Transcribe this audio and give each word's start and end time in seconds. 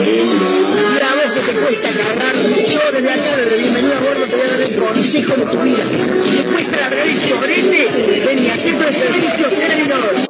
Mira 0.00 1.08
vos 1.14 1.32
que 1.34 1.52
te 1.52 1.60
cuesta 1.60 1.88
agarrar. 1.88 2.34
Yo 2.34 2.80
desde 2.92 3.10
acá, 3.10 3.36
desde 3.36 3.56
Bienvenido 3.58 3.96
a 3.96 4.00
Bordo, 4.00 4.24
te 4.26 4.36
voy 4.36 4.46
a 4.46 4.50
dar 4.50 4.60
el 4.62 4.74
consejo 4.76 5.36
de 5.36 5.44
tu 5.44 5.58
vida. 5.62 5.84
Si 6.24 6.36
te 6.36 6.44
cuesta 6.44 6.76
agarrar 6.86 7.06
el 7.06 7.20
sobrete, 7.20 8.22
ven 8.24 8.38
y 8.38 8.48
hacé 8.48 8.72
tu 8.72 8.82
ejercicio 8.82 9.48
terminador. 9.48 10.29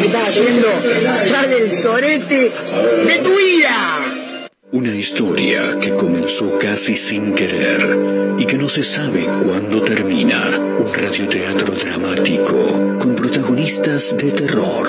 Que 0.00 0.06
estás 0.06 1.28
sale 1.28 1.58
el 1.58 1.70
sorete 1.70 2.52
de 3.06 3.18
tu 3.22 3.30
vida. 3.30 4.56
Una 4.72 4.94
historia 4.94 5.78
que 5.80 5.90
comenzó 5.90 6.58
casi 6.58 6.96
sin 6.96 7.34
querer 7.34 8.36
y 8.38 8.46
que 8.46 8.56
no 8.56 8.68
se 8.68 8.82
sabe 8.82 9.24
cuándo 9.44 9.82
termina. 9.82 10.58
Un 10.78 10.94
radioteatro 10.94 11.74
dramático 11.74 12.98
con 12.98 13.16
protagonistas 13.16 14.16
de 14.16 14.30
terror. 14.30 14.88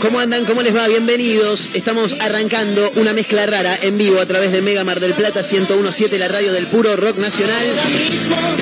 ¿Cómo 0.00 0.20
andan? 0.20 0.44
¿Cómo 0.44 0.62
les 0.62 0.74
va? 0.74 0.86
Bienvenidos. 0.88 1.70
Estamos 1.74 2.16
arrancando 2.20 2.90
una 2.96 3.12
mezcla 3.12 3.44
rara 3.46 3.76
en 3.82 3.96
vivo 3.98 4.20
a 4.20 4.26
través 4.26 4.52
de 4.52 4.60
Mega 4.62 4.84
Mar 4.84 5.00
del 5.00 5.14
Plata 5.14 5.40
1017, 5.42 6.18
la 6.18 6.28
radio 6.28 6.52
del 6.52 6.66
puro 6.66 6.94
rock 6.96 7.16
nacional. 7.18 7.66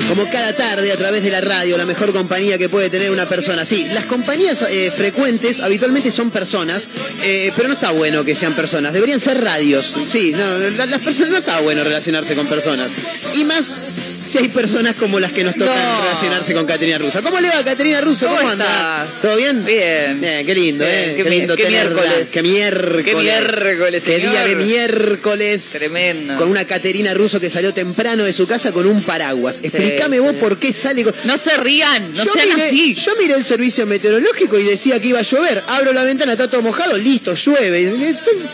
Como 0.07 0.27
cada 0.29 0.55
tarde 0.55 0.91
a 0.91 0.97
través 0.97 1.21
de 1.23 1.29
la 1.31 1.41
radio, 1.41 1.77
la 1.77 1.85
mejor 1.85 2.13
compañía 2.13 2.57
que 2.57 2.69
puede 2.69 2.89
tener 2.89 3.11
una 3.11 3.27
persona. 3.27 3.65
Sí, 3.65 3.85
las 3.93 4.05
compañías 4.05 4.63
eh, 4.69 4.91
frecuentes 4.95 5.59
habitualmente 5.59 6.09
son 6.11 6.31
personas, 6.31 6.87
eh, 7.23 7.51
pero 7.55 7.67
no 7.67 7.73
está 7.75 7.91
bueno 7.91 8.23
que 8.23 8.33
sean 8.33 8.55
personas. 8.55 8.93
Deberían 8.93 9.19
ser 9.19 9.43
radios. 9.43 9.93
Sí, 10.07 10.31
no, 10.35 10.57
la- 10.57 10.85
las 10.85 11.01
personas 11.01 11.29
no 11.29 11.37
está 11.37 11.59
bueno 11.59 11.83
relacionarse 11.83 12.35
con 12.35 12.47
personas. 12.47 12.89
Y 13.35 13.43
más 13.43 13.75
si 14.25 14.37
hay 14.39 14.49
personas 14.49 14.95
como 14.95 15.19
las 15.19 15.31
que 15.31 15.43
nos 15.43 15.55
tocan 15.55 15.75
No. 15.75 16.01
relacionarse 16.01 16.53
con 16.53 16.65
Caterina 16.65 16.97
Russo. 16.97 17.21
¿Cómo 17.21 17.39
le 17.39 17.49
va, 17.49 17.63
Caterina 17.63 18.01
Russo? 18.01 18.25
¿Cómo, 18.27 18.37
¿Cómo 18.39 18.51
anda? 18.51 19.07
¿Todo 19.21 19.35
bien? 19.37 19.63
Bien. 19.65 20.19
Bien, 20.19 20.45
qué 20.45 20.55
lindo, 20.55 20.83
Bien, 20.85 21.09
¿eh? 21.11 21.13
qué 21.23 21.29
lindo 21.29 21.55
qué 21.55 21.63
tenerla. 21.65 22.01
miércoles. 22.01 22.27
Qué 22.31 22.41
miércoles. 22.41 23.05
Qué 23.05 23.15
miércoles, 23.15 24.03
Qué 24.03 24.17
día 24.19 24.43
de 24.45 24.55
miércoles. 24.55 25.69
Tremendo. 25.73 26.35
Con 26.37 26.49
una 26.49 26.65
Caterina 26.65 27.13
Russo 27.13 27.39
que 27.39 27.49
salió 27.49 27.73
temprano 27.73 28.23
de 28.23 28.33
su 28.33 28.47
casa 28.47 28.71
con 28.71 28.85
un 28.87 29.01
paraguas. 29.03 29.59
Explícame 29.61 30.19
vos 30.19 30.31
sí. 30.31 30.37
por 30.39 30.57
qué 30.57 30.73
sale 30.73 31.03
con... 31.03 31.13
No 31.23 31.37
se 31.37 31.55
rían, 31.57 32.11
no 32.13 32.23
yo, 32.23 32.33
sean 32.33 32.49
miré, 32.49 32.63
así. 32.67 32.93
yo 32.95 33.11
miré 33.19 33.33
el 33.35 33.45
servicio 33.45 33.85
meteorológico 33.85 34.57
y 34.57 34.63
decía 34.63 34.99
que 34.99 35.09
iba 35.09 35.19
a 35.19 35.23
llover. 35.23 35.63
Abro 35.67 35.93
la 35.93 36.03
ventana, 36.03 36.33
está 36.33 36.49
todo 36.49 36.61
mojado, 36.61 36.97
listo, 36.97 37.33
llueve. 37.33 37.93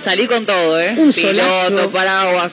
Salí 0.03 0.27
con 0.27 0.45
todo, 0.45 0.79
¿eh? 0.79 0.93
Un 0.97 1.11
Piloto, 1.11 1.43
solazo. 1.69 1.89
paraguas, 1.91 2.51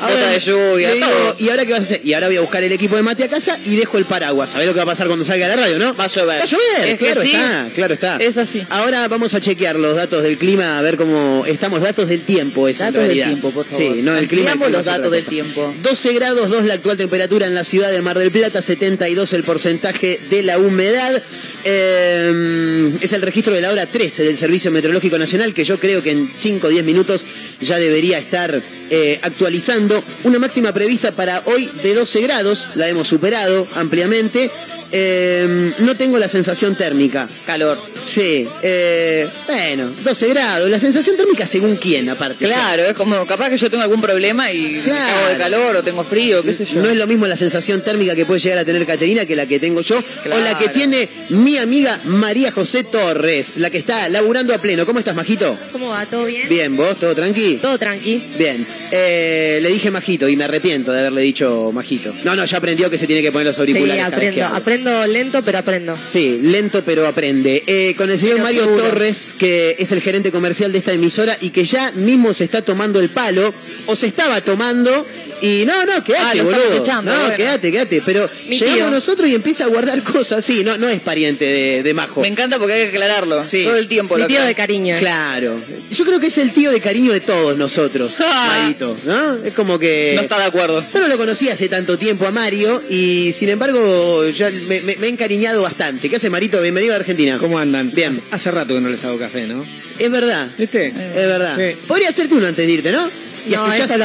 Ahora 0.00 0.28
de 0.28 0.40
lluvia, 0.40 0.90
digo, 0.92 1.06
todo. 1.06 1.36
¿y 1.38 1.48
ahora 1.50 1.66
qué 1.66 1.72
vas 1.72 1.80
a 1.80 1.84
hacer? 1.84 2.00
Y 2.04 2.12
ahora 2.14 2.26
voy 2.28 2.36
a 2.36 2.40
buscar 2.40 2.62
el 2.62 2.72
equipo 2.72 2.96
de 2.96 3.02
mate 3.02 3.24
a 3.24 3.28
casa 3.28 3.58
y 3.64 3.76
dejo 3.76 3.98
el 3.98 4.04
paraguas. 4.04 4.50
¿Sabés 4.50 4.66
lo 4.66 4.72
que 4.72 4.78
va 4.78 4.84
a 4.84 4.86
pasar 4.86 5.06
cuando 5.06 5.24
salga 5.24 5.48
la 5.48 5.56
radio, 5.56 5.78
no? 5.78 5.94
Va 5.94 6.04
a 6.04 6.08
llover. 6.08 6.38
Va 6.38 6.42
a 6.42 6.46
llover, 6.46 6.88
Es 6.88 6.98
claro 6.98 7.22
está, 7.22 7.68
claro 7.74 7.94
está. 7.94 8.16
Es 8.16 8.36
así. 8.36 8.66
Ahora 8.70 9.06
vamos 9.08 9.34
a 9.34 9.40
chequear 9.40 9.78
los 9.78 9.96
datos 9.96 10.22
del 10.22 10.38
clima, 10.38 10.78
a 10.78 10.82
ver 10.82 10.96
cómo 10.96 11.44
estamos. 11.46 11.82
Datos 11.82 12.08
del 12.08 12.20
tiempo 12.22 12.68
es 12.68 12.80
en 12.80 12.86
Datos 12.86 12.94
del 13.00 13.06
realidad. 13.06 13.26
tiempo, 13.26 13.50
por 13.50 13.66
favor. 13.66 13.94
Sí, 13.94 14.02
no 14.02 14.16
el 14.16 14.26
clima. 14.28 14.52
Ampliamos 14.52 14.72
los 14.72 14.86
datos 14.86 15.10
del 15.10 15.26
tiempo. 15.26 15.74
12 15.82 16.12
grados, 16.14 16.48
2 16.50 16.64
la 16.64 16.74
actual 16.74 16.96
temperatura 16.96 17.46
en 17.46 17.54
la 17.54 17.64
ciudad 17.64 17.90
de 17.90 18.02
Mar 18.02 18.18
del 18.18 18.30
Plata, 18.30 18.62
72 18.62 19.32
el 19.32 19.44
porcentaje 19.44 20.20
de 20.30 20.42
la 20.42 20.58
humedad. 20.58 21.22
Eh, 21.64 22.98
es 23.00 23.12
el 23.12 23.22
registro 23.22 23.54
de 23.54 23.60
la 23.60 23.70
hora 23.70 23.86
13 23.86 24.24
del 24.24 24.36
Servicio 24.36 24.70
Meteorológico 24.70 25.18
Nacional, 25.18 25.54
que 25.54 25.64
yo 25.64 25.78
creo 25.78 26.02
que 26.02 26.10
en 26.10 26.30
5 26.32 26.66
o 26.66 26.70
10 26.70 26.84
minutos 26.84 27.24
ya 27.60 27.78
debería 27.78 28.18
estar 28.18 28.62
eh, 28.90 29.18
actualizando. 29.22 30.02
Una 30.24 30.38
máxima 30.38 30.72
prevista 30.72 31.12
para 31.12 31.42
hoy 31.46 31.70
de 31.82 31.94
12 31.94 32.22
grados, 32.22 32.68
la 32.74 32.88
hemos 32.88 33.08
superado 33.08 33.66
ampliamente. 33.74 34.50
Eh, 34.92 35.72
no 35.78 35.96
tengo 35.96 36.18
la 36.18 36.28
sensación 36.28 36.74
térmica. 36.76 37.28
Calor. 37.46 37.78
Sí, 38.06 38.46
eh, 38.62 39.28
bueno, 39.46 39.90
12 40.02 40.28
grados. 40.28 40.68
La 40.70 40.78
sensación 40.78 41.16
térmica 41.16 41.44
según 41.46 41.76
quién, 41.76 42.08
aparte. 42.08 42.44
Claro, 42.46 42.84
es 42.84 42.94
como 42.94 43.24
capaz 43.26 43.50
que 43.50 43.56
yo 43.56 43.70
tengo 43.70 43.82
algún 43.82 44.00
problema 44.00 44.50
y 44.52 44.74
me 44.76 44.80
Claro. 44.80 45.14
cago 45.14 45.28
de 45.32 45.38
calor 45.38 45.76
o 45.76 45.82
tengo 45.82 46.02
frío, 46.04 46.42
qué 46.42 46.52
sé 46.52 46.64
yo. 46.64 46.80
No 46.80 46.88
es 46.88 46.96
lo 46.96 47.06
mismo 47.06 47.26
la 47.26 47.36
sensación 47.36 47.82
térmica 47.82 48.14
que 48.16 48.24
puede 48.24 48.40
llegar 48.40 48.58
a 48.58 48.64
tener 48.64 48.84
Caterina 48.86 49.26
que 49.26 49.36
la 49.36 49.46
que 49.46 49.60
tengo 49.60 49.80
yo, 49.82 49.98
o 49.98 50.38
la 50.38 50.58
que 50.58 50.68
tiene 50.68 51.08
mi 51.28 51.58
amiga 51.58 51.98
María 52.04 52.50
José 52.50 52.84
Torres, 52.84 53.58
la 53.58 53.70
que 53.70 53.78
está 53.78 54.08
laburando 54.08 54.54
a 54.54 54.58
pleno. 54.58 54.86
¿Cómo 54.86 54.98
estás, 54.98 55.14
Majito? 55.14 55.56
¿Cómo 55.72 55.88
va? 55.90 56.04
¿Todo 56.06 56.24
bien? 56.24 56.48
Bien, 56.48 56.76
¿vos? 56.76 56.98
¿Todo 56.98 57.14
tranqui? 57.14 57.56
Todo 57.60 57.78
tranqui. 57.78 58.22
Bien. 58.38 58.66
Eh, 58.90 59.60
le 59.62 59.68
dije 59.68 59.90
Majito 59.90 60.28
y 60.28 60.36
me 60.36 60.44
arrepiento 60.44 60.90
de 60.92 61.00
haberle 61.00 61.20
dicho 61.22 61.70
Majito. 61.72 62.12
No, 62.24 62.34
no, 62.34 62.44
ya 62.44 62.56
aprendió 62.58 62.90
que 62.90 62.98
se 62.98 63.06
tiene 63.06 63.22
que 63.22 63.30
poner 63.30 63.46
los 63.46 63.56
Sí, 63.56 63.60
auriculares. 63.62 64.34
que 64.34 64.42
aprendo. 64.42 64.79
Aprendo 64.80 65.06
lento, 65.06 65.44
pero 65.44 65.58
aprendo. 65.58 65.98
Sí, 66.06 66.40
lento 66.42 66.82
pero 66.84 67.06
aprende. 67.06 67.62
Eh, 67.66 67.94
con 67.96 68.10
el 68.10 68.18
señor 68.18 68.36
Pero 68.36 68.44
Mario 68.44 68.64
seguro. 68.64 68.82
Torres, 68.84 69.36
que 69.38 69.76
es 69.78 69.92
el 69.92 70.00
gerente 70.00 70.32
comercial 70.32 70.72
de 70.72 70.78
esta 70.78 70.92
emisora 70.92 71.36
y 71.40 71.50
que 71.50 71.64
ya 71.64 71.92
mismo 71.92 72.32
se 72.32 72.44
está 72.44 72.62
tomando 72.62 72.98
el 72.98 73.10
palo, 73.10 73.52
o 73.86 73.94
se 73.94 74.06
estaba 74.06 74.40
tomando, 74.40 75.06
y 75.42 75.64
no, 75.66 75.84
no, 75.86 76.02
quédate, 76.04 76.40
Ah, 76.40 76.42
boludo. 76.42 76.76
echando, 76.82 77.12
no, 77.12 77.18
bueno. 77.20 77.36
quédate, 77.36 77.70
quédate. 77.72 78.02
Pero 78.04 78.28
Mi 78.46 78.58
llegamos 78.58 78.76
tío. 78.78 78.90
nosotros 78.90 79.28
y 79.30 79.34
empieza 79.34 79.64
a 79.64 79.66
guardar 79.68 80.02
cosas. 80.02 80.44
Sí, 80.44 80.62
no, 80.64 80.76
no 80.78 80.88
es 80.88 81.00
pariente 81.00 81.44
de, 81.44 81.82
de 81.82 81.94
Majo. 81.94 82.20
Me 82.20 82.28
encanta 82.28 82.58
porque 82.58 82.74
hay 82.74 82.82
que 82.84 82.88
aclararlo. 82.96 83.44
Sí. 83.44 83.64
Todo 83.64 83.76
el 83.76 83.88
tiempo. 83.88 84.14
Mi 84.16 84.22
lo 84.22 84.26
tío 84.26 84.36
aclaro. 84.38 84.48
de 84.48 84.54
cariño. 84.54 84.96
Claro. 84.98 85.60
Yo 85.90 86.04
creo 86.04 86.20
que 86.20 86.26
es 86.28 86.38
el 86.38 86.52
tío 86.52 86.70
de 86.70 86.80
cariño 86.80 87.12
de 87.12 87.20
todos 87.20 87.56
nosotros, 87.56 88.16
Ah. 88.20 88.58
Marito, 88.62 88.96
¿no? 89.04 89.34
Es 89.44 89.54
como 89.54 89.78
que... 89.78 90.12
No 90.16 90.22
está 90.22 90.38
de 90.38 90.44
acuerdo. 90.44 90.84
Yo 90.94 91.00
no 91.00 91.08
lo 91.08 91.16
conocí 91.18 91.48
hace 91.48 91.68
tanto 91.68 91.98
tiempo 91.98 92.26
a 92.26 92.30
Mario 92.30 92.82
y 92.88 93.32
sin 93.32 93.48
embargo 93.48 94.28
ya 94.28 94.50
me, 94.50 94.80
me- 94.82 94.96
me 94.96 95.06
he 95.06 95.10
encariñado 95.10 95.62
bastante. 95.62 96.08
¿Qué 96.08 96.16
hace 96.16 96.30
Marito? 96.30 96.60
Bienvenido 96.60 96.92
a 96.94 96.96
Argentina. 96.96 97.38
¿Cómo 97.38 97.58
andan? 97.58 97.90
Bien. 97.92 98.10
Hace, 98.12 98.22
hace 98.30 98.50
rato 98.50 98.74
que 98.74 98.80
no 98.80 98.88
les 98.88 99.04
hago 99.04 99.18
café, 99.18 99.46
¿no? 99.46 99.64
Es 99.98 100.10
verdad. 100.10 100.50
¿Viste? 100.58 100.86
Es 100.88 101.14
verdad. 101.26 101.56
Sí. 101.56 101.76
Podría 101.86 102.08
hacerte 102.10 102.34
uno 102.34 102.46
antes 102.46 102.66
de 102.66 102.72
irte, 102.72 102.92
¿no? 102.92 103.10
Y 103.46 103.50
No, 103.50 103.72
escuchás, 103.72 103.98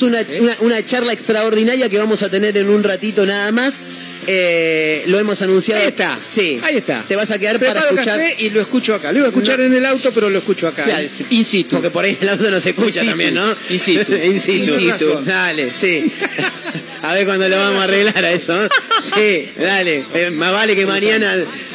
lo 0.00 0.06
y 0.06 0.08
una, 0.08 0.18
una- 0.40 0.56
una 0.60 0.84
charla 0.84 1.12
extraordinaria 1.12 1.88
que 1.88 1.98
vamos 1.98 2.22
a 2.22 2.30
tener 2.30 2.56
en 2.56 2.68
un 2.68 2.82
ratito 2.82 3.24
nada 3.26 3.52
más. 3.52 3.82
Eh, 4.26 5.04
lo 5.08 5.18
hemos 5.18 5.42
anunciado. 5.42 5.82
Ahí 5.82 5.88
está. 5.88 6.18
Sí. 6.26 6.58
Ahí 6.62 6.78
está. 6.78 7.04
Te 7.06 7.14
vas 7.14 7.30
a 7.30 7.38
quedar 7.38 7.58
Preparo 7.58 7.80
para 7.80 7.92
escuchar. 7.92 8.18
café 8.20 8.42
y 8.42 8.48
lo 8.50 8.60
escucho 8.62 8.94
acá. 8.94 9.12
Lo 9.12 9.18
iba 9.18 9.26
a 9.26 9.30
escuchar 9.30 9.58
No. 9.58 9.66
en 9.66 9.74
el 9.74 9.84
auto, 9.84 10.10
pero 10.14 10.30
lo 10.30 10.38
escucho 10.38 10.66
acá. 10.66 10.82
Claro, 10.84 11.06
sí. 11.08 11.26
in 11.30 11.44
situ. 11.44 11.76
Porque 11.76 11.90
por 11.90 12.06
ahí 12.06 12.16
el 12.18 12.28
auto 12.30 12.50
no 12.50 12.58
se 12.58 12.70
escucha 12.70 13.02
In 13.02 13.08
también, 13.10 13.34
¿no? 13.34 13.54
In 13.68 13.78
situ. 13.78 14.14
In 14.14 14.40
situ. 14.40 14.80
In 14.80 14.92
situ. 14.98 15.20
Dale, 15.26 15.74
sí. 15.74 16.10
A 17.02 17.12
ver 17.12 17.26
cuándo 17.26 17.46
lo 17.50 17.58
vamos 17.58 17.82
a 17.82 17.84
arreglar 17.84 18.24
a 18.24 18.32
eso. 18.32 18.56
Sí, 18.98 19.46
dale. 19.58 20.04
Eh, 20.14 20.30
más 20.30 20.52
vale 20.52 20.74
que 20.74 20.86
mañana. 20.86 21.30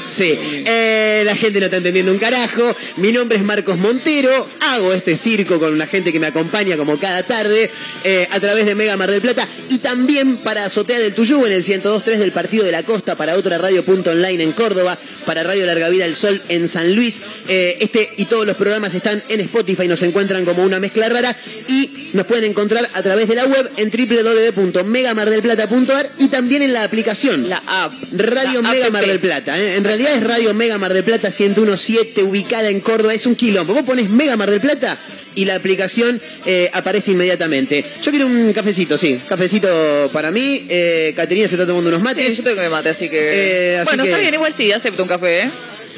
Sí. 0.09 0.37
Eh, 0.41 1.21
la 1.25 1.35
gente 1.35 1.59
no 1.59 1.65
está 1.65 1.77
entendiendo 1.77 2.11
un 2.11 2.17
carajo. 2.17 2.75
Mi 2.97 3.11
nombre 3.11 3.37
es 3.37 3.43
Marcos 3.43 3.77
Montero. 3.77 4.47
Hago 4.61 4.93
este 4.93 5.15
circo 5.15 5.59
con 5.59 5.73
una 5.73 5.87
gente 5.87 6.11
que 6.11 6.19
me 6.19 6.27
acompaña 6.27 6.77
como 6.77 6.97
cada 6.97 7.23
tarde 7.23 7.69
eh, 8.03 8.27
a 8.31 8.39
través 8.39 8.65
de 8.65 8.75
Mega 8.75 8.97
Mar 8.97 9.11
del 9.11 9.21
Plata 9.21 9.47
y 9.69 9.79
también 9.79 10.37
para 10.37 10.65
Azotea 10.65 10.99
del 10.99 11.13
Tuyú 11.13 11.45
en 11.45 11.53
el 11.53 11.63
102.3 11.63 12.17
del 12.17 12.31
Partido 12.31 12.65
de 12.65 12.71
la 12.71 12.83
Costa, 12.83 13.15
para 13.15 13.35
otra 13.35 13.57
radio 13.57 13.83
punto 13.85 14.11
online 14.11 14.43
en 14.43 14.51
Córdoba, 14.53 14.97
para 15.25 15.43
Radio 15.43 15.65
Larga 15.65 15.89
Vida 15.89 16.05
del 16.05 16.15
Sol 16.15 16.41
en 16.49 16.67
San 16.67 16.95
Luis. 16.95 17.21
Eh, 17.47 17.77
este 17.79 18.09
y 18.17 18.25
todos 18.25 18.45
los 18.45 18.55
programas 18.55 18.93
están 18.93 19.23
en 19.29 19.39
Spotify, 19.41 19.87
nos 19.87 20.01
encuentran 20.01 20.45
como 20.45 20.63
una 20.63 20.79
mezcla 20.79 21.09
rara 21.09 21.35
y 21.67 22.09
nos 22.13 22.25
pueden 22.25 22.45
encontrar 22.45 22.89
a 22.93 23.03
través 23.03 23.27
de 23.27 23.35
la 23.35 23.45
web 23.45 23.69
en 23.77 23.91
www.megamardelplata.ar 23.91 26.09
y 26.17 26.29
también 26.29 26.63
en 26.63 26.73
la 26.73 26.83
aplicación. 26.83 27.47
La 27.47 27.61
app. 27.65 27.93
Radio 28.11 28.61
La 28.61 28.71
Mega 28.71 28.87
app. 28.87 28.93
Mar 28.93 29.05
del 29.05 29.19
Plata. 29.19 29.59
¿eh? 29.59 29.75
En 29.75 29.83
realidad 29.83 29.98
es 30.07 30.23
Radio 30.23 30.53
Mega 30.53 30.77
Mar 30.77 30.93
del 30.93 31.03
Plata 31.03 31.29
1017, 31.29 32.23
ubicada 32.23 32.69
en 32.69 32.79
Córdoba. 32.79 33.13
Es 33.13 33.25
un 33.25 33.35
quilombo. 33.35 33.73
Vos 33.73 33.83
pones 33.83 34.09
Mega 34.09 34.37
Mar 34.37 34.49
del 34.49 34.61
Plata 34.61 34.97
y 35.35 35.45
la 35.45 35.55
aplicación 35.55 36.19
eh, 36.45 36.69
aparece 36.73 37.11
inmediatamente. 37.11 37.85
Yo 38.03 38.11
quiero 38.11 38.27
un 38.27 38.51
cafecito, 38.53 38.97
sí. 38.97 39.19
Cafecito 39.27 40.09
para 40.11 40.31
mí. 40.31 40.65
Eh, 40.69 41.13
Caterina 41.15 41.47
se 41.47 41.55
está 41.55 41.67
tomando 41.67 41.89
unos 41.89 41.99
Sí, 41.99 42.03
mates. 42.03 42.37
yo 42.37 42.43
tengo 42.43 42.55
que 42.55 42.61
me 42.63 42.69
mate, 42.69 42.89
así 42.89 43.09
que. 43.09 43.73
Eh, 43.73 43.77
así 43.77 43.85
bueno, 43.85 44.03
que- 44.03 44.09
está 44.09 44.21
bien, 44.21 44.33
igual 44.33 44.53
sí, 44.55 44.71
acepto 44.71 45.03
un 45.03 45.09
café, 45.09 45.41
¿eh? 45.43 45.49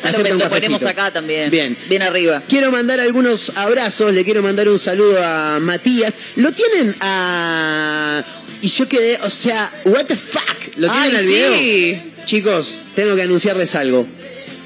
Acepta 0.04 0.34
lo, 0.34 0.50
ponemos 0.50 0.84
acá 0.84 1.12
también. 1.14 1.52
Bien. 1.52 1.78
Bien 1.88 2.02
arriba. 2.02 2.42
Quiero 2.50 2.72
mandar 2.72 3.00
algunos 3.00 3.52
abrazos, 3.56 4.12
le 4.14 4.24
quiero 4.24 4.42
mandar 4.42 4.68
un 4.68 4.80
saludo 4.80 5.20
a 5.24 5.60
Matías. 5.62 6.16
¿Lo 6.38 6.52
tienen 6.52 6.96
a...? 7.02 8.24
Y 8.64 8.68
yo 8.68 8.88
quedé, 8.88 9.18
o 9.24 9.30
sea, 9.30 9.72
what 9.86 10.06
the 10.06 10.16
fuck? 10.16 10.44
¿Lo 10.78 10.92
tienen 10.92 11.12
Ay, 11.12 11.16
al 11.16 11.26
video? 11.26 12.11
Chicos, 12.36 12.80
tengo 12.96 13.14
que 13.14 13.24
anunciarles 13.24 13.76
algo. 13.76 14.08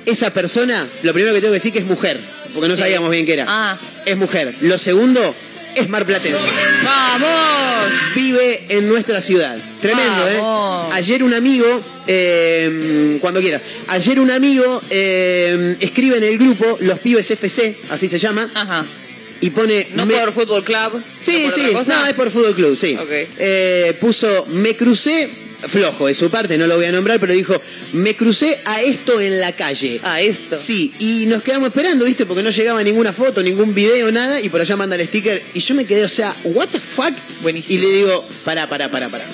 Esa 0.05 0.31
persona, 0.31 0.87
lo 1.01 1.13
primero 1.13 1.33
que 1.33 1.41
tengo 1.41 1.51
que 1.51 1.57
decir 1.57 1.73
que 1.73 1.79
es 1.79 1.85
mujer, 1.85 2.19
porque 2.53 2.67
no 2.69 2.75
Sí. 2.75 2.81
sabíamos 2.83 3.09
bien 3.09 3.25
qué 3.25 3.33
era. 3.33 3.45
Ah. 3.47 3.77
Es 4.05 4.15
mujer. 4.15 4.53
Lo 4.61 4.77
segundo, 4.77 5.33
es 5.73 5.89
marplatense. 5.89 6.47
¡Vamos! 6.83 7.91
Vive 8.13 8.65
en 8.69 8.87
nuestra 8.87 9.19
ciudad. 9.19 9.57
Tremendo, 9.81 10.25
Vamos. 10.39 10.89
¿eh? 10.89 10.93
Ayer 10.93 11.23
un 11.23 11.33
amigo, 11.33 11.81
eh, 12.05 13.17
cuando 13.19 13.41
quiera, 13.41 13.59
ayer 13.87 14.19
un 14.19 14.29
amigo 14.29 14.79
eh, 14.91 15.75
escribe 15.79 16.17
en 16.17 16.23
el 16.23 16.37
grupo 16.37 16.77
Los 16.81 16.99
Pibes 16.99 17.31
FC, 17.31 17.77
así 17.89 18.07
se 18.07 18.19
llama, 18.19 18.47
Ajá. 18.53 18.85
y 19.41 19.49
pone... 19.49 19.87
No 19.95 20.05
me- 20.05 20.13
por 20.13 20.33
Fútbol 20.33 20.63
Club. 20.63 21.01
Sí, 21.19 21.45
no 21.47 21.51
sí, 21.51 21.71
no, 21.87 22.05
es 22.05 22.13
por 22.13 22.29
Fútbol 22.29 22.53
Club, 22.53 22.75
sí. 22.77 22.95
Ok. 22.95 23.09
Eh, 23.39 23.97
puso, 23.99 24.45
me 24.49 24.75
crucé, 24.75 25.44
flojo 25.67 26.07
de 26.07 26.13
su 26.13 26.29
parte, 26.29 26.57
no 26.57 26.67
lo 26.67 26.75
voy 26.75 26.85
a 26.85 26.91
nombrar, 26.91 27.19
pero 27.19 27.33
dijo, 27.33 27.59
me 27.93 28.15
crucé 28.15 28.59
a 28.65 28.81
esto 28.81 29.19
en 29.19 29.39
la 29.39 29.51
calle. 29.51 29.99
A 30.03 30.21
esto. 30.21 30.55
Sí, 30.55 30.93
y 30.99 31.25
nos 31.27 31.41
quedamos 31.41 31.69
esperando, 31.69 32.05
¿viste? 32.05 32.25
Porque 32.25 32.43
no 32.43 32.49
llegaba 32.49 32.83
ninguna 32.83 33.13
foto, 33.13 33.41
ningún 33.41 33.73
video, 33.73 34.11
nada, 34.11 34.41
y 34.41 34.49
por 34.49 34.61
allá 34.61 34.75
manda 34.75 34.95
el 34.95 35.05
sticker, 35.07 35.43
y 35.53 35.59
yo 35.59 35.75
me 35.75 35.85
quedé, 35.85 36.05
o 36.05 36.09
sea, 36.09 36.35
¿what 36.43 36.67
the 36.69 36.79
fuck? 36.79 37.13
Buenísimo. 37.41 37.79
Y 37.79 37.81
le 37.81 37.91
digo, 37.91 38.27
pará, 38.43 38.67
pará, 38.67 38.89
pará, 38.91 39.09
pará. 39.09 39.25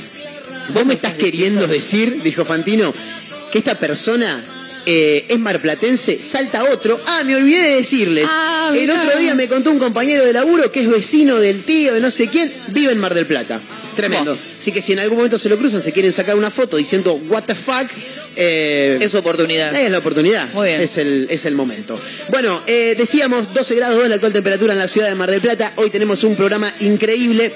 ¿Vos 0.74 0.86
me 0.86 0.94
estás 0.94 1.14
queriendo 1.16 1.68
decir, 1.68 2.22
dijo 2.24 2.46
Fantino, 2.46 2.94
que 3.52 3.58
esta 3.58 3.76
persona 3.76 4.44
eh, 4.86 5.26
es 5.28 5.40
marplatense? 5.40 6.22
Salta 6.22 6.64
otro. 6.64 7.00
Ah, 7.06 7.24
me 7.26 7.36
olvidé 7.36 7.62
de 7.62 7.76
decirles. 7.78 8.26
Ah, 8.28 8.72
el 8.74 8.90
otro 8.90 9.18
día 9.18 9.36
me 9.36 9.50
contó 9.50 9.72
un 9.72 9.80
compañero 9.80 10.26
de 10.26 10.32
laburo 10.32 10.72
que 10.72 10.82
es 10.82 10.90
vecino 10.90 11.40
del 11.40 11.64
tío 11.64 11.94
de 11.94 12.00
no 12.00 12.10
sé 12.10 12.30
quién, 12.30 12.54
vive 12.70 12.94
en 12.94 13.00
Mar 13.00 13.14
del 13.14 13.28
Plata. 13.28 13.60
Tremendo. 13.96 14.38
Así 14.58 14.72
que 14.72 14.82
si 14.82 14.94
en 14.94 15.00
algún 15.00 15.18
momento 15.18 15.38
se 15.38 15.50
lo 15.50 15.58
cruzan, 15.58 15.82
se 15.82 15.92
quieren 15.92 16.14
sacar 16.14 16.36
una 16.36 16.50
foto 16.50 16.78
diciendo, 16.78 17.14
what 17.28 17.44
the 17.44 17.56
fuck, 17.56 17.88
eh, 18.36 18.98
Es 19.02 19.12
su 19.12 19.18
oportunidad. 19.18 19.76
es 19.76 19.90
la 19.90 19.98
oportunidad. 19.98 20.52
Muy 20.54 20.70
bien. 20.70 20.82
Es 20.82 20.98
el, 20.98 21.28
es 21.30 21.46
el 21.46 21.56
momento. 21.56 22.00
Bueno, 22.30 22.62
eh, 22.68 22.96
decíamos 22.98 23.54
12 23.54 23.76
grados 23.76 23.98
2 23.98 24.10
la 24.10 24.16
actual 24.16 24.34
temperatura 24.34 24.74
en 24.74 24.80
la 24.80 24.88
ciudad 24.88 25.10
de 25.10 25.16
Mar 25.16 25.30
del 25.30 25.42
Plata. 25.42 25.74
Hoy 25.76 25.90
tenemos 25.90 26.24
un 26.24 26.36
programa 26.36 26.72
increíble. 26.80 27.52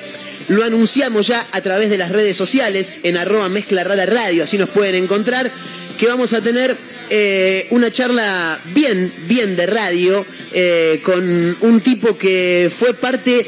Lo 0.47 0.63
anunciamos 0.63 1.27
ya 1.27 1.45
a 1.53 1.61
través 1.61 1.89
de 1.89 1.97
las 1.97 2.11
redes 2.11 2.37
sociales, 2.37 2.99
en 3.03 3.17
arroba 3.17 3.49
mezcla 3.49 3.83
rara 3.83 4.05
radio, 4.05 4.43
así 4.43 4.59
nos 4.59 4.69
pueden 4.69 4.93
encontrar, 4.95 5.49
que 5.97 6.05
vamos 6.05 6.33
a 6.33 6.41
tener 6.41 6.77
eh, 7.09 7.67
una 7.71 7.89
charla 7.89 8.59
bien, 8.73 9.11
bien 9.27 9.55
de 9.55 9.65
radio, 9.65 10.23
eh, 10.53 11.01
con 11.03 11.57
un 11.61 11.81
tipo 11.81 12.15
que 12.17 12.71
fue 12.75 12.93
parte 12.93 13.47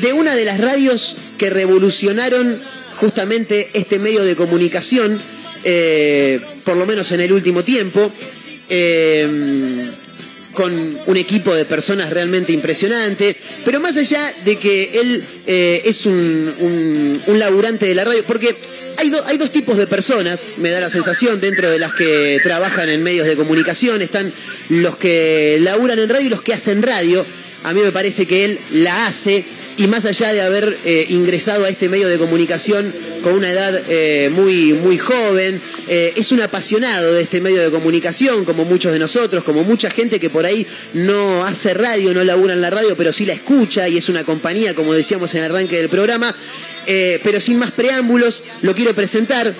de 0.00 0.12
una 0.12 0.34
de 0.34 0.44
las 0.44 0.58
radios 0.58 1.16
que 1.38 1.50
revolucionaron 1.50 2.60
justamente 2.96 3.70
este 3.74 3.98
medio 3.98 4.24
de 4.24 4.36
comunicación, 4.36 5.20
eh, 5.64 6.40
por 6.64 6.76
lo 6.76 6.86
menos 6.86 7.10
en 7.12 7.20
el 7.20 7.32
último 7.32 7.62
tiempo, 7.64 8.10
eh, 8.68 9.90
con 10.52 10.72
un 11.06 11.16
equipo 11.18 11.54
de 11.54 11.66
personas 11.66 12.08
realmente 12.10 12.52
impresionante, 12.52 13.36
pero 13.64 13.78
más 13.78 13.96
allá 13.98 14.32
de 14.44 14.56
que 14.58 14.90
él 15.00 15.22
eh, 15.46 15.82
es 15.84 16.06
un, 16.06 16.54
un- 17.26 17.38
laburante 17.38 17.84
de 17.86 17.94
la 17.94 18.04
radio, 18.04 18.24
porque 18.26 18.56
hay, 18.96 19.10
do- 19.10 19.22
hay 19.26 19.36
dos 19.36 19.50
tipos 19.50 19.76
de 19.76 19.86
personas, 19.86 20.46
me 20.56 20.70
da 20.70 20.80
la 20.80 20.88
sensación, 20.88 21.42
dentro 21.42 21.70
de 21.70 21.78
las 21.78 21.92
que 21.92 22.40
trabajan 22.42 22.88
en 22.88 23.02
medios 23.02 23.26
de 23.26 23.36
comunicación, 23.36 24.00
están 24.00 24.32
los 24.70 24.96
que 24.96 25.58
laburan 25.60 25.98
en 25.98 26.08
radio 26.08 26.26
y 26.26 26.30
los 26.30 26.40
que 26.40 26.54
hacen 26.54 26.82
radio. 26.82 27.24
A 27.64 27.74
mí 27.74 27.80
me 27.82 27.92
parece 27.92 28.24
que 28.26 28.46
él 28.46 28.58
la 28.70 29.06
hace 29.08 29.44
y 29.78 29.86
más 29.88 30.04
allá 30.06 30.32
de 30.32 30.40
haber 30.40 30.78
eh, 30.84 31.06
ingresado 31.10 31.64
a 31.64 31.68
este 31.68 31.88
medio 31.88 32.08
de 32.08 32.18
comunicación 32.18 32.94
con 33.22 33.34
una 33.34 33.50
edad 33.50 33.82
eh, 33.88 34.30
muy, 34.32 34.72
muy 34.72 34.98
joven, 34.98 35.60
eh, 35.88 36.14
es 36.16 36.32
un 36.32 36.40
apasionado 36.40 37.12
de 37.12 37.22
este 37.22 37.40
medio 37.40 37.60
de 37.60 37.70
comunicación, 37.70 38.44
como 38.44 38.64
muchos 38.64 38.92
de 38.92 38.98
nosotros, 38.98 39.44
como 39.44 39.64
mucha 39.64 39.90
gente 39.90 40.20
que 40.20 40.30
por 40.30 40.46
ahí 40.46 40.66
no 40.94 41.44
hace 41.44 41.74
radio, 41.74 42.14
no 42.14 42.24
labura 42.24 42.54
en 42.54 42.60
la 42.60 42.70
radio, 42.70 42.96
pero 42.96 43.12
sí 43.12 43.26
la 43.26 43.32
escucha 43.32 43.88
y 43.88 43.98
es 43.98 44.08
una 44.08 44.24
compañía, 44.24 44.74
como 44.74 44.94
decíamos 44.94 45.34
en 45.34 45.44
el 45.44 45.50
arranque 45.50 45.76
del 45.76 45.88
programa. 45.88 46.34
Pero 46.86 47.40
sin 47.40 47.58
más 47.58 47.72
preámbulos, 47.72 48.44
lo 48.62 48.72
quiero 48.72 48.94
presentar. 48.94 49.52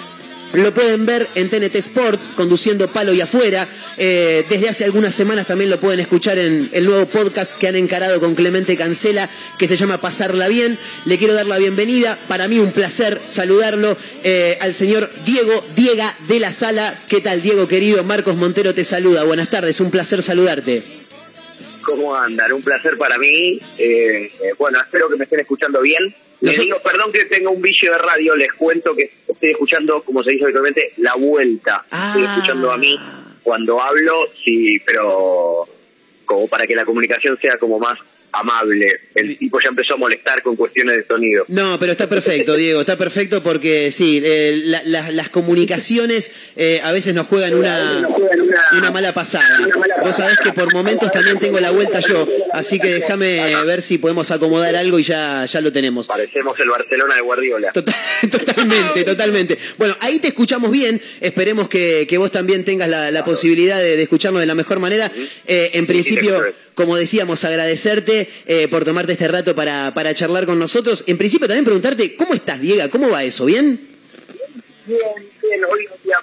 Lo 0.56 0.72
pueden 0.72 1.06
ver 1.06 1.26
en 1.34 1.50
TNT 1.50 1.75
Sports, 1.76 2.30
conduciendo 2.34 2.88
palo 2.88 3.12
y 3.12 3.20
afuera. 3.20 3.66
Eh, 3.98 4.44
desde 4.48 4.68
hace 4.68 4.84
algunas 4.84 5.14
semanas 5.14 5.46
también 5.46 5.70
lo 5.70 5.78
pueden 5.80 6.00
escuchar 6.00 6.38
en 6.38 6.68
el 6.72 6.84
nuevo 6.84 7.06
podcast 7.06 7.52
que 7.58 7.68
han 7.68 7.76
encarado 7.76 8.20
con 8.20 8.34
Clemente 8.34 8.76
Cancela, 8.76 9.28
que 9.58 9.68
se 9.68 9.76
llama 9.76 10.00
Pasarla 10.00 10.48
Bien. 10.48 10.78
Le 11.04 11.18
quiero 11.18 11.34
dar 11.34 11.46
la 11.46 11.58
bienvenida. 11.58 12.18
Para 12.28 12.48
mí 12.48 12.58
un 12.58 12.72
placer 12.72 13.20
saludarlo 13.25 13.96
eh, 14.25 14.58
al 14.60 14.75
señor 14.75 15.10
Diego 15.25 15.64
Diega 15.75 16.14
de 16.28 16.40
la 16.40 16.52
Sala. 16.52 16.98
¿Qué 17.08 17.20
tal, 17.20 17.42
Diego 17.42 17.68
querido? 17.68 18.04
Marcos 18.04 18.36
Montero 18.36 18.75
te 18.75 18.84
saluda. 18.84 19.25
Buenas 19.25 19.50
tardes, 19.50 19.80
un 19.80 19.90
placer 19.90 20.22
saludarte. 20.22 20.82
¿Cómo 21.86 22.16
andan? 22.16 22.52
Un 22.52 22.62
placer 22.62 22.98
para 22.98 23.16
mí. 23.16 23.60
Eh, 23.78 24.32
eh, 24.42 24.52
bueno, 24.58 24.80
espero 24.80 25.08
que 25.08 25.16
me 25.16 25.25
estén 25.25 25.40
escuchando 25.40 25.80
bien. 25.80 26.14
Les 26.40 26.59
digo, 26.59 26.78
perdón 26.83 27.12
que 27.12 27.25
tengo 27.25 27.50
un 27.50 27.62
vicio 27.62 27.90
de 27.93 27.99
radio, 27.99 28.37
les 28.37 28.52
cuento 28.52 28.95
que 28.95 29.11
estoy 29.26 29.50
escuchando, 29.50 30.02
como 30.02 30.23
se 30.23 30.33
dice 30.33 30.45
habitualmente, 30.45 30.93
la 30.99 31.14
vuelta. 31.14 31.83
Estoy 31.85 32.23
Ah. 32.26 32.35
escuchando 32.37 32.71
a 32.71 32.76
mí 32.78 32.99
cuando 33.43 33.81
hablo, 33.81 34.12
sí, 34.45 34.78
pero 34.87 35.66
como 36.25 36.47
para 36.49 36.66
que 36.66 36.75
la 36.75 36.85
comunicación 36.85 37.38
sea 37.40 37.57
como 37.59 37.78
más 37.78 37.99
amable. 38.33 39.00
El 39.14 39.38
tipo 39.38 39.59
ya 39.62 39.71
empezó 39.71 39.95
a 39.95 39.97
molestar 39.97 40.43
con 40.43 40.57
cuestiones 40.57 40.97
de 40.97 41.07
sonido. 41.07 41.47
No, 41.49 41.78
pero 41.78 41.93
está 41.93 42.07
perfecto, 42.07 42.55
Diego, 42.57 42.81
está 42.81 42.99
perfecto 42.99 43.43
porque 43.43 43.90
sí, 43.90 44.21
eh, 44.23 44.61
la- 44.64 44.83
la- 44.85 45.11
las 45.12 45.31
comunicaciones 45.31 46.33
eh, 46.57 46.81
a 46.85 46.93
veces 46.93 47.14
nos 47.14 47.26
juegan 47.28 47.55
una, 47.55 48.07
una 48.76 48.90
mala 48.90 49.14
pasada. 49.14 49.66
Vos 50.06 50.16
sabés 50.16 50.38
que 50.38 50.52
por 50.52 50.72
momentos 50.72 51.10
también 51.10 51.38
tengo 51.38 51.58
la 51.58 51.70
vuelta 51.72 51.98
yo, 52.00 52.26
así 52.52 52.78
que 52.78 52.88
déjame 52.94 53.64
ver 53.64 53.82
si 53.82 53.98
podemos 53.98 54.30
acomodar 54.30 54.76
algo 54.76 54.98
y 54.98 55.02
ya, 55.02 55.44
ya 55.44 55.60
lo 55.60 55.72
tenemos. 55.72 56.06
Parecemos 56.06 56.58
el 56.60 56.68
Barcelona 56.68 57.16
de 57.16 57.20
Guardiola. 57.22 57.72
Total- 57.72 57.94
totalmente, 58.30 59.04
totalmente. 59.04 59.58
Bueno, 59.78 59.94
ahí 60.00 60.20
te 60.20 60.28
escuchamos 60.28 60.70
bien. 60.70 61.00
Esperemos 61.20 61.68
que, 61.68 62.06
que 62.08 62.18
vos 62.18 62.30
también 62.30 62.64
tengas 62.64 62.88
la, 62.88 63.10
la 63.10 63.25
posibilidad 63.25 63.78
de, 63.78 63.96
de 63.96 64.02
escucharnos 64.02 64.40
de 64.40 64.46
la 64.46 64.54
mejor 64.54 64.78
manera. 64.78 65.10
Eh, 65.46 65.70
en 65.75 65.86
principio, 65.86 66.42
como 66.75 66.96
decíamos, 66.96 67.44
agradecerte 67.44 68.28
eh, 68.46 68.68
por 68.68 68.84
tomarte 68.84 69.12
este 69.12 69.26
rato 69.28 69.54
para, 69.56 69.92
para 69.94 70.14
charlar 70.14 70.46
con 70.46 70.58
nosotros. 70.58 71.02
En 71.08 71.18
principio, 71.18 71.48
también 71.48 71.64
preguntarte, 71.64 72.14
¿cómo 72.16 72.34
estás, 72.34 72.60
Diego? 72.60 72.88
¿Cómo 72.90 73.10
va 73.10 73.25
eso? 73.25 73.44
¿Bien? 73.46 73.80
Bien, 74.86 75.00
bien, 75.42 75.64
hoy 75.64 75.86
un 75.86 76.02
día 76.04 76.16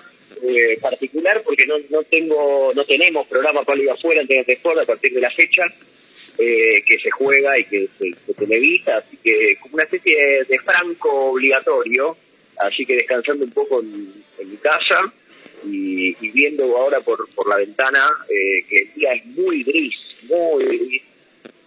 eh, 0.44 0.78
particular 0.82 1.42
porque 1.44 1.66
no, 1.66 1.76
no 1.90 2.04
tengo, 2.04 2.74
no 2.76 2.86
tenemos 2.86 3.28
programa 3.28 3.64
para 3.64 3.82
ir 3.82 3.90
afuera 3.90 4.22
en 4.22 4.28
TNT 4.28 4.50
Sport 4.50 4.80
a 4.80 4.86
partir 4.86 5.14
de 5.14 5.22
la 5.22 5.32
fecha 5.32 5.64
eh, 6.38 6.82
que 6.86 6.98
se 7.00 7.12
juega 7.12 7.58
y 7.58 7.66
que 7.66 7.88
se, 7.98 8.12
se 8.26 8.34
televisa, 8.34 8.98
así 8.98 9.18
que 9.24 9.56
como 9.62 9.76
una 9.76 9.84
especie 9.84 10.16
de, 10.16 10.44
de 10.46 10.60
franco 10.60 11.32
obligatorio, 11.32 12.18
así 12.60 12.86
que 12.86 12.96
descansando 12.96 13.46
un 13.46 13.52
poco 13.52 13.82
en, 13.82 14.24
mi 14.46 14.58
casa 14.58 15.14
y, 15.66 16.10
y 16.20 16.32
viendo 16.32 16.78
ahora 16.78 17.00
por, 17.00 17.30
por 17.30 17.48
la 17.48 17.56
ventana 17.56 18.10
eh, 18.28 18.66
que 18.68 18.78
el 18.80 18.94
día 18.94 19.14
es 19.14 19.26
muy 19.28 19.64
gris, 19.64 20.18
muy 20.28 20.66
gris 20.66 21.02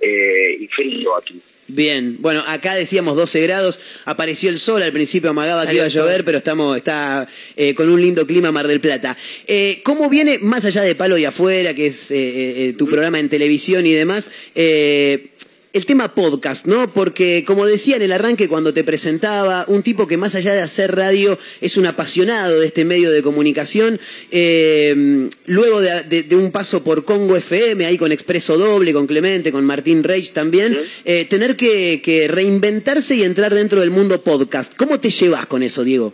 eh, 0.00 0.56
y 0.60 0.66
frío 0.68 1.16
aquí. 1.16 1.40
Bien, 1.68 2.16
bueno, 2.20 2.44
acá 2.46 2.76
decíamos 2.76 3.16
12 3.16 3.40
grados, 3.42 3.80
apareció 4.04 4.50
el 4.50 4.58
sol, 4.58 4.82
al 4.82 4.92
principio 4.92 5.30
amagaba 5.30 5.66
que 5.66 5.74
iba 5.74 5.84
a 5.84 5.88
llover, 5.88 6.24
pero 6.24 6.38
estamos, 6.38 6.76
está 6.76 7.26
eh, 7.56 7.74
con 7.74 7.88
un 7.88 8.00
lindo 8.00 8.24
clima 8.24 8.52
Mar 8.52 8.68
del 8.68 8.80
Plata. 8.80 9.16
Eh, 9.48 9.80
¿Cómo 9.82 10.08
viene, 10.08 10.38
más 10.38 10.64
allá 10.64 10.82
de 10.82 10.94
Palo 10.94 11.18
y 11.18 11.24
Afuera, 11.24 11.74
que 11.74 11.86
es 11.86 12.12
eh, 12.12 12.68
eh, 12.68 12.72
tu 12.74 12.86
programa 12.86 13.18
en 13.18 13.28
televisión 13.28 13.84
y 13.84 13.92
demás, 13.92 14.30
eh, 14.54 15.30
el 15.76 15.86
tema 15.86 16.14
podcast, 16.14 16.66
¿no? 16.66 16.92
Porque 16.92 17.44
como 17.46 17.66
decía 17.66 17.96
en 17.96 18.02
el 18.02 18.12
arranque 18.12 18.48
cuando 18.48 18.72
te 18.74 18.82
presentaba, 18.84 19.64
un 19.68 19.82
tipo 19.82 20.06
que 20.06 20.16
más 20.16 20.34
allá 20.34 20.54
de 20.54 20.60
hacer 20.62 20.94
radio 20.96 21.38
es 21.60 21.76
un 21.76 21.86
apasionado 21.86 22.60
de 22.60 22.66
este 22.66 22.84
medio 22.84 23.10
de 23.10 23.22
comunicación, 23.22 24.00
eh, 24.30 25.28
luego 25.46 25.80
de, 25.80 26.02
de- 26.04 26.22
de 26.24 26.36
un 26.36 26.50
paso 26.52 26.82
por 26.82 27.04
Congo 27.04 27.36
FM, 27.36 27.84
ahí 27.86 27.98
con 27.98 28.12
Expreso 28.12 28.56
Doble, 28.58 28.92
con 28.92 29.06
Clemente, 29.06 29.52
con 29.52 29.64
Martín 29.64 30.02
Reich 30.02 30.32
también, 30.32 30.78
eh, 31.04 31.24
tener 31.26 31.56
que, 31.56 32.00
que 32.02 32.28
reinventarse 32.28 33.14
y 33.16 33.22
entrar 33.22 33.54
dentro 33.54 33.80
del 33.80 33.90
mundo 33.90 34.22
podcast. 34.22 34.74
¿Cómo 34.76 34.98
te 35.00 35.10
llevas 35.10 35.46
con 35.46 35.62
eso, 35.62 35.84
Diego? 35.84 36.12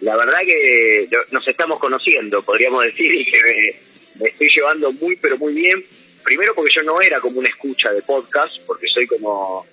La 0.00 0.16
verdad 0.16 0.38
que 0.46 1.08
nos 1.30 1.46
estamos 1.48 1.78
conociendo, 1.80 2.42
podríamos 2.42 2.84
decir, 2.84 3.12
y 3.12 3.24
que 3.24 3.38
me, 3.42 4.24
me 4.24 4.30
estoy 4.30 4.48
llevando 4.54 4.92
muy, 4.92 5.16
pero 5.16 5.38
muy 5.38 5.54
bien. 5.54 5.84
Primero 6.26 6.56
porque 6.56 6.74
yo 6.74 6.82
no 6.82 7.00
era 7.00 7.20
como 7.20 7.38
una 7.38 7.48
escucha 7.48 7.92
de 7.92 8.02
podcast, 8.02 8.56
porque 8.66 8.88
soy 8.92 9.06
como 9.06 9.64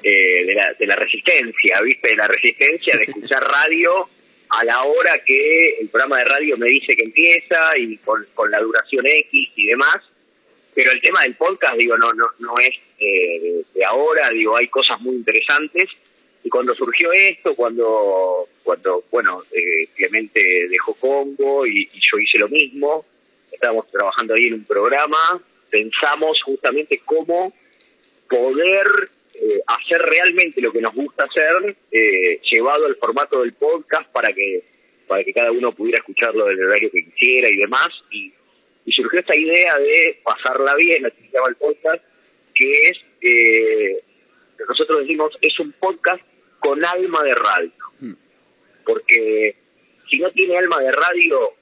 eh, 0.00 0.44
de, 0.44 0.54
la, 0.54 0.72
de 0.74 0.86
la 0.86 0.94
resistencia, 0.94 1.80
¿viste? 1.82 2.10
De 2.10 2.16
la 2.16 2.28
resistencia 2.28 2.96
de 2.96 3.02
escuchar 3.02 3.42
radio 3.52 4.08
a 4.50 4.64
la 4.64 4.84
hora 4.84 5.18
que 5.26 5.70
el 5.80 5.88
programa 5.88 6.18
de 6.18 6.26
radio 6.26 6.56
me 6.56 6.68
dice 6.68 6.94
que 6.94 7.02
empieza 7.02 7.76
y 7.76 7.96
con, 7.96 8.24
con 8.32 8.48
la 8.48 8.60
duración 8.60 9.08
X 9.08 9.50
y 9.56 9.66
demás. 9.66 9.98
Pero 10.72 10.92
el 10.92 11.02
tema 11.02 11.22
del 11.22 11.34
podcast, 11.34 11.74
digo, 11.76 11.98
no, 11.98 12.12
no, 12.12 12.26
no 12.38 12.56
es 12.60 12.76
eh, 13.00 13.40
de, 13.40 13.64
de 13.74 13.84
ahora, 13.84 14.30
digo, 14.30 14.56
hay 14.56 14.68
cosas 14.68 15.00
muy 15.00 15.16
interesantes. 15.16 15.90
Y 16.44 16.48
cuando 16.48 16.76
surgió 16.76 17.12
esto, 17.12 17.56
cuando, 17.56 18.48
cuando 18.62 19.02
bueno, 19.10 19.42
eh, 19.50 19.88
Clemente 19.96 20.68
dejó 20.68 20.94
Congo 20.94 21.66
y, 21.66 21.90
y 21.92 22.00
yo 22.00 22.20
hice 22.20 22.38
lo 22.38 22.48
mismo, 22.48 23.04
estábamos 23.50 23.90
trabajando 23.90 24.34
ahí 24.34 24.46
en 24.46 24.54
un 24.54 24.64
programa, 24.64 25.42
pensamos 25.70 26.42
justamente 26.42 27.00
cómo 27.04 27.52
poder 28.28 28.86
eh, 29.34 29.60
hacer 29.66 30.00
realmente 30.00 30.60
lo 30.60 30.72
que 30.72 30.80
nos 30.80 30.94
gusta 30.94 31.24
hacer, 31.24 31.76
eh, 31.90 32.40
llevado 32.50 32.86
al 32.86 32.96
formato 32.96 33.40
del 33.40 33.52
podcast 33.54 34.10
para 34.10 34.32
que 34.32 34.64
para 35.08 35.24
que 35.24 35.32
cada 35.32 35.50
uno 35.50 35.72
pudiera 35.72 35.98
escucharlo 35.98 36.44
del 36.44 36.62
horario 36.62 36.90
que 36.92 37.04
quisiera 37.04 37.50
y 37.50 37.56
demás. 37.56 37.88
Y, 38.10 38.32
y 38.84 38.92
surgió 38.92 39.20
esta 39.20 39.34
idea 39.34 39.78
de 39.78 40.20
pasarla 40.22 40.74
bien, 40.76 41.06
así 41.06 41.16
se 41.22 41.32
llama 41.32 41.48
el 41.48 41.56
podcast, 41.56 42.04
que 42.54 42.70
es, 42.70 42.98
eh, 43.22 44.02
nosotros 44.68 45.00
decimos, 45.00 45.36
es 45.40 45.58
un 45.58 45.72
podcast 45.72 46.22
con 46.60 46.84
alma 46.84 47.22
de 47.22 47.34
radio. 47.34 47.72
Porque 48.84 49.56
si 50.10 50.18
no 50.18 50.30
tiene 50.32 50.58
alma 50.58 50.78
de 50.80 50.92
radio, 50.92 51.54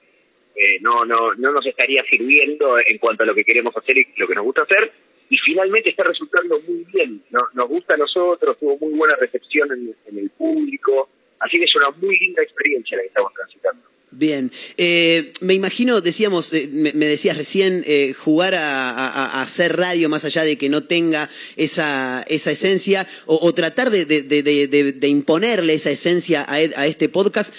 eh, 0.59 0.79
no, 0.81 1.05
no, 1.05 1.33
no 1.35 1.51
nos 1.51 1.65
estaría 1.65 2.03
sirviendo 2.09 2.77
en 2.85 2.97
cuanto 2.97 3.23
a 3.23 3.25
lo 3.27 3.35
que 3.35 3.43
queremos 3.43 3.75
hacer 3.77 3.97
y 3.97 4.07
lo 4.17 4.27
que 4.27 4.35
nos 4.35 4.43
gusta 4.43 4.63
hacer. 4.63 4.91
Y 5.29 5.37
finalmente 5.45 5.89
está 5.89 6.03
resultando 6.03 6.59
muy 6.67 6.85
bien. 6.93 7.21
No- 7.31 7.47
nos 7.53 7.67
gusta 7.67 7.93
a 7.93 7.97
nosotros, 7.97 8.57
tuvo 8.59 8.77
muy 8.79 8.93
buena 8.97 9.15
recepción 9.15 9.69
en, 9.71 9.95
en 10.07 10.17
el 10.19 10.29
público. 10.31 11.09
Así 11.39 11.57
que 11.59 11.65
es 11.65 11.75
una 11.75 11.91
muy 12.01 12.17
linda 12.17 12.41
experiencia 12.41 12.97
la 12.97 13.03
que 13.03 13.07
estamos 13.09 13.31
transitando. 13.33 13.83
Bien, 14.09 14.49
Eh, 14.77 15.33
me 15.41 15.53
imagino, 15.53 15.99
decíamos, 16.01 16.51
eh, 16.53 16.67
me, 16.71 16.91
decías 16.93 17.35
recién, 17.37 17.83
jugar 18.17 18.53
a, 18.55 19.41
hacer 19.43 19.75
radio 19.75 20.07
más 20.09 20.23
allá 20.25 20.43
de 20.43 20.57
que 20.57 20.69
no 20.69 20.85
tenga 20.85 21.29
esa, 21.57 22.23
esa 22.29 22.51
esencia 22.51 23.05
o, 23.25 23.53
tratar 23.53 23.89
de- 23.91 24.05
de 24.05 25.07
imponerle 25.09 25.73
esa 25.73 25.91
esencia 25.91 26.45
a, 26.47 26.61
e- 26.61 26.71
a 26.77 26.87
este 26.87 27.09
podcast. 27.09 27.53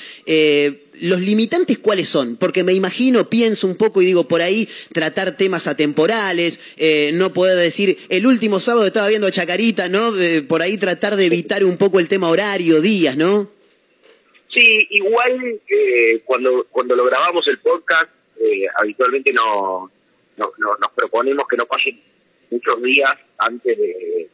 ¿Los 1.02 1.20
limitantes 1.20 1.78
cuáles 1.78 2.08
son? 2.08 2.36
Porque 2.36 2.64
me 2.64 2.72
imagino, 2.72 3.28
pienso 3.28 3.66
un 3.66 3.76
poco 3.76 4.02
y 4.02 4.06
digo, 4.06 4.26
por 4.28 4.40
ahí 4.42 4.68
tratar 4.92 5.36
temas 5.36 5.66
atemporales, 5.66 6.60
eh, 6.76 7.10
no 7.14 7.32
poder 7.32 7.56
decir, 7.56 7.96
el 8.08 8.26
último 8.26 8.60
sábado 8.60 8.86
estaba 8.86 9.08
viendo 9.08 9.30
Chacarita, 9.30 9.88
¿no? 9.88 10.16
Eh, 10.18 10.42
por 10.42 10.62
ahí 10.62 10.76
tratar 10.78 11.16
de 11.16 11.26
evitar 11.26 11.64
un 11.64 11.76
poco 11.76 12.00
el 12.00 12.08
tema 12.08 12.28
horario, 12.28 12.80
días, 12.80 13.16
¿no? 13.16 13.50
Sí, 14.54 14.86
igual 14.90 15.60
eh, 15.68 16.22
cuando 16.24 16.66
cuando 16.70 16.96
lo 16.96 17.04
grabamos 17.04 17.46
el 17.48 17.58
podcast, 17.58 18.10
eh, 18.40 18.66
habitualmente 18.80 19.32
no, 19.32 19.90
no- 20.36 20.52
nos 20.58 20.92
proponemos 20.96 21.44
que 21.48 21.56
no 21.56 21.66
pasen 21.66 22.00
muchos 22.50 22.82
días 22.82 23.10
antes 23.38 23.76
de, 23.76 23.84
de 23.86 24.28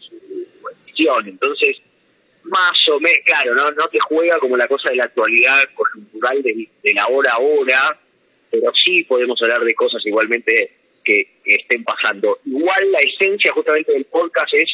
su 0.00 0.14
edición. 0.88 1.28
Entonces, 1.28 1.76
más 2.52 2.88
o 2.90 3.00
menos, 3.00 3.18
claro, 3.24 3.54
no, 3.54 3.70
no 3.72 3.88
te 3.88 3.98
juega 3.98 4.38
como 4.38 4.56
la 4.56 4.68
cosa 4.68 4.90
de 4.90 4.96
la 4.96 5.04
actualidad 5.04 5.58
coyuntural 5.74 6.42
de, 6.42 6.68
la 6.94 7.06
hora 7.08 7.32
a 7.32 7.38
hora, 7.38 7.98
pero 8.50 8.70
sí 8.84 9.02
podemos 9.04 9.40
hablar 9.42 9.64
de 9.64 9.74
cosas 9.74 10.04
igualmente 10.04 10.70
que, 11.02 11.28
que 11.42 11.54
estén 11.54 11.82
pasando. 11.82 12.38
Igual 12.44 12.92
la 12.92 12.98
esencia 12.98 13.52
justamente 13.52 13.92
del 13.92 14.04
podcast 14.04 14.52
es 14.54 14.68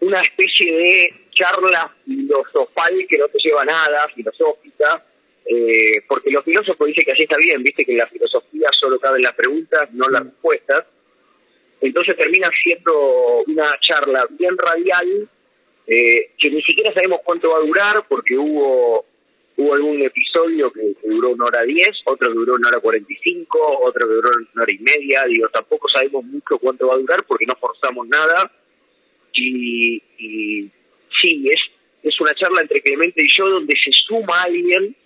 una 0.00 0.20
especie 0.20 0.72
de 0.72 1.14
charla 1.32 1.94
filosofal 2.04 3.06
que 3.08 3.18
no 3.18 3.28
te 3.28 3.38
lleva 3.38 3.62
a 3.62 3.66
nada, 3.66 4.08
filosófica, 4.14 5.04
eh, 5.46 6.02
porque 6.08 6.30
los 6.30 6.44
filósofos 6.44 6.86
dicen 6.86 7.04
que 7.04 7.12
así 7.12 7.22
está 7.24 7.36
bien, 7.36 7.62
viste 7.62 7.84
que 7.84 7.92
en 7.92 7.98
la 7.98 8.06
filosofía 8.06 8.66
solo 8.80 8.98
caben 8.98 9.22
las 9.22 9.34
preguntas, 9.34 9.92
no 9.92 10.08
las 10.08 10.24
respuestas. 10.24 10.84
Entonces 11.80 12.16
termina 12.16 12.48
siendo 12.62 13.42
una 13.46 13.78
charla 13.80 14.26
bien 14.30 14.56
radial, 14.56 15.28
eh, 15.86 16.30
que 16.38 16.50
ni 16.50 16.62
siquiera 16.62 16.92
sabemos 16.92 17.20
cuánto 17.24 17.50
va 17.50 17.58
a 17.58 17.66
durar, 17.66 18.06
porque 18.08 18.36
hubo 18.36 19.04
hubo 19.56 19.72
algún 19.72 20.02
episodio 20.02 20.72
que, 20.72 20.96
duró 21.04 21.30
una 21.30 21.44
hora 21.44 21.62
diez, 21.62 21.92
otro 22.06 22.32
que 22.32 22.38
duró 22.38 22.54
una 22.54 22.68
hora 22.70 22.80
cuarenta 22.80 23.12
y 23.12 23.16
cinco, 23.22 23.60
otro 23.82 24.08
que 24.08 24.14
duró 24.14 24.30
una 24.52 24.62
hora 24.62 24.74
y 24.74 24.78
media, 24.78 25.24
digo, 25.28 25.48
tampoco 25.48 25.88
sabemos 25.88 26.24
mucho 26.24 26.58
cuánto 26.58 26.88
va 26.88 26.94
a 26.94 26.98
durar 26.98 27.24
porque 27.24 27.46
no 27.46 27.54
forzamos 27.54 28.08
nada, 28.08 28.50
y, 29.32 30.02
y 30.18 30.70
sí, 31.22 31.48
es, 31.48 31.60
es 32.02 32.20
una 32.20 32.34
charla 32.34 32.62
entre 32.62 32.82
Clemente 32.82 33.22
y 33.22 33.28
yo 33.28 33.48
donde 33.48 33.74
se 33.80 33.92
suma 33.92 34.42
alguien 34.42 34.96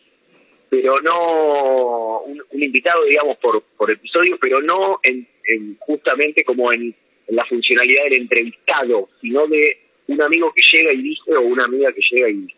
pero 0.70 1.00
no 1.00 2.20
un, 2.20 2.42
un 2.50 2.62
invitado, 2.62 3.04
digamos, 3.04 3.38
por, 3.38 3.62
por 3.76 3.90
episodio, 3.90 4.38
pero 4.40 4.60
no 4.60 5.00
en, 5.02 5.26
en 5.44 5.76
justamente 5.78 6.44
como 6.44 6.72
en 6.72 6.94
la 7.28 7.44
funcionalidad 7.46 8.04
del 8.04 8.22
entrevistado, 8.22 9.08
sino 9.20 9.46
de 9.46 9.78
un 10.08 10.22
amigo 10.22 10.52
que 10.54 10.62
llega 10.72 10.92
y 10.92 11.02
dice 11.02 11.34
o 11.36 11.42
una 11.42 11.64
amiga 11.64 11.92
que 11.92 12.00
llega 12.10 12.28
y 12.30 12.34
dice. 12.34 12.54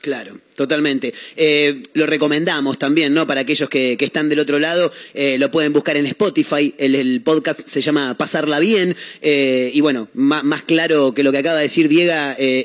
Claro, 0.00 0.38
totalmente. 0.58 1.14
Eh, 1.36 1.82
lo 1.94 2.06
recomendamos 2.06 2.78
también, 2.78 3.14
¿no? 3.14 3.26
Para 3.28 3.42
aquellos 3.42 3.68
que, 3.70 3.96
que 3.96 4.04
están 4.04 4.28
del 4.28 4.40
otro 4.40 4.58
lado, 4.58 4.92
eh, 5.14 5.38
lo 5.38 5.50
pueden 5.52 5.72
buscar 5.72 5.96
en 5.96 6.04
Spotify. 6.06 6.74
El, 6.76 7.22
podcast 7.22 7.60
se 7.66 7.80
llama 7.80 8.16
Pasarla 8.18 8.58
Bien. 8.58 8.94
eh, 9.22 9.70
y 9.72 9.80
bueno, 9.80 10.08
má- 10.14 10.42
más, 10.42 10.62
claro 10.64 11.14
que 11.14 11.22
lo 11.22 11.30
que 11.30 11.38
acaba 11.38 11.56
de 11.58 11.62
decir 11.62 11.88
Diego, 11.88 12.12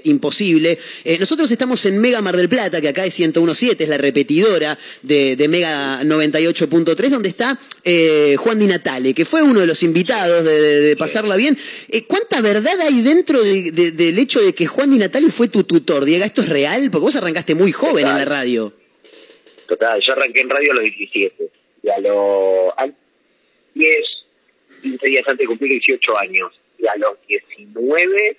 imposible. 0.05 0.77
Nosotros 1.19 1.51
estamos 1.51 1.85
en 1.85 2.00
Mega 2.01 2.21
Mar 2.21 2.35
del 2.35 2.50
Plata, 2.50 2.81
que 2.81 2.88
acá 2.89 3.05
es 3.05 3.17
101.7, 3.19 3.75
es 3.83 3.89
la 3.89 3.97
repetidora 4.00 4.77
de, 5.03 5.35
de 5.35 5.47
Mega 5.47 6.01
98.3, 6.03 7.09
donde 7.09 7.29
está 7.29 7.59
Juan 8.38 8.57
Di 8.59 8.65
Natale, 8.65 9.13
que 9.13 9.25
fue 9.25 9.41
uno 9.43 9.59
de 9.59 9.67
los 9.67 9.83
invitados 9.83 10.43
de, 10.45 10.51
de- 10.81 10.95
Pasarla 10.97 11.35
Bien. 11.35 11.55
¿Cuánta 12.07 12.41
verdad 12.41 12.79
hay 12.81 13.01
dentro 13.01 13.41
de- 13.43 13.71
de- 13.71 13.91
del 13.91 14.17
hecho 14.17 14.39
de 14.41 14.53
que 14.55 14.65
Juan 14.65 14.91
Di 14.91 14.97
Natale 14.97 15.29
fue 15.29 15.47
tu 15.47 15.63
tutor? 15.63 16.05
Diego, 16.05 16.23
¿esto 16.25 16.41
es 16.41 16.50
real? 16.50 16.89
Porque 16.89 17.03
vos 17.03 17.15
arrancaste 17.15 17.53
muy 17.55 17.71
joven 17.71 17.82
en 17.89 18.03
la 18.03 18.25
radio. 18.25 18.73
Total, 19.67 20.01
yo 20.05 20.13
arranqué 20.13 20.41
en 20.41 20.49
radio 20.49 20.71
a 20.71 20.75
los 20.75 20.83
17. 20.83 21.49
Y 21.83 21.89
a 21.89 21.99
los 21.99 22.73
10, 23.73 23.97
15 24.81 25.07
días 25.07 25.23
antes 25.27 25.39
de 25.39 25.47
cumplir 25.47 25.71
18 25.71 26.17
años. 26.17 26.53
Y 26.77 26.87
a 26.87 26.95
los 26.97 27.17
19 27.27 28.37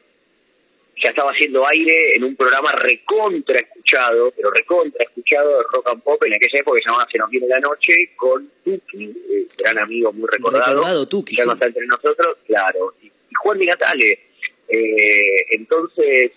ya 1.03 1.11
estaba 1.11 1.31
haciendo 1.33 1.67
aire 1.67 2.17
en 2.17 2.25
un 2.25 2.37
programa 2.37 2.71
recontra 2.73 3.59
escuchado, 3.59 4.33
pero 4.37 4.51
recontra 4.51 5.05
escuchado 5.05 5.59
de 5.59 5.65
rock 5.73 5.89
and 5.89 6.03
pop 6.03 6.23
en 6.23 6.35
aquella 6.35 6.61
época 6.61 6.77
que 6.77 6.83
se 6.85 6.89
llamaba 6.89 7.09
Se 7.11 7.19
nos 7.19 7.31
viene 7.31 7.49
la 7.49 7.61
noche, 7.61 8.13
con 8.17 8.49
Tuki, 8.65 9.05
eh, 9.05 9.47
gran 9.59 9.79
amigo 9.79 10.13
muy 10.13 10.29
recordado. 10.31 10.73
Recordado 10.73 11.09
Tuki, 11.09 11.37
ya 11.37 11.45
no 11.47 11.55
está 11.55 11.67
entre 11.67 11.87
nosotros, 11.87 12.37
claro. 12.47 12.95
Y, 13.03 13.07
y 13.07 13.35
Juan 13.43 13.59
Di 13.59 13.67
Natale. 13.67 14.19
Eh, 14.69 15.47
entonces, 15.51 16.33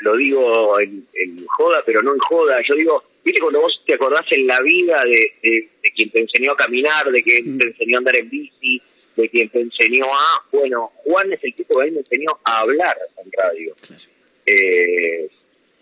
lo 0.00 0.16
digo 0.16 0.80
en, 0.80 1.06
en 1.14 1.46
joda, 1.46 1.82
pero 1.84 2.02
no 2.02 2.12
en 2.14 2.20
joda. 2.20 2.60
Yo 2.66 2.74
digo, 2.74 3.04
viste 3.24 3.40
cuando 3.40 3.60
vos 3.60 3.82
te 3.86 3.94
acordás 3.94 4.24
en 4.30 4.46
la 4.46 4.60
vida 4.60 5.02
de, 5.04 5.32
de, 5.42 5.68
de 5.82 5.90
quien 5.94 6.10
te 6.10 6.20
enseñó 6.20 6.52
a 6.52 6.56
caminar, 6.56 7.10
de 7.10 7.22
quien 7.22 7.58
te 7.58 7.68
enseñó 7.68 7.96
a 7.96 7.98
andar 7.98 8.16
en 8.16 8.30
bici, 8.30 8.82
de 9.16 9.28
quien 9.28 9.48
te 9.48 9.60
enseñó 9.60 10.06
a... 10.06 10.44
Bueno, 10.52 10.92
Juan 11.04 11.32
es 11.32 11.42
el 11.44 11.54
tipo 11.54 11.78
que 11.78 11.82
a 11.82 11.86
mí 11.86 11.92
me 11.92 12.00
enseñó 12.00 12.30
a 12.44 12.60
hablar 12.60 12.96
en 13.24 13.32
radio. 13.32 13.76
Eh, 14.46 15.28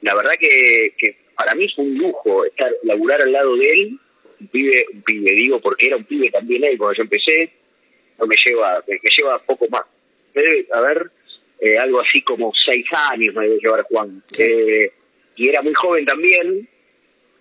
la 0.03 0.15
verdad 0.15 0.33
que, 0.39 0.95
que 0.99 1.17
para 1.35 1.55
mí 1.55 1.69
fue 1.75 1.85
un 1.85 1.97
lujo 1.97 2.45
estar 2.45 2.71
laburar 2.85 3.23
al 3.23 3.33
lado 3.33 3.57
de 3.57 3.73
él, 3.73 3.99
un 4.41 4.49
pibe, 4.49 4.87
un 4.93 5.03
pibe 5.03 5.33
digo 5.33 5.61
porque 5.61 5.87
era 5.87 5.97
un 5.97 6.05
pibe 6.05 6.31
también 6.31 6.65
él 6.65 6.77
cuando 6.77 6.97
yo 6.97 7.03
empecé, 7.03 7.51
no 8.19 8.27
me 8.27 8.37
lleva, 8.45 8.83
me, 8.87 8.95
me 8.95 9.09
lleva 9.17 9.39
poco 9.41 9.67
más, 9.69 9.83
debe, 10.35 10.67
a 10.73 10.81
ver, 10.81 11.11
eh, 11.65 11.79
algo 11.79 12.01
así 12.01 12.21
como 12.23 12.53
seis 12.67 12.85
años 13.13 13.35
me 13.35 13.45
debe 13.49 13.61
llevar 13.63 13.83
Juan, 13.85 14.23
Eh, 14.39 14.91
y 15.37 15.49
era 15.49 15.63
muy 15.63 15.73
joven 15.75 16.05
también, 16.05 16.69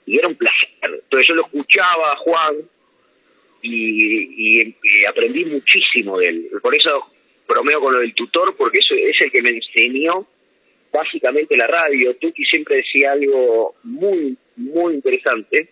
y 0.06 0.18
era 0.18 0.28
un 0.28 0.36
placer, 0.36 0.70
entonces 1.04 1.28
yo 1.28 1.34
lo 1.36 1.46
escuchaba 1.46 2.12
a 2.14 2.16
Juan, 2.18 2.56
y, 3.64 4.60
y- 4.62 4.76
y 4.84 5.06
aprendí 5.06 5.46
muchísimo 5.46 6.18
de 6.20 6.30
él, 6.30 6.50
por 6.62 6.74
eso 6.76 6.90
bromeo 7.48 7.80
con 7.82 7.94
lo 7.94 8.00
del 8.00 8.14
tutor, 8.14 8.56
porque 8.58 8.80
eso 8.80 8.96
es 8.96 9.20
el 9.22 9.32
que 9.32 9.42
me 9.42 9.50
enseñó 9.52 10.26
básicamente 10.92 11.56
la 11.58 11.68
radio. 11.68 12.16
Tuki 12.16 12.44
siempre 12.46 12.78
decía 12.78 13.12
algo 13.12 13.76
muy, 13.84 14.38
muy 14.56 14.94
interesante, 14.96 15.70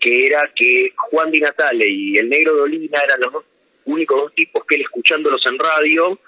que 0.00 0.26
era 0.26 0.50
que 0.54 0.92
Juan 0.96 1.30
Di 1.30 1.40
Natale 1.40 1.88
y 1.88 2.18
el 2.18 2.28
negro 2.28 2.56
Dolina 2.56 3.00
eran 3.04 3.20
los 3.20 3.32
dos 3.32 3.44
únicos 3.86 4.20
dos 4.20 4.34
tipos 4.34 4.64
que 4.66 4.76
él 4.76 4.82
escuchándolos 4.82 5.42
en 5.50 5.58
radio, 5.58 6.18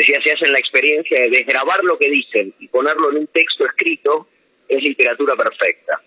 decía, 0.00 0.20
se 0.22 0.32
hacen 0.32 0.52
la 0.52 0.58
experiencia 0.58 1.20
de 1.22 1.30
desgrabar 1.30 1.82
lo 1.82 1.98
que 1.98 2.10
dicen 2.10 2.54
y 2.60 2.68
ponerlo 2.68 3.10
en 3.10 3.18
un 3.18 3.26
texto 3.28 3.64
escrito, 3.66 4.28
es 4.68 4.82
literatura 4.82 5.34
perfecta. 5.34 6.00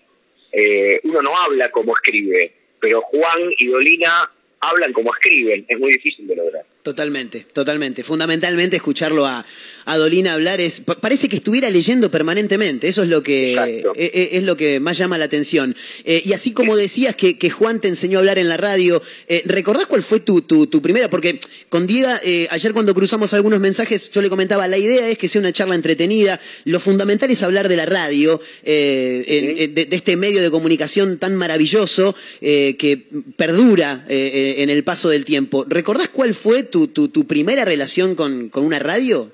Eh, 0.52 1.00
uno 1.04 1.20
no 1.20 1.36
habla 1.36 1.70
como 1.70 1.94
escribe, 1.94 2.52
pero 2.80 3.02
Juan 3.02 3.52
y 3.58 3.66
Dolina 3.66 4.30
hablan 4.60 4.92
como 4.92 5.12
escriben, 5.14 5.64
es 5.68 5.78
muy 5.78 5.92
difícil 5.92 6.26
de 6.26 6.36
lograr. 6.36 6.64
Totalmente, 6.82 7.46
totalmente. 7.52 8.02
Fundamentalmente 8.02 8.76
escucharlo 8.76 9.26
a, 9.26 9.44
a 9.84 9.96
Dolina 9.98 10.32
hablar 10.32 10.62
es 10.62 10.80
pa- 10.80 10.94
parece 10.98 11.28
que 11.28 11.36
estuviera 11.36 11.68
leyendo 11.68 12.10
permanentemente. 12.10 12.88
Eso 12.88 13.02
es 13.02 13.08
lo 13.10 13.22
que 13.22 13.52
eh, 13.52 13.82
eh, 13.96 14.28
es 14.32 14.44
lo 14.44 14.56
que 14.56 14.80
más 14.80 14.96
llama 14.96 15.18
la 15.18 15.26
atención. 15.26 15.76
Eh, 16.04 16.22
y 16.24 16.32
así 16.32 16.52
como 16.52 16.74
decías 16.78 17.14
que, 17.14 17.36
que 17.36 17.50
Juan 17.50 17.82
te 17.82 17.88
enseñó 17.88 18.16
a 18.16 18.20
hablar 18.20 18.38
en 18.38 18.48
la 18.48 18.56
radio, 18.56 19.02
eh, 19.28 19.42
¿recordás 19.44 19.84
cuál 19.88 20.02
fue 20.02 20.20
tu, 20.20 20.40
tu, 20.40 20.68
tu 20.68 20.80
primera? 20.80 21.10
Porque 21.10 21.38
con 21.68 21.86
Diego 21.86 22.08
eh, 22.22 22.48
ayer 22.50 22.72
cuando 22.72 22.94
cruzamos 22.94 23.34
algunos 23.34 23.60
mensajes 23.60 24.08
yo 24.10 24.22
le 24.22 24.30
comentaba 24.30 24.66
la 24.66 24.78
idea 24.78 25.06
es 25.06 25.18
que 25.18 25.28
sea 25.28 25.42
una 25.42 25.52
charla 25.52 25.74
entretenida. 25.74 26.40
Lo 26.64 26.80
fundamental 26.80 27.30
es 27.30 27.42
hablar 27.42 27.68
de 27.68 27.76
la 27.76 27.84
radio, 27.84 28.40
eh, 28.64 29.24
en- 29.26 29.74
de, 29.74 29.84
de 29.84 29.96
este 29.96 30.16
medio 30.16 30.40
de 30.40 30.50
comunicación 30.50 31.18
tan 31.18 31.36
maravilloso 31.36 32.16
que 32.40 33.06
perdura 33.36 34.02
en 34.08 34.70
el 34.70 34.82
paso 34.82 35.10
del 35.10 35.26
tiempo. 35.26 35.66
¿Recordás 35.68 36.08
cuál 36.08 36.32
fue 36.34 36.69
tu, 36.70 36.88
tu, 36.88 37.08
tu 37.08 37.26
primera 37.26 37.64
relación 37.64 38.14
con, 38.14 38.48
con 38.48 38.64
una 38.64 38.78
radio? 38.78 39.30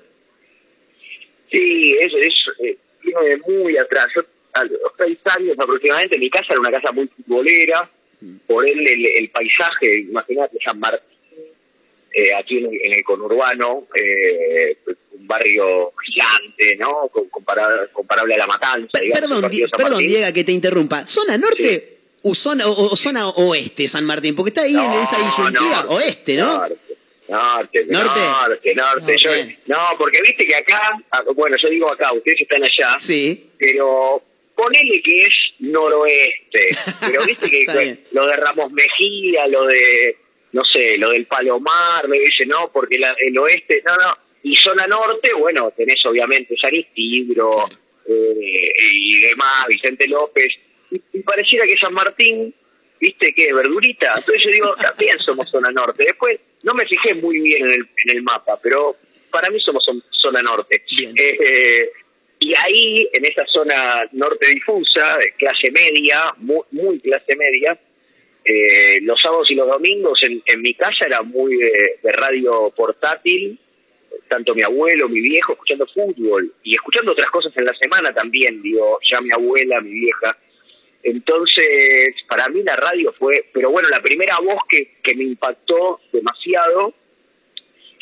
Sí, 1.51 1.95
eso 2.01 2.17
es, 2.17 2.33
eh, 2.65 2.77
viene 3.03 3.21
de 3.29 3.37
muy 3.37 3.77
atrás. 3.77 4.07
Yo, 4.15 4.21
a 4.53 4.63
los 4.65 4.79
seis 4.97 5.17
años 5.25 5.55
aproximadamente, 5.59 6.17
mi 6.17 6.29
casa 6.29 6.47
era 6.51 6.59
una 6.59 6.71
casa 6.71 6.91
muy 6.91 7.07
futbolera, 7.07 7.89
por 8.47 8.67
él 8.67 8.79
el, 8.87 9.05
el 9.05 9.29
paisaje, 9.29 9.99
imagínate 9.99 10.57
San 10.63 10.79
Martín, 10.79 11.07
eh, 12.13 12.33
aquí 12.33 12.57
en, 12.57 12.65
el- 12.65 12.81
en 12.81 12.93
el 12.93 13.03
conurbano, 13.03 13.87
eh, 13.95 14.75
un 15.11 15.27
barrio 15.27 15.93
gigante, 16.03 16.75
¿no? 16.77 17.07
Com- 17.11 17.29
Comparado, 17.29 17.87
comparable 17.93 18.33
a 18.33 18.37
La 18.39 18.47
Matanza. 18.47 18.99
Digamos, 18.99 19.19
perdón, 19.41 19.51
Di- 19.51 19.63
perdón. 19.77 19.99
Diego, 19.99 20.33
que 20.33 20.43
te 20.43 20.51
interrumpa. 20.51 21.05
¿Zona 21.05 21.37
norte 21.37 21.97
o, 22.23 22.33
zona, 22.33 22.65
o, 22.67 22.91
o 22.91 22.95
zona 22.95 23.29
oeste, 23.29 23.87
San 23.87 24.03
Martín? 24.05 24.35
Porque 24.35 24.49
está 24.49 24.63
ahí 24.63 24.75
en 24.75 24.93
esa 24.93 25.17
disyuntiva. 25.23 25.85
oeste, 25.89 26.35
¿no? 26.37 26.63
Norte, 27.29 27.85
¿Norte? 27.87 28.19
norte, 28.19 28.75
norte. 28.75 29.17
Yo- 29.17 29.31
no, 29.67 29.77
porque 29.97 30.19
viste 30.21 30.45
que 30.45 30.55
acá, 30.55 30.93
ah, 31.11 31.23
bueno, 31.35 31.55
yo 31.61 31.69
digo 31.69 31.91
acá, 31.91 32.13
ustedes 32.13 32.41
están 32.41 32.63
allá, 32.63 32.97
Sí. 32.97 33.49
pero 33.57 34.21
ponele 34.55 35.01
que 35.03 35.23
es 35.23 35.29
noroeste. 35.59 36.69
Pero 37.01 37.23
viste 37.25 37.49
que 37.49 37.97
lo 38.11 38.25
de 38.25 38.35
Ramos 38.37 38.71
Mejía, 38.71 39.47
lo 39.47 39.65
de, 39.67 40.17
no 40.53 40.61
sé, 40.71 40.97
lo 40.97 41.11
del 41.11 41.25
Palomar, 41.25 42.07
me 42.07 42.19
dice, 42.19 42.45
no, 42.45 42.71
porque 42.71 42.97
la- 42.97 43.15
el 43.19 43.37
oeste, 43.39 43.81
no, 43.85 43.95
no. 43.95 44.17
Y 44.43 44.55
zona 44.55 44.87
norte, 44.87 45.31
bueno, 45.33 45.71
tenés 45.75 45.97
obviamente 46.05 46.55
San 46.61 46.73
Isidro 46.73 47.67
eh, 48.07 48.71
y 48.93 49.19
demás, 49.21 49.65
Vicente 49.67 50.07
López. 50.07 50.47
Y, 50.91 51.01
y 51.13 51.19
pareciera 51.21 51.65
que 51.65 51.75
San 51.75 51.93
Martín, 51.93 52.53
viste 52.99 53.33
que 53.33 53.51
verdurita. 53.53 54.07
Entonces 54.17 54.41
yo 54.43 54.51
digo, 54.51 54.75
también 54.75 55.19
somos 55.19 55.49
zona 55.49 55.69
norte. 55.71 56.03
Después, 56.05 56.39
no 56.63 56.73
me 56.73 56.85
fijé 56.85 57.13
muy 57.15 57.39
bien 57.39 57.63
en 57.63 57.71
el, 57.71 57.89
en 58.05 58.17
el 58.17 58.23
mapa, 58.23 58.59
pero 58.61 58.95
para 59.31 59.49
mí 59.49 59.59
somos 59.59 59.85
zona 60.11 60.41
norte. 60.41 60.83
Bien. 60.97 61.13
Eh, 61.17 61.89
y 62.39 62.53
ahí, 62.55 63.09
en 63.13 63.25
esa 63.25 63.45
zona 63.47 64.01
norte 64.11 64.47
difusa, 64.53 65.17
clase 65.37 65.71
media, 65.71 66.33
muy, 66.37 66.61
muy 66.71 66.99
clase 66.99 67.35
media, 67.35 67.79
eh, 68.45 68.99
los 69.01 69.19
sábados 69.21 69.49
y 69.49 69.55
los 69.55 69.67
domingos 69.67 70.19
en, 70.23 70.41
en 70.45 70.61
mi 70.61 70.73
casa 70.73 71.05
era 71.05 71.21
muy 71.21 71.57
de, 71.57 71.99
de 72.01 72.11
radio 72.11 72.71
portátil, 72.75 73.59
tanto 74.27 74.53
mi 74.55 74.63
abuelo, 74.63 75.09
mi 75.09 75.19
viejo, 75.19 75.53
escuchando 75.53 75.87
fútbol 75.87 76.53
y 76.63 76.75
escuchando 76.75 77.11
otras 77.11 77.29
cosas 77.29 77.51
en 77.57 77.65
la 77.65 77.73
semana 77.79 78.13
también, 78.13 78.61
digo, 78.61 78.99
ya 79.09 79.19
mi 79.21 79.31
abuela, 79.31 79.81
mi 79.81 79.91
vieja. 79.91 80.37
Entonces, 81.09 82.15
para 82.27 82.49
mí 82.49 82.61
la 82.63 82.75
radio 82.75 83.13
fue, 83.17 83.45
pero 83.53 83.71
bueno, 83.71 83.87
la 83.89 84.01
primera 84.01 84.37
voz 84.39 84.59
que, 84.67 84.97
que 85.01 85.15
me 85.15 85.23
impactó 85.23 86.01
demasiado 86.11 86.93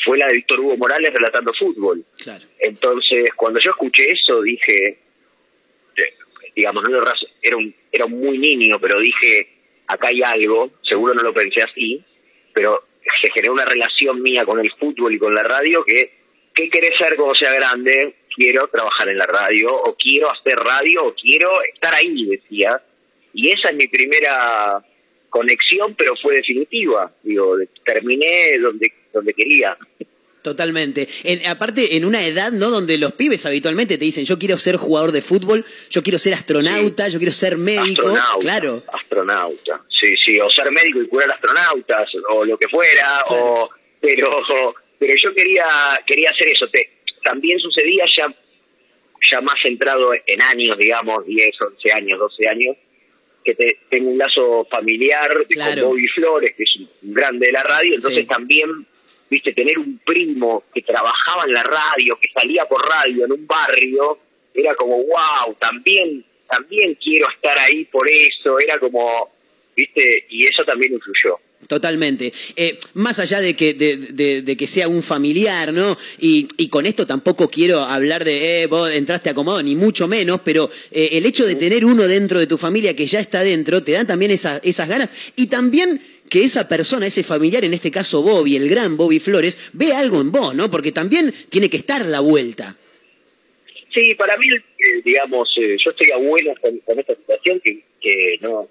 fue 0.04 0.18
la 0.18 0.26
de 0.28 0.34
Víctor 0.34 0.60
Hugo 0.62 0.76
Morales 0.78 1.12
relatando 1.14 1.52
fútbol. 1.54 2.04
Claro. 2.24 2.44
Entonces, 2.60 3.30
cuando 3.36 3.60
yo 3.60 3.72
escuché 3.72 4.12
eso, 4.12 4.42
dije, 4.42 4.88
eh, 5.98 6.14
digamos, 6.56 6.84
no 6.90 6.98
era 6.98 7.06
raz- 7.06 7.28
era 7.44 7.58
un, 7.58 7.76
era 7.92 8.06
un 8.06 8.20
muy 8.20 8.40
niño, 8.40 8.80
pero 8.82 9.00
dije, 9.00 9.50
acá 9.88 10.08
hay 10.08 10.22
algo, 10.24 10.72
seguro 10.82 11.14
no 11.14 11.22
lo 11.22 11.34
pensé 11.34 11.62
así, 11.62 12.04
pero 12.54 12.88
se 13.22 13.32
generó 13.34 13.54
una 13.54 13.66
relación 13.66 14.20
mía 14.24 14.46
con 14.46 14.60
el 14.60 14.72
fútbol 14.80 15.14
y 15.14 15.20
con 15.20 15.36
la 15.36 15.44
radio 15.44 15.84
que, 15.86 16.12
¿qué 16.56 16.70
querés 16.72 16.94
ser 17.00 17.16
cuando 17.16 17.36
sea 17.36 17.54
grande? 17.54 18.16
Quiero 18.36 18.68
trabajar 18.68 19.10
en 19.10 19.18
la 19.20 19.28
radio, 19.28 19.68
o 19.70 19.96
quiero 19.96 20.28
hacer 20.32 20.58
radio, 20.58 21.04
o 21.04 21.14
quiero 21.14 21.52
estar 21.72 21.94
ahí, 21.94 22.26
decía. 22.26 22.82
Y 23.36 23.52
esa 23.52 23.70
es 23.70 23.76
mi 23.76 23.88
primera 23.88 24.84
conexión, 25.30 25.94
pero 25.96 26.14
fue 26.22 26.36
definitiva. 26.36 27.12
Digo, 27.22 27.56
terminé 27.86 28.58
donde, 28.62 28.92
donde 29.14 29.34
quería. 29.34 29.78
Totalmente. 30.42 31.08
En- 31.24 31.46
aparte, 31.48 31.98
en 31.98 32.06
una 32.06 32.24
edad, 32.26 32.52
¿no? 32.52 32.70
Donde 32.70 32.98
los 33.00 33.14
pibes 33.14 33.46
habitualmente 33.46 33.98
te 33.98 34.06
dicen, 34.06 34.26
yo 34.26 34.38
quiero 34.38 34.58
ser 34.60 34.76
jugador 34.78 35.12
de 35.12 35.22
fútbol, 35.24 35.66
yo 35.90 36.04
quiero 36.04 36.20
ser 36.20 36.34
astronauta, 36.36 37.08
yo 37.10 37.18
quiero 37.18 37.34
ser 37.34 37.58
médico. 37.58 38.08
astronauta, 38.08 38.40
Claro. 38.40 38.84
Astronauta, 38.94 39.82
sí, 40.02 40.14
sí, 40.24 40.40
o 40.40 40.48
ser 40.52 40.72
médico 40.72 41.02
y 41.02 41.08
curar 41.08 41.32
astronautas, 41.32 42.08
o 42.30 42.46
lo 42.46 42.58
que 42.58 42.68
fuera, 42.70 43.24
o 43.30 43.70
pero 44.00 44.30
pero 45.00 45.14
yo 45.22 45.34
quería 45.36 45.64
quería 46.08 46.30
hacer 46.30 46.48
eso. 46.48 46.68
Te- 46.72 46.92
también 47.24 47.58
sucedía 47.60 48.04
ya 48.16 48.28
ya 49.32 49.42
más 49.42 49.56
centrado 49.64 50.10
en 50.28 50.42
años, 50.44 50.78
digamos, 50.78 51.26
10, 51.26 51.50
11 51.60 51.92
años, 51.94 52.20
12 52.20 52.48
años, 52.48 52.78
que 53.46 53.54
te, 53.56 53.78
tengo 53.90 54.10
un 54.10 54.18
lazo 54.18 54.66
familiar 54.70 55.46
Claro. 55.50 55.82
con 55.84 55.92
Bobby 55.92 56.08
Flores, 56.08 56.54
que 56.58 56.64
es 56.64 56.76
un 56.78 57.14
grande 57.14 57.46
de 57.48 57.52
la 57.54 57.64
radio, 57.64 57.94
entonces 57.96 58.22
Sí. 58.24 58.28
también, 58.28 58.86
viste, 59.30 59.54
tener 59.54 59.78
un 59.80 60.00
primo 60.00 60.64
que 60.74 60.82
trabajaba 60.82 61.44
en 61.46 61.54
la 61.54 61.64
radio, 61.64 62.18
que 62.20 62.28
salía 62.34 62.66
por 62.66 62.84
radio 62.90 63.26
en 63.26 63.32
un 63.32 63.46
barrio, 63.48 64.18
era 64.54 64.74
como, 64.76 64.98
wow, 64.98 65.56
también, 65.60 66.26
también 66.50 66.96
quiero 66.96 67.28
estar 67.30 67.58
ahí 67.60 67.86
por 67.86 68.10
eso, 68.10 68.60
era 68.60 68.80
como, 68.80 69.30
viste, 69.76 70.26
y 70.30 70.46
eso 70.46 70.64
también 70.66 70.94
influyó. 70.94 71.38
Totalmente. 71.68 72.32
Eh, 72.56 72.78
más 72.94 73.20
allá 73.20 73.40
de 73.42 73.56
que, 73.56 73.74
de, 73.74 73.98
de- 73.98 74.42
de 74.44 74.58
que 74.58 74.68
sea 74.68 74.88
un 74.88 75.02
familiar, 75.02 75.74
¿no? 75.74 75.98
Y, 76.20 76.48
y 76.58 76.68
con 76.70 76.86
esto 76.86 77.08
tampoco 77.08 77.50
quiero 77.50 77.80
hablar 77.80 78.24
de, 78.24 78.64
eh, 78.64 78.68
vos 78.68 78.92
entraste 78.94 79.32
acomodado, 79.32 79.64
ni 79.64 79.76
mucho 79.76 80.08
menos, 80.08 80.42
pero 80.46 80.70
eh, 80.92 81.10
el 81.14 81.26
hecho 81.26 81.46
de 81.46 81.56
tener 81.56 81.84
uno 81.86 82.04
dentro 82.04 82.38
de 82.40 82.48
tu 82.48 82.58
familia 82.58 82.96
que 82.96 83.08
ya 83.08 83.20
está 83.20 83.44
dentro, 83.44 83.84
te 83.84 83.94
dan 83.94 84.06
también 84.08 84.32
esa- 84.32 84.60
esas 84.64 84.88
ganas. 84.88 85.12
Y 85.36 85.48
también 85.48 86.00
que 86.30 86.44
esa 86.44 86.68
persona, 86.68 87.08
ese 87.08 87.24
familiar, 87.24 87.64
en 87.66 87.74
este 87.74 87.92
caso 87.92 88.22
Bobby, 88.22 88.56
el 88.56 88.70
gran 88.70 88.96
Bobby 88.98 89.20
Flores, 89.20 89.58
ve 89.74 89.94
algo 89.94 90.22
en 90.22 90.32
vos, 90.32 90.54
¿no? 90.56 90.70
Porque 90.70 90.92
también 90.92 91.34
tiene 91.50 91.70
que 91.70 91.78
estar 91.78 92.06
la 92.06 92.20
vuelta. 92.20 92.76
Sí, 93.94 94.14
para 94.16 94.36
mí, 94.38 94.46
eh, 94.50 95.02
digamos, 95.06 95.48
eh, 95.58 95.78
yo 95.84 95.92
estoy 95.92 96.12
a 96.12 96.18
buenas 96.18 96.60
con, 96.60 96.78
con 96.80 97.00
esta 97.00 97.16
situación 97.16 97.62
que, 97.64 97.84
que 98.02 98.38
no, 98.42 98.70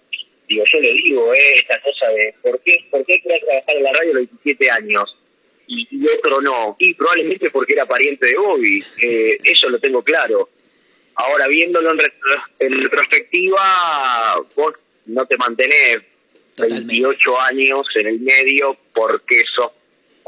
digo, 0.48 0.64
yo 0.72 0.80
le 0.80 0.92
digo, 0.92 1.34
eh, 1.34 1.38
esta 1.56 1.80
cosa 1.80 2.06
de, 2.08 2.34
¿por 2.42 2.60
qué, 2.60 2.76
por 2.90 3.04
qué 3.04 3.18
quería 3.20 3.40
trabajar 3.40 3.76
en 3.76 3.82
la 3.82 3.92
radio 3.92 4.10
a 4.10 4.14
los 4.20 4.30
17 4.42 4.70
años? 4.70 5.16
Y, 5.66 5.88
y 5.90 6.06
otro 6.08 6.40
no. 6.42 6.76
Y 6.78 6.94
probablemente 6.94 7.50
porque 7.50 7.72
era 7.72 7.86
pariente 7.86 8.26
de 8.26 8.36
Bobby, 8.36 8.82
eh, 9.02 9.38
eso 9.44 9.68
lo 9.68 9.78
tengo 9.78 10.02
claro. 10.02 10.46
Ahora, 11.16 11.46
viéndolo 11.48 11.90
en, 11.92 11.98
retro- 11.98 12.44
en 12.58 12.72
retrospectiva, 12.82 14.36
vos 14.56 14.74
no 15.06 15.24
te 15.26 15.36
mantenés 15.36 15.98
Totalmente. 16.56 16.86
28 16.92 17.40
años 17.40 17.80
en 17.96 18.06
el 18.06 18.20
medio 18.20 18.76
porque 18.94 19.42
sos 19.54 19.70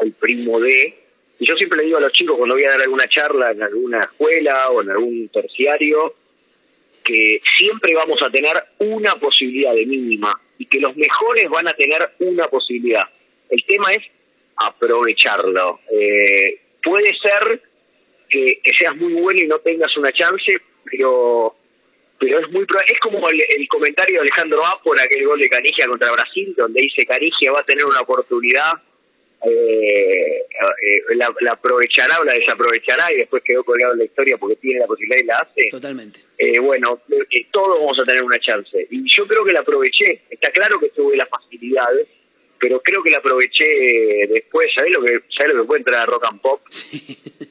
el 0.02 0.12
primo 0.12 0.60
de... 0.60 0.94
Y 1.38 1.46
yo 1.46 1.54
siempre 1.56 1.78
le 1.80 1.84
digo 1.86 1.98
a 1.98 2.00
los 2.00 2.12
chicos 2.12 2.36
cuando 2.36 2.54
voy 2.54 2.64
a 2.64 2.70
dar 2.70 2.82
alguna 2.82 3.06
charla 3.08 3.50
en 3.50 3.62
alguna 3.62 4.00
escuela 4.00 4.70
o 4.70 4.80
en 4.82 4.90
algún 4.90 5.28
terciario, 5.28 6.14
que 7.06 7.40
siempre 7.56 7.94
vamos 7.94 8.18
a 8.20 8.30
tener 8.30 8.52
una 8.78 9.14
posibilidad 9.14 9.72
de 9.72 9.86
mínima 9.86 10.38
y 10.58 10.66
que 10.66 10.80
los 10.80 10.96
mejores 10.96 11.48
van 11.48 11.68
a 11.68 11.72
tener 11.72 12.00
una 12.18 12.46
posibilidad. 12.48 13.04
El 13.48 13.64
tema 13.64 13.92
es 13.92 14.02
aprovecharlo. 14.56 15.80
Eh, 15.90 16.60
puede 16.82 17.14
ser 17.14 17.62
que, 18.28 18.60
seas 18.76 18.96
muy 18.96 19.12
bueno 19.12 19.40
y 19.40 19.46
no 19.46 19.58
tengas 19.60 19.96
una 19.96 20.10
chance, 20.12 20.58
pero 20.84 21.56
pero 22.18 22.40
es 22.40 22.50
muy 22.50 22.66
es 22.86 22.98
como 22.98 23.28
el, 23.28 23.40
el 23.40 23.68
comentario 23.68 24.14
de 24.14 24.20
Alejandro 24.22 24.64
A 24.64 24.82
por 24.82 24.98
aquel 24.98 25.26
gol 25.26 25.38
de 25.38 25.48
Canigia 25.48 25.86
contra 25.86 26.10
Brasil, 26.10 26.54
donde 26.56 26.80
dice 26.80 27.06
Canigia 27.06 27.52
va 27.52 27.60
a 27.60 27.64
tener 27.64 27.84
una 27.84 28.00
oportunidad, 28.00 28.72
eh, 29.44 30.38
eh, 30.38 31.14
la, 31.14 31.32
la 31.40 31.52
aprovechará 31.52 32.18
o 32.18 32.24
la 32.24 32.32
desaprovechará 32.32 33.12
y 33.12 33.18
después 33.18 33.42
quedó 33.44 33.62
colgado 33.62 33.92
en 33.92 33.98
la 33.98 34.04
historia 34.06 34.38
porque 34.38 34.56
tiene 34.56 34.80
la 34.80 34.86
posibilidad 34.86 35.22
y 35.22 35.26
la 35.26 35.38
hace. 35.38 35.68
Totalmente. 35.70 36.25
Eh, 36.38 36.58
bueno, 36.58 37.00
eh, 37.10 37.46
todos 37.50 37.78
vamos 37.78 37.98
a 38.00 38.04
tener 38.04 38.22
una 38.22 38.38
chance. 38.38 38.86
Y 38.90 39.02
yo 39.10 39.26
creo 39.26 39.44
que 39.44 39.52
la 39.52 39.60
aproveché. 39.60 40.22
Está 40.30 40.50
claro 40.50 40.78
que 40.78 40.90
tuve 40.90 41.16
las 41.16 41.28
facilidades, 41.28 42.06
pero 42.58 42.80
creo 42.82 43.02
que 43.02 43.10
la 43.10 43.18
aproveché 43.18 44.26
después. 44.28 44.70
¿Sabés 44.74 44.92
lo 44.92 45.02
que, 45.04 45.20
sabés 45.36 45.54
lo 45.54 45.62
que 45.62 45.66
fue 45.68 45.78
entrar 45.78 46.02
a 46.02 46.06
Rock 46.06 46.26
and 46.30 46.40
Pop? 46.40 46.60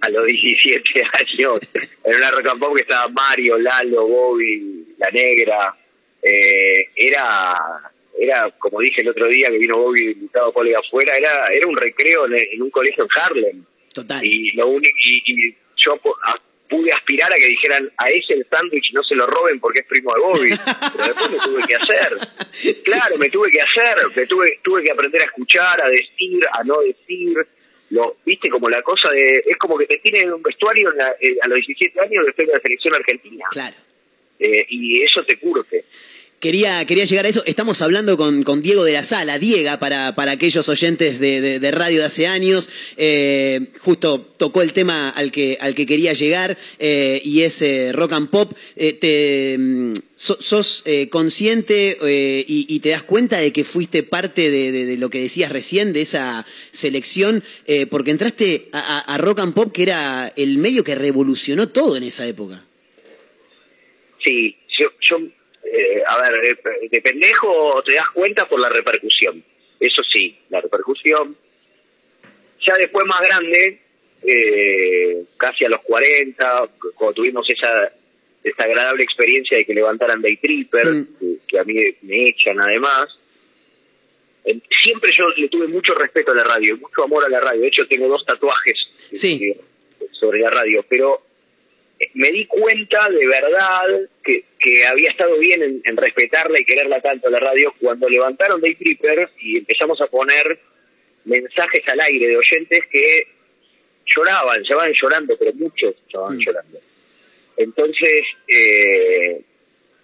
A 0.02 0.10
los 0.10 0.26
17 0.26 0.84
años. 1.14 1.60
En 2.04 2.16
una 2.16 2.32
Rock 2.32 2.48
and 2.48 2.60
Pop 2.60 2.76
que 2.76 2.82
estaba 2.82 3.08
Mario, 3.10 3.58
Lalo, 3.58 4.08
Bobby, 4.08 4.86
La 4.98 5.10
Negra. 5.12 5.76
Eh, 6.22 6.90
era 6.96 7.92
era 8.18 8.50
como 8.58 8.80
dije 8.80 9.02
el 9.02 9.10
otro 9.10 9.28
día 9.28 9.48
que 9.50 9.58
vino 9.58 9.78
Bobby 9.78 10.12
invitado 10.12 10.52
por 10.54 10.66
de 10.66 10.74
afuera, 10.76 11.16
era, 11.18 11.48
era 11.54 11.68
un 11.68 11.76
recreo 11.76 12.26
en, 12.28 12.34
en 12.36 12.62
un 12.62 12.70
colegio 12.72 13.04
en 13.04 13.10
Harlem 13.22 13.66
Total. 13.94 14.24
y 14.24 14.52
lo 14.54 14.68
único 14.70 14.96
y, 15.04 15.22
y 15.50 15.56
yo 15.76 16.00
a- 16.24 16.36
pude 16.70 16.92
aspirar 16.92 17.32
a 17.32 17.36
que 17.36 17.46
dijeran 17.48 17.92
a 17.98 18.08
ese 18.10 18.34
el 18.34 18.46
sándwich 18.50 18.92
no 18.94 19.04
se 19.04 19.16
lo 19.16 19.26
roben 19.28 19.60
porque 19.60 19.82
es 19.82 19.86
primo 19.88 20.12
de 20.14 20.20
Bobby 20.22 20.50
pero 20.98 21.04
después 21.06 21.32
me 21.32 21.38
tuve 21.38 21.64
que 21.68 21.76
hacer. 21.76 22.18
Claro 22.84 23.18
me 23.18 23.30
tuve 23.30 23.52
que 23.52 23.62
hacer 23.62 23.98
me 24.16 24.26
tuve 24.26 24.60
tuve 24.64 24.84
que 24.84 24.92
aprender 24.92 25.22
a 25.22 25.26
escuchar 25.26 25.84
a 25.84 25.90
decir 25.90 26.40
a 26.52 26.64
no 26.64 26.80
decir. 26.82 27.38
Lo 27.92 28.18
viste 28.26 28.50
como 28.50 28.68
la 28.68 28.82
cosa 28.82 29.12
de 29.12 29.44
es 29.46 29.58
como 29.58 29.78
que 29.78 29.86
te 29.86 30.00
tienen 30.00 30.24
en 30.24 30.34
un 30.34 30.42
vestuario 30.42 30.92
en 30.92 30.98
la- 30.98 31.16
eh, 31.22 31.38
a 31.40 31.48
los 31.48 31.58
17 31.58 32.00
años 32.02 32.26
después 32.26 32.48
de 32.48 32.54
la 32.54 32.60
selección 32.60 32.96
argentina. 32.96 33.46
Claro. 33.52 33.76
Eh, 34.40 34.66
y 34.70 35.02
eso 35.04 35.24
te 35.24 35.38
curte 35.38 35.86
Quería, 36.40 36.86
quería 36.86 37.06
llegar 37.06 37.26
a 37.26 37.30
eso. 37.30 37.44
Estamos 37.46 37.82
hablando 37.82 38.18
con, 38.18 38.44
con 38.44 38.62
Diego 38.62 38.84
de 38.84 38.92
la 38.92 39.04
Sala, 39.04 39.40
Diega, 39.40 39.80
para, 39.80 40.16
para 40.16 40.34
aquellos 40.34 40.68
oyentes 40.70 41.20
de, 41.20 41.60
de- 41.60 41.72
radio 41.72 42.00
de 42.00 42.06
hace 42.06 42.28
años. 42.28 42.70
Eh, 42.98 43.72
justo 43.80 44.34
tocó 44.38 44.62
el 44.62 44.74
tema 44.74 45.10
al 45.10 45.32
que, 45.32 45.58
al 45.60 45.74
que 45.74 45.86
quería 45.86 46.14
llegar 46.14 46.56
eh, 46.78 47.22
y 47.24 47.42
es 47.42 47.62
eh, 47.62 47.92
rock 47.94 48.12
and 48.14 48.30
pop. 48.30 48.52
Eh, 48.76 48.94
te, 48.94 49.56
mm, 49.58 49.94
so- 50.14 50.38
¿Sos 50.40 50.84
consciente 51.10 51.98
y, 52.48 52.80
te 52.80 52.90
das 52.90 53.04
cuenta 53.04 53.40
de 53.40 53.52
que 53.52 53.64
fuiste 53.64 54.04
parte 54.04 54.52
de, 54.52 54.98
lo 54.98 55.10
que 55.10 55.22
decías 55.22 55.52
recién, 55.52 55.94
de 55.94 56.02
esa 56.02 56.46
selección? 56.70 57.44
Porque 57.90 58.12
entraste 58.12 58.70
a, 58.74 59.18
rock 59.18 59.40
and 59.40 59.54
pop, 59.54 59.72
que 59.72 59.84
era 59.84 60.32
el 60.36 60.58
medio 60.58 60.84
que 60.84 60.96
revolucionó 60.96 61.70
todo 61.70 61.98
en 61.98 62.04
esa 62.04 62.28
época. 62.28 62.64
Sí, 64.24 64.56
yo 64.78 65.18
eh, 65.78 66.04
a 66.06 66.22
ver, 66.22 66.34
eh, 66.46 66.88
de 66.90 67.02
pendejo 67.02 67.82
te 67.84 67.96
das 67.96 68.10
cuenta 68.14 68.48
por 68.48 68.60
la 68.60 68.70
repercusión. 68.70 69.44
Eso 69.80 70.02
sí, 70.14 70.38
la 70.50 70.62
repercusión. 70.62 71.36
Ya 72.66 72.74
después 72.78 73.06
más 73.06 73.22
grande, 73.22 73.80
eh, 74.24 75.24
casi 75.38 75.66
a 75.66 75.70
los 75.70 75.82
40, 75.82 76.64
cuando 76.96 77.14
tuvimos 77.14 77.48
esa 77.50 77.92
desagradable 78.44 79.04
experiencia 79.04 79.58
de 79.58 79.66
que 79.66 79.74
levantaran 79.74 80.22
Day 80.22 80.38
Tripper, 80.38 80.86
Mm. 80.88 81.08
que, 81.20 81.36
que 81.48 81.60
a 81.60 81.64
mí 81.64 81.74
me 82.04 82.30
echan 82.30 82.60
además, 82.62 83.08
eh, 84.46 84.60
siempre 84.84 85.12
yo 85.14 85.28
le 85.36 85.50
tuve 85.50 85.68
mucho 85.68 85.94
respeto 85.96 86.32
a 86.32 86.36
la 86.36 86.44
radio, 86.44 86.78
mucho 86.78 87.04
amor 87.04 87.26
a 87.26 87.30
la 87.30 87.40
radio. 87.40 87.62
De 87.62 87.68
hecho, 87.68 87.88
tengo 87.88 88.08
dos 88.08 88.24
tatuajes 88.26 88.76
Sí. 89.12 89.46
eh, 89.50 89.58
sobre 90.12 90.40
la 90.40 90.50
radio, 90.52 90.86
pero 90.88 91.22
me 92.14 92.30
di 92.32 92.46
cuenta 92.46 93.08
de 93.10 93.28
verdad 93.28 93.84
que, 94.24 94.44
que 94.60 94.86
había 94.86 95.10
estado 95.12 95.38
bien 95.40 95.62
en, 95.62 95.82
en 95.84 95.98
respetarla 95.98 96.60
y 96.60 96.66
quererla 96.66 97.02
tanto 97.02 97.28
a 97.28 97.32
la 97.32 97.40
radio 97.40 97.74
cuando 97.80 98.08
levantaron 98.10 98.62
Day 98.62 98.76
Tripper 98.76 99.30
y 99.40 99.58
empezamos 99.58 100.00
a 100.02 100.08
poner 100.08 100.60
mensajes 101.26 101.82
al 101.88 102.00
aire 102.02 102.28
de 102.28 102.38
oyentes 102.38 102.80
que 102.92 103.28
lloraban, 104.06 104.64
se 104.64 104.76
van 104.76 104.92
llorando, 104.94 105.36
pero 105.38 105.54
muchos 105.54 105.96
se 106.12 106.18
van 106.18 106.36
Mm. 106.38 106.40
llorando. 106.40 106.80
Entonces, 107.58 108.26
eh, 108.48 109.42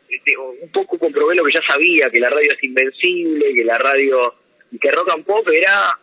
este, 0.10 0.38
un 0.38 0.72
poco 0.72 0.98
comprobé 0.98 1.36
lo 1.36 1.44
que 1.46 1.54
ya 1.54 1.62
sabía, 1.68 2.10
que 2.10 2.20
la 2.20 2.30
radio 2.30 2.50
es 2.52 2.64
invencible, 2.64 3.54
que 3.54 3.64
la 3.64 3.78
radio, 3.78 4.34
y 4.72 4.80
que 4.80 4.92
rock 4.92 5.12
and 5.14 5.26
pop 5.26 5.48
era, 5.50 5.98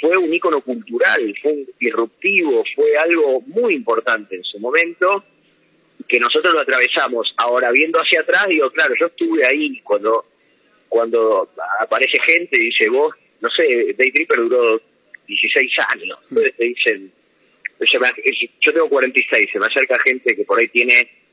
fue 0.00 0.16
un 0.16 0.32
ícono 0.32 0.60
cultural, 0.60 1.34
fue 1.40 1.52
un 1.52 1.68
disruptivo, 1.78 2.64
fue 2.74 2.96
algo 2.96 3.40
muy 3.42 3.74
importante 3.74 4.36
en 4.36 4.44
su 4.44 4.58
momento, 4.58 5.24
que 6.08 6.18
nosotros 6.18 6.54
lo 6.54 6.60
atravesamos. 6.60 7.34
Ahora, 7.36 7.70
viendo 7.70 7.98
hacia 7.98 8.20
atrás, 8.20 8.46
digo, 8.48 8.70
claro, 8.70 8.94
yo 8.98 9.06
estuve 9.06 9.46
ahí 9.46 9.80
cuando, 9.80 10.26
cuando 10.88 11.48
aparece 11.80 12.18
gente 12.26 12.60
y 12.60 12.66
dice, 12.66 12.88
vos, 12.88 13.14
no 13.40 13.48
sé, 13.50 13.94
Day 13.96 14.10
Tripper 14.12 14.38
duró 14.38 14.80
16 15.26 15.72
años, 15.94 16.18
entonces 16.28 16.56
te 16.56 16.64
dicen, 16.64 17.12
yo 18.60 18.72
tengo 18.72 18.88
46, 18.88 19.50
se 19.52 19.58
me 19.58 19.66
acerca 19.66 19.96
gente 20.04 20.36
que 20.36 20.44
por 20.44 20.58
ahí 20.58 20.68
tiene 20.68 21.23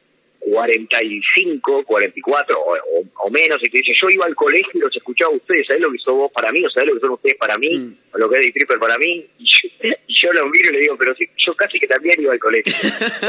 45, 0.42 1.84
44 1.86 2.60
o, 2.60 2.74
o- 2.74 3.06
o 3.26 3.30
menos, 3.30 3.60
y 3.64 3.70
te 3.70 3.78
dice, 3.78 3.92
yo 4.02 4.10
iba 4.10 4.26
al 4.26 4.36
colegio 4.36 4.70
y 4.74 4.80
los 4.80 4.96
escuchaba 4.96 5.32
a 5.34 5.38
ustedes, 5.38 5.68
¿sabés 5.68 5.82
lo 5.82 5.92
que 5.92 5.98
sos 6.00 6.16
vos 6.16 6.32
para 6.32 6.52
mí? 6.52 6.66
¿O 6.66 6.70
sabés 6.70 6.88
lo 6.90 6.94
que 6.96 7.00
son 7.02 7.10
ustedes 7.12 7.36
para 7.38 7.58
mí? 7.58 7.78
Mm. 7.78 7.96
¿O 8.14 8.18
lo 8.18 8.30
que 8.30 8.36
es 8.38 8.42
Day 8.44 8.52
Tripper 8.52 8.80
para 8.80 8.98
mí? 8.98 9.26
Y 9.40 9.46
yo, 9.46 9.70
y 10.08 10.14
yo 10.22 10.34
los 10.34 10.44
miro 10.50 10.70
y 10.70 10.74
le 10.74 10.80
digo, 10.82 10.98
pero 10.98 11.16
si, 11.16 11.26
yo 11.38 11.54
casi 11.56 11.80
que 11.80 11.88
también 11.88 12.20
iba 12.22 12.34
al 12.34 12.40
colegio. 12.40 12.74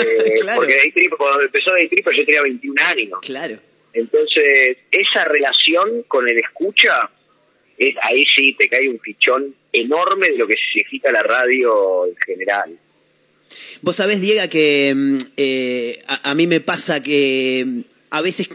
Eh, 0.02 0.40
Claro. 0.42 0.56
Porque 0.60 0.76
Day 0.76 0.90
Tripper, 0.90 1.18
cuando 1.18 1.42
empezó 1.42 1.70
Day 1.72 1.88
Tripper 1.88 2.14
yo 2.14 2.24
tenía 2.24 2.42
21 2.42 2.82
años. 2.88 3.18
Claro. 3.22 3.56
Entonces, 3.92 4.78
esa 4.90 5.24
relación 5.26 6.02
con 6.08 6.26
el 6.28 6.38
escucha, 6.38 7.10
es, 7.76 7.94
ahí 8.02 8.24
sí 8.34 8.54
te 8.58 8.68
cae 8.68 8.88
un 8.88 8.98
fichón 9.00 9.54
enorme 9.72 10.28
de 10.28 10.38
lo 10.38 10.46
que 10.46 10.54
significa 10.56 11.12
la 11.12 11.22
radio 11.22 12.06
en 12.06 12.16
general. 12.16 12.78
Vos 13.82 13.96
sabés, 13.96 14.20
Diego, 14.20 14.48
que 14.50 14.92
mm, 14.94 15.18
eh, 15.36 16.02
a, 16.06 16.30
a 16.30 16.34
mí 16.34 16.46
me 16.46 16.60
pasa 16.60 17.02
que 17.02 17.64
mm, 17.66 17.80
a 18.10 18.20
veces 18.20 18.48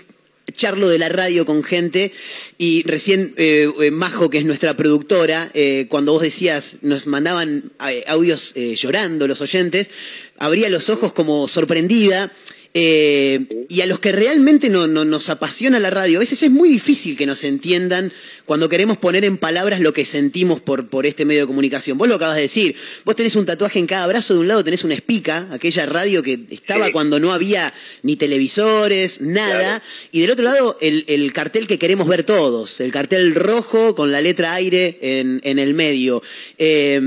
charlo 0.53 0.87
de 0.87 0.97
la 0.97 1.09
radio 1.09 1.45
con 1.45 1.63
gente 1.63 2.11
y 2.57 2.81
recién 2.83 3.33
eh, 3.37 3.69
eh, 3.81 3.91
Majo, 3.91 4.29
que 4.29 4.37
es 4.39 4.45
nuestra 4.45 4.75
productora, 4.77 5.51
eh, 5.53 5.85
cuando 5.89 6.13
vos 6.13 6.23
decías, 6.23 6.77
nos 6.81 7.05
mandaban 7.05 7.71
audios 8.07 8.53
eh, 8.55 8.73
llorando 8.75 9.27
los 9.27 9.41
oyentes, 9.41 9.91
abría 10.37 10.69
los 10.69 10.89
ojos 10.89 11.13
como 11.13 11.47
sorprendida. 11.47 12.31
y 12.73 13.81
a 13.81 13.85
los 13.87 13.99
que 13.99 14.11
realmente 14.11 14.69
no, 14.69 14.87
no- 14.87 15.03
nos 15.05 15.29
apasiona 15.29 15.79
la 15.79 15.89
radio, 15.89 16.17
a 16.17 16.21
veces 16.21 16.43
es 16.43 16.51
muy 16.51 16.69
difícil 16.69 17.17
que 17.17 17.25
nos 17.25 17.43
entiendan 17.43 18.13
cuando 18.47 18.67
queremos 18.69 18.97
poner 18.97 19.23
en 19.25 19.37
palabras 19.37 19.79
lo 19.81 19.93
que 19.93 20.05
sentimos 20.05 20.61
por, 20.61 20.89
por 20.89 21.05
este 21.05 21.25
medio 21.25 21.41
de 21.41 21.47
comunicación. 21.47 21.97
Vos 21.97 22.07
lo 22.07 22.15
acabas 22.15 22.37
de 22.37 22.41
decir, 22.43 22.75
vos 23.05 23.15
tenés 23.15 23.35
un 23.35 23.45
tatuaje 23.45 23.77
en 23.77 23.85
cada 23.85 24.07
brazo, 24.07 24.33
de 24.33 24.39
un 24.39 24.47
lado 24.47 24.63
tenés 24.63 24.83
una 24.83 24.95
espica, 24.95 25.47
aquella 25.51 25.85
radio 25.85 26.23
que 26.23 26.39
estaba 26.49 26.87
Sí. 26.87 26.91
cuando 26.91 27.19
no 27.19 27.33
había 27.33 27.71
ni 28.03 28.15
televisores, 28.15 29.21
nada, 29.21 29.59
Claro. 29.59 29.83
y 30.11 30.21
del 30.21 30.31
otro 30.31 30.45
lado 30.45 30.77
el, 30.81 31.03
el 31.07 31.31
cartel 31.33 31.67
que 31.67 31.77
queremos 31.77 32.07
ver 32.07 32.23
todos, 32.23 32.79
el 32.79 32.91
cartel 32.91 33.35
rojo 33.35 33.93
con 33.95 34.11
la 34.11 34.21
letra 34.21 34.53
aire 34.53 34.97
en, 35.01 35.41
en 35.43 35.59
el 35.59 35.73
medio. 35.73 36.21
Eh, 36.57 37.01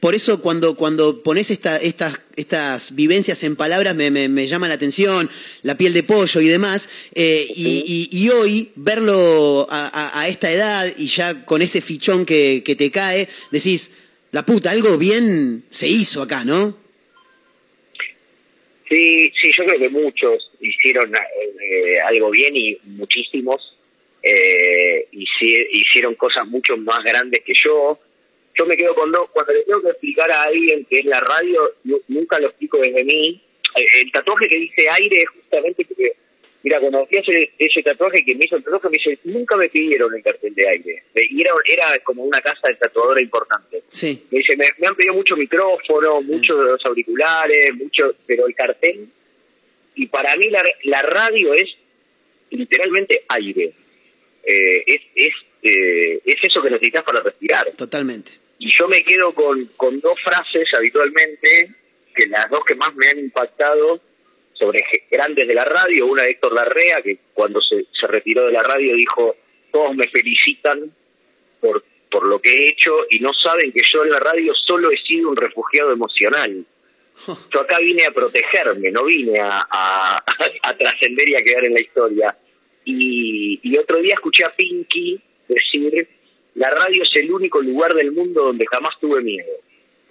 por 0.00 0.14
eso 0.14 0.40
cuando, 0.40 0.76
cuando 0.76 1.22
pones 1.22 1.50
esta, 1.50 1.76
estas, 1.78 2.14
estas 2.36 2.94
vivencias 2.94 3.42
en 3.42 3.56
palabras 3.56 3.96
me, 3.96 4.10
me- 4.12 4.28
me 4.28 4.46
llama 4.46 4.68
la 4.68 4.74
atención, 4.74 5.28
la 5.62 5.76
piel 5.76 5.92
de 5.92 6.04
pollo 6.04 6.40
y 6.40 6.46
demás, 6.46 6.88
eh, 7.14 7.46
y, 7.54 8.08
y- 8.12 8.16
y 8.16 8.28
hoy 8.30 8.70
verlo 8.76 9.66
a, 9.70 9.86
a- 9.88 10.20
a 10.20 10.28
esta 10.28 10.50
edad 10.52 10.67
y 10.96 11.06
ya 11.06 11.44
con 11.44 11.62
ese 11.62 11.80
fichón 11.80 12.24
que, 12.24 12.62
que 12.64 12.74
te 12.76 12.90
cae, 12.90 13.28
decís, 13.50 13.90
la 14.32 14.44
puta, 14.44 14.70
algo 14.70 14.96
bien 14.98 15.64
se 15.70 15.88
hizo 15.88 16.22
acá, 16.22 16.44
¿no? 16.44 16.76
Sí, 18.88 19.30
sí, 19.40 19.52
yo 19.56 19.64
creo 19.66 19.78
que 19.80 19.88
muchos 19.90 20.50
hicieron 20.60 21.12
eh, 21.14 22.00
algo 22.00 22.30
bien 22.30 22.56
y 22.56 22.76
muchísimos 22.96 23.76
eh, 24.22 25.06
hici- 25.12 25.66
hicieron 25.72 26.14
cosas 26.14 26.46
mucho 26.46 26.76
más 26.78 27.02
grandes 27.04 27.40
que 27.44 27.52
yo. 27.64 27.98
Yo 28.58 28.66
me 28.66 28.76
quedo 28.76 28.94
con 28.94 29.12
dos, 29.12 29.28
cuando 29.30 29.52
le 29.52 29.62
tengo 29.64 29.82
que 29.82 29.90
explicar 29.90 30.30
a 30.32 30.44
alguien 30.44 30.86
que 30.88 31.00
es 31.00 31.04
la 31.04 31.20
radio, 31.20 31.60
nu- 31.84 32.00
nunca 32.08 32.40
lo 32.40 32.48
explico 32.48 32.78
desde 32.78 33.04
mí. 33.04 33.40
Eh, 33.76 33.84
El 34.04 34.10
tatuaje 34.12 34.48
que 34.48 34.58
dice 34.58 34.88
aire 34.88 35.18
es 35.18 35.28
justamente 35.28 35.84
porque, 35.84 36.12
mira, 36.68 36.80
cuando 36.80 37.06
fui 37.06 37.16
a 37.16 37.20
hacer 37.22 37.50
ese 37.58 37.82
tatuaje 37.82 38.22
que 38.22 38.34
me 38.34 38.44
hizo 38.44 38.56
el 38.56 38.62
tatuaje, 38.62 38.88
me 38.88 38.98
dice, 38.98 39.18
nunca 39.24 39.56
me 39.56 39.70
pidieron 39.70 40.14
el 40.14 40.22
cartel 40.22 40.54
de 40.54 40.68
aire. 40.68 41.02
Y 41.14 41.40
era, 41.40 41.52
era 41.64 41.98
como 42.00 42.24
una 42.24 42.42
casa 42.42 42.68
de 42.68 42.74
tatuadora 42.74 43.22
importante. 43.22 43.82
Sí. 43.88 44.22
Me 44.30 44.38
dice, 44.38 44.54
me, 44.54 44.66
me 44.76 44.86
han 44.86 44.94
pedido 44.94 45.14
mucho 45.14 45.34
micrófono, 45.34 46.20
muchos 46.22 46.58
los 46.58 46.84
auriculares, 46.84 47.74
mucho, 47.74 48.04
pero 48.26 48.46
el 48.46 48.54
cartel. 48.54 49.08
Y 49.94 50.06
para 50.08 50.36
mí 50.36 50.50
la, 50.50 50.62
la 50.84 51.02
radio 51.02 51.54
es 51.54 51.70
literalmente 52.50 53.24
aire. 53.28 53.72
Eh, 54.44 54.84
es, 54.86 55.00
es, 55.14 55.30
eh, 55.62 56.20
es 56.22 56.36
eso 56.42 56.62
que 56.62 56.70
necesitas 56.70 57.02
para 57.02 57.20
respirar. 57.20 57.70
Totalmente. 57.78 58.32
Y 58.58 58.70
yo 58.78 58.88
me 58.88 59.02
quedo 59.04 59.32
con, 59.32 59.64
con 59.76 60.00
dos 60.00 60.18
frases 60.22 60.68
habitualmente, 60.76 61.70
que 62.14 62.26
las 62.26 62.50
dos 62.50 62.60
que 62.66 62.74
más 62.74 62.94
me 62.94 63.08
han 63.08 63.20
impactado 63.20 64.02
sobre 64.58 64.84
grandes 65.10 65.46
de 65.46 65.54
la 65.54 65.64
radio. 65.64 66.06
Una 66.06 66.22
de 66.22 66.30
Héctor 66.30 66.52
Larrea, 66.52 67.00
que 67.02 67.18
cuando 67.32 67.60
se, 67.60 67.86
se 67.98 68.06
retiró 68.06 68.46
de 68.46 68.52
la 68.52 68.62
radio 68.62 68.94
dijo, 68.94 69.36
todos 69.72 69.94
me 69.94 70.08
felicitan 70.08 70.92
por, 71.60 71.84
por 72.10 72.24
lo 72.26 72.40
que 72.40 72.50
he 72.50 72.68
hecho 72.68 72.92
y 73.10 73.20
no 73.20 73.30
saben 73.32 73.72
que 73.72 73.82
yo 73.90 74.04
en 74.04 74.10
la 74.10 74.20
radio 74.20 74.52
solo 74.66 74.90
he 74.90 74.98
sido 74.98 75.30
un 75.30 75.36
refugiado 75.36 75.92
emocional. 75.92 76.64
Yo 77.52 77.60
acá 77.60 77.80
vine 77.80 78.04
a 78.04 78.12
protegerme, 78.12 78.92
no 78.92 79.04
vine 79.04 79.40
a, 79.40 79.66
a, 79.68 80.24
a 80.62 80.76
trascender 80.76 81.28
y 81.28 81.34
a 81.34 81.38
quedar 81.38 81.64
en 81.64 81.74
la 81.74 81.80
historia. 81.80 82.38
Y, 82.84 83.58
y 83.60 83.76
otro 83.76 84.00
día 84.00 84.14
escuché 84.14 84.44
a 84.44 84.52
Pinky 84.52 85.20
decir, 85.48 86.08
la 86.54 86.70
radio 86.70 87.02
es 87.02 87.10
el 87.16 87.32
único 87.32 87.60
lugar 87.60 87.92
del 87.94 88.12
mundo 88.12 88.44
donde 88.44 88.64
jamás 88.70 88.92
tuve 89.00 89.20
miedo. 89.20 89.50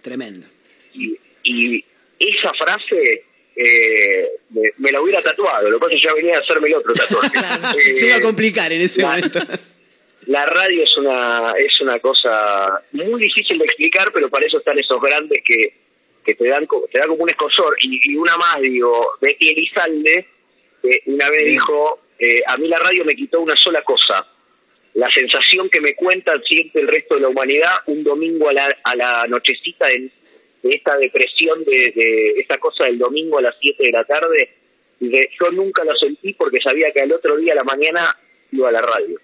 Tremendo. 0.02 0.48
Y, 0.94 1.18
y 1.44 1.86
esa 2.20 2.52
frase 2.54 3.24
eh, 3.58 4.30
me, 4.78 4.92
la 4.92 5.02
hubiera 5.02 5.22
tatuado, 5.22 5.70
lo 5.70 5.80
que 5.80 5.84
pasa 5.86 5.96
es 5.96 6.02
que 6.02 6.08
ya 6.08 6.14
venía 6.14 6.38
a 6.38 6.42
hacerme 6.42 6.68
el 6.68 6.76
otro 6.76 6.94
tatuaje. 6.94 7.38
Eh, 7.78 7.96
Se 7.96 8.06
iba 8.08 8.16
a 8.18 8.22
complicar 8.22 8.72
en 8.72 8.82
ese 8.82 9.02
la- 9.02 9.08
momento. 9.10 9.40
la 10.28 10.46
radio 10.46 10.84
es 10.84 10.98
una 10.98 11.54
es 11.58 11.82
una 11.82 12.00
cosa 12.00 12.84
muy 12.92 13.22
difícil 13.24 13.58
de 13.58 13.66
explicar, 13.66 14.12
pero 14.14 14.30
para 14.30 14.46
eso 14.46 14.60
están 14.60 14.78
esos 14.78 15.02
grandes 15.02 15.42
que, 15.44 15.74
que 16.26 16.36
te 16.36 16.48
dan 16.48 16.68
te 16.92 17.00
da 17.00 17.08
como 17.08 17.24
un 17.24 17.30
escosor. 17.30 17.76
Y, 17.82 18.12
y 18.12 18.16
una 18.16 18.38
más, 18.38 18.60
digo, 18.62 19.14
Betty 19.22 19.50
Elizalde, 19.50 20.28
una 21.08 21.30
vez 21.30 21.46
dijo, 21.46 22.00
eh, 22.20 22.42
a 22.46 22.58
mí 22.58 22.68
la 22.68 22.78
radio 22.80 23.04
me 23.06 23.16
quitó 23.16 23.42
una 23.42 23.56
sola 23.58 23.82
cosa, 23.84 24.26
la 24.94 25.08
sensación 25.12 25.70
que 25.70 25.82
me 25.82 25.94
cuenta 25.96 26.34
siente 26.48 26.80
el 26.80 26.88
resto 26.88 27.16
de 27.16 27.22
la 27.22 27.28
humanidad 27.30 27.74
un 27.88 28.04
domingo 28.04 28.50
a 28.50 28.54
la, 28.54 28.78
a 28.84 28.96
la 28.96 29.26
nochecita 29.28 29.88
de, 29.88 30.10
de 30.64 30.70
esta 30.70 30.98
depresión, 30.98 31.60
de, 31.64 31.92
de 31.92 32.34
esta 32.38 32.58
cosa 32.58 32.86
del 32.86 32.98
domingo 32.98 33.40
a 33.40 33.44
las 33.44 33.56
7 33.60 33.84
de 33.84 33.92
la 33.92 34.04
tarde, 34.04 34.50
que 35.00 35.30
yo 35.40 35.52
nunca 35.52 35.84
lo 35.84 35.96
sentí 35.96 36.34
porque 36.34 36.60
sabía 36.62 36.92
que 36.92 37.02
al 37.02 37.12
otro 37.12 37.38
día 37.38 37.54
a 37.54 37.58
la 37.58 37.64
mañana 37.64 38.18
iba 38.52 38.70
a 38.70 38.72
la 38.72 38.82
radio. 38.82 39.20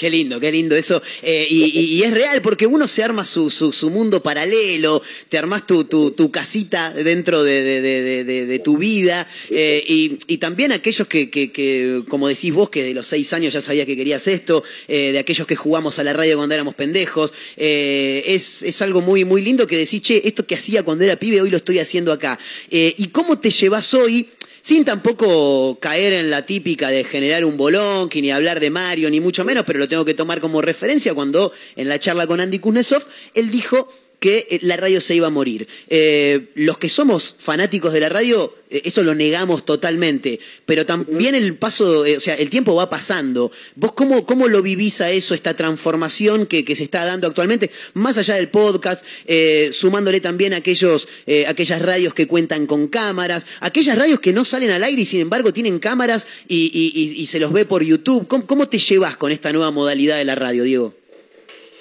Qué 0.00 0.08
lindo, 0.08 0.40
qué 0.40 0.50
lindo 0.50 0.74
eso. 0.76 1.02
Eh, 1.20 1.46
y, 1.50 2.02
es 2.02 2.10
real 2.10 2.40
porque 2.40 2.66
uno 2.66 2.88
se 2.88 3.02
arma 3.02 3.26
su, 3.26 3.50
su, 3.50 3.90
mundo 3.90 4.22
paralelo, 4.22 5.02
te 5.28 5.36
armas 5.36 5.66
tu, 5.66 5.84
tu, 5.84 6.12
tu 6.12 6.30
casita 6.30 6.88
dentro 6.94 7.42
de, 7.44 7.62
de- 7.62 8.24
de- 8.24 8.46
de- 8.46 8.58
tu 8.60 8.78
vida. 8.78 9.28
eh, 9.50 9.84
y, 9.86 10.16
y 10.26 10.38
también 10.38 10.72
aquellos 10.72 11.06
que, 11.06 11.28
que, 11.28 11.52
que, 11.52 12.02
como 12.08 12.28
decís 12.28 12.50
vos, 12.54 12.70
que 12.70 12.82
de 12.82 12.94
los 12.94 13.06
seis 13.08 13.30
años 13.34 13.52
ya 13.52 13.60
sabías 13.60 13.84
que 13.84 13.94
querías 13.94 14.26
esto, 14.26 14.64
eh, 14.88 15.12
de 15.12 15.18
aquellos 15.18 15.46
que 15.46 15.54
jugamos 15.54 15.98
a 15.98 16.02
la 16.04 16.14
radio 16.14 16.38
cuando 16.38 16.54
éramos 16.54 16.74
pendejos. 16.76 17.34
es, 17.58 18.62
es 18.62 18.80
algo 18.80 19.02
muy, 19.02 19.26
muy 19.26 19.42
lindo 19.42 19.66
que 19.66 19.76
decís, 19.76 20.00
che, 20.00 20.22
esto 20.26 20.46
que 20.46 20.54
hacía 20.54 20.82
cuando 20.82 21.04
era 21.04 21.16
pibe, 21.16 21.42
hoy 21.42 21.50
lo 21.50 21.58
estoy 21.58 21.78
haciendo 21.78 22.10
acá. 22.10 22.38
¿Y 22.70 23.08
cómo 23.08 23.38
te 23.38 23.50
llevas 23.50 23.92
hoy? 23.92 24.30
Sin 24.62 24.84
tampoco 24.84 25.78
caer 25.80 26.12
en 26.12 26.30
la 26.30 26.44
típica 26.44 26.88
de 26.88 27.04
generar 27.04 27.44
un 27.44 27.56
bolón, 27.56 28.08
ni 28.14 28.30
hablar 28.30 28.60
de 28.60 28.70
Mario, 28.70 29.10
ni 29.10 29.20
mucho 29.20 29.44
menos, 29.44 29.64
pero 29.66 29.78
lo 29.78 29.88
tengo 29.88 30.04
que 30.04 30.14
tomar 30.14 30.40
como 30.40 30.60
referencia 30.60 31.14
cuando 31.14 31.52
en 31.76 31.88
la 31.88 31.98
charla 31.98 32.26
con 32.26 32.40
Andy 32.40 32.58
Kuznetsov, 32.58 33.02
él 33.34 33.50
dijo 33.50 33.88
que 34.20 34.46
eh, 34.50 34.58
la 34.62 34.76
radio 34.76 35.00
se 35.00 35.14
iba 35.16 35.26
a 35.26 35.30
morir. 35.30 35.66
Eh, 35.88 36.50
los 36.54 36.78
que 36.78 36.88
somos 36.88 37.34
fanáticos 37.38 37.92
de 37.92 38.00
la 38.00 38.08
radio, 38.10 38.54
eh, 38.70 38.82
eso 38.84 39.02
lo 39.02 39.14
negamos 39.14 39.64
totalmente, 39.64 40.38
pero 40.66 40.84
también 40.86 41.34
el 41.34 41.56
paso, 41.56 42.04
eh, 42.04 42.18
o 42.18 42.20
sea, 42.20 42.34
el 42.34 42.50
tiempo 42.50 42.74
va 42.74 42.90
pasando. 42.90 43.50
¿Vos 43.76 43.92
cómo, 43.94 44.26
cómo 44.26 44.46
lo 44.46 44.60
vivís 44.62 45.00
a 45.00 45.10
eso, 45.10 45.34
esta 45.34 45.54
transformación 45.56 46.46
que, 46.46 46.64
que 46.64 46.76
se 46.76 46.84
está 46.84 47.04
dando 47.04 47.26
actualmente, 47.26 47.70
más 47.94 48.18
allá 48.18 48.34
del 48.34 48.50
podcast, 48.50 49.04
eh, 49.26 49.70
sumándole 49.72 50.20
también 50.20 50.52
aquellos, 50.52 51.08
eh, 51.26 51.46
aquellas 51.48 51.80
radios 51.80 52.12
que 52.12 52.26
cuentan 52.26 52.66
con 52.66 52.88
cámaras, 52.88 53.46
aquellas 53.60 53.96
radios 53.98 54.20
que 54.20 54.34
no 54.34 54.44
salen 54.44 54.70
al 54.70 54.84
aire 54.84 55.00
y 55.00 55.06
sin 55.06 55.20
embargo 55.20 55.52
tienen 55.52 55.78
cámaras 55.78 56.26
y, 56.46 56.70
y- 56.74 56.92
y- 56.94 57.22
y 57.22 57.26
se 57.26 57.40
los 57.40 57.52
ve 57.52 57.64
por 57.64 57.82
YouTube? 57.82 58.28
¿Cómo, 58.28 58.46
cómo 58.46 58.68
te 58.68 58.78
llevas 58.78 59.16
con 59.16 59.32
esta 59.32 59.50
nueva 59.50 59.70
modalidad 59.70 60.18
de 60.18 60.26
la 60.26 60.34
radio, 60.34 60.62
Diego? 60.64 60.99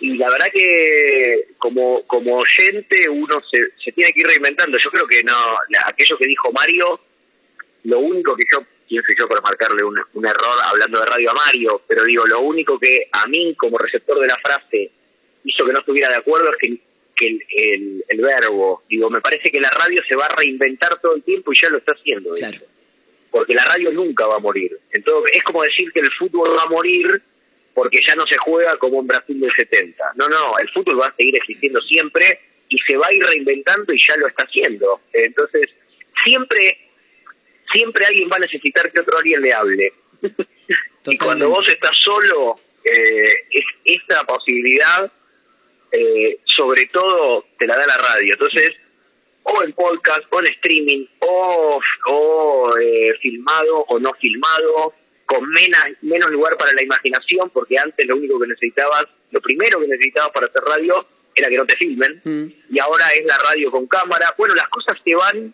Y 0.01 0.17
la 0.17 0.29
verdad 0.29 0.47
que 0.53 1.47
como 1.57 2.03
como 2.07 2.35
oyente 2.37 3.09
uno 3.09 3.41
se, 3.51 3.71
se 3.83 3.91
tiene 3.91 4.11
que 4.13 4.21
ir 4.21 4.27
reinventando. 4.27 4.77
Yo 4.77 4.89
creo 4.91 5.07
que 5.07 5.23
no, 5.23 5.33
la- 5.69 5.83
aquello 5.87 6.17
que 6.17 6.27
dijo 6.27 6.51
Mario, 6.51 6.99
lo 7.85 7.99
único 7.99 8.35
que 8.35 8.43
yo 8.51 8.63
quién 8.87 9.03
soy 9.03 9.15
yo 9.17 9.27
para 9.27 9.41
marcarle 9.41 9.83
un, 9.83 9.99
un 10.13 10.25
error 10.25 10.57
hablando 10.65 10.99
de 10.99 11.05
radio 11.05 11.29
a 11.31 11.33
Mario, 11.35 11.81
pero 11.87 12.03
digo, 12.05 12.25
lo 12.25 12.39
único 12.41 12.79
que 12.79 13.07
a 13.11 13.27
mí 13.27 13.53
como 13.55 13.77
receptor 13.77 14.19
de 14.19 14.27
la 14.27 14.37
frase 14.37 14.89
hizo 15.43 15.65
que 15.65 15.71
no 15.71 15.79
estuviera 15.79 16.09
de 16.09 16.15
acuerdo 16.15 16.49
es 16.51 16.57
que, 16.59 16.77
que 17.15 17.27
el, 17.27 17.43
el- 17.57 18.03
el 18.07 18.21
verbo, 18.21 18.81
digo, 18.89 19.09
me 19.09 19.21
parece 19.21 19.51
que 19.51 19.59
la 19.59 19.69
radio 19.69 20.01
se 20.09 20.15
va 20.15 20.25
a 20.25 20.35
reinventar 20.35 20.99
todo 20.99 21.15
el 21.15 21.23
tiempo 21.23 21.53
y 21.53 21.61
ya 21.61 21.69
lo 21.69 21.77
está 21.77 21.91
haciendo. 21.93 22.31
Claro. 22.31 22.57
Porque 23.31 23.53
la 23.53 23.63
radio 23.65 23.91
nunca 23.91 24.25
va 24.25 24.37
a 24.37 24.39
morir. 24.39 24.71
Entonces, 24.91 25.31
es 25.35 25.43
como 25.43 25.61
decir 25.61 25.91
que 25.91 25.99
el 25.99 26.09
fútbol 26.17 26.55
va 26.57 26.63
a 26.63 26.69
morir 26.69 27.21
porque 27.79 28.01
ya 28.05 28.13
no 28.15 28.27
se 28.27 28.35
juega 28.37 28.75
como 28.75 28.99
en 28.99 29.07
Brasil 29.07 29.39
del 29.39 29.51
70. 29.55 30.03
No, 30.15 30.27
no, 30.27 30.59
el 30.59 30.69
fútbol 30.71 30.99
va 30.99 31.05
a 31.07 31.15
seguir 31.15 31.33
existiendo 31.37 31.79
siempre 31.79 32.25
y 32.67 32.77
se 32.79 32.97
va 32.97 33.07
a 33.07 33.13
ir 33.13 33.23
reinventando 33.23 33.93
y 33.93 33.99
ya 34.05 34.17
lo 34.17 34.27
está 34.27 34.43
haciendo. 34.43 34.99
Entonces, 35.13 35.69
siempre 36.25 36.77
siempre 37.71 38.05
alguien 38.05 38.27
va 38.29 38.35
a 38.35 38.39
necesitar 38.39 38.91
que 38.91 38.99
otro 38.99 39.17
alguien 39.17 39.41
le 39.41 39.53
hable. 39.53 39.93
y 41.05 41.17
cuando 41.17 41.49
vos 41.49 41.65
estás 41.69 41.95
solo, 42.03 42.59
eh, 42.83 43.45
es, 43.49 43.65
esta 43.85 44.25
posibilidad, 44.25 45.09
eh, 45.93 46.39
sobre 46.43 46.87
todo, 46.87 47.45
te 47.57 47.65
la 47.65 47.77
da 47.77 47.87
la 47.87 47.97
radio. 47.97 48.33
Entonces, 48.33 48.71
o 49.43 49.63
en 49.63 49.71
podcast, 49.71 50.23
o 50.31 50.39
en 50.41 50.47
streaming, 50.47 51.05
o, 51.19 51.79
o 52.11 52.77
eh, 52.77 53.13
filmado 53.21 53.85
o 53.87 53.99
no 53.99 54.11
filmado, 54.19 54.95
con 55.29 55.47
menos, 55.49 55.79
menos 56.01 56.29
lugar 56.31 56.57
para 56.57 56.73
la 56.73 56.81
imaginación, 56.83 57.49
porque 57.53 57.77
antes 57.77 58.03
lo 58.07 58.15
único 58.17 58.39
que 58.39 58.47
necesitabas, 58.47 59.05
lo 59.31 59.39
primero 59.41 59.79
que 59.79 59.87
necesitabas 59.87 60.31
para 60.31 60.47
hacer 60.47 60.61
radio 60.63 61.05
era 61.35 61.47
que 61.49 61.57
no 61.57 61.65
te 61.67 61.75
filmen, 61.77 62.19
Mm. 62.23 62.45
y 62.75 62.79
ahora 62.79 63.05
es 63.15 63.23
la 63.25 63.37
radio 63.37 63.69
con 63.71 63.85
cámara. 63.87 64.33
Bueno, 64.37 64.55
las 64.55 64.67
cosas 64.69 64.97
se 65.05 65.13
van 65.15 65.53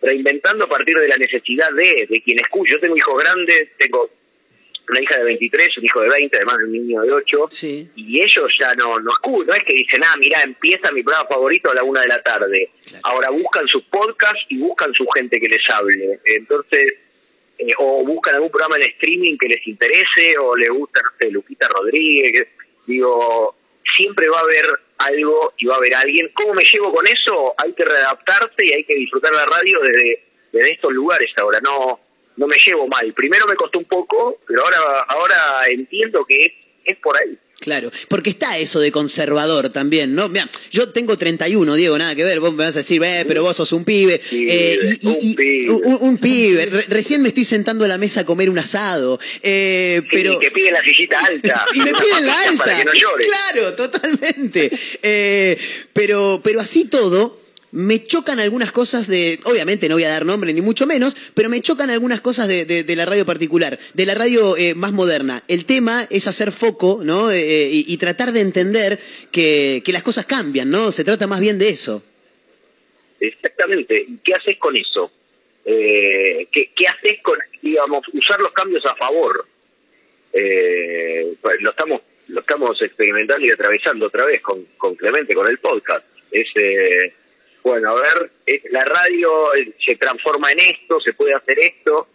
reinventando 0.00 0.64
a 0.64 0.68
partir 0.68 0.96
de 0.98 1.08
la 1.08 1.16
necesidad 1.16 1.70
de, 1.72 2.06
de 2.08 2.22
quien 2.22 2.38
escucha. 2.40 2.72
Yo 2.72 2.80
tengo 2.80 2.96
hijos 2.96 3.22
grandes, 3.22 3.68
tengo 3.78 4.10
una 4.88 5.00
hija 5.00 5.16
de 5.18 5.24
23, 5.24 5.78
un 5.78 5.84
hijo 5.84 6.00
de 6.00 6.08
20, 6.08 6.36
además 6.38 6.58
de 6.58 6.64
un 6.64 6.72
niño 6.72 7.02
de 7.02 7.12
8, 7.12 7.46
Sí. 7.50 7.88
y 7.94 8.20
ellos 8.20 8.50
ya 8.58 8.74
no, 8.74 8.98
no 8.98 9.10
escuchan, 9.10 9.46
no 9.46 9.54
es 9.54 9.60
que 9.64 9.74
dicen, 9.74 10.02
ah, 10.04 10.16
mira, 10.18 10.42
empieza 10.42 10.90
mi 10.90 11.02
programa 11.04 11.28
favorito 11.28 11.70
a 11.70 11.74
la 11.74 11.84
una 11.84 12.00
de 12.00 12.08
la 12.08 12.20
tarde. 12.22 12.70
Claro. 12.88 13.02
Ahora 13.04 13.30
buscan 13.30 13.66
sus 13.68 13.84
podcasts 13.84 14.42
y 14.48 14.58
buscan 14.58 14.92
su 14.94 15.06
gente 15.14 15.38
que 15.38 15.48
les 15.48 15.62
hable. 15.70 16.18
Entonces, 16.24 16.94
eh, 17.68 17.74
o 17.78 18.04
buscan 18.04 18.34
algún 18.34 18.50
programa 18.50 18.76
en 18.76 18.82
streaming 18.82 19.36
que 19.38 19.48
les 19.48 19.66
interese, 19.66 20.38
o 20.40 20.56
les 20.56 20.70
gusta, 20.70 21.00
no 21.02 21.10
sé, 21.18 21.30
Lupita 21.30 21.68
Rodríguez. 21.68 22.48
Digo, 22.86 23.56
siempre 23.96 24.28
va 24.28 24.38
a 24.38 24.42
haber 24.42 24.64
algo 24.98 25.52
y 25.58 25.66
va 25.66 25.74
a 25.74 25.78
haber 25.78 25.94
alguien. 25.94 26.30
¿Cómo 26.34 26.54
me 26.54 26.64
llevo 26.64 26.92
con 26.92 27.06
eso? 27.06 27.54
Hay 27.58 27.72
que 27.72 27.84
readaptarse 27.84 28.64
y 28.64 28.72
hay 28.72 28.84
que 28.84 28.94
disfrutar 28.94 29.32
la 29.32 29.46
radio 29.46 29.80
desde, 29.80 30.24
desde 30.52 30.70
estos 30.72 30.92
lugares 30.92 31.30
ahora. 31.36 31.60
No 31.60 32.00
no 32.36 32.46
me 32.46 32.56
llevo 32.56 32.86
mal. 32.88 33.12
Primero 33.14 33.46
me 33.46 33.54
costó 33.54 33.78
un 33.78 33.84
poco, 33.84 34.38
pero 34.46 34.62
ahora 34.64 34.78
ahora 35.08 35.36
entiendo 35.68 36.24
que 36.28 36.44
es, 36.46 36.52
es 36.84 36.96
por 36.98 37.16
ahí. 37.16 37.38
Claro, 37.62 37.90
porque 38.08 38.30
está 38.30 38.58
eso 38.58 38.80
de 38.80 38.90
conservador 38.90 39.70
también, 39.70 40.14
¿no? 40.16 40.28
Mira, 40.28 40.50
yo 40.70 40.88
tengo 40.90 41.16
31, 41.16 41.74
Diego, 41.76 41.96
nada 41.96 42.14
que 42.16 42.24
ver, 42.24 42.40
vos 42.40 42.50
me 42.52 42.64
vas 42.64 42.74
a 42.74 42.80
decir, 42.80 43.00
eh, 43.04 43.24
pero 43.26 43.42
vos 43.44 43.56
sos 43.56 43.72
un 43.72 43.84
pibe. 43.84 44.20
Eh, 44.32 44.78
y- 45.00 45.06
y- 45.06 45.08
un 45.08 45.16
y- 45.20 45.34
pibe. 45.36 45.70
un- 45.70 45.98
un 46.00 46.18
pibe. 46.18 46.66
Re- 46.66 46.86
recién 46.88 47.22
me 47.22 47.28
estoy 47.28 47.44
sentando 47.44 47.84
a 47.84 47.88
la 47.88 47.98
mesa 47.98 48.22
a 48.22 48.24
comer 48.26 48.50
un 48.50 48.58
asado, 48.58 49.18
eh, 49.42 50.00
Sí, 50.02 50.08
pero... 50.10 50.38
que 50.40 50.50
piden 50.50 50.72
la 50.72 50.82
sillita 50.82 51.20
alta. 51.20 51.66
Y 51.74 51.78
me 51.80 51.92
piden 51.92 52.26
la 52.26 52.42
alta. 52.48 52.64
Para 52.64 52.78
que 52.78 52.84
no 52.84 52.92
llore. 52.92 53.24
Claro, 53.26 53.74
totalmente. 53.74 54.70
Eh, 55.02 55.56
pero, 55.92 56.40
pero 56.42 56.60
así 56.60 56.86
todo, 56.86 57.40
me 57.72 58.04
chocan 58.04 58.38
algunas 58.38 58.70
cosas 58.70 59.06
de. 59.08 59.40
Obviamente 59.44 59.88
no 59.88 59.94
voy 59.96 60.04
a 60.04 60.08
dar 60.10 60.24
nombre 60.24 60.52
ni 60.52 60.60
mucho 60.60 60.86
menos, 60.86 61.16
pero 61.34 61.48
me 61.48 61.60
chocan 61.60 61.90
algunas 61.90 62.20
cosas 62.20 62.46
de, 62.46 62.64
de- 62.64 62.96
la 62.96 63.06
radio 63.06 63.24
particular, 63.26 63.78
de 63.94 64.06
la 64.06 64.14
radio 64.14 64.56
eh, 64.58 64.74
más 64.74 64.92
moderna. 64.92 65.42
El 65.48 65.64
tema 65.64 66.06
es 66.10 66.28
hacer 66.28 66.52
foco, 66.52 67.00
¿no? 67.02 67.30
Eh, 67.30 67.68
y, 67.72 67.84
y 67.88 67.96
tratar 67.96 68.32
de 68.32 68.40
entender 68.40 68.98
que, 69.30 69.82
que 69.84 69.92
las 69.92 70.02
cosas 70.02 70.26
cambian, 70.26 70.70
¿no? 70.70 70.92
Se 70.92 71.02
trata 71.04 71.26
más 71.26 71.40
bien 71.40 71.58
de 71.58 71.70
eso. 71.70 72.02
Exactamente. 73.20 74.04
¿Y 74.06 74.18
¿Qué 74.24 74.34
haces 74.34 74.58
con 74.58 74.76
eso? 74.76 75.10
Eh, 75.64 76.46
¿qué, 76.52 76.70
¿Qué 76.76 76.86
haces 76.86 77.20
con, 77.22 77.38
digamos, 77.62 78.02
usar 78.12 78.40
los 78.40 78.52
cambios 78.52 78.84
a 78.84 78.94
favor? 78.96 79.46
Eh, 80.32 81.34
pues 81.40 81.60
lo 81.60 81.70
estamos 81.70 82.02
lo 82.28 82.40
estamos 82.40 82.80
experimentando 82.80 83.44
y 83.46 83.50
atravesando 83.50 84.06
otra 84.06 84.24
vez 84.24 84.40
con, 84.40 84.64
con 84.78 84.94
Clemente, 84.94 85.34
con 85.34 85.46
el 85.48 85.58
podcast. 85.58 86.04
Es, 86.30 86.46
eh, 86.54 87.12
bueno, 87.62 87.90
a 87.90 87.94
ver, 87.94 88.30
la 88.70 88.84
radio 88.84 89.54
eh, 89.54 89.72
se 89.84 89.96
transforma 89.96 90.50
en 90.52 90.60
esto, 90.60 91.00
se 91.00 91.12
puede 91.12 91.34
hacer 91.34 91.58
esto. 91.58 92.08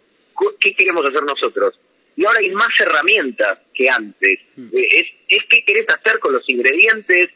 ¿Qué 0.60 0.74
queremos 0.74 1.04
hacer 1.04 1.22
nosotros? 1.22 1.78
Y 2.16 2.24
ahora 2.24 2.40
hay 2.40 2.50
más 2.50 2.68
herramientas 2.78 3.58
que 3.74 3.88
antes. 3.88 4.40
Eh, 4.56 4.88
es, 4.90 5.06
es 5.28 5.44
qué 5.48 5.64
querés 5.64 5.86
hacer 5.88 6.18
con 6.18 6.32
los 6.32 6.48
ingredientes, 6.48 7.30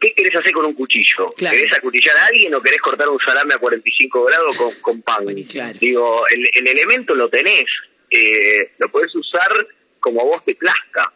¿Qué 0.00 0.12
querés 0.14 0.34
hacer 0.36 0.52
con 0.52 0.64
un 0.64 0.74
cuchillo? 0.74 1.26
Claro. 1.36 1.56
¿Querés 1.56 1.76
acuchillar 1.76 2.16
a 2.16 2.26
alguien 2.26 2.54
o 2.54 2.62
querés 2.62 2.80
cortar 2.80 3.08
un 3.08 3.18
salame 3.18 3.54
a 3.54 3.58
45 3.58 4.24
grados 4.24 4.56
con, 4.56 4.72
con 4.80 5.02
pan? 5.02 5.24
Claro. 5.50 5.78
Digo, 5.80 6.24
el, 6.28 6.48
el 6.54 6.68
elemento 6.68 7.14
lo 7.14 7.28
tenés, 7.28 7.64
eh, 8.10 8.72
lo 8.78 8.88
podés 8.90 9.14
usar 9.14 9.50
como 9.98 10.20
a 10.20 10.24
vos 10.24 10.44
te 10.44 10.54
plazca. 10.54 11.12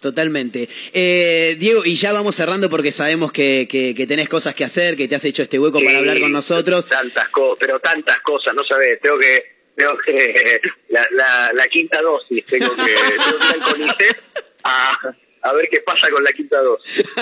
Totalmente. 0.00 0.68
Eh, 0.92 1.56
Diego, 1.58 1.82
y 1.84 1.94
ya 1.96 2.12
vamos 2.12 2.34
cerrando 2.36 2.68
porque 2.70 2.90
sabemos 2.92 3.32
que, 3.32 3.66
que- 3.70 3.94
que 3.94 4.06
tenés 4.06 4.28
cosas 4.28 4.54
que 4.54 4.64
hacer, 4.64 4.96
que 4.96 5.08
te 5.08 5.14
has 5.16 5.24
hecho 5.24 5.42
este 5.42 5.58
hueco 5.58 5.80
para 5.82 5.98
hablar 5.98 6.20
con 6.20 6.32
nosotros. 6.32 6.86
Tantas 6.86 7.28
cosas, 7.30 7.56
pero 7.60 7.80
tantas 7.80 8.18
cosas, 8.20 8.54
no 8.54 8.62
sabés, 8.64 9.00
tengo 9.00 9.18
que, 9.18 9.56
tengo 9.76 9.92
que, 10.04 10.60
la, 10.90 11.06
la, 11.12 11.50
la 11.54 11.66
quinta 11.66 12.00
dosis, 12.00 12.44
tengo 12.44 12.74
que, 12.76 12.82
tengo 12.84 13.38
que 13.38 13.46
ir 13.46 13.62
al 13.62 13.70
CONICET 13.72 14.22
a, 14.64 14.92
a 15.42 15.52
ver 15.54 15.68
qué 15.70 15.80
pasa 15.80 16.10
con 16.10 16.22
la 16.24 16.30
quinta 16.32 16.56
dosis. 16.60 17.04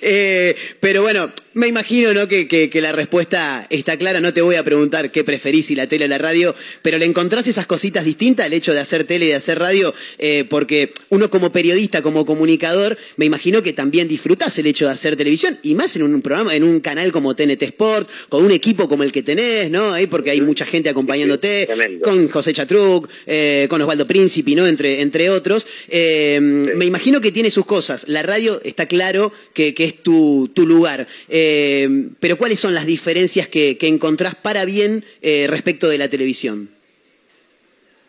Eh, 0.00 0.54
pero 0.80 1.02
bueno, 1.02 1.32
me 1.54 1.66
imagino 1.68 2.12
¿no? 2.12 2.28
que, 2.28 2.46
que- 2.48 2.68
que 2.70 2.80
la 2.80 2.92
respuesta 2.92 3.66
está 3.70 3.96
clara. 3.96 4.20
No 4.20 4.32
te 4.34 4.42
voy 4.42 4.56
a 4.56 4.64
preguntar 4.64 5.10
qué 5.10 5.24
preferís, 5.24 5.66
si 5.66 5.74
la 5.74 5.86
tele 5.86 6.04
o 6.06 6.08
la 6.08 6.18
radio, 6.18 6.54
pero 6.82 6.98
le 6.98 7.06
encontrás 7.06 7.46
esas 7.46 7.66
cositas 7.66 8.04
distintas 8.04 8.46
al 8.46 8.52
hecho 8.52 8.72
de 8.74 8.80
hacer 8.80 9.04
tele 9.04 9.26
y 9.26 9.28
de 9.28 9.34
hacer 9.36 9.58
radio, 9.58 9.94
Eh, 10.18 10.44
porque 10.48 10.92
uno 11.08 11.30
como 11.30 11.52
periodista, 11.52 12.02
como 12.02 12.24
comunicador, 12.26 12.96
me 13.16 13.24
imagino 13.26 13.62
que 13.62 13.72
también 13.72 14.08
disfrutás 14.08 14.58
el 14.58 14.66
hecho 14.66 14.86
de 14.86 14.92
hacer 14.92 15.16
televisión, 15.16 15.58
y 15.62 15.74
más 15.74 15.94
en 15.96 16.02
un 16.02 16.22
programa, 16.22 16.54
en 16.54 16.64
un 16.64 16.80
canal 16.80 17.12
como 17.12 17.34
TNT 17.34 17.62
Sport, 17.62 18.08
con 18.28 18.44
un 18.44 18.50
equipo 18.50 18.88
como 18.88 19.02
el 19.02 19.12
que 19.12 19.22
tenés, 19.22 19.70
¿no? 19.70 19.92
Ahí 19.92 20.06
porque 20.06 20.30
hay 20.30 20.40
mucha 20.40 20.64
gente 20.66 20.88
acompañándote, 20.90 21.68
con 22.02 22.28
José 22.28 22.52
Chatruc, 22.52 23.08
eh, 23.26 23.66
con 23.68 23.80
Osvaldo 23.80 24.06
Príncipe, 24.06 24.54
¿no? 24.54 24.66
Entre, 24.66 25.00
entre 25.00 25.30
otros. 25.30 25.66
Eh, 25.88 26.38
Me 26.40 26.84
imagino 26.84 27.20
que 27.20 27.31
tiene 27.32 27.50
sus 27.50 27.66
cosas. 27.66 28.08
La 28.08 28.22
radio 28.22 28.60
está 28.64 28.86
claro 28.86 29.32
que, 29.54 29.74
que 29.74 29.84
es 29.84 30.02
tu, 30.02 30.50
tu 30.54 30.66
lugar. 30.66 31.06
Eh, 31.28 31.88
pero 32.20 32.36
¿cuáles 32.36 32.60
son 32.60 32.74
las 32.74 32.86
diferencias 32.86 33.48
que, 33.48 33.76
que 33.78 33.88
encontrás 33.88 34.34
para 34.34 34.64
bien 34.64 35.04
eh, 35.22 35.46
respecto 35.48 35.88
de 35.88 35.98
la 35.98 36.08
televisión? 36.08 36.70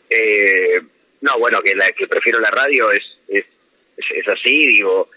Eh, 0.10 0.82
no, 1.22 1.40
bueno, 1.40 1.62
que 1.62 1.76
la 1.76 1.92
que 1.92 2.08
prefiero 2.08 2.40
la 2.40 2.52
radio 2.52 2.92
es, 2.92 3.04
es, 3.28 3.46
es, 3.98 4.06
es 4.16 4.28
así, 4.28 4.68
digo, 4.68 5.10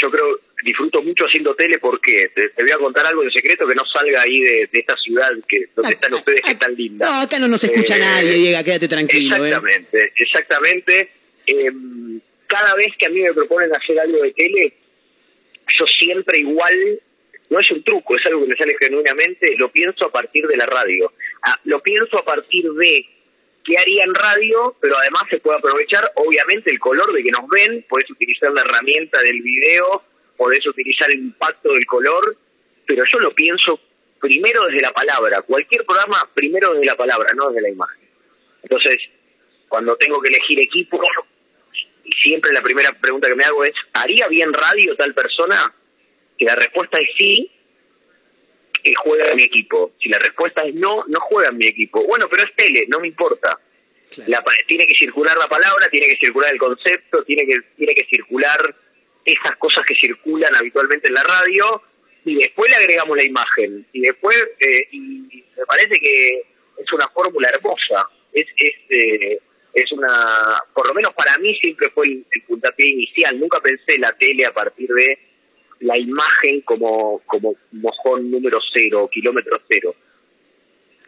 yo 0.00 0.10
creo, 0.10 0.40
disfruto 0.64 1.02
mucho 1.02 1.24
haciendo 1.24 1.54
tele 1.54 1.78
porque 1.78 2.30
te, 2.34 2.48
te 2.50 2.62
voy 2.62 2.72
a 2.72 2.78
contar 2.78 3.04
algo 3.06 3.22
de 3.24 3.30
secreto 3.30 3.66
que 3.66 3.74
no 3.74 3.82
salga 3.92 4.22
ahí 4.22 4.40
de, 4.40 4.68
de 4.72 4.80
esta 4.80 4.94
ciudad 4.96 5.30
que 5.48 5.66
donde 5.74 5.94
están 5.94 6.14
ustedes 6.14 6.40
que 6.40 6.50
es 6.52 6.58
tan 6.58 6.74
linda. 6.74 7.04
No, 7.06 7.20
acá 7.22 7.38
no 7.38 7.48
nos 7.48 7.62
escucha 7.64 7.96
Eh, 7.96 8.00
nadie, 8.00 8.32
Diego, 8.34 8.64
quédate 8.64 8.88
tranquilo. 8.88 9.36
¿eh? 9.44 9.48
Exactamente, 9.48 10.12
exactamente. 10.16 11.10
Cada 12.52 12.74
vez 12.74 12.88
que 12.98 13.06
a 13.06 13.08
mí 13.08 13.22
me 13.22 13.32
proponen 13.32 13.74
hacer 13.74 13.98
algo 13.98 14.22
de 14.22 14.32
tele, 14.34 14.74
yo 15.78 15.86
siempre 15.86 16.38
igual, 16.38 17.00
no 17.48 17.58
es 17.58 17.70
un 17.70 17.82
truco, 17.82 18.14
es 18.14 18.26
algo 18.26 18.42
que 18.42 18.48
me 18.48 18.56
sale 18.56 18.76
genuinamente, 18.78 19.54
lo 19.56 19.70
pienso 19.70 20.04
a 20.04 20.12
partir 20.12 20.46
de 20.46 20.58
la 20.58 20.66
radio. 20.66 21.10
Ah, 21.46 21.58
lo 21.64 21.80
pienso 21.80 22.18
a 22.18 22.24
partir 22.26 22.70
de 22.70 23.06
qué 23.64 23.74
haría 23.78 24.04
en 24.04 24.14
radio, 24.14 24.76
pero 24.82 24.98
además 24.98 25.22
se 25.30 25.38
puede 25.38 25.56
aprovechar, 25.56 26.12
obviamente, 26.16 26.70
el 26.70 26.78
color 26.78 27.10
de 27.14 27.22
que 27.22 27.30
nos 27.30 27.48
ven, 27.48 27.86
podés 27.88 28.10
utilizar 28.10 28.52
la 28.52 28.60
herramienta 28.60 29.22
del 29.22 29.40
video, 29.40 30.02
podés 30.36 30.66
utilizar 30.66 31.10
el 31.10 31.20
impacto 31.20 31.72
del 31.72 31.86
color, 31.86 32.36
pero 32.86 33.02
yo 33.10 33.18
lo 33.18 33.34
pienso 33.34 33.80
primero 34.20 34.66
desde 34.66 34.82
la 34.82 34.92
palabra. 34.92 35.40
Cualquier 35.40 35.86
programa, 35.86 36.28
primero 36.34 36.74
desde 36.74 36.84
la 36.84 36.96
palabra, 36.96 37.32
no 37.34 37.48
desde 37.48 37.62
la 37.62 37.70
imagen. 37.70 38.08
Entonces, 38.62 38.98
cuando 39.68 39.96
tengo 39.96 40.20
que 40.20 40.28
elegir 40.28 40.60
equipo, 40.60 41.00
y 42.04 42.12
siempre 42.12 42.52
la 42.52 42.62
primera 42.62 42.92
pregunta 42.92 43.28
que 43.28 43.34
me 43.34 43.44
hago 43.44 43.64
es, 43.64 43.72
¿haría 43.92 44.26
bien 44.28 44.52
radio 44.52 44.96
tal 44.96 45.14
persona? 45.14 45.74
Si 46.38 46.44
la 46.44 46.54
respuesta 46.56 46.98
es 46.98 47.08
sí, 47.16 47.50
que 48.82 48.92
juega 48.96 49.26
en 49.30 49.36
mi 49.36 49.44
equipo. 49.44 49.92
Si 50.00 50.08
la 50.08 50.18
respuesta 50.18 50.62
es 50.62 50.74
no, 50.74 51.04
no 51.06 51.20
juega 51.20 51.50
en 51.50 51.58
mi 51.58 51.66
equipo. 51.66 52.04
Bueno, 52.04 52.26
pero 52.28 52.42
es 52.42 52.54
tele, 52.56 52.84
no 52.88 52.98
me 53.00 53.08
importa. 53.08 53.58
La 54.26 54.42
pa- 54.42 54.52
tiene 54.66 54.86
que 54.86 54.94
circular 54.94 55.36
la 55.38 55.48
palabra, 55.48 55.88
tiene 55.90 56.06
que 56.08 56.16
circular 56.16 56.52
el 56.52 56.58
concepto, 56.58 57.22
tiene 57.24 57.46
que, 57.46 57.60
tiene 57.76 57.94
que 57.94 58.06
circular 58.10 58.58
esas 59.24 59.56
cosas 59.56 59.84
que 59.86 59.94
circulan 59.94 60.54
habitualmente 60.56 61.08
en 61.08 61.14
la 61.14 61.22
radio 61.22 61.82
y 62.24 62.34
después 62.36 62.70
le 62.70 62.76
agregamos 62.76 63.16
la 63.16 63.24
imagen. 63.24 63.86
Y 63.92 64.00
después, 64.00 64.36
eh, 64.60 64.88
y 64.90 64.98
me 65.56 65.64
parece 65.66 65.98
que 66.00 66.42
es 66.78 66.92
una 66.92 67.08
fórmula 67.08 67.48
hermosa. 67.50 68.08
Es, 68.32 68.46
es, 68.56 68.74
eh, 68.90 69.38
es 69.74 69.90
una, 69.92 70.08
por 70.74 70.86
lo 70.86 70.94
menos 70.94 71.12
para 71.14 71.38
mí 71.38 71.54
siempre 71.56 71.90
fue 71.90 72.06
el, 72.06 72.26
el 72.30 72.42
puntapié 72.42 72.90
inicial. 72.90 73.38
Nunca 73.38 73.60
pensé 73.60 73.98
la 73.98 74.12
tele 74.12 74.46
a 74.46 74.52
partir 74.52 74.88
de 74.88 75.18
la 75.80 75.98
imagen 75.98 76.60
como, 76.62 77.20
como 77.26 77.54
mojón 77.72 78.30
número 78.30 78.58
cero, 78.72 79.08
kilómetro 79.12 79.60
cero. 79.68 79.94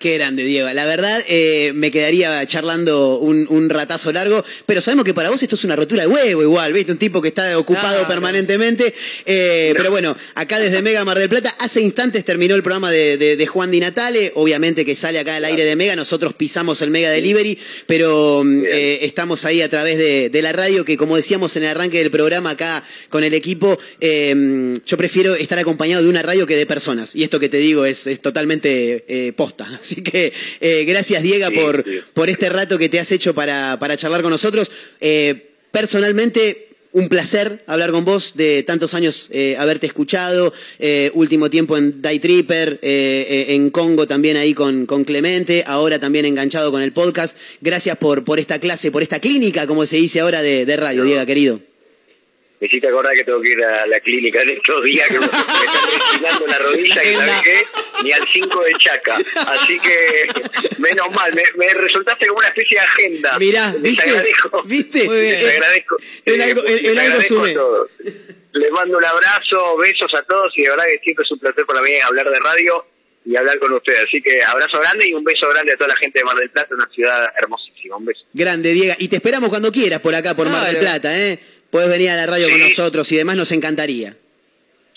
Qué 0.04 0.18
grande, 0.18 0.44
Diego. 0.44 0.68
La 0.74 0.84
verdad, 0.84 1.18
eh, 1.28 1.72
me 1.74 1.90
quedaría 1.90 2.44
charlando 2.44 3.16
un, 3.20 3.46
un 3.48 3.70
ratazo 3.70 4.12
largo, 4.12 4.44
pero 4.66 4.82
sabemos 4.82 5.06
que 5.06 5.14
para 5.14 5.30
vos 5.30 5.42
esto 5.42 5.54
es 5.54 5.64
una 5.64 5.76
rotura 5.76 6.02
de 6.02 6.08
huevo 6.08 6.42
igual, 6.42 6.74
¿viste? 6.74 6.92
Un 6.92 6.98
tipo 6.98 7.22
que 7.22 7.28
está 7.28 7.58
ocupado 7.58 8.06
permanentemente. 8.06 8.92
Eh, 9.24 9.72
Pero 9.74 9.90
bueno, 9.90 10.14
acá 10.34 10.58
desde 10.58 10.82
Mega 10.82 11.06
Mar 11.06 11.18
del 11.18 11.30
Plata, 11.30 11.56
hace 11.58 11.80
instantes 11.80 12.22
terminó 12.22 12.54
el 12.54 12.62
programa 12.62 12.90
de, 12.90 13.16
de- 13.16 13.36
de 13.38 13.46
Juan 13.46 13.70
Di 13.70 13.80
Natale, 13.80 14.30
obviamente 14.34 14.84
que 14.84 14.94
sale 14.94 15.18
acá 15.18 15.36
al 15.36 15.44
aire 15.46 15.64
de 15.64 15.74
Mega, 15.74 15.96
nosotros 15.96 16.34
pisamos 16.34 16.82
el 16.82 16.90
Mega 16.90 17.08
Delivery, 17.08 17.58
pero 17.86 18.42
mm, 18.44 18.64
eh, 18.66 18.98
estamos 19.06 19.46
ahí 19.46 19.62
a 19.62 19.70
través 19.70 19.96
de, 19.96 20.28
de 20.28 20.42
la 20.42 20.52
radio, 20.52 20.84
que 20.84 20.98
como 20.98 21.16
decíamos 21.16 21.56
en 21.56 21.62
el 21.62 21.70
arranque 21.70 21.96
del 21.96 22.10
programa 22.10 22.50
acá 22.50 22.84
con 23.08 23.24
el 23.24 23.32
equipo, 23.32 23.78
eh, 24.00 24.74
yo 24.84 24.98
prefiero 24.98 25.34
estar 25.34 25.58
acompañado 25.58 26.02
de 26.02 26.10
una 26.10 26.20
radio 26.20 26.46
que 26.46 26.56
de 26.56 26.66
personas. 26.66 27.14
Y 27.16 27.22
esto 27.22 27.40
que 27.40 27.48
te 27.48 27.56
digo 27.56 27.86
es, 27.86 28.06
es 28.06 28.20
totalmente 28.20 29.06
eh, 29.08 29.32
posta. 29.32 29.66
Así 29.80 29.93
que 30.02 30.32
eh, 30.60 30.84
gracias, 30.86 31.22
Diego, 31.22 31.48
Sí, 31.48 31.54
por, 31.54 31.84
sí. 31.84 32.00
por 32.12 32.30
este 32.30 32.48
rato 32.48 32.78
que 32.78 32.88
te 32.88 33.00
has 33.00 33.12
hecho 33.12 33.34
para, 33.34 33.78
para 33.78 33.96
charlar 33.96 34.22
con 34.22 34.30
nosotros. 34.30 34.70
Eh, 35.00 35.50
personalmente, 35.70 36.68
un 36.94 37.08
placer 37.08 37.62
hablar 37.66 37.90
con 37.90 38.04
vos, 38.04 38.34
de 38.36 38.62
tantos 38.62 38.94
años 38.94 39.28
eh, 39.32 39.56
haberte 39.58 39.86
escuchado, 39.86 40.52
eh, 40.78 41.10
último 41.14 41.50
tiempo 41.50 41.76
en 41.76 42.00
Die 42.00 42.20
Tripper, 42.20 42.78
eh, 42.82 43.46
en 43.48 43.70
Congo 43.70 44.06
también 44.06 44.36
ahí 44.36 44.54
con, 44.54 44.86
con, 44.86 45.02
Clemente, 45.04 45.64
ahora 45.66 45.98
también 45.98 46.24
enganchado 46.24 46.70
con 46.70 46.82
el 46.82 46.92
podcast. 46.92 47.36
Gracias 47.60 47.96
por, 47.98 48.24
por 48.24 48.38
esta 48.38 48.60
clase, 48.60 48.92
por 48.92 49.02
esta 49.02 49.18
clínica, 49.18 49.66
como 49.66 49.84
se 49.86 49.96
dice 49.96 50.20
ahora, 50.20 50.40
de, 50.40 50.64
de 50.64 50.76
radio, 50.76 51.02
Diego, 51.04 51.26
querido. 51.26 51.73
Me 52.64 52.68
hiciste 52.68 52.88
acordar 52.88 53.12
que 53.12 53.24
tengo 53.24 53.42
que 53.42 53.50
ir 53.50 53.62
a 53.62 53.86
la 53.86 54.00
clínica 54.00 54.40
en 54.40 54.48
estos 54.48 54.82
días, 54.84 55.06
que 55.08 55.18
me 55.18 55.26
están 55.26 55.44
rechinando 56.00 56.46
la 56.46 56.58
rodilla 56.60 57.04
y 57.04 57.14
sabes 57.14 57.42
qué, 57.42 57.62
ni 58.02 58.10
al 58.10 58.26
5 58.26 58.62
de 58.62 58.72
Chaca. 58.78 59.16
Así 59.48 59.78
que, 59.78 60.26
menos 60.78 61.14
mal, 61.14 61.30
me, 61.34 61.42
me, 61.56 61.74
resultaste 61.74 62.26
como 62.26 62.38
una 62.38 62.48
especie 62.48 62.78
de 62.78 62.86
agenda. 62.86 63.38
Mirá, 63.38 63.74
¿viste? 63.80 64.02
agradezco. 64.02 64.62
¿Viste? 64.64 65.04
Muy 65.04 65.20
bien. 65.20 65.40
Les 65.40 65.52
agradezco. 65.52 65.96
En 66.24 66.40
algo, 66.40 66.62
en, 66.66 66.86
en 66.86 66.98
algo. 66.98 67.88
Les 68.54 68.70
mando 68.70 68.96
un 68.96 69.04
abrazo, 69.04 69.76
besos 69.76 70.14
a 70.14 70.22
todos 70.22 70.50
y 70.56 70.62
de 70.62 70.70
verdad 70.70 70.84
que 70.86 71.00
siempre 71.00 71.22
es 71.22 71.32
un 71.32 71.40
placer 71.40 71.66
para 71.66 71.82
mí 71.82 71.90
hablar 72.02 72.30
de 72.30 72.40
radio 72.40 72.86
y 73.26 73.36
hablar 73.36 73.58
con 73.58 73.74
ustedes. 73.74 74.04
Así 74.08 74.22
que 74.22 74.42
abrazo 74.42 74.80
grande 74.80 75.06
y 75.06 75.12
un 75.12 75.22
beso 75.22 75.50
grande 75.50 75.72
a 75.72 75.76
toda 75.76 75.88
la 75.88 75.96
gente 75.96 76.18
de 76.18 76.24
Mar 76.24 76.36
del 76.36 76.48
Plata, 76.48 76.74
una 76.74 76.88
ciudad 76.88 77.30
hermosísima. 77.38 77.98
Un 77.98 78.06
beso. 78.06 78.22
Grande, 78.32 78.72
Diego. 78.72 78.94
Y 79.00 79.08
te 79.08 79.16
esperamos 79.16 79.50
cuando 79.50 79.70
quieras 79.70 80.00
por 80.00 80.14
acá, 80.14 80.34
por 80.34 80.48
Mar 80.48 80.64
del 80.64 80.78
Plata, 80.78 81.14
¿eh? 81.14 81.38
Puedes 81.74 81.90
venir 81.90 82.08
a 82.10 82.14
la 82.14 82.26
radio 82.26 82.46
sí. 82.46 82.52
con 82.52 82.60
nosotros 82.60 83.10
y 83.10 83.16
demás, 83.16 83.34
nos 83.34 83.50
encantaría. 83.50 84.16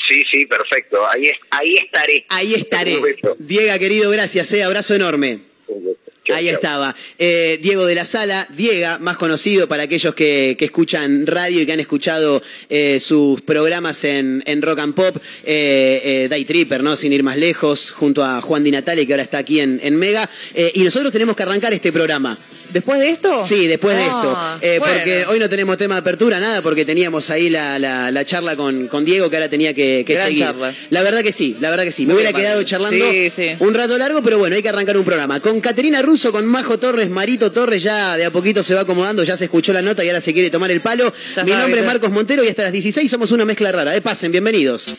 Sí, 0.08 0.24
sí, 0.30 0.46
perfecto. 0.46 0.98
Ahí, 1.10 1.32
ahí 1.50 1.74
estaré. 1.74 2.26
Ahí 2.30 2.54
estaré. 2.54 2.96
Diego, 3.40 3.80
querido, 3.80 4.12
gracias. 4.12 4.54
Eh. 4.54 4.62
Abrazo 4.62 4.94
enorme. 4.94 5.40
Ahí 6.32 6.50
estaba. 6.50 6.96
Eh, 7.18 7.58
Diego 7.64 7.84
de 7.88 7.96
la 7.96 8.06
Sala, 8.06 8.48
Diego, 8.56 9.00
más 9.00 9.18
conocido 9.18 9.68
para 9.68 9.82
aquellos 9.84 10.14
que, 10.14 10.56
que, 10.60 10.66
escuchan 10.66 11.26
radio 11.26 11.62
y 11.62 11.66
que 11.66 11.72
han 11.72 11.80
escuchado 11.80 12.44
eh, 12.70 13.00
sus 13.00 13.42
programas 13.42 14.04
en, 14.04 14.44
en, 14.46 14.62
Rock 14.62 14.78
and 14.78 14.94
Pop, 14.94 15.18
eh, 15.46 16.28
Day 16.30 16.46
Tripper, 16.46 16.84
¿no? 16.84 16.96
Sin 16.96 17.12
ir 17.12 17.24
más 17.24 17.38
lejos, 17.38 17.90
junto 17.90 18.24
a 18.24 18.40
Juan 18.40 18.64
Di 18.64 18.70
Natale, 18.70 19.08
que 19.08 19.14
ahora 19.14 19.24
está 19.24 19.40
aquí 19.40 19.62
en, 19.62 19.80
en 19.82 19.96
Mega. 19.96 20.30
y 20.76 20.84
nosotros 20.84 21.12
tenemos 21.12 21.36
que 21.36 21.42
arrancar 21.42 21.74
este 21.74 21.92
programa. 21.92 22.38
¿Después 22.72 23.00
de 23.00 23.10
esto? 23.10 23.46
Sí, 23.46 23.68
después 23.68 23.96
de 23.96 24.04
esto. 24.04 24.38
Eh, 24.62 24.80
bueno. 24.80 24.96
Porque 24.96 25.26
hoy 25.28 25.40
no 25.40 25.50
tenemos 25.50 25.78
tema 25.78 25.96
de 25.96 26.02
apertura, 26.02 26.40
nada, 26.40 26.62
porque 26.62 26.86
teníamos 26.86 27.30
ahí 27.30 27.50
la, 27.50 27.80
la, 27.80 28.12
la 28.12 28.26
charla 28.26 28.56
con, 28.56 28.88
con, 28.88 29.06
Diego 29.06 29.30
que 29.30 29.38
ahora 29.38 29.50
tenía 29.50 29.74
que, 29.74 30.04
que 30.06 30.18
seguir. 30.18 30.44
Charla. 30.44 30.74
La 30.90 31.02
verdad 31.02 31.22
que 31.22 31.32
sí, 31.32 31.56
la 31.60 31.70
verdad 31.70 31.84
que 31.84 31.92
sí. 31.92 32.06
Me 32.06 32.14
hubiera 32.14 32.34
quedado 32.34 32.62
charlando 32.64 33.10
sí, 33.10 33.32
sí. 33.36 33.52
un 33.60 33.74
rato 33.74 33.98
largo, 33.98 34.22
pero 34.22 34.38
bueno, 34.38 34.56
hay 34.56 34.62
que 34.62 34.70
arrancar 34.70 34.98
un 34.98 35.06
programa. 35.06 35.40
Con 35.40 35.62
Caterina 35.62 36.02
Russo, 36.02 36.32
con 36.32 36.46
Majo 36.46 36.78
Torres, 36.78 37.10
Marito 37.10 37.52
Torres, 37.52 37.84
ya 37.84 38.18
de 38.18 38.26
a 38.26 38.32
poquito 38.32 38.64
se 38.64 38.76
va 38.76 38.82
acomodando, 38.82 39.24
ya 39.24 39.38
se 39.38 39.46
escuchó 39.46 39.74
la 39.74 39.82
nota 39.82 40.04
y 40.04 40.10
ahora 40.10 40.22
se 40.22 40.34
quiere 40.34 40.50
tomar 40.50 40.72
el 40.72 40.82
palo. 40.82 41.12
Ya 41.36 41.44
Mi 41.44 41.52
nombre 41.52 41.82
es. 41.82 41.86
Marcos 41.86 42.12
Montero 42.12 42.44
y 42.44 42.50
hasta 42.50 42.64
las 42.64 42.72
16 42.72 43.10
somos 43.10 43.32
una 43.32 43.46
mezcla 43.46 43.72
rara. 43.72 43.96
Eh, 43.96 44.02
pasen, 44.02 44.32
bienvenidos. 44.32 44.98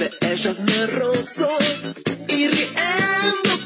De 0.00 0.10
ellas 0.32 0.62
me 0.62 0.86
rozó 0.86 1.46
y 2.28 2.48
riendo 2.48 3.59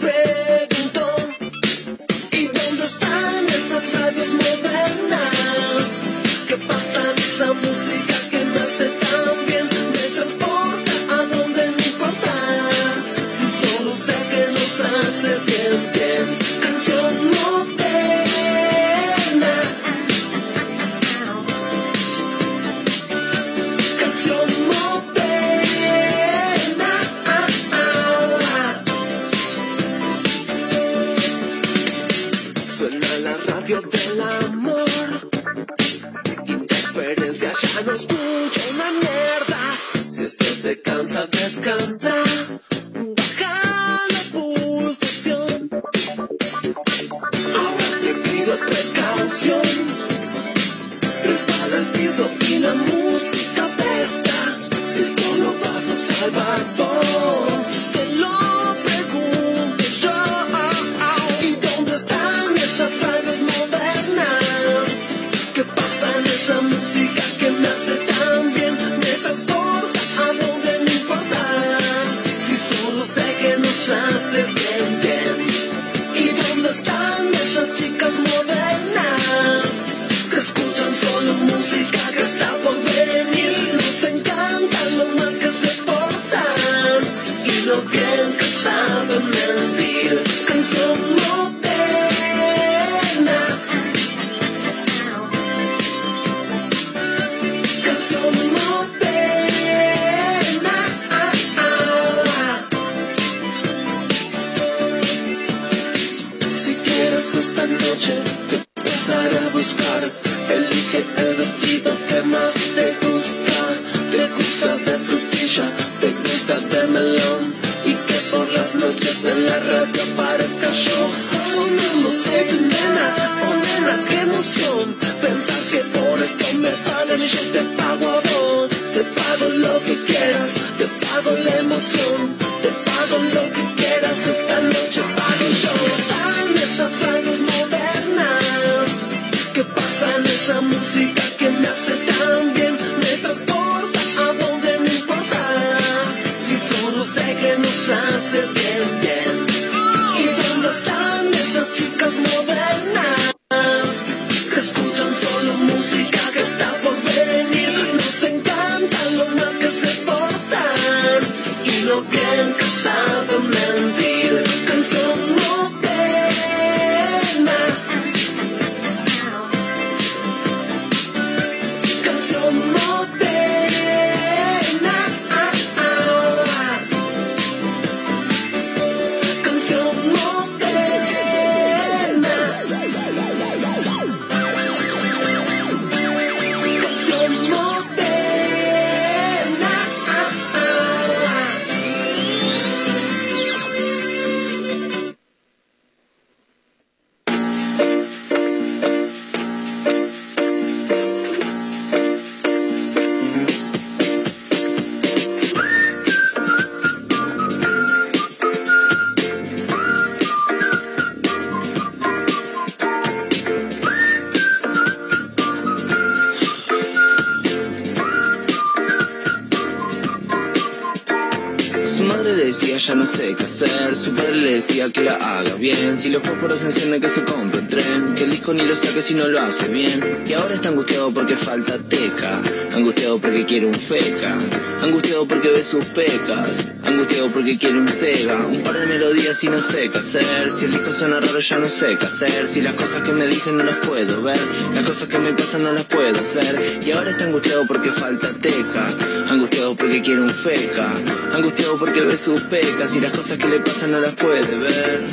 hacer. 223.54 223.94
Su 223.94 224.14
padre 224.14 224.36
le 224.36 224.54
decía 224.54 224.90
que 224.90 225.02
la 225.02 225.14
haga 225.14 225.54
bien. 225.54 225.96
Si 225.98 226.10
los 226.10 226.22
fósforos 226.22 226.58
se 226.58 226.66
encienden 226.66 227.00
que 227.00 227.08
se 227.08 227.24
compre 227.24 227.60
un 227.60 227.68
tren. 227.68 228.14
Que 228.16 228.24
el 228.24 228.30
disco 228.30 228.52
ni 228.52 228.64
lo 228.64 228.74
saque 228.74 229.00
si 229.00 229.14
no 229.14 229.28
lo 229.28 229.40
hace 229.40 229.68
bien. 229.68 230.00
Y 230.26 230.32
ahora 230.32 230.54
está 230.54 230.68
angustiado 230.70 231.12
porque 231.12 231.36
falta 231.36 231.78
teca. 231.78 232.40
Angustiado 232.74 233.18
porque 233.18 233.44
quiere 233.44 233.66
un 233.66 233.74
feca. 233.74 234.36
Angustiado 234.82 235.26
porque 235.26 235.50
ve 235.50 235.62
sus 235.62 235.84
pecas. 235.86 236.73
Angustiado 237.14 237.32
porque 237.32 237.58
quiere 237.58 237.78
un 237.78 237.88
Sega. 237.88 238.34
Un 238.34 238.60
par 238.64 238.76
de 238.76 238.86
melodías 238.86 239.44
y 239.44 239.48
no 239.48 239.60
sé 239.60 239.88
qué 239.88 239.98
hacer. 239.98 240.50
Si 240.50 240.64
el 240.64 240.72
disco 240.72 240.90
suena 240.90 241.20
raro 241.20 241.38
ya 241.38 241.58
no 241.58 241.68
sé 241.68 241.96
qué 241.96 242.06
hacer. 242.06 242.48
Si 242.48 242.60
las 242.60 242.74
cosas 242.74 243.04
que 243.04 243.12
me 243.12 243.28
dicen 243.28 243.56
no 243.56 243.62
las 243.62 243.76
puedo 243.76 244.20
ver. 244.20 244.38
Las 244.74 244.82
cosas 244.82 245.08
que 245.08 245.18
me 245.20 245.32
pasan 245.32 245.62
no 245.62 245.72
las 245.72 245.84
puedo 245.84 246.20
hacer. 246.20 246.80
Y 246.84 246.90
ahora 246.90 247.12
está 247.12 247.24
angustiado 247.24 247.68
porque 247.68 247.90
falta 247.90 248.32
teca. 248.32 248.88
Angustiado 249.30 249.76
porque 249.76 250.02
quiere 250.02 250.22
un 250.22 250.30
feca. 250.30 250.88
Angustiado 251.34 251.78
porque 251.78 252.00
ve 252.00 252.16
sus 252.16 252.42
pecas. 252.44 252.96
Y 252.96 253.00
las 253.00 253.12
cosas 253.12 253.38
que 253.38 253.46
le 253.46 253.60
pasan 253.60 253.92
no 253.92 254.00
las 254.00 254.14
puede 254.14 254.58
ver. 254.58 255.04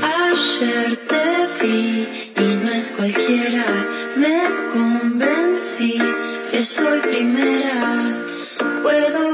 Ayer 0.00 0.96
te 0.96 1.66
vi 1.66 2.08
y 2.38 2.64
no 2.64 2.72
es 2.72 2.90
cualquiera. 2.96 3.66
Me 4.16 4.44
convencí 4.72 5.98
que 6.50 6.62
soy 6.62 7.00
primera. 7.00 8.24
Puedo 8.82 9.33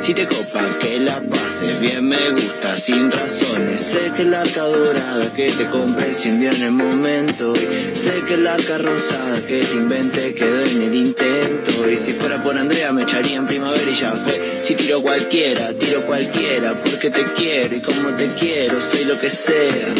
Si 0.00 0.14
te 0.14 0.26
copa 0.26 0.66
que 0.80 0.98
la 0.98 1.20
pases 1.20 1.78
bien 1.78 2.08
me 2.08 2.30
gusta 2.30 2.74
sin 2.78 3.12
razones. 3.12 3.80
Sé 3.82 4.10
que 4.16 4.24
la 4.24 4.40
arca 4.40 4.62
dorada 4.64 5.30
que 5.34 5.52
te 5.52 5.66
compré 5.66 6.14
se 6.14 6.30
envió 6.30 6.50
en 6.50 6.62
el 6.62 6.72
momento. 6.72 7.52
Y 7.54 7.96
sé 7.96 8.22
que 8.26 8.38
la 8.38 8.54
arca 8.54 8.78
rosada 8.78 9.38
que 9.46 9.60
te 9.60 9.74
inventé 9.74 10.34
quedó 10.34 10.64
en 10.64 10.82
el 10.82 10.94
intento. 10.94 11.90
Y 11.90 11.98
si 11.98 12.14
fuera 12.14 12.42
por 12.42 12.56
Andrea 12.56 12.92
me 12.92 13.02
echaría 13.02 13.36
en 13.36 13.46
primavera 13.46 13.90
y 13.90 13.94
ya 13.94 14.12
fue. 14.16 14.40
Si 14.62 14.74
tiro 14.74 15.02
cualquiera, 15.02 15.74
tiro 15.74 16.00
cualquiera. 16.06 16.72
Porque 16.82 17.10
te 17.10 17.22
quiero 17.36 17.76
y 17.76 17.82
como 17.82 18.08
te 18.16 18.28
quiero, 18.28 18.80
soy 18.80 19.04
lo 19.04 19.20
que 19.20 19.28
sea. 19.28 19.94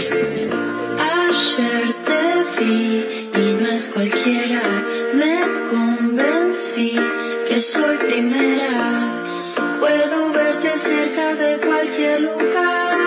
Ayer 0.98 1.94
te 2.06 2.64
vi 2.64 3.04
y 3.34 3.62
no 3.62 3.70
es 3.70 3.88
cualquiera. 3.88 4.62
Me 5.14 5.40
convencí 5.70 6.98
que 7.48 7.60
soy 7.60 7.98
primera. 7.98 9.19
Puedo 9.80 10.30
verte 10.32 10.76
cerca 10.76 11.34
de 11.34 11.58
cualquier 11.66 12.20
lugar. 12.20 12.98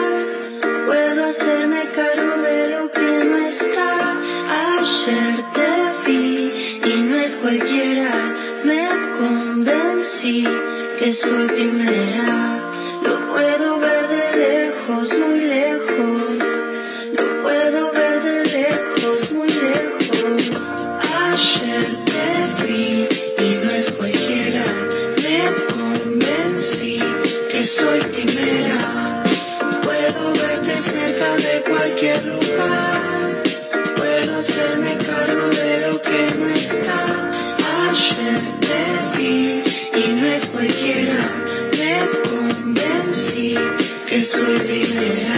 Puedo 0.88 1.26
hacerme 1.26 1.82
cargo 1.95 2.41
de 2.41 2.69
lo 2.69 2.91
que 2.91 3.26
no 3.26 3.38
está. 3.38 4.15
Ayer 4.80 5.36
te 5.55 6.11
vi 6.11 6.80
y 6.84 7.01
no 7.03 7.15
es 7.17 7.36
cualquiera. 7.36 8.11
Me 8.65 8.88
convencí 9.19 10.47
que 10.97 11.13
soy 11.13 11.47
primera. 11.47 12.53
Que 44.45 44.85
soy 44.85 45.32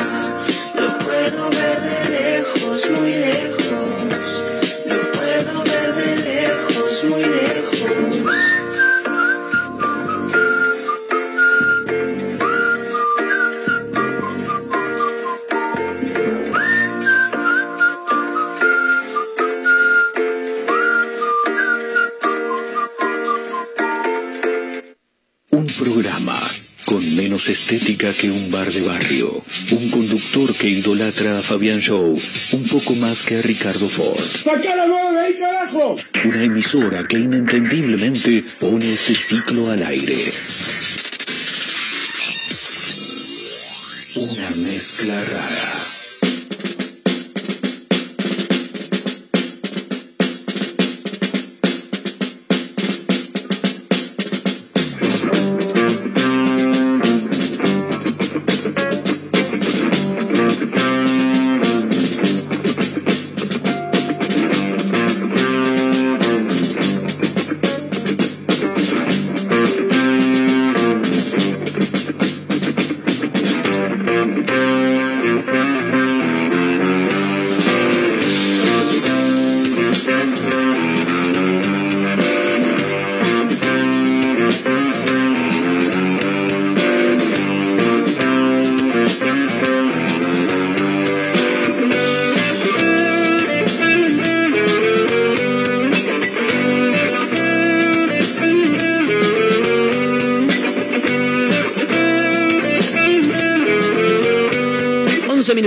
menos 27.46 27.50
estética 27.50 28.14
que 28.14 28.30
un 28.32 28.50
bar 28.50 28.72
de 28.72 28.82
barrio. 28.82 29.44
Un 29.72 29.90
conductor 29.90 30.54
que 30.56 30.68
idolatra 30.68 31.40
a 31.40 31.42
Fabián 31.42 31.80
Show 31.80 32.20
un 32.52 32.64
poco 32.68 32.96
más 32.96 33.24
que 33.24 33.38
a 33.38 33.42
Ricardo 33.42 33.90
Ford. 33.90 34.20
Una 36.26 36.44
emisora 36.44 37.04
que 37.08 37.20
inentendiblemente 37.20 38.44
pone 38.60 38.86
este 38.86 39.16
ciclo 39.16 39.70
al 39.70 39.84
aire. 39.84 40.18
Una 44.16 44.50
mezcla 44.68 45.24
rara. 45.26 45.95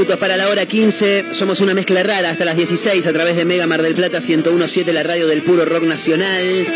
Minutos 0.09 0.19
para 0.27 0.39
la 0.39 0.49
hora 0.49 0.65
15. 0.65 1.27
Somos 1.33 1.61
una 1.61 1.75
mezcla 1.75 2.03
rara 2.03 2.31
hasta 2.31 2.47
las 2.47 2.57
16 2.57 3.07
a 3.07 3.13
través 3.13 3.37
de 3.37 3.45
Mega 3.45 3.67
Mar 3.67 3.83
del 3.83 3.95
Plata 3.95 4.21
1017, 4.21 4.91
la 4.95 5.03
radio 5.03 5.27
del 5.27 5.43
puro 5.43 5.67
rock 5.67 5.83
nacional. 5.83 6.67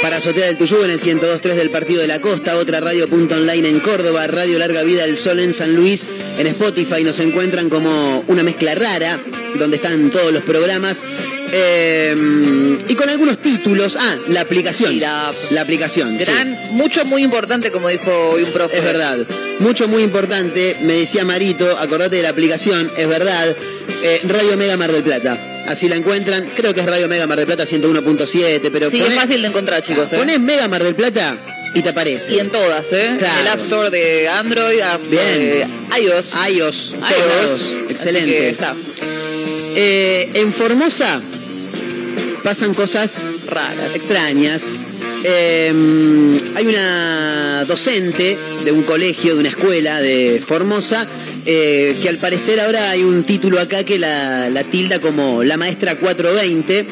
Para 0.00 0.18
Azotea 0.18 0.46
del 0.46 0.56
Tuyú 0.56 0.84
en 0.84 0.90
el 0.92 1.00
102.3 1.00 1.40
del 1.54 1.70
Partido 1.70 2.00
de 2.02 2.06
la 2.06 2.20
Costa, 2.20 2.56
otra 2.56 2.78
radio 2.78 3.08
punto 3.08 3.34
online 3.34 3.68
en 3.68 3.80
Córdoba, 3.80 4.28
Radio 4.28 4.58
Larga 4.60 4.84
Vida 4.84 5.04
del 5.04 5.18
Sol 5.18 5.40
en 5.40 5.52
San 5.52 5.74
Luis, 5.74 6.06
en 6.38 6.46
Spotify 6.46 7.02
nos 7.02 7.18
encuentran 7.20 7.68
como 7.68 8.22
una 8.28 8.44
mezcla 8.44 8.74
rara, 8.76 9.18
donde 9.58 9.76
están 9.76 10.10
todos 10.12 10.32
los 10.32 10.44
programas. 10.44 11.02
Eh, 11.52 12.14
y 12.88 12.94
con 12.94 13.08
algunos 13.08 13.38
títulos. 13.38 13.96
Ah, 13.98 14.16
la 14.28 14.42
aplicación. 14.42 15.00
La- 15.00 15.32
La 15.50 15.60
aplicación. 15.62 16.18
sí. 16.18 16.24
Gran, 16.24 16.56
mucho, 16.72 17.04
muy 17.04 17.22
importante, 17.24 17.70
como 17.72 17.88
dijo 17.88 18.10
hoy 18.30 18.44
un 18.44 18.52
profe. 18.52 18.76
Es 18.78 18.84
verdad. 18.84 19.26
Mucho, 19.60 19.88
muy 19.88 20.02
importante. 20.02 20.76
Me 20.82 20.94
decía 20.94 21.24
Marito, 21.24 21.78
acordate 21.78 22.16
de 22.16 22.22
la 22.22 22.30
aplicación, 22.30 22.90
es 22.96 23.08
verdad. 23.08 23.56
Eh, 24.02 24.20
Radio 24.28 24.56
Mega 24.56 24.76
Mar 24.76 24.92
del 24.92 25.02
Plata. 25.02 25.38
así 25.68 25.88
la 25.88 25.96
encuentran. 25.96 26.50
Creo 26.54 26.74
que 26.74 26.80
es 26.80 26.86
Radio 26.86 27.08
Mega 27.08 27.26
Mar 27.26 27.38
del 27.38 27.46
Plata 27.46 27.64
101.7, 27.64 28.70
pero 28.70 28.90
Sí, 28.90 28.98
ponés- 29.00 29.08
es 29.12 29.14
fácil 29.14 29.40
de 29.42 29.48
encontrar, 29.48 29.82
chicos. 29.82 30.08
¿eh? 30.12 30.16
ponés 30.18 30.38
Mega 30.40 30.68
Mar 30.68 30.82
del 30.84 30.94
Plata 30.94 31.38
y 31.74 31.80
te 31.82 31.88
aparece. 31.88 32.34
Y 32.34 32.38
en 32.40 32.50
todas, 32.50 32.84
¿eh? 32.92 33.14
Claro. 33.18 33.40
El 33.40 33.48
App 33.48 33.60
Store 33.62 33.90
de 33.90 34.28
Android, 34.28 34.80
App 34.80 35.00
Bien. 35.08 35.38
de 35.38 35.66
iOS. 36.02 36.32
iOS, 36.50 36.94
todos 36.98 37.76
Excelente. 37.88 38.50
está 38.50 38.74
Eh, 39.76 40.30
en 40.34 40.52
Formosa 40.52 41.20
pasan 42.42 42.74
cosas 42.74 43.22
raras. 43.48 43.94
extrañas. 43.94 44.70
Eh, 45.24 45.72
hay 46.54 46.66
una 46.66 47.64
docente 47.66 48.36
de 48.64 48.72
un 48.72 48.82
colegio, 48.82 49.34
de 49.34 49.40
una 49.40 49.48
escuela 49.48 50.00
de 50.00 50.42
Formosa, 50.44 51.06
eh, 51.46 51.96
que 52.02 52.08
al 52.08 52.16
parecer 52.18 52.58
ahora 52.60 52.90
hay 52.90 53.02
un 53.04 53.24
título 53.24 53.60
acá 53.60 53.84
que 53.84 53.98
la, 53.98 54.48
la 54.50 54.64
tilda 54.64 54.98
como 55.00 55.44
la 55.44 55.56
maestra 55.56 55.96
420. 55.96 56.86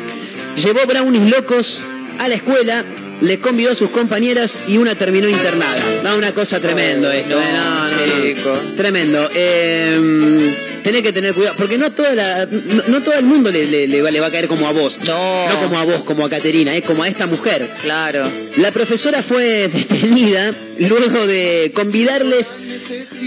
Llevó 0.63 0.81
brownies 0.87 1.31
locos 1.31 1.83
a 2.19 2.29
la 2.29 2.35
escuela, 2.35 2.85
les 3.23 3.39
convidó 3.39 3.73
a 3.73 3.75
sus 3.75 3.91
compañeras 3.91 4.59
y 4.69 4.77
una 4.77 4.95
terminó 4.95 5.29
internada. 5.29 5.81
No, 6.05 6.17
una 6.17 6.33
cosa 6.33 6.61
tremendo 6.61 7.11
esto, 7.11 7.39
eh, 7.41 7.45
no, 7.55 7.89
no, 7.91 8.07
no. 8.07 8.23
chico. 8.23 8.53
Tremendo. 8.77 9.31
Eh, 9.35 10.57
tenés 10.83 11.03
que 11.03 11.13
tener 11.13 11.33
cuidado, 11.33 11.55
porque 11.57 11.79
no 11.79 11.87
a 11.87 11.91
toda 11.91 12.15
la, 12.15 12.47
no, 12.89 13.03
todo 13.03 13.15
el 13.15 13.25
mundo 13.25 13.51
le, 13.51 13.67
le- 13.67 13.87
le 13.89 14.03
va, 14.03 14.11
le 14.11 14.21
va 14.21 14.27
a 14.27 14.31
caer 14.31 14.49
como 14.49 14.67
a 14.69 14.73
vos. 14.73 14.99
No. 15.07 15.49
No 15.49 15.59
como 15.63 15.79
a 15.79 15.85
vos, 15.85 16.03
como 16.05 16.25
a 16.27 16.31
Caterina, 16.31 16.75
es 16.77 16.83
como 16.85 17.03
a 17.05 17.09
esta 17.09 17.27
mujer. 17.27 17.71
Claro. 17.83 18.29
La 18.57 18.71
profesora 18.73 19.23
fue 19.23 19.69
detenida 19.73 20.53
luego 20.89 21.27
de 21.27 21.71
convidarles 21.75 22.57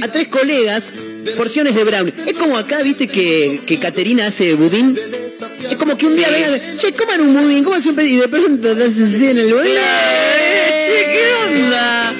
a 0.02 0.08
tres 0.12 0.28
colegas 0.28 0.94
porciones 1.38 1.76
de 1.76 1.84
brownie. 1.84 2.14
Es 2.26 2.34
como 2.34 2.58
acá, 2.58 2.82
viste, 2.84 3.08
que, 3.08 3.62
que 3.66 3.80
Caterina 3.80 4.28
hace 4.28 4.54
budín. 4.54 4.98
Es 5.70 5.76
como 5.78 5.98
que 5.98 6.06
un 6.06 6.16
día 6.16 6.28
Sí. 6.28 6.34
vengan, 6.34 6.78
che, 6.78 6.94
coman 6.94 7.22
un 7.22 7.34
budín, 7.36 7.64
¿cómo 7.64 7.80
siempre? 7.82 8.06
Y 8.06 8.18
de 8.18 8.28
pronto 8.28 8.76
te 8.76 8.84
haces 8.84 9.14
así 9.16 9.28
en 9.28 9.38
el 9.40 9.54
budín. 9.54 9.74
Che, 9.76 11.06
¿qué 11.12 11.64
onda? 11.64 12.14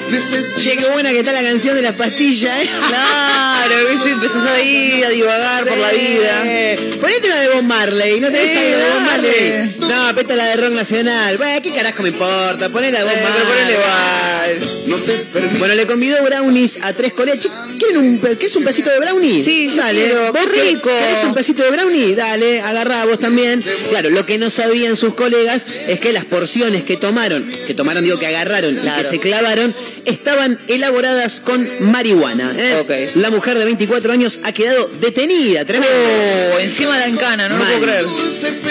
Che, 0.62 0.76
qué 0.76 0.86
buena 0.92 1.10
que 1.10 1.20
está 1.20 1.32
la 1.32 1.42
canción 1.42 1.74
de 1.76 1.82
las 1.82 1.94
pastillas, 1.94 2.62
¿eh? 2.64 2.68
Claro, 2.88 3.74
viste, 3.92 4.10
empezás 4.10 4.50
ahí 4.56 5.02
a 5.04 5.08
divagar 5.10 5.66
por 5.68 5.78
la 5.78 5.90
vida. 5.92 6.44
Ponete 7.00 7.26
una 7.26 7.40
de 7.40 7.48
Bob 7.50 7.62
Marley, 7.64 8.20
¿no 8.20 8.26
tenés 8.28 8.50
Sí, 8.50 8.56
algo 8.58 8.76
de 8.78 8.84
Bob. 8.84 9.00
Marley? 9.02 9.75
No, 10.06 10.14
peta 10.14 10.36
la 10.36 10.44
de 10.46 10.56
rock 10.56 10.70
nacional. 10.72 11.36
Bueno, 11.36 11.60
¿qué 11.62 11.72
carajo 11.72 12.02
me 12.02 12.10
importa? 12.10 12.68
Poné 12.70 12.92
la 12.92 13.00
de 13.00 13.04
Bob 13.06 13.14
Eh, 13.14 13.26
ponele 13.48 13.72
igual. 13.72 15.58
Bueno, 15.58 15.74
le 15.74 15.86
convidó 15.86 16.22
brownies 16.22 16.78
a 16.82 16.92
tres 16.92 17.12
colegas. 17.12 17.40
Che, 17.42 17.48
¿Quieren 17.78 17.96
un, 17.98 18.18
pe- 18.18 18.36
¿Qué 18.38 18.46
es 18.46 18.54
un 18.56 18.62
pedacito 18.62 18.90
de 18.90 18.98
brownie? 19.00 19.42
Sí, 19.44 19.68
yo 19.70 19.76
dale. 19.82 20.04
quiero, 20.04 20.32
¿Vos 20.32 20.40
qué 20.46 20.52
querés- 20.52 20.72
rico. 20.74 20.88
¿Querés 20.90 21.24
un 21.24 21.34
pedacito 21.34 21.62
de 21.64 21.70
brownie? 21.70 22.14
Dale, 22.14 22.60
agarrá 22.60 23.04
vos 23.04 23.18
también. 23.18 23.64
Claro, 23.90 24.10
lo 24.10 24.24
que 24.24 24.38
no 24.38 24.48
sabían 24.48 24.94
sus 24.96 25.14
colegas 25.14 25.66
es 25.88 25.98
que 25.98 26.12
las 26.12 26.24
porciones 26.24 26.84
que 26.84 26.96
tomaron, 26.96 27.50
que 27.66 27.74
tomaron, 27.74 28.04
digo, 28.04 28.18
que 28.18 28.26
agarraron 28.28 28.76
y 28.76 28.80
Claro. 28.80 28.98
que 28.98 29.04
se 29.08 29.18
clavaron, 29.18 29.74
estaban 30.04 30.58
elaboradas 30.68 31.40
con 31.40 31.68
marihuana. 31.80 32.54
¿eh? 32.56 32.76
Ok. 32.80 33.16
La 33.16 33.30
mujer 33.30 33.58
de 33.58 33.64
24 33.64 34.12
años 34.12 34.40
ha 34.44 34.52
quedado 34.52 34.88
detenida, 35.00 35.64
tremendo. 35.64 35.94
Oh, 36.54 36.58
encima 36.60 36.96
la 36.96 37.06
encana, 37.08 37.48
no 37.48 37.58
lo 37.58 37.64
Mal. 37.64 37.72
puedo 37.72 37.86
creer. 37.86 38.04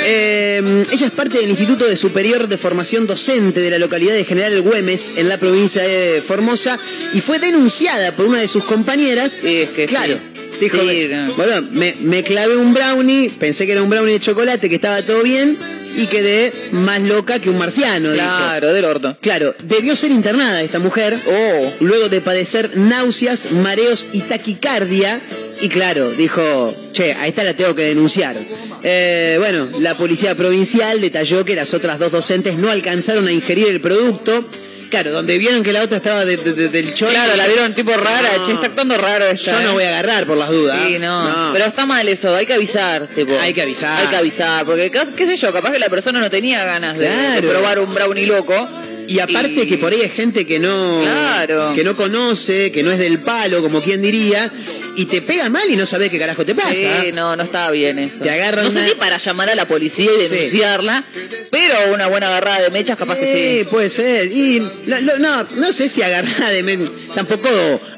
Eh, 0.07 0.83
ella 0.91 1.07
es 1.07 1.11
parte 1.11 1.24
del 1.29 1.49
Instituto 1.49 1.85
de 1.85 1.95
Superior 1.95 2.47
de 2.47 2.57
Formación 2.57 3.07
Docente 3.07 3.59
de 3.59 3.69
la 3.71 3.77
localidad 3.79 4.13
de 4.13 4.23
General 4.25 4.61
Güemes, 4.61 5.13
en 5.17 5.27
la 5.29 5.37
provincia 5.37 5.81
de 5.83 6.21
Formosa, 6.21 6.79
y 7.13 7.21
fue 7.21 7.39
denunciada 7.39 8.11
por 8.11 8.25
una 8.25 8.39
de 8.39 8.47
sus 8.47 8.63
compañeras. 8.63 9.37
Es 9.43 9.69
que 9.69 9.85
claro. 9.85 10.15
sí. 10.15 10.59
Dijo, 10.59 10.77
Sí, 10.89 11.07
no. 11.09 11.33
bueno, 11.35 11.67
me, 11.71 11.95
me 12.01 12.23
clavé 12.23 12.55
un 12.55 12.73
brownie, 12.73 13.29
pensé 13.29 13.65
que 13.65 13.73
era 13.73 13.83
un 13.83 13.89
brownie 13.89 14.13
de 14.13 14.19
chocolate, 14.21 14.69
que 14.69 14.75
estaba 14.75 15.01
todo 15.01 15.21
bien, 15.21 15.55
y 15.97 16.07
quedé 16.07 16.53
más 16.71 17.01
loca 17.01 17.39
que 17.39 17.49
un 17.49 17.57
marciano. 17.57 18.11
dijo. 18.11 18.23
Claro, 18.25 18.71
del 18.73 18.85
orto. 18.85 19.17
Claro, 19.21 19.53
debió 19.63 19.95
ser 19.95 20.11
internada 20.11 20.61
esta 20.61 20.79
mujer 20.79 21.17
Oh. 21.27 21.73
luego 21.81 22.07
de 22.09 22.21
padecer 22.21 22.77
náuseas, 22.77 23.51
mareos 23.51 24.07
y 24.13 24.21
taquicardia. 24.21 25.19
Y 25.61 25.69
claro, 25.69 26.11
dijo, 26.11 26.73
che, 26.91 27.13
a 27.13 27.27
esta 27.27 27.43
la 27.43 27.53
tengo 27.53 27.73
que 27.75 27.83
denunciar. 27.83 28.35
Eh, 28.83 29.35
bueno, 29.39 29.67
la 29.79 29.95
policía 29.97 30.35
provincial 30.35 30.99
detalló 31.01 31.43
que 31.45 31.55
las 31.55 31.73
otras 31.73 31.97
dos 31.97 32.11
docentes 32.11 32.57
no 32.57 32.69
alcanzaron 32.69 33.27
a 33.27 33.31
ingerir 33.31 33.67
el 33.69 33.81
producto. 33.81 34.45
Claro, 34.89 35.11
donde 35.11 35.37
vieron 35.39 35.63
que 35.63 35.73
la 35.73 35.81
otra 35.81 35.97
estaba 35.97 36.23
de- 36.25 36.37
de- 36.37 36.53
de- 36.53 36.69
del 36.69 36.93
chorro. 36.93 37.11
Claro, 37.11 37.35
la 37.35 37.47
vieron 37.47 37.73
tipo 37.73 37.91
rara, 37.93 38.37
No. 38.37 38.45
che, 38.45 38.53
está 38.53 38.67
actuando 38.67 38.95
raro 38.97 39.25
esta. 39.25 39.51
Yo 39.53 39.59
no 39.61 39.69
¿eh? 39.71 39.73
voy 39.73 39.83
a 39.83 39.87
agarrar 39.89 40.25
por 40.27 40.37
las 40.37 40.49
dudas. 40.51 40.79
Sí, 40.87 40.99
no. 40.99 41.49
Pero 41.53 41.65
está 41.65 41.85
mal 41.85 42.07
eso, 42.07 42.33
hay 42.35 42.45
que 42.45 42.53
avisar, 42.53 43.07
tipo. 43.13 43.37
Hay 43.39 43.53
que 43.53 43.63
avisar. 43.63 43.99
Hay 43.99 44.07
que 44.07 44.15
avisar, 44.15 44.65
porque 44.65 44.91
qué 45.17 45.25
sé 45.25 45.35
yo, 45.37 45.51
capaz 45.51 45.71
que 45.71 45.79
la 45.79 45.89
persona 45.89 46.19
no 46.19 46.29
tenía 46.29 46.63
ganas 46.65 46.97
de, 46.99 47.09
probar 47.41 47.79
un 47.79 47.91
brownie 47.93 48.27
loco. 48.27 48.69
Y 49.07 49.19
aparte 49.19 49.63
Y- 49.63 49.67
que 49.67 49.77
por 49.77 49.91
ahí 49.93 50.01
hay 50.01 50.09
gente 50.09 50.45
que 50.45 50.59
no, 50.59 51.01
Claro. 51.03 51.73
que 51.75 51.83
no 51.83 51.95
conoce, 51.95 52.71
que 52.71 52.83
no 52.83 52.91
es 52.91 52.99
del 52.99 53.19
palo, 53.19 53.61
como 53.61 53.81
quien 53.81 54.01
diría, 54.01 54.51
y 54.97 55.05
te 55.05 55.21
pega 55.21 55.49
mal 55.49 55.69
y 55.69 55.75
no 55.75 55.85
sabes 55.85 56.09
qué 56.09 56.17
carajo 56.17 56.45
te 56.45 56.55
pasa. 56.55 56.71
Sí, 56.73 57.11
no, 57.13 57.35
no 57.35 57.43
estaba 57.43 57.71
bien 57.71 57.99
eso. 57.99 58.19
Te 58.21 58.29
agarran 58.29 58.65
no 58.65 58.71
sé 58.71 58.77
una- 58.77 58.87
si 58.87 58.95
para 58.95 59.17
llamar 59.17 59.49
a 59.49 59.55
la 59.55 59.67
policía 59.67 60.09
y 60.11 60.27
Sí. 60.27 60.33
denunciarla, 60.33 61.05
pero 61.51 61.93
una 61.93 62.07
buena 62.07 62.27
agarrada 62.27 62.61
de 62.61 62.69
mechas 62.71 62.97
capaz 62.97 63.15
que 63.17 63.25
Sí, 63.25 63.59
sí. 63.59 63.67
puede 63.69 63.89
ser. 63.89 64.31
Y 64.31 64.59
no, 64.85 64.99
no, 65.01 65.17
no, 65.17 65.47
no 65.55 65.71
sé 65.73 65.87
si 65.89 66.01
agarrada 66.01 66.49
de... 66.49 66.63
men- 66.63 66.85
Tampoco 67.15 67.49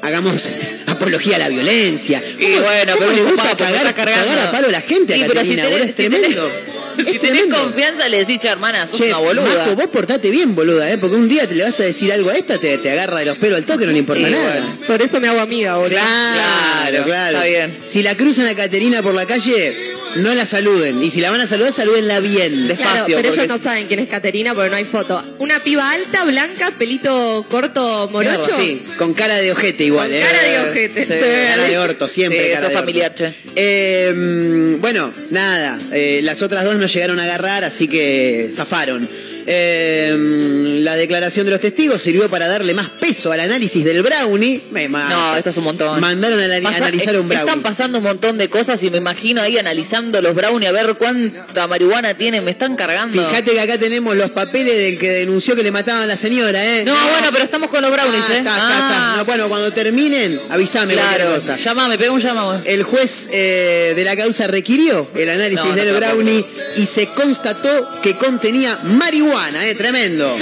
hagamos 0.02 0.48
apología 0.86 1.36
a 1.36 1.38
la 1.40 1.48
violencia. 1.48 2.22
Y 2.38 2.42
¿Cómo- 2.54 2.62
bueno, 2.66 2.92
cómo 2.94 3.06
pero 3.06 3.12
le 3.12 3.22
gusta 3.22 3.50
está 3.50 3.56
cargando. 3.92 4.26
cagar 4.28 4.38
a 4.46 4.50
palo 4.52 4.68
a 4.68 4.70
la 4.70 4.80
gente 4.80 5.14
Sí, 5.14 5.22
a 5.22 5.26
si 5.26 5.32
Caterina? 5.32 5.68
tenés- 5.68 5.86
si 5.86 5.92
tremendo. 5.92 6.48
tenés- 6.48 6.68
es 6.68 6.77
si 7.06 7.18
tenés 7.18 7.20
tremendo. 7.20 7.58
confianza 7.62 8.08
le 8.08 8.18
decís, 8.18 8.38
che, 8.38 8.48
hermana, 8.48 8.86
sos 8.86 8.98
Che, 8.98 9.08
una 9.08 9.18
boluda. 9.18 9.74
Vos 9.74 9.86
portate 9.88 10.30
bien, 10.30 10.54
boluda, 10.54 10.90
¿eh? 10.92 10.98
Porque 10.98 11.16
un 11.16 11.28
día 11.28 11.46
te 11.48 11.54
le 11.54 11.64
vas 11.64 11.78
a 11.80 11.84
decir 11.84 12.12
algo 12.12 12.30
a 12.30 12.36
esta, 12.36 12.58
te, 12.58 12.78
te 12.78 12.90
agarra 12.90 13.18
de 13.20 13.26
los 13.26 13.38
pelos 13.38 13.58
al 13.58 13.64
toque, 13.64 13.86
no 13.86 13.92
le 13.92 13.98
importa 13.98 14.26
Sí, 14.26 14.32
nada. 14.32 14.50
bueno. 14.60 14.78
Por 14.86 15.02
eso 15.02 15.20
me 15.20 15.28
hago 15.28 15.40
amiga, 15.40 15.76
boludo. 15.76 15.90
Claro, 15.90 16.88
Claro, 16.90 17.04
claro. 17.04 17.36
está 17.38 17.48
bien. 17.48 17.78
Si 17.84 18.02
la 18.02 18.16
cruzan 18.16 18.46
a 18.46 18.54
Caterina 18.54 19.02
por 19.02 19.14
la 19.14 19.26
calle, 19.26 19.76
no 20.16 20.34
la 20.34 20.44
saluden. 20.46 21.02
Y 21.02 21.10
si 21.10 21.20
la 21.20 21.30
van 21.30 21.40
a 21.40 21.46
saludar, 21.46 21.72
salúdenla 21.72 22.20
bien. 22.20 22.68
Despacio, 22.68 22.92
Claro, 22.92 23.04
pero 23.06 23.22
porque 23.28 23.42
ellos 23.42 23.48
no 23.48 23.58
saben 23.58 23.86
quién 23.86 24.00
es 24.00 24.08
Caterina 24.08 24.54
porque 24.54 24.70
no 24.70 24.76
hay 24.76 24.84
foto. 24.84 25.22
Una 25.38 25.60
piba 25.62 25.90
alta, 25.90 26.24
blanca, 26.24 26.72
pelito 26.78 27.46
corto, 27.50 28.08
morocho. 28.10 28.42
Sí, 28.56 28.80
con 28.98 29.14
cara 29.14 29.36
de 29.36 29.52
ojete 29.52 29.84
igual, 29.84 30.08
Con 30.08 30.16
¿eh? 30.16 30.20
cara 30.20 30.42
de 30.42 30.70
ojete. 30.70 31.02
Sí, 31.02 31.08
Se 31.08 31.20
ve 31.28 31.46
Cara 31.48 31.62
de 31.64 31.78
orto, 31.78 32.08
siempre. 32.08 32.44
Sí, 32.44 32.50
cara 32.52 32.60
sos 32.60 32.68
de 32.70 32.74
orto. 32.76 32.78
familiar, 32.80 33.14
che. 33.14 33.32
Eh, 33.56 34.76
bueno, 34.80 35.12
nada. 35.30 35.78
eh, 35.92 36.20
las 36.22 36.42
otras 36.42 36.64
dos 36.64 36.76
no 36.76 36.86
llegaron 36.86 37.18
a 37.20 37.24
agarrar, 37.24 37.64
así 37.64 37.88
que 37.88 38.48
zafaron. 38.52 39.08
Eh, 39.50 40.14
mm, 40.14 40.84
la 40.84 40.94
declaración 40.94 41.46
de 41.46 41.52
los 41.52 41.60
testigos 41.60 42.02
sirvió 42.02 42.28
para 42.28 42.48
darle 42.48 42.74
más 42.74 42.90
peso 43.00 43.32
al 43.32 43.40
análisis 43.40 43.82
del 43.82 44.02
brownie. 44.02 44.62
Me. 44.70 44.88
No, 44.88 45.36
esto 45.36 45.48
es 45.48 45.56
un 45.56 45.64
montón. 45.64 45.98
Mandaron 46.00 46.38
a 46.38 46.46
la- 46.46 46.60
Pasa- 46.60 46.76
analizar 46.84 47.14
es- 47.14 47.20
un 47.20 47.28
brownie. 47.28 47.46
Están 47.46 47.62
pasando 47.62 47.96
un 47.98 48.04
montón 48.04 48.36
de 48.36 48.50
cosas 48.50 48.82
y 48.82 48.90
me 48.90 48.98
imagino 48.98 49.40
ahí 49.40 49.56
analizando 49.56 50.20
los 50.20 50.34
brownies 50.34 50.68
a 50.68 50.72
ver 50.72 50.94
cuánta 50.96 51.66
marihuana 51.66 52.12
tienen. 52.18 52.44
Me 52.44 52.50
están 52.50 52.76
cargando. 52.76 53.26
Fíjate 53.26 53.52
que 53.52 53.60
acá 53.60 53.78
tenemos 53.78 54.14
los 54.16 54.30
papeles 54.32 54.76
del 54.76 54.98
que 54.98 55.10
denunció 55.10 55.56
que 55.56 55.62
le 55.62 55.70
mataban 55.70 56.02
a 56.02 56.06
la 56.06 56.16
señora, 56.18 56.62
¿eh? 56.62 56.84
No, 56.84 56.92
bueno, 56.92 57.28
pero 57.32 57.44
estamos 57.44 57.70
con 57.70 57.80
los 57.80 57.90
brownies, 57.90 58.24
Ah, 58.28 58.34
¿eh? 58.34 58.38
está, 58.38 58.50
está, 58.54 58.68
está. 58.74 59.12
Ah, 59.12 59.14
No, 59.16 59.24
bueno, 59.24 59.48
cuando 59.48 59.72
terminen, 59.72 60.38
avísame 60.50 60.92
claro. 60.92 61.34
cosa. 61.34 61.56
Llamame, 61.56 61.96
pega 61.96 62.12
un 62.12 62.20
llamado. 62.20 62.60
El 62.66 62.82
juez 62.82 63.30
eh, 63.32 63.94
de 63.96 64.04
la 64.04 64.14
causa 64.14 64.46
requirió 64.46 65.08
el 65.14 65.30
análisis 65.30 65.64
No, 65.64 65.74
del 65.74 65.94
brownie 65.94 66.44
y 66.76 66.84
se 66.84 67.06
constató 67.14 67.88
que 68.02 68.14
contenía 68.14 68.78
marihuana, 68.84 69.37
eh, 69.46 69.74
tremendo. 69.76 70.36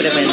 Tremendo. 0.00 0.32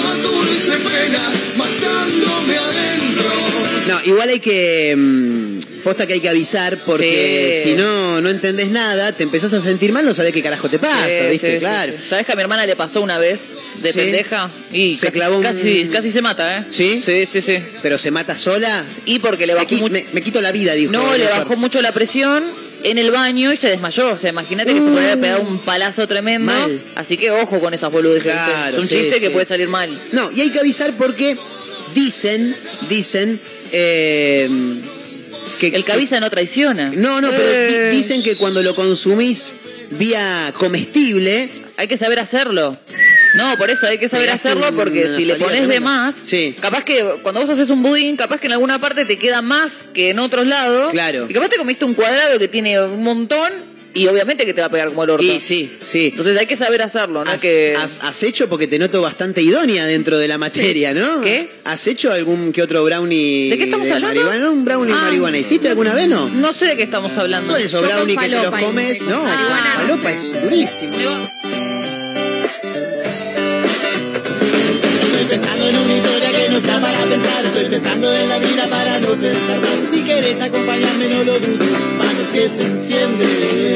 No, 3.88 4.00
igual 4.06 4.30
hay 4.30 4.39
que. 4.39 4.95
mm, 4.97 5.60
posta 5.84 6.06
que 6.06 6.14
hay 6.14 6.20
que 6.20 6.30
avisar 6.30 6.78
porque 6.86 7.60
Sí. 7.64 7.70
si 7.70 7.76
no, 7.76 8.22
no 8.22 8.30
entendés 8.30 8.70
nada, 8.70 9.12
te 9.14 9.24
empezás 9.24 9.54
a 9.54 9.60
sentir 9.62 9.91
mal, 9.91 10.06
no 10.06 10.14
sabés 10.14 10.34
qué 10.34 10.41
carajo 10.43 10.70
te 10.70 10.78
pasa, 10.78 11.08
Sí, 11.10 11.26
¿viste? 11.32 11.54
sí, 11.54 11.60
claro. 11.60 11.93
sí. 11.97 12.04
¿Sabes 12.10 12.26
que 12.26 12.34
a 12.34 12.36
mi 12.36 12.41
hermana 12.41 12.66
le 12.66 12.76
pasó 12.76 13.02
una 13.02 13.18
vez 13.18 13.39
de 13.82 13.91
pendeja? 13.93 14.52
Y 14.72 14.93
Se 14.95 15.08
casi, 15.08 15.18
clavó 15.20 15.38
un- 15.38 15.43
casi, 15.43 15.86
casi 15.91 16.12
se 16.12 16.22
mata, 16.22 16.58
¿eh? 16.60 16.64
¿Sí? 16.70 17.02
Sí, 17.06 17.28
sí, 17.32 17.41
sí. 17.41 17.58
Pero 17.82 17.97
se 17.97 18.12
mata 18.12 18.38
sola. 18.38 18.84
Y 19.06 19.20
porque 19.20 19.47
le 19.47 19.54
bajó 19.56 19.68
mucho. 19.76 19.89
me- 19.91 20.06
me 20.12 20.22
quito 20.22 20.41
la 20.41 20.52
vida, 20.52 20.74
dijo. 20.74 20.91
No, 20.91 21.16
le 21.18 21.26
bajó 21.26 21.56
mucho 21.56 21.82
la 21.82 21.91
presión 21.93 22.43
en 22.84 22.97
el 22.97 23.11
baño 23.11 23.51
y 23.53 23.57
se 23.57 23.67
desmayó. 23.67 24.11
O 24.13 24.17
sea, 24.17 24.30
imagínate 24.30 24.73
que 24.73 24.80
se 24.80 24.86
podría 24.86 25.11
haber 25.13 25.19
pegado 25.21 25.41
un 25.43 25.59
palazo 25.59 26.07
tremendo. 26.07 26.51
Mal. 26.51 26.82
Así 26.95 27.17
que 27.17 27.32
ojo 27.32 27.59
con 27.59 27.73
esas 27.73 27.91
boludeces. 27.91 28.32
Claro, 28.34 28.77
es 28.77 28.84
un 28.84 28.88
sí, 28.89 28.95
chiste 28.95 29.19
que 29.19 29.30
puede 29.30 29.45
salir 29.45 29.67
mal. 29.67 29.89
No, 30.11 30.32
y 30.32 30.41
hay 30.41 30.49
que 30.49 30.59
avisar 30.59 30.93
porque 30.97 31.38
dicen, 31.93 32.55
dicen, 32.89 33.39
eh, 33.71 34.49
que... 35.59 35.67
El 35.67 35.84
que 35.84 35.91
avisa 35.91 36.19
no 36.19 36.30
traiciona. 36.30 36.89
No, 36.95 37.19
no, 37.21 37.30
pero 37.32 37.43
di- 37.47 37.75
Eh, 37.75 37.89
dicen 37.91 38.23
que 38.23 38.36
cuando 38.38 38.61
lo 38.63 38.73
consumís 38.75 39.53
vía 39.91 40.53
comestible, 40.57 41.49
Hay 41.77 41.88
que 41.88 41.97
saber 41.97 42.19
hacerlo. 42.19 42.77
No, 43.36 43.55
por 43.57 43.69
eso 43.69 43.86
hay 43.88 43.97
que 43.99 44.09
saber 44.09 44.30
hacerlo 44.30 44.71
porque 44.75 45.07
si 45.15 45.25
le 45.25 45.36
pones 45.36 45.67
de 45.67 45.80
más, 45.80 46.15
Sí. 46.23 46.55
capaz 46.59 46.84
que 46.84 47.03
cuando 47.21 47.41
vos 47.41 47.49
haces 47.49 47.69
un 47.69 47.84
budín, 47.84 48.17
capaz 48.17 48.39
que 48.39 48.47
en 48.47 48.53
alguna 48.53 48.80
parte 48.82 49.05
te 49.05 49.17
queda 49.17 49.41
más 49.41 49.86
que 49.93 50.09
en 50.09 50.19
otros 50.19 50.47
lados. 50.47 50.91
Claro. 50.91 51.27
Y 51.30 51.34
capaz 51.34 51.49
te 51.49 51.57
comiste 51.57 51.86
un 51.86 51.93
cuadrado 51.93 52.39
que 52.39 52.47
tiene 52.47 52.82
un 52.82 53.01
montón 53.03 53.69
Y 53.91 54.05
obviamente 54.05 54.45
que 54.45 54.53
te 54.53 54.61
va 54.61 54.67
a 54.67 54.69
pegar 54.69 54.89
como 54.89 55.03
el 55.03 55.09
orto. 55.09 55.23
Y 55.25 55.39
sí, 55.39 55.75
sí. 55.82 56.09
Entonces 56.11 56.38
hay 56.39 56.45
que 56.45 56.55
saber 56.55 56.80
hacerlo, 56.84 57.25
¿no? 57.25 57.32
Has, 57.32 57.41
que... 57.41 57.75
has- 57.75 57.99
has 58.03 58.21
hecho 58.21 58.47
porque 58.47 58.67
te 58.67 58.77
noto 58.77 59.01
bastante 59.01 59.41
idónea 59.41 59.84
dentro 59.88 60.19
de 60.19 60.27
la 60.27 60.38
materia, 60.38 60.93
¿no? 60.93 61.21
¿Qué? 61.21 61.49
¿Has 61.63 61.88
hecho 61.88 62.11
algún 62.11 62.51
que 62.51 62.61
otro 62.61 62.84
brownie 62.84 63.49
¿De 63.49 63.57
qué 63.57 63.63
estamos 63.63 63.89
hablando? 63.89 64.21
marihuana? 64.21 64.45
¿No? 64.45 64.51
Un 64.51 64.63
brownie 64.63 64.93
Ah. 64.95 65.05
marihuana. 65.05 65.39
¿Hiciste 65.39 65.69
alguna 65.69 65.95
vez, 65.95 66.07
no? 66.07 66.30
No 66.30 66.53
sé 66.53 66.65
de 66.67 66.77
qué 66.77 66.84
estamos 66.84 67.17
hablando. 67.17 67.51
Son 67.51 67.59
esos 67.59 67.82
brownies 67.82 68.19
que 68.19 68.25
te 68.25 68.36
los 68.36 68.49
comes. 68.51 69.01
¿no? 69.05 69.23
Marihuana 69.23 69.73
no 69.73 69.82
Falopa 69.97 70.09
sé. 70.09 70.15
es 70.38 70.41
durísimo. 70.43 71.78
Para 76.78 77.03
pensar. 77.05 77.45
Estoy 77.45 77.65
pensando 77.65 78.13
en 78.13 78.30
la 78.30 78.38
vida 78.38 78.67
para 78.70 78.99
no 78.99 79.09
pensar 79.09 79.59
más. 79.59 79.72
Si 79.91 80.01
quieres 80.03 80.41
acompañarme 80.41 81.07
no 81.09 81.24
lo 81.24 81.39
dudes. 81.39 81.80
Manos 81.97 82.30
que 82.32 82.47
se 82.47 82.63
encienden 82.63 83.76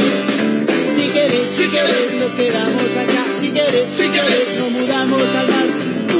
Si 0.91 1.09
quieres, 1.09 1.47
si 1.47 1.67
quieres 1.67 2.13
nos 2.19 2.31
quedamos 2.31 2.89
acá. 3.01 3.23
Si 3.39 3.49
quieres, 3.49 3.87
si 3.89 4.09
quieres 4.09 4.57
nos 4.59 4.71
mudamos 4.71 5.35
al 5.35 5.47
mar. 5.47 5.67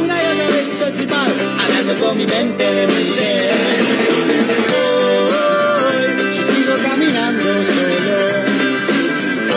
Una 0.02 0.16
y 0.24 0.26
otra 0.34 0.48
vez 0.48 0.66
estoy 0.74 0.92
flipado 0.98 1.34
Hablando 1.64 2.06
con 2.06 2.18
mi 2.18 2.26
mente 2.26 2.64
de 2.64 2.88
mente. 2.88 3.50
Hoy 4.74 6.36
yo 6.36 6.44
sigo 6.54 6.74
caminando 6.84 7.44
solo. 7.74 8.18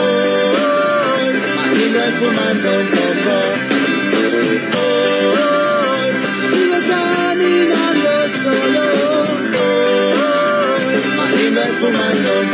Hoy 0.03 1.25
más 1.55 1.71
lindo 1.77 1.99
es 1.99 2.13
fumando 2.19 2.69
un 2.79 2.87
poco 2.87 3.66
fumando 11.79 12.39
un. 12.41 12.47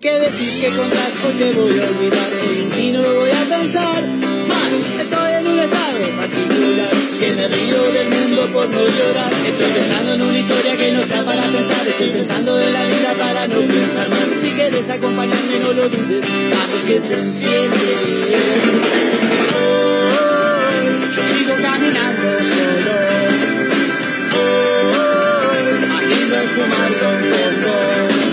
¿Qué 0.00 0.20
decís 0.20 0.52
que 0.60 0.68
contás? 0.76 1.12
Te 1.38 1.52
voy 1.52 1.78
a 1.80 1.88
olvidar. 1.88 2.30
Hoy 2.46 2.62
en 2.62 2.70
ti 2.70 2.90
no 2.92 3.02
voy 3.02 3.30
a 3.30 3.44
pensar 3.56 4.06
más. 4.46 4.72
Estoy 5.00 5.32
en 5.40 5.46
un 5.46 5.58
estado 5.58 5.98
particular. 6.16 6.90
Es 7.10 7.18
que 7.18 7.32
me 7.34 7.48
río 7.48 7.82
del 7.92 8.08
mundo 8.10 8.46
por 8.52 8.68
no 8.68 8.80
llorar. 8.86 9.32
Estoy 9.32 9.70
pensando 9.72 10.14
en 10.14 10.22
una 10.22 10.38
historia 10.38 10.76
que 10.76 10.92
no 10.92 11.06
sea 11.06 11.24
para 11.24 11.42
pensar. 11.42 11.88
Estoy 11.88 12.10
pensando 12.10 12.60
en 12.60 12.72
la 12.72 12.86
vida 12.86 13.14
para 13.18 13.48
no 13.48 13.60
pensar 13.60 14.08
más. 14.08 14.28
Si 14.40 14.50
quieres 14.50 14.88
acompañarme, 14.90 15.58
no 15.60 15.72
lo 15.72 15.88
dudes. 15.88 16.24
Vamos 16.50 16.82
que 16.86 17.00
se 17.00 17.14
enciende. 17.14 17.76
Hoy 19.56 20.86
yo 21.16 21.22
sigo 21.34 21.54
caminando 21.60 22.28
solo. 22.44 23.35
Fumando 26.54 27.08
un 27.08 27.62
poco. 27.62 28.25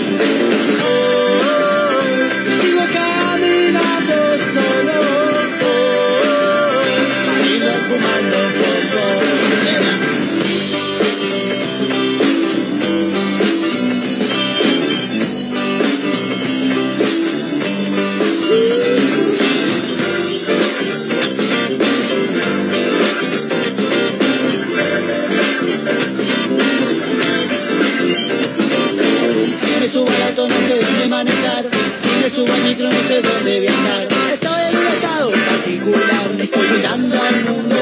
Al 32.36 32.62
micro 32.64 32.90
no 32.90 33.00
sé 33.06 33.22
dónde 33.22 33.60
viajar. 33.60 34.08
Estoy 34.32 34.62
en 34.68 34.76
un 34.76 34.86
estado 34.88 35.30
particular 35.30 36.26
Estoy 36.40 36.68
mirando 36.68 37.22
al 37.22 37.44
mundo 37.44 37.76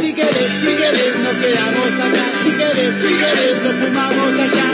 Si 0.00 0.12
quieres, 0.12 0.48
si 0.50 0.74
quieres 0.74 1.16
nos 1.22 1.34
quedamos 1.34 2.00
acá. 2.00 2.24
Si 2.42 2.50
quieres, 2.50 2.96
si 2.96 3.14
quieres 3.14 3.62
nos 3.62 3.74
fumamos 3.74 4.32
allá. 4.40 4.68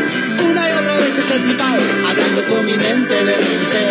Una 0.51 0.71
y 0.71 0.73
otra 0.73 0.97
vez 0.97 1.19
estoy 1.19 1.39
flipado 1.41 1.83
Hablando 2.09 2.45
con 2.49 2.65
mi 2.65 2.73
mente 2.73 3.13
de 3.13 3.25
mente. 3.25 3.83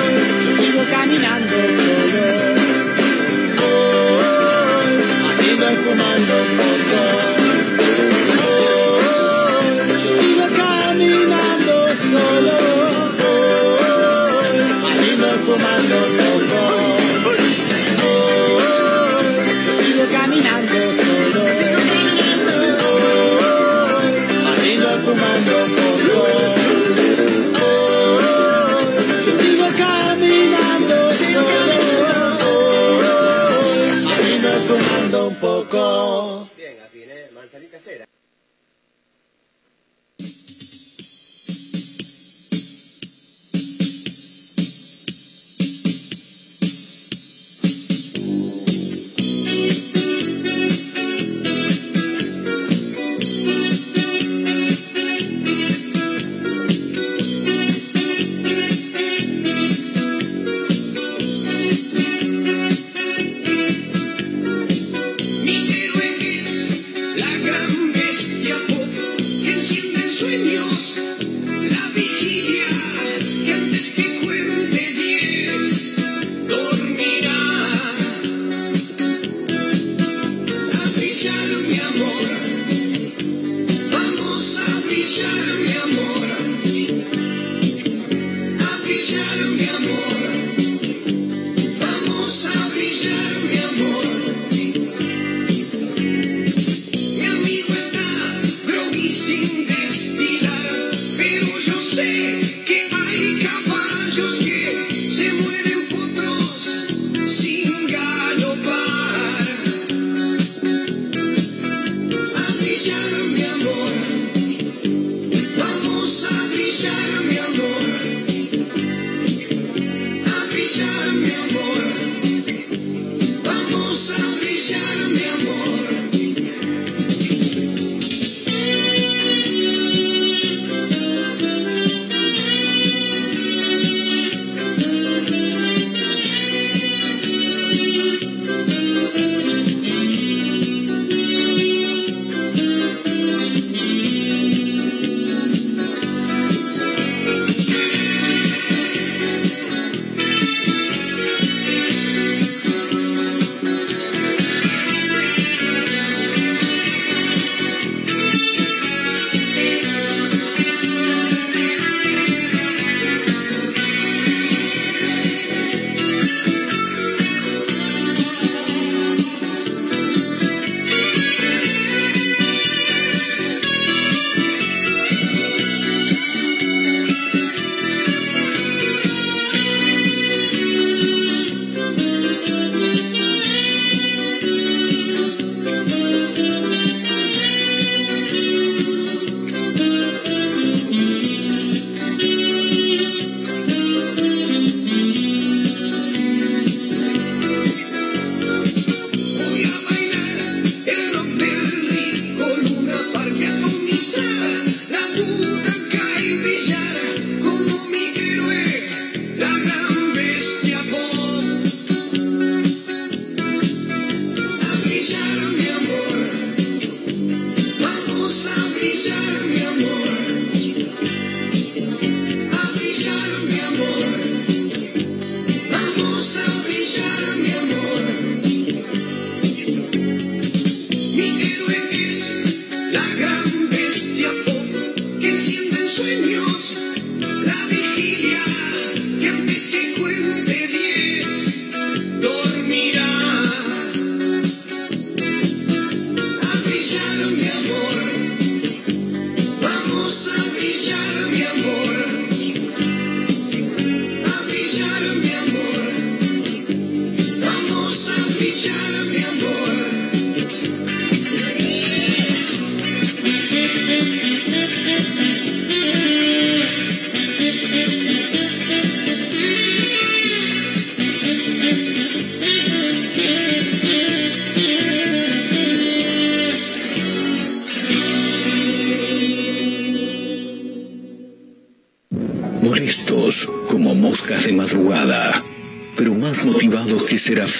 Hoy 0.00 0.56
sigo 0.56 0.84
caminando 0.90 1.56
solo. 1.84 2.22
Hoy 5.28 5.44
lindo 5.44 5.68
es 5.68 5.78
fumando 5.80 6.81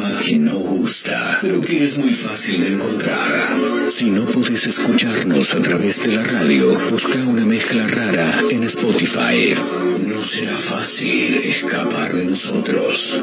Que 0.00 0.38
no 0.38 0.58
gusta, 0.58 1.38
pero 1.42 1.60
que 1.60 1.84
es 1.84 1.98
muy 1.98 2.14
fácil 2.14 2.60
de 2.60 2.68
encontrar. 2.68 3.88
Si 3.88 4.10
no 4.10 4.24
podés 4.24 4.66
escucharnos 4.66 5.54
a 5.54 5.60
través 5.60 6.02
de 6.04 6.14
la 6.14 6.22
radio, 6.22 6.78
busca 6.90 7.18
una 7.18 7.44
mezcla 7.44 7.86
rara 7.86 8.32
en 8.50 8.64
Spotify. 8.64 9.54
No 10.06 10.22
será 10.22 10.56
fácil 10.56 11.34
escapar 11.34 12.12
de 12.14 12.24
nosotros. 12.24 13.22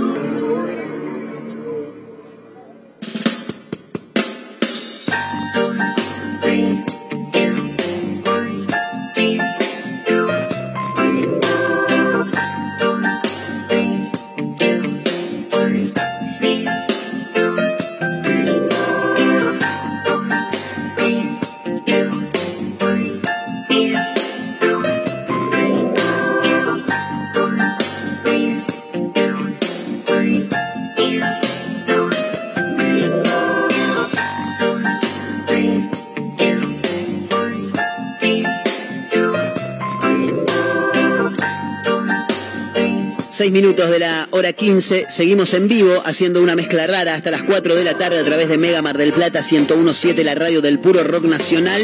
Seis 43.37 43.51
minutos 43.51 43.87
de 43.91 43.99
la 43.99 44.27
hora 44.31 44.51
15, 44.51 45.05
seguimos 45.09 45.53
en 45.53 45.67
vivo 45.67 45.93
haciendo 46.05 46.41
una 46.41 46.55
mezcla 46.55 46.87
rara 46.87 47.13
hasta 47.13 47.29
las 47.29 47.43
4 47.43 47.75
de 47.75 47.83
la 47.83 47.93
tarde 47.93 48.17
a 48.17 48.23
través 48.23 48.49
de 48.49 48.57
Mega 48.57 48.81
Mar 48.81 48.97
del 48.97 49.13
Plata 49.13 49.41
1017, 49.43 50.23
la 50.23 50.33
radio 50.33 50.59
del 50.59 50.79
puro 50.79 51.03
rock 51.03 51.25
nacional. 51.25 51.83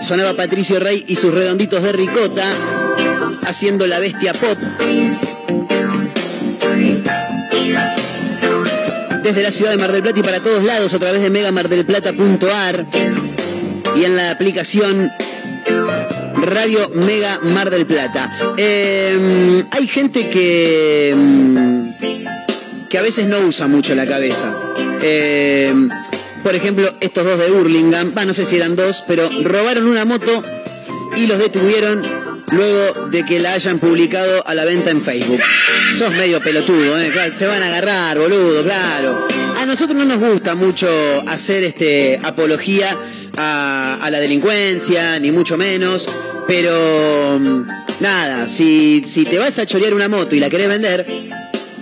Sonaba 0.00 0.36
Patricio 0.36 0.78
Rey 0.78 1.02
y 1.08 1.16
sus 1.16 1.34
redonditos 1.34 1.82
de 1.82 1.90
ricota 1.90 2.44
haciendo 3.48 3.88
la 3.88 3.98
bestia 3.98 4.32
pop. 4.34 4.56
Desde 9.24 9.42
la 9.42 9.50
ciudad 9.50 9.72
de 9.72 9.78
Mar 9.78 9.90
del 9.90 10.02
Plata 10.02 10.20
y 10.20 10.22
para 10.22 10.38
todos 10.38 10.62
lados 10.62 10.94
a 10.94 11.00
través 11.00 11.20
de 11.20 11.30
megamardelplata.ar 11.30 12.86
y 13.96 14.04
en 14.04 14.14
la 14.14 14.30
aplicación 14.30 15.10
Radio 16.42 16.88
Mega 16.90 17.38
Mar 17.40 17.70
del 17.70 17.86
Plata. 17.86 18.30
Eh, 18.56 19.62
hay 19.70 19.88
gente 19.88 20.28
que, 20.28 21.14
mm, 21.16 22.88
que 22.88 22.98
a 22.98 23.02
veces 23.02 23.26
no 23.26 23.38
usa 23.40 23.66
mucho 23.66 23.94
la 23.94 24.06
cabeza. 24.06 24.54
Eh, 25.02 25.74
por 26.42 26.54
ejemplo, 26.54 26.94
estos 27.00 27.24
dos 27.24 27.38
de 27.38 27.50
Hurlingham, 27.50 28.12
no 28.14 28.34
sé 28.34 28.44
si 28.44 28.56
eran 28.56 28.76
dos, 28.76 29.04
pero 29.06 29.28
robaron 29.42 29.86
una 29.86 30.04
moto 30.04 30.44
y 31.16 31.26
los 31.26 31.38
detuvieron 31.38 32.02
luego 32.52 33.08
de 33.08 33.24
que 33.24 33.40
la 33.40 33.52
hayan 33.54 33.78
publicado 33.78 34.46
a 34.46 34.54
la 34.54 34.64
venta 34.64 34.90
en 34.90 35.00
Facebook. 35.00 35.40
Sos 35.98 36.10
medio 36.12 36.40
pelotudo, 36.40 37.00
¿eh? 37.00 37.10
Te 37.38 37.46
van 37.46 37.62
a 37.62 37.66
agarrar, 37.66 38.18
boludo, 38.18 38.62
claro. 38.62 39.26
A 39.58 39.66
nosotros 39.66 39.96
no 39.96 40.04
nos 40.04 40.18
gusta 40.18 40.54
mucho 40.54 40.88
hacer 41.26 41.64
este 41.64 42.20
apología 42.22 42.96
a 43.36 44.08
la 44.10 44.20
delincuencia, 44.20 45.18
ni 45.18 45.32
mucho 45.32 45.56
menos, 45.56 46.08
pero 46.46 47.40
nada, 48.00 48.46
si, 48.46 49.02
si 49.06 49.24
te 49.24 49.38
vas 49.38 49.58
a 49.58 49.66
chorear 49.66 49.94
una 49.94 50.08
moto 50.08 50.34
y 50.34 50.40
la 50.40 50.48
querés 50.50 50.68
vender, 50.68 51.06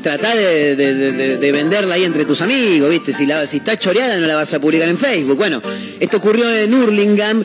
tratá 0.03 0.35
de, 0.35 0.77
de- 0.77 0.95
de- 0.95 1.13
de- 1.13 1.37
de 1.39 1.53
venderla 1.53 1.95
ahí 1.95 2.05
entre 2.05 2.25
tus 2.25 2.41
amigos, 2.43 2.91
¿viste? 2.91 3.13
Si, 3.13 3.27
la, 3.27 3.47
si 3.47 3.59
está 3.59 3.79
choreada 3.79 4.17
no 4.19 4.27
la 4.27 4.35
vas 4.37 4.53
a 4.55 4.61
publicar 4.61 4.89
en 4.89 4.99
Facebook. 4.99 5.37
Bueno, 5.37 5.63
esto 6.01 6.17
ocurrió 6.19 6.49
en 6.51 6.73
Hurlingham. 6.75 7.43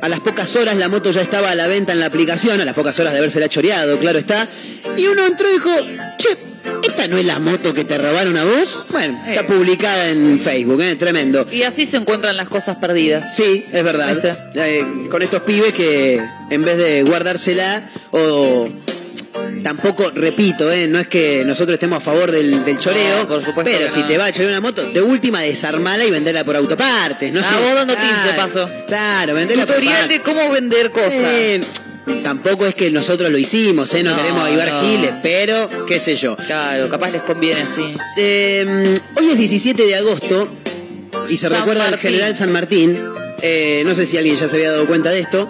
A 0.00 0.08
las 0.08 0.20
pocas 0.20 0.54
horas 0.54 0.76
la 0.76 0.88
moto 0.88 1.10
ya 1.10 1.22
estaba 1.22 1.50
a 1.50 1.56
la 1.56 1.66
venta 1.66 1.92
en 1.92 1.98
la 1.98 2.06
aplicación, 2.06 2.60
a 2.60 2.64
las 2.64 2.74
pocas 2.74 2.96
horas 3.00 3.12
de 3.12 3.18
habérsela 3.18 3.48
choreado, 3.48 3.98
claro 3.98 4.16
está. 4.20 4.46
Y 4.96 5.06
uno 5.08 5.26
entró 5.26 5.48
y 5.50 5.54
dijo, 5.54 5.70
¿esta 6.82 7.08
no 7.08 7.18
es 7.18 7.24
la 7.24 7.38
moto 7.38 7.74
que 7.74 7.84
te 7.84 7.98
robaron 7.98 8.36
a 8.36 8.44
vos? 8.44 8.86
Bueno, 8.90 9.20
está 9.26 9.46
publicada 9.46 10.08
en 10.10 10.38
Facebook, 10.38 10.80
¿eh? 10.82 10.96
tremendo. 10.96 11.46
Y 11.50 11.62
así 11.62 11.86
se 11.86 11.96
encuentran 11.98 12.36
las 12.36 12.48
cosas 12.48 12.76
perdidas. 12.78 13.34
Sí, 13.36 13.64
es 13.72 13.84
verdad. 13.84 14.36
Eh, 14.54 14.84
con 15.10 15.22
estos 15.22 15.42
pibes 15.42 15.72
que 15.72 16.20
en 16.50 16.64
vez 16.64 16.76
de 16.78 17.02
guardársela 17.02 17.84
o 18.10 18.68
tampoco 19.62 20.10
repito, 20.14 20.70
eh, 20.72 20.86
no 20.88 20.98
es 20.98 21.08
que 21.08 21.44
nosotros 21.44 21.74
estemos 21.74 21.98
a 21.98 22.00
favor 22.00 22.30
del, 22.30 22.64
del 22.64 22.78
choreo, 22.78 23.20
No, 23.20 23.28
por 23.28 23.44
supuesto 23.44 23.70
pero 23.76 23.90
si 23.90 24.00
no. 24.00 24.06
te 24.06 24.18
va 24.18 24.26
a 24.26 24.32
chorear 24.32 24.50
una 24.52 24.60
moto, 24.60 24.84
de 24.90 25.02
última 25.02 25.40
desarmala 25.40 26.04
y 26.04 26.10
venderla 26.10 26.44
por 26.44 26.56
autopartes, 26.56 27.32
¿no? 27.32 27.40
Ah, 27.42 27.60
vos 27.62 27.74
dando 27.74 27.94
de 27.94 28.32
paso. 28.36 28.70
Claro, 28.86 29.34
venderla 29.34 29.66
por 29.66 29.76
Tutorial 29.76 30.08
de 30.08 30.20
cómo 30.20 30.50
vender 30.50 30.90
cosas. 30.90 31.12
Eh, 31.12 31.60
tampoco 32.22 32.66
es 32.66 32.74
que 32.74 32.90
nosotros 32.90 33.30
lo 33.30 33.38
hicimos, 33.38 33.92
¿eh? 33.94 34.02
no, 34.02 34.10
No, 34.10 34.16
queremos 34.16 34.44
avivar 34.46 34.72
no. 34.72 34.80
giles, 34.82 35.12
pero 35.22 35.86
qué 35.86 36.00
sé 36.00 36.16
yo. 36.16 36.36
Claro, 36.36 36.88
capaz 36.88 37.10
les 37.10 37.22
conviene, 37.22 37.60
sí. 37.74 37.84
Eh, 38.16 38.94
hoy 39.16 39.30
es 39.30 39.38
17 39.38 39.82
de 39.84 39.94
agosto 39.96 40.48
y 41.28 41.36
se 41.36 41.48
San 41.48 41.58
recuerda 41.58 41.86
al 41.88 41.98
general 41.98 42.34
San 42.36 42.52
Martín. 42.52 42.98
Eh, 43.42 43.82
no 43.86 43.94
sé 43.94 44.06
si 44.06 44.16
alguien 44.16 44.36
ya 44.36 44.48
se 44.48 44.56
había 44.56 44.72
dado 44.72 44.86
cuenta 44.86 45.10
de 45.10 45.20
esto, 45.20 45.48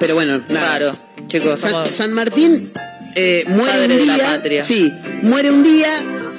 pero 0.00 0.14
bueno, 0.14 0.42
nada. 0.48 0.76
Claro, 0.78 0.96
chicos, 1.28 1.60
San, 1.60 1.70
somos- 1.72 1.90
San 1.90 2.12
Martín 2.12 2.72
eh, 3.14 3.44
muere 3.48 3.70
Padre 3.72 3.96
un 3.96 4.02
día. 4.04 4.26
patria. 4.26 4.62
Sí, 4.62 4.92
muere 5.22 5.50
un 5.50 5.62
día 5.62 5.88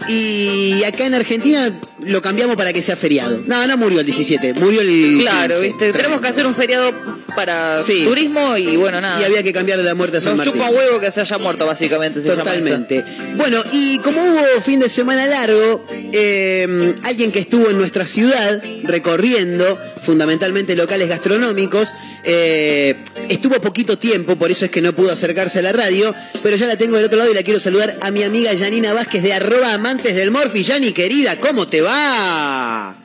y 0.10 0.84
acá 0.84 1.06
en 1.06 1.14
Argentina 1.14 1.72
lo 2.06 2.22
cambiamos 2.22 2.56
para 2.56 2.74
que 2.74 2.82
sea 2.82 2.96
feriado. 2.96 3.42
No, 3.46 3.66
no 3.68 3.78
murió 3.78 4.00
el 4.00 4.06
17, 4.06 4.54
murió 4.56 4.82
el. 4.82 5.20
Claro, 5.22 5.54
15. 5.56 5.68
viste, 5.68 5.94
tenemos 5.94 6.20
que 6.22 6.28
hacer 6.28 6.46
un 6.46 6.56
feriado 6.56 6.92
para 7.36 7.82
Sí. 7.82 8.04
turismo 8.06 8.58
y 8.58 8.78
bueno, 8.78 9.00
nada. 9.02 9.20
Y 9.20 9.24
había 9.24 9.44
que 9.44 9.54
cambiarle 9.54 9.84
la 9.84 9.96
muerte 9.96 10.18
a 10.18 10.22
San 10.22 10.38
Nos 10.38 10.46
Martín. 10.46 10.54
chupa 10.62 10.70
huevo 10.72 11.00
que 11.00 11.12
se 11.12 11.22
haya 11.22 11.38
muerto, 11.38 11.66
básicamente. 11.66 12.22
se 12.22 12.28
llama 12.30 12.44
Totalmente. 12.44 13.04
Bueno, 13.36 13.62
y 13.72 14.00
como 14.00 14.22
hubo 14.24 14.62
fin 14.62 14.80
de 14.80 14.90
semana 14.90 15.26
largo, 15.28 15.86
eh, 16.14 16.96
alguien 17.04 17.32
que 17.32 17.40
estuvo 17.40 17.70
en 17.70 17.78
nuestra 17.78 18.06
ciudad 18.06 18.62
recorriendo 18.84 19.78
fundamentalmente 20.02 20.76
locales 20.76 21.10
gastronómicos, 21.10 21.94
eh, 22.24 22.96
estuvo 23.30 23.60
poquito 23.62 23.98
tiempo, 23.98 24.36
por 24.36 24.52
eso 24.52 24.66
es 24.66 24.72
que 24.72 24.82
no 24.82 24.94
pudo 24.94 25.12
acercarse 25.12 25.60
a 25.60 25.62
la 25.62 25.72
radio, 25.72 26.14
pero 26.44 26.56
ya 26.56 26.68
la 26.68 26.78
tengo 26.78 26.96
del 26.98 27.06
otro 27.06 27.18
lado 27.18 27.32
y 27.32 27.36
la 27.36 27.44
quiero 27.44 27.60
saludar 27.60 27.98
a 28.02 28.12
mi 28.12 28.24
amiga 28.24 28.52
Janina 28.58 28.94
Vázquez 28.94 29.24
de 29.24 29.34
arroba 29.34 29.74
amantes 29.74 30.16
del 30.16 30.32
Morphy. 30.32 30.64
Yani, 30.64 30.92
querida, 30.92 31.36
¿cómo 31.40 31.68
te 31.68 31.82
va? 31.82 32.96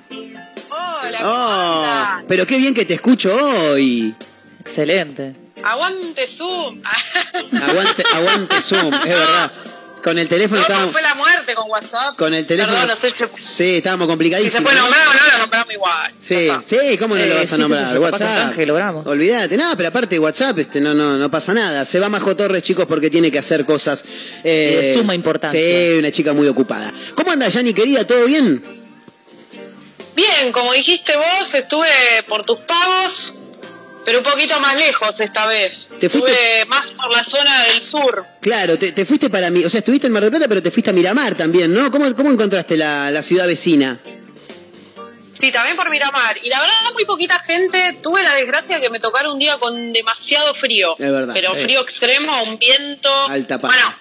Hola, 1.09 2.21
Oh, 2.23 2.25
pero 2.29 2.47
qué 2.47 2.59
bien 2.59 2.75
que 2.75 2.85
te 2.85 2.95
escucho 2.95 3.35
hoy. 3.35 4.15
Excelente. 4.61 5.35
Aguante 5.63 6.27
Zoom. 6.27 6.81
Aguante, 7.63 8.03
aguante 8.15 8.61
Zoom, 8.61 8.93
es 8.95 9.05
verdad. 9.09 9.51
Con 10.03 10.19
el 10.19 10.29
teléfono 10.29 10.61
¿Cómo 10.61 10.63
estábamos... 10.69 10.93
fue 10.93 11.03
la 11.03 11.15
muerte 11.17 11.55
con 11.57 11.69
WhatsApp? 11.69 12.15
Con 12.17 12.33
el 12.33 12.47
teléfono. 12.47 12.75
Perdón, 12.75 12.89
no 12.91 12.95
sé 12.97 13.11
si, 13.11 13.25
Sí, 13.43 13.77
estábamos 13.79 14.05
si 14.07 14.11
complicadísimos. 14.11 14.55
se 14.59 14.63
puede 14.63 14.77
nombrar 14.77 15.09
o 15.09 15.13
no, 15.13 15.33
lo 15.33 15.39
nombramos 15.41 15.73
igual. 15.75 16.15
Sí, 16.17 16.49
sí, 16.65 16.97
¿cómo 16.99 17.17
no 17.17 17.23
Sí, 17.25 17.29
lo 17.29 17.35
vas 17.35 17.53
a 17.53 17.57
sí, 17.57 17.61
nombrar? 17.61 17.97
un 17.99 18.05
WhatsApp. 18.05 18.37
canje 18.37 18.67
logramos. 18.67 19.07
Olvídate, 19.07 19.57
no, 19.57 19.65
pero 19.77 19.89
aparte 19.89 20.15
de 20.15 20.19
WhatsApp, 20.21 20.59
este, 20.61 20.81
no, 20.81 20.95
no, 20.95 21.17
no 21.17 21.29
pasa 21.29 21.55
nada. 21.55 21.85
Se 21.85 21.99
va 21.99 22.09
Majo 22.09 22.37
Torres, 22.37 22.63
chicos, 22.63 22.87
porque 22.87 23.11
tiene 23.11 23.33
que 23.33 23.41
hacer 23.41 23.65
cosas. 23.65 24.05
eh, 24.45 24.81
De 24.81 24.95
suma 24.95 25.13
importancia. 25.17 25.59
Sí, 25.59 25.97
una 25.99 26.13
chica 26.13 26.33
muy 26.35 26.47
ocupada. 26.47 26.93
¿Cómo 27.17 27.33
anda, 27.33 27.49
Yani, 27.49 27.75
querida? 27.75 28.07
¿Todo 28.07 28.27
bien? 28.27 28.76
Bien, 30.17 30.51
como 30.51 30.73
dijiste 30.73 31.13
vos, 31.15 31.55
estuve 31.55 31.89
por 32.27 32.47
tus 32.47 32.59
pagos, 32.61 33.35
pero 34.03 34.19
un 34.19 34.25
poquito 34.25 34.59
más 34.61 34.75
lejos 34.75 35.21
esta 35.21 35.45
vez. 35.47 35.91
¿Te 36.01 36.09
fuiste? 36.09 36.33
Estuve 36.33 36.65
más 36.65 36.95
por 36.95 37.15
la 37.15 37.23
zona 37.23 37.65
del 37.65 37.83
sur. 37.83 38.27
Claro, 38.41 38.79
te, 38.79 38.93
te 38.93 39.05
fuiste 39.05 39.29
para 39.29 39.51
mí. 39.51 39.63
O 39.63 39.69
sea, 39.69 39.81
estuviste 39.81 40.07
en 40.07 40.15
Mar 40.15 40.23
del 40.23 40.31
Plata, 40.31 40.49
pero 40.49 40.63
te 40.63 40.71
fuiste 40.71 40.89
a 40.89 40.95
Miramar 40.95 41.35
también, 41.35 41.75
¿no? 41.75 41.91
¿Cómo, 41.91 42.17
cómo 42.17 42.31
encontraste 42.31 42.79
la, 42.79 43.11
la 43.11 43.23
ciudad 43.23 43.47
vecina? 43.47 44.01
Sí, 45.35 45.53
también 45.53 45.77
por 45.77 45.91
Miramar. 45.91 46.39
Y 46.43 46.49
la 46.49 46.61
verdad, 46.61 46.77
muy 46.95 47.05
poquita 47.05 47.39
gente. 47.41 47.99
Tuve 48.03 48.23
la 48.23 48.35
desgracia 48.37 48.81
que 48.81 48.89
me 48.89 49.01
tocara 49.01 49.31
un 49.31 49.39
día 49.39 49.59
con 49.59 49.93
demasiado 49.93 50.55
frío. 50.55 50.97
Es 50.99 51.13
verdad. 51.13 51.35
Pero 51.35 51.55
frío 51.55 51.83
extremo, 51.83 52.43
un 52.45 52.59
viento. 52.59 53.11
Alta. 53.29 53.59
Bueno, 53.59 53.95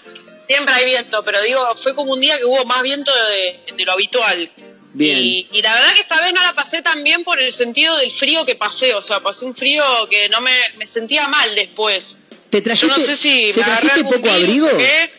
siempre 0.47 0.75
hay 0.75 0.85
viento, 0.85 1.25
pero 1.25 1.41
digo, 1.41 1.75
fue 1.75 1.93
como 1.93 2.13
un 2.13 2.21
día 2.21 2.37
que 2.37 2.45
hubo 2.45 2.63
más 2.63 2.81
viento 2.83 3.11
de, 3.29 3.73
de 3.75 3.83
lo 3.83 3.91
habitual. 3.91 4.49
Bien. 4.97 5.17
Y, 5.17 5.47
y 5.51 5.61
la 5.61 5.73
verdad 5.73 5.93
que 5.93 6.01
esta 6.01 6.21
vez 6.21 6.33
no 6.33 6.41
la 6.41 6.53
pasé 6.53 6.81
tan 6.81 7.03
bien 7.03 7.23
por 7.25 7.39
el 7.41 7.51
sentido 7.51 7.97
del 7.97 8.11
frío 8.11 8.45
que 8.45 8.55
pasé. 8.55 8.93
O 8.95 9.01
sea, 9.01 9.19
pasé 9.19 9.43
un 9.43 9.53
frío 9.55 9.83
que 10.09 10.29
no 10.29 10.39
me, 10.41 10.51
me 10.77 10.87
sentía 10.87 11.27
mal 11.27 11.53
después. 11.53 12.19
¿Te 12.49 12.59
Yo 12.59 12.63
trajiste, 12.63 12.87
no 12.87 13.03
sé 13.03 13.17
si 13.17 13.51
¿te 13.53 13.59
me 13.59 13.65
trajiste 13.65 14.03
poco 14.05 14.17
virus 14.21 14.31
abrigo? 14.41 14.67
o 14.67 14.77
qué. 14.77 15.11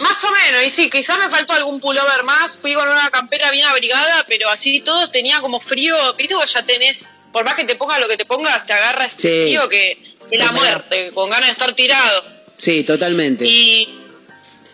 Más 0.00 0.22
o 0.22 0.30
menos, 0.30 0.64
y 0.64 0.70
sí, 0.70 0.88
quizás 0.90 1.18
me 1.18 1.28
faltó 1.28 1.54
algún 1.54 1.80
pullover 1.80 2.22
más. 2.22 2.56
Fui 2.56 2.72
con 2.74 2.88
una 2.88 3.10
campera 3.10 3.50
bien 3.50 3.66
abrigada, 3.66 4.24
pero 4.28 4.48
así 4.48 4.80
todo 4.80 5.10
tenía 5.10 5.40
como 5.40 5.58
frío. 5.58 5.96
Viste, 6.14 6.34
vos 6.34 6.52
ya 6.52 6.62
tenés, 6.62 7.16
por 7.32 7.44
más 7.44 7.54
que 7.56 7.64
te 7.64 7.74
pongas 7.74 7.98
lo 7.98 8.06
que 8.06 8.16
te 8.16 8.24
pongas, 8.24 8.64
te 8.64 8.74
agarra 8.74 9.06
este 9.06 9.22
Sí. 9.22 9.28
frío 9.46 9.68
que 9.68 9.92
es 10.30 10.38
la 10.38 10.52
muerte, 10.52 11.10
con 11.12 11.28
ganas 11.30 11.46
de 11.46 11.52
estar 11.52 11.72
tirado. 11.72 12.24
Sí, 12.56 12.84
totalmente. 12.84 13.44
Y, 13.44 14.04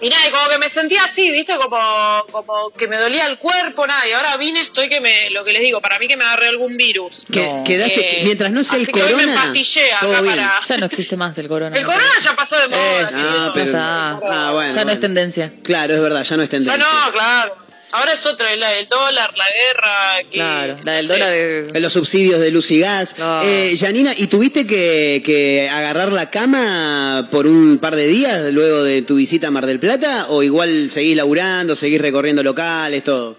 y 0.06 0.10
nada, 0.10 0.28
y 0.28 0.30
como 0.30 0.48
que 0.48 0.58
me 0.58 0.70
sentía 0.70 1.04
así, 1.04 1.30
viste, 1.30 1.54
como, 1.56 2.24
como 2.30 2.70
que 2.70 2.86
me 2.88 2.96
dolía 2.96 3.26
el 3.26 3.38
cuerpo, 3.38 3.86
nada. 3.86 4.06
Y 4.08 4.12
ahora 4.12 4.36
vine, 4.36 4.60
estoy 4.60 4.88
que 4.88 5.00
me, 5.00 5.30
lo 5.30 5.44
que 5.44 5.52
les 5.52 5.62
digo, 5.62 5.80
para 5.80 5.98
mí 5.98 6.06
que 6.08 6.16
me 6.16 6.24
agarré 6.24 6.48
algún 6.48 6.76
virus. 6.76 7.24
Que- 7.32 7.62
quedaste, 7.64 8.20
Eh, 8.20 8.24
mientras 8.24 8.52
no 8.52 8.62
que 8.62 8.78
me 8.78 8.86
corona, 8.86 9.22
empastillé 9.22 9.92
acá 9.92 10.06
todo 10.06 10.22
bien. 10.22 10.36
para- 10.36 10.60
Ya 10.68 10.76
no 10.78 10.86
existe 10.86 11.16
más 11.16 11.36
el 11.38 11.48
corona. 11.48 11.76
El 11.76 11.84
corona 11.84 12.04
ya 12.22 12.36
pasó 12.36 12.56
de 12.58 12.68
moda. 12.68 12.80
Eh, 13.02 13.06
Ah, 13.14 13.50
que 13.54 13.60
pero, 13.64 13.78
ah, 13.78 14.50
bueno, 14.52 14.74
ya 14.74 14.84
no 14.84 14.92
es 14.92 15.00
tendencia. 15.00 15.52
Claro, 15.62 15.94
es 15.94 16.00
verdad, 16.00 16.22
ya 16.24 16.36
no 16.36 16.42
es 16.42 16.48
Ya 16.48 16.58
tendencia. 16.58 16.76
no, 16.76 17.12
claro. 17.12 17.56
Ahora 17.92 18.12
es 18.12 18.26
otra, 18.26 18.54
la 18.56 18.70
del 18.70 18.88
dólar, 18.88 19.32
la 19.36 19.46
guerra. 19.48 20.18
Que, 20.24 20.38
Claro, 20.38 20.76
la 20.82 20.92
del 20.94 21.06
no 21.06 21.12
dólar 21.12 21.30
de... 21.32 21.80
los 21.80 21.92
subsidios 21.92 22.40
de 22.40 22.50
luz 22.50 22.70
y 22.72 22.80
gas. 22.80 23.16
No. 23.18 23.42
Eh, 23.44 23.76
Janina, 23.78 24.12
¿y 24.16 24.26
tuviste 24.26 24.66
que, 24.66 25.22
que 25.24 25.68
agarrar 25.70 26.12
la 26.12 26.28
cama 26.28 27.28
por 27.30 27.46
un 27.46 27.78
par 27.78 27.94
de 27.94 28.06
días 28.08 28.52
luego 28.52 28.82
de 28.82 29.02
tu 29.02 29.14
visita 29.16 29.48
a 29.48 29.50
Mar 29.52 29.66
del 29.66 29.78
Plata? 29.78 30.26
¿O 30.30 30.42
igual 30.42 30.90
seguís 30.90 31.16
laburando, 31.16 31.76
seguís 31.76 32.00
recorriendo 32.00 32.42
locales, 32.42 33.04
todo? 33.04 33.36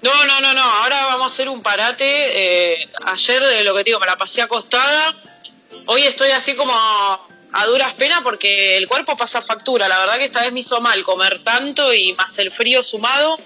No, 0.00 0.26
no, 0.26 0.40
no, 0.40 0.54
no. 0.54 0.62
Ahora 0.62 1.04
vamos 1.06 1.30
a 1.30 1.34
hacer 1.34 1.48
un 1.48 1.60
parate. 1.62 2.04
Eh, 2.04 2.88
ayer, 3.04 3.42
eh, 3.42 3.64
lo 3.64 3.74
que 3.74 3.84
te 3.84 3.90
digo, 3.90 4.00
me 4.00 4.06
la 4.06 4.16
pasé 4.16 4.40
acostada. 4.42 5.14
Hoy 5.86 6.02
estoy 6.02 6.30
así 6.30 6.54
como 6.54 6.72
a 7.52 7.66
duras 7.66 7.94
penas 7.94 8.20
porque 8.22 8.76
el 8.76 8.88
cuerpo 8.88 9.16
pasa 9.16 9.40
factura. 9.42 9.88
La 9.88 9.98
verdad 9.98 10.18
que 10.18 10.24
esta 10.24 10.42
vez 10.42 10.52
me 10.52 10.60
hizo 10.60 10.80
mal 10.80 11.02
comer 11.02 11.38
tanto 11.40 11.92
y 11.92 12.12
más 12.14 12.38
el 12.38 12.50
frío 12.50 12.82
sumado. 12.82 13.38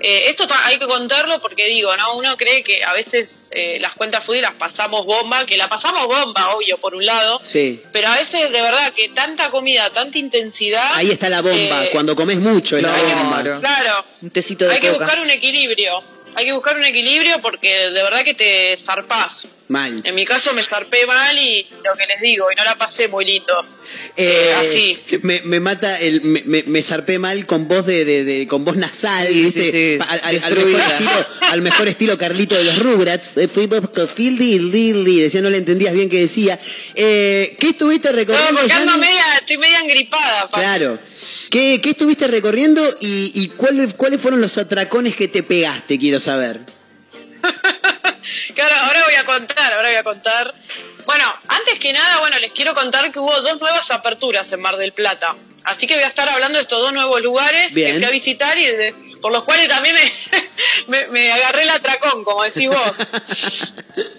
Eh, 0.00 0.30
esto 0.30 0.46
hay 0.64 0.78
que 0.78 0.86
contarlo 0.86 1.40
porque 1.40 1.66
digo, 1.66 1.96
¿no? 1.96 2.16
Uno 2.16 2.36
cree 2.36 2.64
que 2.64 2.82
a 2.82 2.92
veces 2.92 3.50
eh, 3.52 3.78
las 3.80 3.94
cuentas 3.94 4.24
foodie 4.24 4.40
las 4.40 4.54
pasamos 4.54 5.06
bomba, 5.06 5.44
que 5.46 5.56
la 5.56 5.68
pasamos 5.68 6.06
bomba, 6.06 6.56
obvio, 6.56 6.78
por 6.78 6.94
un 6.94 7.04
lado. 7.04 7.38
Sí. 7.42 7.80
Pero 7.92 8.08
a 8.08 8.16
veces, 8.16 8.50
de 8.50 8.62
verdad, 8.62 8.92
que 8.94 9.10
tanta 9.10 9.50
comida, 9.50 9.90
tanta 9.90 10.18
intensidad. 10.18 10.94
Ahí 10.94 11.10
está 11.10 11.28
la 11.28 11.42
bomba, 11.42 11.84
eh, 11.84 11.90
cuando 11.92 12.16
comes 12.16 12.38
mucho 12.38 12.76
es 12.76 12.82
la 12.82 12.90
bomba. 12.90 13.42
Claro. 13.42 13.60
Claro. 13.60 14.04
Un 14.22 14.30
tecito 14.30 14.64
de 14.64 14.72
Hay 14.72 14.80
que 14.80 14.90
buscar 14.90 15.20
un 15.20 15.30
equilibrio. 15.30 16.02
Hay 16.34 16.46
que 16.46 16.52
buscar 16.52 16.76
un 16.76 16.84
equilibrio 16.84 17.40
porque 17.40 17.90
de 17.90 18.02
verdad 18.02 18.24
que 18.24 18.34
te 18.34 18.76
zarpás. 18.78 19.46
Mal. 19.72 20.02
En 20.04 20.14
mi 20.14 20.24
caso 20.26 20.52
me 20.52 20.62
zarpé 20.62 21.06
mal 21.06 21.38
y 21.38 21.66
lo 21.84 21.94
que 21.96 22.06
les 22.06 22.20
digo, 22.20 22.46
y 22.52 22.54
no 22.54 22.64
la 22.64 22.76
pasé 22.76 23.08
muy 23.08 23.24
lindo. 23.24 23.54
Eh, 24.16 24.52
así. 24.60 24.98
Me, 25.22 25.40
me 25.44 25.60
mata 25.60 25.98
el. 25.98 26.20
Me, 26.22 26.42
me, 26.44 26.62
me 26.66 26.82
zarpé 26.82 27.18
mal 27.18 27.46
con 27.46 27.68
voz 27.68 27.86
de, 27.86 28.04
de- 28.04 28.24
de- 28.24 28.46
con 28.46 28.64
voz 28.66 28.76
nasal, 28.76 29.26
Sí, 29.26 29.42
¿viste? 29.42 29.60
sí, 29.62 29.70
sí. 29.72 29.98
Al, 30.06 30.20
al- 30.24 30.44
al 30.44 30.54
mejor 30.56 30.80
estilo, 30.92 31.26
al 31.50 31.62
mejor 31.62 31.88
estilo 31.88 32.18
Carlito 32.18 32.54
de 32.54 32.64
los 32.64 32.78
Rugrats. 32.78 33.36
Eh, 33.38 33.48
y 35.06 35.20
decía, 35.20 35.40
no 35.40 35.50
le 35.50 35.56
entendías 35.58 35.94
bien 35.94 36.08
qué 36.10 36.20
decía. 36.20 36.58
Eh, 36.94 37.56
¿Qué 37.58 37.70
estuviste 37.70 38.10
No, 38.10 38.16
recorriendo? 38.16 38.60
porque 38.60 38.72
ando 38.72 38.98
media, 38.98 39.22
estoy 39.38 39.56
media 39.58 39.80
engripada. 39.80 40.48
pa. 40.48 40.58
Claro. 40.60 40.98
¿Qué, 41.50 41.80
qué 41.82 41.90
estuviste 41.90 42.26
recorriendo 42.28 42.82
y, 43.00 43.32
y 43.34 43.48
cuáles, 43.48 43.94
cuáles 43.94 44.20
fueron 44.20 44.40
los 44.40 44.58
atracones 44.58 45.14
que 45.16 45.28
te 45.28 45.42
pegaste? 45.42 45.98
Quiero 45.98 46.18
saber. 46.20 46.60
Que 48.54 48.62
ahora, 48.62 49.04
voy 49.04 49.14
a 49.14 49.24
contar, 49.24 49.72
ahora 49.72 49.88
voy 49.88 49.96
a 49.96 50.04
contar. 50.04 50.54
Bueno, 51.06 51.24
antes 51.48 51.78
que 51.80 51.92
nada, 51.92 52.20
bueno, 52.20 52.38
les 52.38 52.52
quiero 52.52 52.74
contar 52.74 53.10
que 53.10 53.18
hubo 53.18 53.40
dos 53.40 53.58
nuevas 53.60 53.90
aperturas 53.90 54.52
en 54.52 54.60
Mar 54.60 54.76
del 54.76 54.92
Plata. 54.92 55.34
Así 55.64 55.86
que 55.86 55.94
voy 55.94 56.04
a 56.04 56.06
estar 56.08 56.28
hablando 56.28 56.58
de 56.58 56.62
estos 56.62 56.80
dos 56.80 56.92
nuevos 56.92 57.20
lugares 57.20 57.74
Bien. 57.74 57.92
que 57.92 57.98
fui 57.98 58.04
a 58.04 58.10
visitar 58.10 58.56
y 58.58 58.66
de- 58.66 58.94
por 59.20 59.32
los 59.32 59.42
cuales 59.44 59.68
también 59.68 59.94
me, 59.94 60.12
me, 60.88 61.06
me 61.08 61.32
agarré 61.32 61.62
el 61.62 61.70
atracón, 61.70 62.22
como 62.24 62.42
decís 62.44 62.68
vos. 62.68 62.98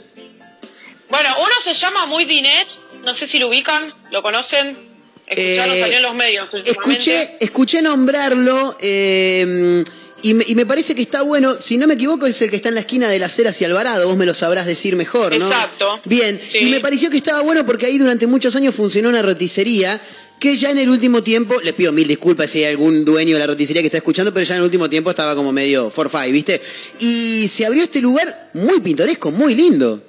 Bueno, 1.10 1.30
uno 1.40 1.52
se 1.64 1.74
llama 1.74 2.06
Muy 2.08 2.26
Dinet, 2.26 2.68
no 3.04 3.14
sé 3.14 3.28
si 3.28 3.38
lo 3.40 3.48
ubican, 3.48 3.94
lo 4.12 4.24
conocen. 4.24 4.92
Escucharon, 5.28 5.76
Eh, 5.76 5.80
salió 5.80 5.98
en 5.98 6.04
los 6.04 6.16
medios. 6.16 6.50
Escuché, 6.66 7.38
escuché 7.40 7.82
nombrarlo 7.82 8.76
eh, 8.82 9.84
y, 10.24 10.34
me, 10.34 10.44
y 10.48 10.56
me 10.56 10.66
parece 10.66 10.96
que 10.96 11.02
está 11.02 11.22
bueno. 11.22 11.56
Si 11.62 11.78
no 11.78 11.86
me 11.86 11.94
equivoco, 11.94 12.26
es 12.26 12.42
el 12.42 12.50
que 12.50 12.56
está 12.56 12.70
en 12.70 12.76
la 12.76 12.82
esquina 12.82 13.08
de 13.10 13.20
la 13.20 13.30
Cera 13.30 13.52
hacia 13.52 13.68
Alvarado. 13.68 14.08
Vos 14.08 14.18
me 14.18 14.26
lo 14.26 14.34
sabrás 14.34 14.66
decir 14.66 14.96
mejor, 14.96 15.38
¿no? 15.38 15.46
Exacto. 15.46 16.02
Bien. 16.06 16.42
Sí. 16.46 16.60
Y 16.60 16.70
me 16.70 16.80
pareció 16.80 17.10
que 17.10 17.18
estaba 17.18 17.42
bueno 17.42 17.66
porque 17.66 17.86
ahí 17.86 17.98
durante 17.98 18.26
muchos 18.26 18.56
años 18.56 18.74
funcionó 18.74 19.10
una 19.10 19.22
roticería 19.22 20.02
que 20.40 20.58
ya 20.58 20.72
en 20.72 20.78
el 20.78 20.90
último 20.90 21.24
tiempo, 21.24 21.62
les 21.62 21.74
pido 21.74 21.92
mil 21.92 22.08
disculpas 22.08 22.50
si 22.50 22.60
hay 22.60 22.72
algún 22.72 23.06
dueño 23.06 23.36
de 23.36 23.40
la 23.40 23.48
roticería 23.48 23.82
que 23.82 23.88
está 23.88 24.00
escuchando, 24.00 24.34
pero 24.34 24.46
ya 24.46 24.56
en 24.56 24.60
el 24.60 24.66
último 24.66 24.90
tiempo 24.90 25.10
estaba 25.10 25.36
como 25.36 25.54
medio 25.54 25.90
for 25.90 26.10
five, 26.10 26.32
¿viste? 26.32 26.62
Y 27.00 27.48
se 27.48 27.66
abrió 27.66 27.84
este 27.84 28.02
lugar 28.02 28.50
muy 28.54 28.82
pintoresco, 28.82 29.32
muy 29.32 29.56
lindo. 29.56 30.04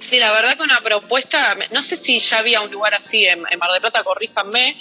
Sí, 0.00 0.18
la 0.18 0.32
verdad 0.32 0.56
que 0.56 0.62
una 0.62 0.80
propuesta, 0.82 1.56
no 1.72 1.80
sé 1.80 1.96
si 1.96 2.18
ya 2.18 2.40
había 2.40 2.60
un 2.60 2.70
lugar 2.70 2.92
así 2.94 3.24
en, 3.24 3.42
en 3.50 3.58
Mar 3.58 3.70
del 3.72 3.80
Plata, 3.80 4.02
corríjanme. 4.02 4.76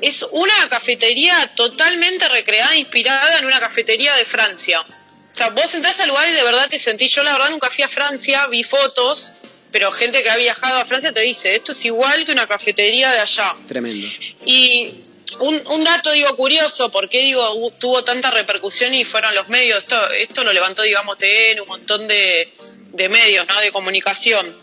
Es 0.00 0.26
una 0.30 0.68
cafetería 0.68 1.52
totalmente 1.54 2.28
recreada, 2.28 2.74
inspirada 2.76 3.38
en 3.38 3.44
una 3.44 3.60
cafetería 3.60 4.14
de 4.16 4.24
Francia. 4.24 4.80
O 4.80 5.34
sea, 5.34 5.50
vos 5.50 5.74
entrás 5.74 6.00
al 6.00 6.08
lugar 6.08 6.28
y 6.28 6.32
de 6.32 6.42
verdad 6.42 6.68
te 6.68 6.78
sentís, 6.78 7.12
yo 7.12 7.22
la 7.22 7.32
verdad 7.32 7.50
nunca 7.50 7.70
fui 7.70 7.84
a 7.84 7.88
Francia, 7.88 8.46
vi 8.48 8.64
fotos, 8.64 9.34
pero 9.70 9.92
gente 9.92 10.22
que 10.22 10.30
ha 10.30 10.36
viajado 10.36 10.80
a 10.80 10.84
Francia 10.84 11.12
te 11.12 11.20
dice, 11.20 11.54
esto 11.54 11.72
es 11.72 11.84
igual 11.84 12.24
que 12.24 12.32
una 12.32 12.46
cafetería 12.46 13.10
de 13.12 13.20
allá. 13.20 13.56
Tremendo. 13.66 14.08
Y 14.44 15.04
un, 15.38 15.66
un 15.66 15.84
dato, 15.84 16.10
digo, 16.10 16.34
curioso, 16.36 16.90
¿por 16.90 17.08
qué 17.08 17.20
digo 17.20 17.72
tuvo 17.78 18.02
tanta 18.02 18.30
repercusión 18.30 18.94
y 18.94 19.04
fueron 19.04 19.34
los 19.34 19.48
medios? 19.48 19.78
Esto, 19.78 20.10
esto 20.10 20.44
lo 20.44 20.52
levantó, 20.52 20.82
digamos, 20.82 21.16
TN, 21.18 21.60
un 21.60 21.68
montón 21.68 22.08
de, 22.08 22.52
de 22.92 23.08
medios, 23.08 23.46
¿no? 23.46 23.60
De 23.60 23.70
comunicación. 23.70 24.56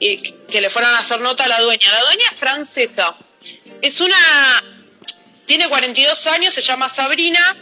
Y 0.00 0.18
que 0.50 0.60
le 0.60 0.68
fueron 0.68 0.92
a 0.94 0.98
hacer 0.98 1.20
nota 1.20 1.44
a 1.44 1.48
la 1.48 1.60
dueña. 1.60 1.90
La 1.92 2.00
dueña 2.02 2.24
es 2.30 2.36
francesa. 2.36 3.16
Es 3.82 4.00
una... 4.00 4.16
Tiene 5.44 5.68
42 5.68 6.26
años, 6.28 6.54
se 6.54 6.62
llama 6.62 6.88
Sabrina. 6.88 7.56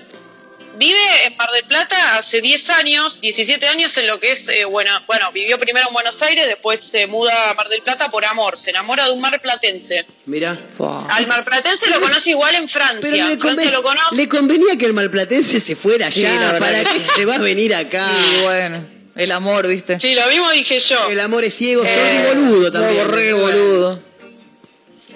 Vive 0.76 0.98
en 1.26 1.36
Mar 1.36 1.50
del 1.50 1.64
Plata 1.64 2.16
hace 2.16 2.40
10 2.40 2.70
años, 2.70 3.20
17 3.20 3.66
años 3.68 3.94
en 3.98 4.06
lo 4.06 4.18
que 4.20 4.32
es, 4.32 4.48
eh, 4.48 4.64
bueno, 4.64 4.92
bueno, 5.06 5.30
vivió 5.32 5.58
primero 5.58 5.88
en 5.88 5.92
Buenos 5.92 6.22
Aires, 6.22 6.46
después 6.46 6.80
se 6.80 7.06
muda 7.06 7.50
a 7.50 7.54
Mar 7.54 7.68
del 7.68 7.82
Plata 7.82 8.10
por 8.10 8.24
amor, 8.24 8.56
se 8.56 8.70
enamora 8.70 9.04
de 9.04 9.10
un 9.10 9.20
marplatense. 9.20 10.06
Mirá. 10.26 10.58
Fua. 10.76 11.06
Al 11.10 11.26
marplatense 11.26 11.86
lo 11.90 12.00
conoce 12.00 12.30
igual 12.30 12.54
en 12.54 12.66
Pero 12.66 12.84
Francia. 12.84 13.26
le, 13.26 13.32
En 13.34 13.40
Francia 13.40 13.66
conven- 13.66 13.72
lo 13.72 13.82
conoce. 13.82 14.16
le 14.16 14.28
convenía 14.28 14.76
que 14.78 14.86
el 14.86 14.94
malplatense 14.94 15.60
se 15.60 15.76
fuera 15.76 16.10
Sí, 16.10 16.24
allá. 16.24 16.52
verdad 16.52 16.58
¿Para 16.60 16.84
que 16.84 16.98
qué 16.98 17.04
sí. 17.04 17.10
se 17.16 17.24
va 17.26 17.34
a 17.34 17.38
venir 17.38 17.74
acá? 17.74 18.06
Y 18.38 18.42
bueno, 18.42 18.86
el 19.16 19.32
amor, 19.32 19.66
¿viste? 19.66 20.00
Sí, 20.00 20.14
lo 20.14 20.26
mismo 20.28 20.50
dije 20.52 20.80
yo. 20.80 21.08
El 21.10 21.20
amor 21.20 21.44
es 21.44 21.52
ciego, 21.54 21.82
Eh, 21.84 22.22
y 22.24 22.26
boludo 22.28 22.72
también. 22.72 23.06
Re 23.08 23.32
boludo. 23.34 24.09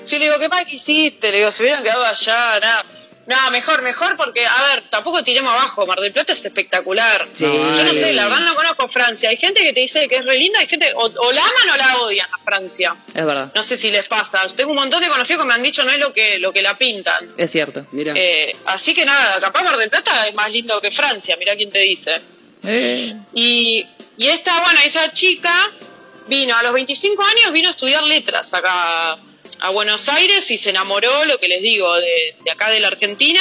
Sí, 0.05 0.19
le 0.19 0.27
digo, 0.27 0.39
¿qué 0.39 0.49
más 0.49 0.65
que 0.65 0.77
hiciste? 0.77 1.31
Le 1.31 1.39
digo, 1.39 1.51
se 1.51 1.63
hubieran 1.63 1.83
quedado 1.83 2.05
allá, 2.05 2.61
nada. 2.61 2.85
Nada, 3.27 3.49
mejor, 3.51 3.81
mejor, 3.81 4.19
porque, 4.19 4.45
a 4.47 4.63
ver, 4.65 4.85
tampoco 4.91 5.25
tiremos 5.25 5.51
abajo. 5.51 5.87
Mar 5.87 5.99
del 5.99 6.13
Plata 6.13 6.35
es 6.35 6.45
espectacular. 6.45 7.27
Sí. 7.33 7.47
Yo 7.47 7.85
no 7.85 7.95
sé, 7.95 8.13
la 8.13 8.25
verdad 8.25 8.41
no 8.41 8.55
conozco 8.55 8.87
Francia. 8.87 9.31
Hay 9.31 9.39
gente 9.39 9.63
que 9.63 9.73
te 9.73 9.81
dice 9.81 10.07
que 10.09 10.17
es 10.17 10.27
re 10.27 10.37
linda, 10.37 10.61
hay 10.61 10.67
gente, 10.67 10.93
o, 10.95 11.05
o 11.07 11.33
la 11.33 11.41
aman 11.41 11.71
o 11.73 11.77
la 11.79 11.97
odian 12.01 12.29
a 12.31 12.37
Francia. 12.37 12.95
Es 13.15 13.25
verdad. 13.25 13.51
No 13.55 13.63
sé 13.63 13.79
si 13.79 13.91
les 13.91 14.05
pasa. 14.05 14.47
Yo 14.47 14.55
tengo 14.55 14.73
un 14.73 14.77
montón 14.77 15.01
de 15.01 15.09
conocidos 15.09 15.41
que 15.43 15.49
me 15.49 15.55
han 15.55 15.63
dicho 15.63 15.83
no 15.85 15.93
es 15.93 15.99
lo 15.99 16.13
que, 16.13 16.39
lo 16.39 16.53
que 16.53 16.61
la 16.61 16.77
pintan. 16.77 17.33
Es 17.39 17.51
cierto. 17.51 17.87
Mira. 17.93 18.13
Eh, 18.15 18.55
así 18.67 18.95
que 18.95 19.07
nada, 19.07 19.41
capaz 19.41 19.63
Mar 19.63 19.79
del 19.79 19.89
Plata 19.89 20.29
es 20.29 20.35
más 20.35 20.53
lindo 20.53 20.79
que 20.83 20.91
Francia, 20.91 21.35
mirá 21.39 21.57
quién 21.57 21.71
te 21.71 21.79
dice. 21.79 22.21
Eh, 22.63 23.15
Y, 23.33 23.87
y 24.19 24.27
esta, 24.29 24.61
bueno, 24.61 24.81
esta 24.85 25.11
chica 25.13 25.73
vino 26.27 26.55
a 26.55 26.63
los 26.63 26.75
25 26.75 27.23
años, 27.23 27.53
vino 27.53 27.69
a 27.69 27.71
estudiar 27.71 28.03
letras 28.03 28.53
acá 28.53 29.19
a 29.61 29.71
Buenos 29.71 30.09
Aires 30.09 30.51
y 30.51 30.59
se 30.59 30.71
enamoró, 30.71 31.25
lo 31.25 31.39
que 31.39 31.49
les 31.49 31.63
digo, 31.63 31.95
de, 31.97 32.37
de 32.45 32.51
acá 32.51 32.71
de 32.71 32.81
la 32.81 32.89
Argentina. 32.89 33.41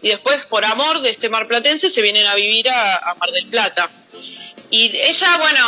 Y 0.00 0.08
después, 0.08 0.46
por 0.46 0.64
amor 0.64 1.00
de 1.00 1.10
este 1.10 1.28
marplatense, 1.28 1.90
se 1.90 2.02
vienen 2.02 2.26
a 2.26 2.34
vivir 2.34 2.68
a, 2.68 3.14
Mar 3.18 3.30
del 3.32 3.46
Plata. 3.48 3.90
Y 4.70 4.96
ella, 4.96 5.38
bueno, 5.38 5.60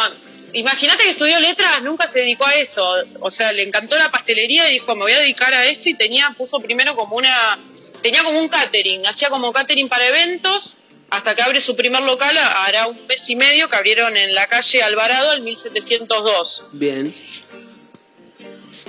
imagínate 0.52 1.04
que 1.04 1.10
estudió 1.10 1.40
letras, 1.40 1.82
nunca 1.82 2.06
se 2.06 2.20
dedicó 2.20 2.46
a 2.46 2.54
eso. 2.54 2.86
O 3.20 3.30
sea, 3.30 3.52
le 3.52 3.62
encantó 3.62 3.96
la 3.98 4.10
pastelería 4.10 4.70
y 4.70 4.74
dijo, 4.74 4.94
me 4.94 5.02
voy 5.02 5.12
a 5.12 5.18
dedicar 5.18 5.52
a 5.52 5.66
esto. 5.66 5.88
Y 5.88 5.94
tenía, 5.94 6.32
puso 6.36 6.60
primero 6.60 6.94
como 6.94 7.16
una, 7.16 7.58
tenía 8.02 8.22
como 8.22 8.38
un 8.38 8.48
catering, 8.48 9.04
hacía 9.06 9.30
como 9.30 9.52
catering 9.52 9.88
para 9.88 10.06
eventos, 10.06 10.78
hasta 11.10 11.34
que 11.34 11.42
abre 11.42 11.60
su 11.60 11.74
primer 11.74 12.02
local, 12.02 12.38
hará 12.38 12.86
un 12.86 13.06
mes 13.08 13.28
y 13.28 13.34
medio 13.34 13.68
que 13.68 13.74
abrieron 13.74 14.16
en 14.16 14.32
la 14.32 14.46
calle 14.46 14.80
Alvarado 14.84 15.30
al 15.30 15.42
1702. 15.42 16.66
Bien. 16.70 17.12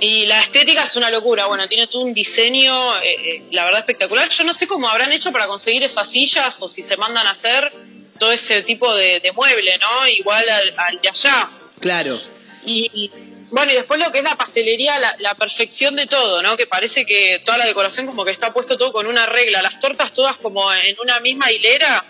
Y 0.04 0.26
la 0.26 0.40
estética 0.40 0.82
es 0.82 0.96
una 0.96 1.10
locura. 1.10 1.46
Bueno, 1.46 1.68
tiene 1.68 1.86
todo 1.86 2.02
un 2.02 2.12
diseño, 2.12 2.98
eh, 3.02 3.14
eh, 3.14 3.42
la 3.52 3.64
verdad, 3.64 3.78
espectacular. 3.80 4.28
Yo 4.30 4.42
no 4.42 4.52
sé 4.52 4.66
cómo 4.66 4.88
habrán 4.88 5.12
hecho 5.12 5.30
para 5.30 5.46
conseguir 5.46 5.84
esas 5.84 6.10
sillas 6.10 6.60
o 6.60 6.68
si 6.68 6.82
se 6.82 6.96
mandan 6.96 7.24
a 7.28 7.30
hacer 7.30 7.72
todo 8.18 8.32
ese 8.32 8.62
tipo 8.62 8.92
de, 8.96 9.20
de 9.20 9.30
mueble, 9.30 9.78
¿no? 9.78 10.08
Igual 10.08 10.44
al, 10.48 10.74
al 10.76 11.00
de 11.00 11.08
allá. 11.08 11.48
Claro. 11.78 12.20
Y, 12.66 12.90
y, 12.92 13.10
bueno, 13.52 13.70
y 13.70 13.76
después 13.76 14.00
lo 14.00 14.10
que 14.10 14.18
es 14.18 14.24
la 14.24 14.36
pastelería, 14.36 14.98
la, 14.98 15.14
la 15.20 15.34
perfección 15.36 15.94
de 15.94 16.06
todo, 16.06 16.42
¿no? 16.42 16.56
Que 16.56 16.66
parece 16.66 17.06
que 17.06 17.40
toda 17.44 17.58
la 17.58 17.66
decoración 17.66 18.04
como 18.06 18.24
que 18.24 18.32
está 18.32 18.52
puesto 18.52 18.76
todo 18.76 18.92
con 18.92 19.06
una 19.06 19.26
regla. 19.26 19.62
Las 19.62 19.78
tortas 19.78 20.12
todas 20.12 20.36
como 20.36 20.72
en 20.72 20.96
una 21.00 21.20
misma 21.20 21.52
hilera. 21.52 22.04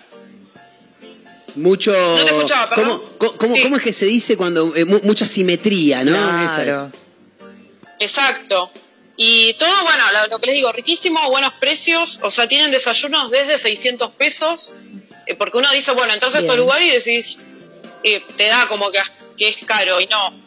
Mucho. 1.57 1.93
No 1.93 2.25
te 2.25 2.33
escuchaba, 2.35 2.71
perdón. 2.71 2.87
¿Cómo, 3.19 3.19
cómo, 3.19 3.37
cómo- 3.37 3.55
Sí. 3.57 3.63
cómo 3.63 3.77
es 3.77 3.83
que 3.83 3.93
se 3.93 4.07
dice 4.07 4.37
cuando. 4.39 4.75
eh, 4.75 4.87
mu- 4.87 5.01
mucha 5.03 5.27
simetría, 5.27 6.05
¿no? 6.05 6.43
Esa 6.43 6.65
es. 6.65 7.02
Exacto. 8.03 8.71
Y 9.17 9.55
todo, 9.55 9.71
bueno, 9.85 10.05
lo, 10.13 10.27
lo 10.29 10.39
que 10.41 10.47
les 10.47 10.57
digo, 10.57 10.73
riquísimo, 10.73 11.29
buenos 11.31 11.53
precios. 11.55 12.21
O 12.23 12.31
sea, 12.31 12.49
tienen 12.49 12.71
desayunos 12.71 13.31
desde 13.31 13.59
600 13.59 14.11
pesos. 14.13 14.75
eh, 15.27 15.35
porque 15.37 15.59
uno 15.59 15.71
dice, 15.73 15.93
bueno, 15.93 16.13
entras 16.13 16.35
a 16.35 16.39
estos 16.39 16.57
Bien. 16.57 16.67
lugares 16.67 16.89
y 16.89 17.11
decís, 17.11 17.47
eh, 18.03 18.25
te 18.37 18.47
da 18.49 18.67
como 18.67 18.91
que, 18.91 19.01
que 19.39 19.49
es 19.49 19.57
caro. 19.65 20.01
Y 20.01 20.07
no. 20.07 20.42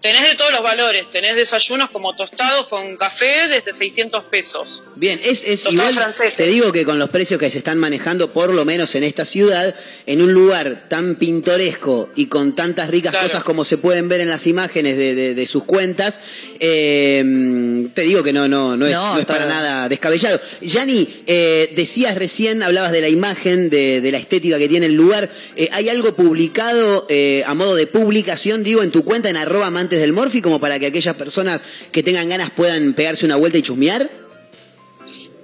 Tenés 0.00 0.30
de 0.30 0.34
todos 0.34 0.50
los 0.52 0.62
valores. 0.62 1.10
Tenés 1.10 1.36
desayunos 1.36 1.90
como 1.90 2.16
tostados 2.16 2.68
con 2.68 2.96
café 2.96 3.48
desde 3.48 3.72
600 3.72 4.24
pesos. 4.24 4.82
Bien, 4.96 5.20
es, 5.22 5.44
es 5.44 5.66
igual. 5.70 5.92
francés. 5.94 6.34
Te 6.36 6.46
digo 6.46 6.72
que 6.72 6.84
con 6.86 6.98
los 6.98 7.10
precios 7.10 7.38
que 7.38 7.50
se 7.50 7.58
están 7.58 7.76
manejando, 7.78 8.32
por 8.32 8.54
lo 8.54 8.64
menos 8.64 8.94
en 8.94 9.04
esta 9.04 9.24
ciudad, 9.26 9.74
en 10.06 10.22
un 10.22 10.32
lugar 10.32 10.86
tan 10.88 11.16
pintoresco 11.16 12.08
y 12.16 12.26
con 12.26 12.54
tantas 12.54 12.88
ricas 12.88 13.10
Claro. 13.12 13.26
cosas 13.26 13.44
como 13.44 13.64
se 13.64 13.76
pueden 13.76 14.08
ver 14.08 14.20
en 14.20 14.28
las 14.30 14.46
imágenes 14.46 14.96
de, 14.96 15.14
de- 15.14 15.34
de 15.34 15.46
sus 15.46 15.64
cuentas, 15.64 16.18
eh, 16.60 17.88
te 17.94 18.02
digo 18.02 18.22
que 18.22 18.32
no, 18.32 18.48
no, 18.48 18.76
no 18.76 18.86
es, 18.86 18.92
No, 18.92 19.08
no 19.08 19.14
es 19.14 19.20
está- 19.20 19.32
para 19.34 19.46
nada 19.46 19.88
descabellado. 19.88 20.40
Yani, 20.62 21.22
eh, 21.26 21.72
decías 21.76 22.14
recién, 22.14 22.62
hablabas 22.62 22.92
de 22.92 23.00
la 23.00 23.08
imagen, 23.08 23.68
de, 23.70 24.00
de 24.00 24.12
la 24.12 24.18
estética 24.18 24.58
que 24.58 24.68
tiene 24.68 24.86
el 24.86 24.94
lugar. 24.94 25.28
Eh, 25.56 25.68
¿Hay 25.72 25.88
algo 25.88 26.14
publicado 26.14 27.06
eh, 27.08 27.42
a 27.46 27.54
modo 27.54 27.74
de 27.74 27.86
publicación, 27.86 28.62
digo, 28.62 28.82
en 28.82 28.90
tu 28.90 29.04
cuenta 29.04 29.28
en 29.28 29.36
arroba 29.36 29.70
del 29.98 30.12
Morphy, 30.12 30.40
como 30.42 30.60
para 30.60 30.78
que 30.78 30.86
aquellas 30.86 31.14
personas 31.14 31.64
que 31.90 32.02
tengan 32.02 32.28
ganas 32.28 32.50
puedan 32.50 32.94
pegarse 32.94 33.24
una 33.26 33.36
vuelta 33.36 33.58
y 33.58 33.62
chusmear? 33.62 34.08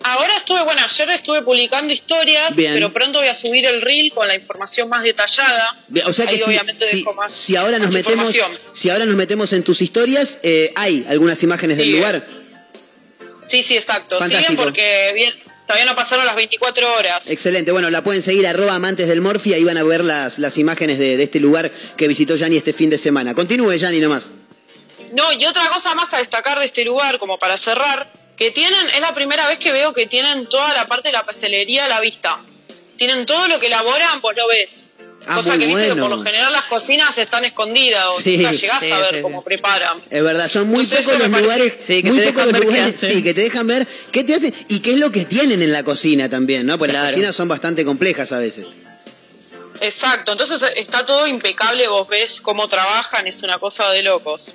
Ahora 0.02 0.36
estuve, 0.36 0.62
bueno, 0.62 0.80
ayer 0.84 1.10
estuve 1.10 1.42
publicando 1.42 1.92
historias, 1.92 2.54
Bien. 2.54 2.74
pero 2.74 2.92
pronto 2.92 3.18
voy 3.18 3.26
a 3.26 3.34
subir 3.34 3.66
el 3.66 3.80
reel 3.82 4.12
con 4.12 4.28
la 4.28 4.36
información 4.36 4.88
más 4.88 5.02
detallada. 5.02 5.84
Bien, 5.88 6.06
O 6.06 6.12
sea 6.12 6.26
que 6.26 6.32
Ahí 6.32 6.38
si, 6.38 6.44
obviamente 6.44 6.86
si- 6.86 6.98
dejo 6.98 7.12
más, 7.14 7.32
si 7.32 7.56
ahora 7.56 7.78
nos 7.80 7.90
metemos, 7.90 8.32
si 8.72 8.90
ahora 8.90 9.04
nos 9.04 9.16
metemos 9.16 9.52
en 9.52 9.64
tus 9.64 9.82
historias, 9.82 10.38
eh, 10.44 10.72
hay 10.76 11.04
algunas 11.08 11.42
imágenes 11.42 11.76
del 11.78 11.90
lugar. 11.90 12.24
Sí, 13.48 13.62
sí, 13.64 13.76
exacto. 13.76 14.18
Fantástico. 14.18 14.50
Siguen 14.52 14.64
porque 14.64 15.10
bien, 15.14 15.32
todavía 15.66 15.86
no 15.86 15.96
pasaron 15.96 16.24
las 16.24 16.36
24 16.36 16.94
horas. 16.94 17.30
Excelente. 17.30 17.72
Bueno, 17.72 17.90
la 17.90 18.02
pueden 18.02 18.22
seguir 18.22 18.46
arroba 18.46 18.74
amantes 18.74 19.08
del 19.08 19.20
Morphy, 19.20 19.54
ahí 19.54 19.64
van 19.64 19.76
a 19.76 19.82
ver 19.82 20.04
las, 20.04 20.38
las 20.38 20.58
imágenes 20.58 20.98
de, 20.98 21.16
de 21.16 21.22
este 21.22 21.40
lugar 21.40 21.70
que 21.96 22.08
visitó 22.08 22.36
Yani 22.36 22.56
este 22.56 22.72
fin 22.72 22.90
de 22.90 22.98
semana. 22.98 23.34
Continúe, 23.34 23.76
Yani, 23.76 24.00
nomás. 24.00 24.24
No, 25.12 25.32
y 25.32 25.44
otra 25.46 25.68
cosa 25.68 25.94
más 25.94 26.12
a 26.14 26.18
destacar 26.18 26.58
de 26.58 26.66
este 26.66 26.84
lugar, 26.84 27.18
como 27.18 27.38
para 27.38 27.56
cerrar, 27.56 28.12
que 28.36 28.50
tienen, 28.50 28.88
es 28.90 29.00
la 29.00 29.14
primera 29.14 29.46
vez 29.48 29.58
que 29.58 29.72
veo 29.72 29.92
que 29.92 30.06
tienen 30.06 30.46
toda 30.46 30.74
la 30.74 30.86
parte 30.86 31.08
de 31.08 31.12
la 31.12 31.24
pastelería 31.24 31.86
a 31.86 31.88
la 31.88 32.00
vista. 32.00 32.40
Tienen 32.96 33.24
todo 33.26 33.48
lo 33.48 33.58
que 33.60 33.66
elaboran, 33.66 34.20
pues 34.20 34.36
lo 34.36 34.46
ves. 34.48 34.90
Ah, 35.28 35.34
Cosa 35.36 35.58
que 35.58 35.66
viste 35.66 35.88
que 35.88 35.96
por 35.96 36.08
lo 36.10 36.22
general 36.22 36.52
las 36.52 36.66
cocinas 36.66 37.18
están 37.18 37.44
escondidas 37.44 38.04
o 38.06 38.20
Sí. 38.20 38.36
nunca 38.36 38.52
llegás 38.52 38.82
Sí, 38.82 38.92
a 38.92 38.98
ver 39.00 39.16
sí, 39.16 39.22
cómo 39.22 39.40
sí. 39.40 39.44
preparan. 39.44 39.98
Es 40.08 40.22
verdad, 40.22 40.48
son 40.48 40.68
muy 40.68 40.84
Entonces, 40.84 41.04
pocos 41.04 41.18
los 41.18 41.28
parece- 41.28 41.42
lugares, 41.42 41.72
Sí, 41.84 42.02
que 42.02 42.08
muy 42.10 42.18
te 42.20 42.26
pocos 42.26 42.34
dejan 42.36 42.44
los 42.46 42.52
ver 42.52 42.60
qué 42.60 42.66
lugares, 42.76 42.94
hacen. 42.96 43.12
sí, 43.12 43.22
que 43.24 43.34
te 43.34 43.40
dejan 43.40 43.66
ver 43.66 43.88
qué 44.12 44.24
te 44.24 44.34
hacen 44.34 44.54
y 44.68 44.80
qué 44.80 44.92
es 44.92 44.98
lo 45.00 45.10
que 45.10 45.24
tienen 45.24 45.62
en 45.62 45.72
la 45.72 45.82
cocina 45.82 46.28
también, 46.28 46.64
¿no? 46.66 46.78
Porque 46.78 46.92
las 46.92 47.12
cocinas 47.12 47.34
son 47.34 47.48
bastante 47.48 47.84
complejas 47.84 48.30
a 48.32 48.38
veces. 48.38 48.68
Exacto, 49.80 50.32
entonces 50.32 50.64
está 50.76 51.04
todo 51.04 51.26
impecable, 51.26 51.86
vos 51.88 52.08
ves 52.08 52.40
cómo 52.40 52.66
trabajan, 52.68 53.26
es 53.26 53.42
una 53.42 53.58
cosa 53.58 53.90
de 53.90 54.02
locos. 54.02 54.54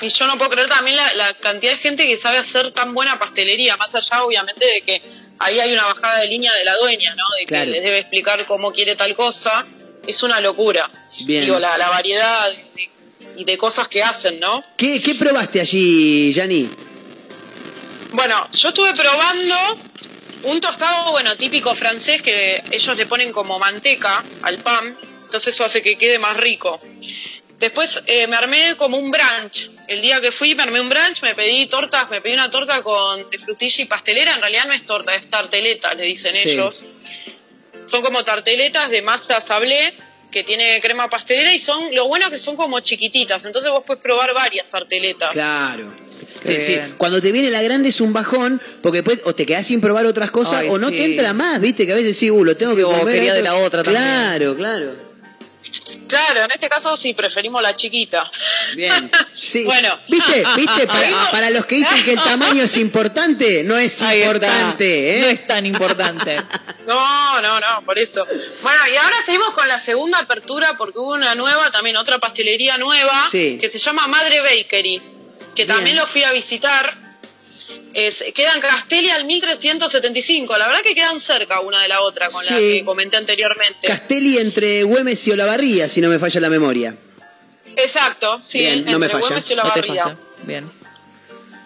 Y 0.00 0.08
yo 0.08 0.26
no 0.26 0.38
puedo 0.38 0.50
creer 0.50 0.68
también 0.68 0.96
la, 0.96 1.12
la 1.14 1.34
cantidad 1.34 1.72
de 1.72 1.78
gente 1.78 2.06
que 2.06 2.16
sabe 2.16 2.38
hacer 2.38 2.70
tan 2.70 2.94
buena 2.94 3.18
pastelería, 3.18 3.76
más 3.76 3.94
allá 3.94 4.24
obviamente 4.24 4.64
de 4.64 4.80
que 4.82 5.02
ahí 5.38 5.60
hay 5.60 5.74
una 5.74 5.84
bajada 5.84 6.20
de 6.20 6.26
línea 6.28 6.54
de 6.54 6.64
la 6.64 6.74
dueña, 6.76 7.14
¿no? 7.16 7.24
De 7.38 7.44
Claro. 7.44 7.66
que 7.66 7.70
les 7.72 7.82
debe 7.82 7.98
explicar 7.98 8.46
cómo 8.46 8.72
quiere 8.72 8.96
tal 8.96 9.14
cosa, 9.14 9.66
es 10.06 10.22
una 10.22 10.40
locura. 10.40 10.90
Bien. 11.24 11.44
Digo, 11.44 11.58
la, 11.58 11.76
la 11.78 11.88
variedad 11.88 12.50
y 13.36 13.44
de 13.44 13.56
cosas 13.56 13.88
que 13.88 14.02
hacen, 14.02 14.40
¿no? 14.40 14.62
¿Qué, 14.76 15.00
qué 15.00 15.14
probaste 15.14 15.60
allí, 15.60 16.32
Yani? 16.32 16.68
Bueno, 18.12 18.48
yo 18.52 18.68
estuve 18.68 18.92
probando 18.94 19.56
un 20.44 20.60
tostado, 20.60 21.12
bueno, 21.12 21.36
típico 21.36 21.74
francés 21.74 22.22
que 22.22 22.62
ellos 22.70 22.96
le 22.96 23.06
ponen 23.06 23.32
como 23.32 23.58
manteca 23.58 24.24
al 24.42 24.58
pan, 24.58 24.96
entonces 25.24 25.54
eso 25.54 25.64
hace 25.64 25.82
que 25.82 25.96
quede 25.96 26.18
más 26.18 26.36
rico. 26.36 26.80
Después 27.58 28.02
eh, 28.06 28.26
me 28.26 28.36
armé 28.36 28.74
como 28.76 28.96
un 28.96 29.10
brunch. 29.10 29.70
El 29.86 30.00
día 30.00 30.20
que 30.20 30.32
fui 30.32 30.54
me 30.54 30.62
armé 30.62 30.80
un 30.80 30.88
brunch, 30.88 31.20
me 31.22 31.34
pedí 31.34 31.66
tortas, 31.66 32.08
me 32.10 32.20
pedí 32.20 32.32
una 32.34 32.48
torta 32.50 32.82
con 32.82 33.28
de 33.28 33.38
frutilla 33.38 33.82
y 33.84 33.86
pastelera. 33.86 34.34
En 34.34 34.40
realidad 34.40 34.64
no 34.66 34.72
es 34.72 34.86
torta, 34.86 35.14
es 35.14 35.28
tarteleta, 35.28 35.92
le 35.94 36.04
dicen 36.04 36.32
Sí. 36.32 36.50
ellos. 36.50 36.86
Son 37.90 38.02
como 38.02 38.22
tarteletas 38.24 38.90
de 38.90 39.02
masa 39.02 39.40
sablé 39.40 39.94
que 40.30 40.44
tiene 40.44 40.80
crema 40.80 41.10
pastelera 41.10 41.52
y 41.52 41.58
son, 41.58 41.92
lo 41.94 42.06
bueno 42.06 42.30
que 42.30 42.38
son 42.38 42.54
como 42.56 42.78
chiquititas. 42.80 43.44
Entonces 43.44 43.70
vos 43.70 43.82
puedes 43.84 44.02
probar 44.02 44.32
varias 44.32 44.68
tarteletas. 44.68 45.32
Claro. 45.32 45.92
Es 46.44 46.66
bien. 46.68 46.94
cuando 46.96 47.20
te 47.20 47.32
viene 47.32 47.50
la 47.50 47.62
grande 47.62 47.88
es 47.88 48.00
un 48.00 48.12
bajón, 48.12 48.60
porque 48.82 48.98
después 48.98 49.22
o 49.24 49.34
te 49.34 49.44
quedás 49.44 49.66
sin 49.66 49.80
probar 49.80 50.06
otras 50.06 50.30
cosas 50.30 50.60
Ay, 50.60 50.68
o 50.70 50.78
no 50.78 50.88
sí. 50.88 50.96
te 50.96 51.04
entra 51.04 51.32
más, 51.32 51.60
viste, 51.60 51.86
que 51.86 51.92
a 51.92 51.96
veces 51.96 52.16
sí, 52.16 52.30
uh, 52.30 52.44
lo 52.44 52.56
tengo 52.56 52.76
que 52.76 52.84
O 52.84 52.90
comer. 52.90 53.16
quería 53.16 53.34
de 53.34 53.42
la 53.42 53.56
otra 53.56 53.82
también. 53.82 54.04
Claro, 54.04 54.56
claro. 54.56 55.09
Claro, 56.08 56.44
en 56.44 56.50
este 56.50 56.68
caso 56.68 56.96
sí 56.96 57.14
preferimos 57.14 57.62
la 57.62 57.74
chiquita. 57.76 58.30
Bien. 58.74 59.10
Sí. 59.40 59.64
Bueno. 59.64 59.98
¿Viste? 60.06 60.44
¿Viste? 60.54 60.86
Para, 61.32 61.48
los 61.48 61.64
que 61.64 61.76
dicen 61.76 62.04
que 62.04 62.12
el 62.12 62.22
tamaño 62.22 62.62
es 62.62 62.76
importante, 62.76 63.64
no 63.64 63.78
es 63.78 64.02
Ahí 64.02 64.20
importante, 64.20 65.16
¿eh? 65.16 65.20
No 65.22 65.26
es 65.28 65.46
tan 65.46 65.66
importante. 65.66 66.36
No, 66.86 67.40
no, 67.40 67.60
no, 67.60 67.84
por 67.84 67.98
eso. 67.98 68.26
Bueno, 68.62 68.78
y 68.92 68.96
ahora 68.96 69.16
seguimos 69.24 69.54
con 69.54 69.68
la 69.68 69.78
segunda 69.78 70.18
apertura 70.18 70.76
porque 70.76 70.98
hubo 70.98 71.12
una 71.12 71.36
nueva, 71.36 71.70
también 71.70 71.96
otra 71.96 72.18
pastelería 72.18 72.78
nueva, 72.78 73.28
Sí. 73.30 73.58
que 73.60 73.68
se 73.68 73.78
llama 73.78 74.08
Madre 74.08 74.40
Bakery, 74.40 75.00
que 75.54 75.66
también 75.66 75.94
lo 75.94 76.06
fui 76.06 76.24
a 76.24 76.32
visitar. 76.32 77.09
Es, 77.92 78.24
queda 78.34 78.54
en 78.54 78.60
Castelli 78.60 79.10
al 79.10 79.24
1375. 79.24 80.56
La 80.58 80.66
verdad 80.68 80.82
que 80.82 80.94
quedan 80.94 81.18
cerca 81.18 81.60
una 81.60 81.82
de 81.82 81.88
la 81.88 82.02
otra 82.02 82.28
con 82.28 82.44
la 82.44 82.56
que 82.56 82.84
comenté 82.84 83.16
anteriormente. 83.16 83.86
Castelli 83.86 84.38
entre 84.38 84.84
Güemes 84.84 85.26
y 85.26 85.32
Olavarría, 85.32 85.88
si 85.88 86.00
no 86.00 86.08
me 86.08 86.18
falla 86.18 86.40
la 86.40 86.50
memoria. 86.50 86.96
Exacto, 87.76 88.38
sí, 88.38 88.58
Bien, 88.58 88.78
entre 88.78 88.92
no 88.92 88.98
me 88.98 89.08
falla. 89.08 89.26
Güemes 89.26 89.50
y 89.50 89.54
No 89.54 89.62
te 89.62 89.68
Olavarría. 89.68 90.02
falla. 90.04 90.18
Bien. 90.44 90.79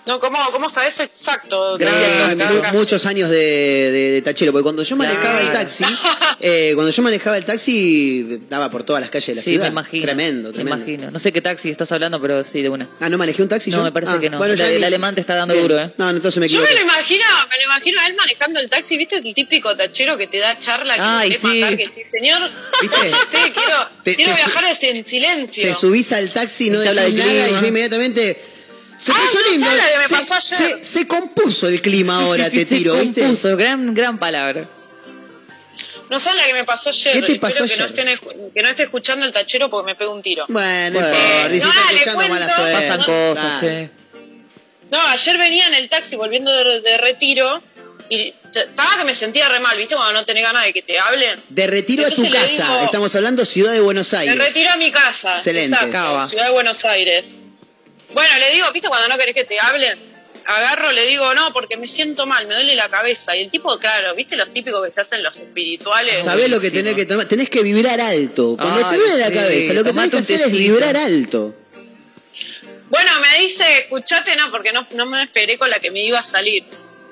No, 0.07 0.21
¿cómo, 0.21 0.39
¿Cómo 0.53 0.69
sabes 0.69 1.01
exacto? 1.01 1.79
Gracias, 1.79 2.29
Acá- 2.33 2.53
mu- 2.53 2.59
acá- 2.59 2.73
muchos 2.75 3.07
años 3.07 3.31
de, 3.31 3.37
de- 3.39 4.11
de 4.13 4.23
tachero, 4.23 4.53
porque 4.53 4.63
cuando 4.65 4.83
yo 4.83 4.97
manejaba 4.97 5.41
el 5.41 5.51
taxi, 5.51 5.85
eh, 6.41 6.73
cuando 6.75 6.93
yo 6.93 7.03
manejaba 7.03 7.39
el 7.39 7.45
taxi, 7.47 8.41
daba 8.51 8.71
por 8.71 8.83
todas 8.83 9.01
las 9.01 9.09
calles 9.11 9.27
de 9.29 9.35
la 9.37 9.43
Sí, 9.43 9.51
ciudad. 9.53 9.65
me 9.65 9.71
imagino. 9.71 10.03
Tremendo, 10.03 10.49
Me 10.51 10.55
tremendo. 10.55 10.77
imagino. 10.85 11.11
No 11.11 11.19
sé 11.19 11.33
qué 11.33 11.41
taxi 11.41 11.71
estás 11.71 11.91
hablando, 11.91 12.21
pero 12.21 12.45
sí, 12.45 12.61
de 12.61 12.69
una. 12.69 12.87
Ah, 13.01 13.09
¿no 13.09 13.17
manejé 13.17 13.43
un 13.43 13.49
taxi 13.49 13.71
No, 13.71 13.79
yo? 13.79 13.83
me 13.85 13.93
parece 13.93 14.13
Ah, 14.13 14.21
que 14.21 14.29
no. 14.29 14.37
Bueno, 14.37 14.53
El- 14.53 14.59
ya 14.59 14.69
el 14.69 14.81
ni- 14.81 14.85
alemán 14.87 15.15
te 15.15 15.23
está 15.23 15.37
dando 15.37 15.55
Bien. 15.55 15.67
duro, 15.69 15.81
¿eh? 15.81 15.95
No, 15.97 16.11
entonces 16.11 16.39
me 16.39 16.49
Yo 16.49 16.61
me 16.61 16.71
lo 16.75 16.81
imagino, 16.83 17.25
me 17.49 17.57
lo 17.57 17.65
imagino 17.65 18.01
a 18.01 18.07
él 18.07 18.15
manejando 18.15 18.61
el 18.61 18.69
taxi, 18.69 18.99
¿viste? 18.99 19.17
Es 19.17 19.25
el 19.25 19.35
típico 19.35 19.75
tachero 19.75 20.19
que 20.19 20.27
te 20.27 20.39
da 20.39 20.59
charla, 20.59 20.97
que 20.97 21.01
Ay, 21.03 21.31
te 21.31 21.39
sí. 21.39 21.47
matar, 21.47 21.77
que 21.79 21.89
sí, 21.89 22.03
señor. 22.11 22.51
¿Viste? 22.83 22.97
Sí, 23.31 23.39
quiero, 23.55 23.89
Te- 24.05 24.15
quiero 24.17 24.33
te 24.33 24.37
viajar 24.37 24.65
en 24.83 25.05
silencio. 25.05 25.67
Te 25.67 25.75
subís 25.75 26.13
al 26.13 26.31
taxi, 26.31 26.69
no 26.69 26.81
Te 26.83 26.89
habla 26.91 27.03
decís 27.05 27.19
nada 27.19 27.49
y 27.49 27.53
yo 27.53 27.67
inmediatamente... 27.67 28.39
Se 28.97 29.13
Ah, 29.13 29.17
puso 29.21 29.39
no 29.43 29.51
lindo. 29.51 29.67
sabes 29.67 29.83
lo 29.83 29.91
que 29.91 29.99
me 29.99 30.09
se, 30.09 30.15
pasó 30.31 30.35
ayer. 30.57 30.79
se- 30.79 30.85
se 30.85 31.09
compuso 31.09 31.69
el 31.69 31.83
clima 31.83 32.17
ahora, 32.21 32.49
te 32.51 32.59
Se 32.59 32.67
tiro, 32.77 32.95
¿viste? 32.95 33.23
compuso, 33.23 33.57
gran, 33.57 33.93
gran 33.95 34.19
palabra. 34.19 34.65
No 36.11 36.21
sabes 36.21 36.41
la 36.41 36.47
que 36.47 36.53
me 36.55 36.65
pasó 36.65 36.91
ayer. 36.91 37.15
¿Qué 37.15 37.21
te 37.23 37.33
Espero 37.33 37.41
pasó 37.41 37.65
que 37.65 37.77
No 37.77 37.85
ayer? 37.85 37.87
estén 37.87 38.53
que 38.55 38.63
no 38.63 38.69
esté 38.69 38.83
escuchando 38.85 39.27
el 39.27 39.33
tachero 39.33 39.71
porque 39.71 39.87
me 39.93 39.95
pega 39.97 40.11
un 40.11 40.23
tiro. 40.23 40.45
Bueno, 40.49 41.01
no 41.01 41.07
Bueno. 41.09 41.49
No, 41.49 41.55
está 41.55 41.93
escuchando 41.93 42.29
mala 42.29 42.55
suerte. 42.55 42.73
Pasan 42.89 42.99
cosas, 43.05 43.61
Claro. 43.61 43.61
che. 43.61 43.91
No, 44.91 45.01
ayer 45.09 45.39
venía 45.39 45.67
en 45.67 45.75
el 45.75 45.89
taxi 45.89 46.15
volviendo 46.15 46.53
de, 46.53 46.81
de 46.83 46.99
retiro 46.99 47.63
y 48.11 48.33
estaba 48.55 48.99
que 48.99 49.05
me 49.05 49.15
sentía 49.15 49.49
re 49.49 49.59
mal, 49.59 49.77
¿viste? 49.79 49.97
Cuando 49.97 50.13
no 50.13 50.25
tenés 50.25 50.45
ganas 50.45 50.63
de 50.65 50.73
que 50.73 50.83
te 50.83 50.99
hablen. 51.01 51.41
De 51.49 51.67
retiro 51.67 52.07
a 52.07 52.11
tu 52.11 52.31
casa, 52.31 52.69
digo- 52.69 52.85
estamos 52.85 53.17
hablando 53.17 53.45
Ciudad 53.45 53.73
de 53.73 53.81
Buenos 53.81 54.13
Aires. 54.15 54.39
retiro 54.39 54.71
a 54.71 54.77
mi 54.77 54.93
casa. 54.93 55.35
Excelente. 55.35 55.75
Exacto. 55.75 56.29
Ciudad 56.29 56.47
de 56.47 56.53
Buenos 56.53 56.85
Aires. 56.85 57.41
Bueno, 58.15 58.39
le 58.39 58.51
digo, 58.53 58.71
¿viste 58.73 58.89
cuando 58.89 59.09
no 59.09 59.19
querés 59.19 59.35
que 59.35 59.45
te 59.45 59.59
hablen? 59.61 60.15
Agarro, 60.47 60.93
le 60.93 61.07
digo, 61.07 61.35
no, 61.35 61.53
porque 61.53 61.77
me 61.77 61.87
siento 61.87 62.27
mal, 62.27 62.47
me 62.47 62.55
duele 62.55 62.75
la 62.75 62.89
cabeza. 62.89 63.35
Y 63.35 63.43
el 63.45 63.51
tipo, 63.51 63.79
claro, 63.79 64.15
¿viste 64.15 64.37
los 64.37 64.53
típicos 64.53 64.85
que 64.85 64.91
se 64.91 65.01
hacen 65.01 65.23
los 65.23 65.39
espirituales? 65.39 66.23
¿Sabés 66.23 66.51
lo 66.51 66.61
que 66.61 66.71
tenés 66.71 66.95
que 66.95 67.07
tomar? 67.07 67.27
Tenés 67.27 67.49
que 67.49 67.63
vibrar 67.63 68.01
alto. 68.01 68.57
Cuando 68.59 68.89
te 68.89 68.97
duele 68.97 69.19
la 69.19 69.29
sí, 69.29 69.35
cabeza, 69.35 69.73
lo 69.73 69.85
que 69.85 69.93
tenés 69.93 70.11
que 70.11 70.17
hacer 70.19 70.41
es 70.43 70.53
vibrar 70.53 70.97
alto. 70.97 71.55
Bueno, 72.91 73.11
me 73.21 73.39
dice, 73.41 73.65
escuchate, 73.79 74.37
no, 74.37 74.51
porque 74.51 74.73
no, 74.73 74.87
no 74.93 75.07
me 75.07 75.23
esperé 75.25 75.59
con 75.59 75.69
la 75.71 75.81
que 75.81 75.91
me 75.91 76.05
iba 76.05 76.19
a 76.19 76.23
salir. 76.23 76.65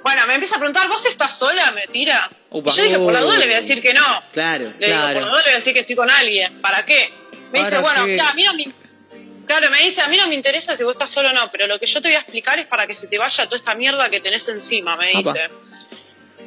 Bueno, 0.03 0.27
me 0.27 0.35
empieza 0.35 0.57
a 0.57 0.59
preguntar, 0.59 0.87
¿vos 0.89 1.05
estás 1.07 1.37
sola? 1.39 1.73
Me 1.73 1.87
tira. 1.87 2.31
Upa. 2.51 2.71
Y 2.71 2.77
yo 2.77 2.83
dije, 2.85 2.99
por 2.99 3.13
la 3.13 3.21
duda 3.21 3.39
le 3.39 3.47
voy 3.47 3.55
a 3.55 3.61
decir 3.61 3.81
que 3.81 3.95
no. 3.95 4.23
Claro. 4.33 4.73
Le 4.79 4.89
digo, 4.89 4.99
Claro. 4.99 5.15
por 5.15 5.23
la 5.23 5.29
duda 5.31 5.39
le 5.39 5.45
voy 5.45 5.53
a 5.53 5.57
decir 5.57 5.73
que 5.73 5.81
estoy 5.81 5.97
con 5.97 6.11
alguien. 6.11 6.61
¿Para 6.61 6.85
qué? 6.85 7.13
Me 7.53 7.61
dice, 7.61 7.71
¿Para 7.81 8.03
bueno, 8.03 8.17
ya, 8.17 8.29
a 8.29 8.35
mí 8.35 8.45
no 8.45 8.55
me... 8.55 8.67
Claro, 9.47 9.71
me 9.71 9.81
dice, 9.81 10.01
a 10.01 10.09
mí 10.09 10.17
no 10.17 10.27
me 10.29 10.35
interesa 10.35 10.77
si 10.77 10.85
vos 10.85 10.93
estás 10.93 11.11
solo 11.11 11.31
o 11.31 11.33
no, 11.33 11.51
pero 11.51 11.67
lo 11.67 11.79
que 11.79 11.87
yo 11.87 12.01
te 12.01 12.09
voy 12.09 12.17
a 12.17 12.21
explicar 12.21 12.59
es 12.59 12.67
para 12.67 12.87
que 12.87 12.95
se 12.95 13.07
te 13.09 13.19
vaya 13.19 13.45
toda 13.47 13.57
esta 13.57 13.75
mierda 13.75 14.09
que 14.09 14.21
tenés 14.21 14.47
encima, 14.49 14.97
me 14.97 15.11
Apa. 15.11 15.33
dice. 15.33 15.51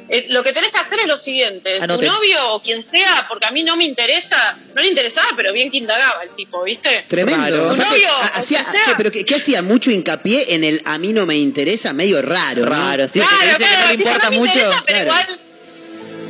Eh, 0.08 0.26
lo 0.28 0.44
que 0.44 0.52
tenés 0.52 0.70
que 0.70 0.78
hacer 0.78 1.00
es 1.00 1.06
lo 1.06 1.16
siguiente, 1.16 1.78
Anote. 1.80 2.06
tu 2.06 2.12
novio 2.12 2.52
o 2.54 2.62
quien 2.62 2.80
sea, 2.82 3.26
porque 3.28 3.46
a 3.46 3.50
mí 3.50 3.64
no 3.64 3.76
me 3.76 3.82
interesa, 3.84 4.56
no 4.72 4.80
le 4.80 4.86
interesaba, 4.88 5.26
pero 5.36 5.52
bien 5.52 5.68
que 5.68 5.78
indagaba 5.78 6.22
el 6.22 6.30
tipo, 6.30 6.62
¿viste? 6.62 7.04
Tremendo. 7.08 7.42
Aparte, 7.64 7.82
Tu 7.82 7.90
novio, 7.90 8.08
ha- 8.12 8.20
o 8.20 8.38
hacía- 8.38 8.62
sea. 8.62 8.82
¿qué? 8.86 8.92
¿Pero 8.96 9.10
qué, 9.10 9.24
qué 9.24 9.34
hacía? 9.34 9.62
Mucho 9.62 9.90
hincapié 9.90 10.54
en 10.54 10.62
el 10.62 10.80
a 10.84 10.96
mí 10.98 11.12
no 11.12 11.26
me 11.26 11.36
interesa, 11.36 11.92
medio 11.92 12.22
raro. 12.22 12.62
¿no? 12.62 12.70
Raro, 12.70 13.08
sí, 13.08 13.18
que 13.18 13.26
claro, 13.26 13.58
que 13.58 13.64
claro, 13.64 13.78
no 13.84 13.90
le 13.90 13.96
tipo, 13.96 14.08
importa 14.08 14.24
no 14.26 14.30
me 14.30 14.38
mucho. 14.38 14.52
interesa, 14.52 14.84
pero 14.86 15.02
Claro. 15.04 15.32
igual, 15.32 15.40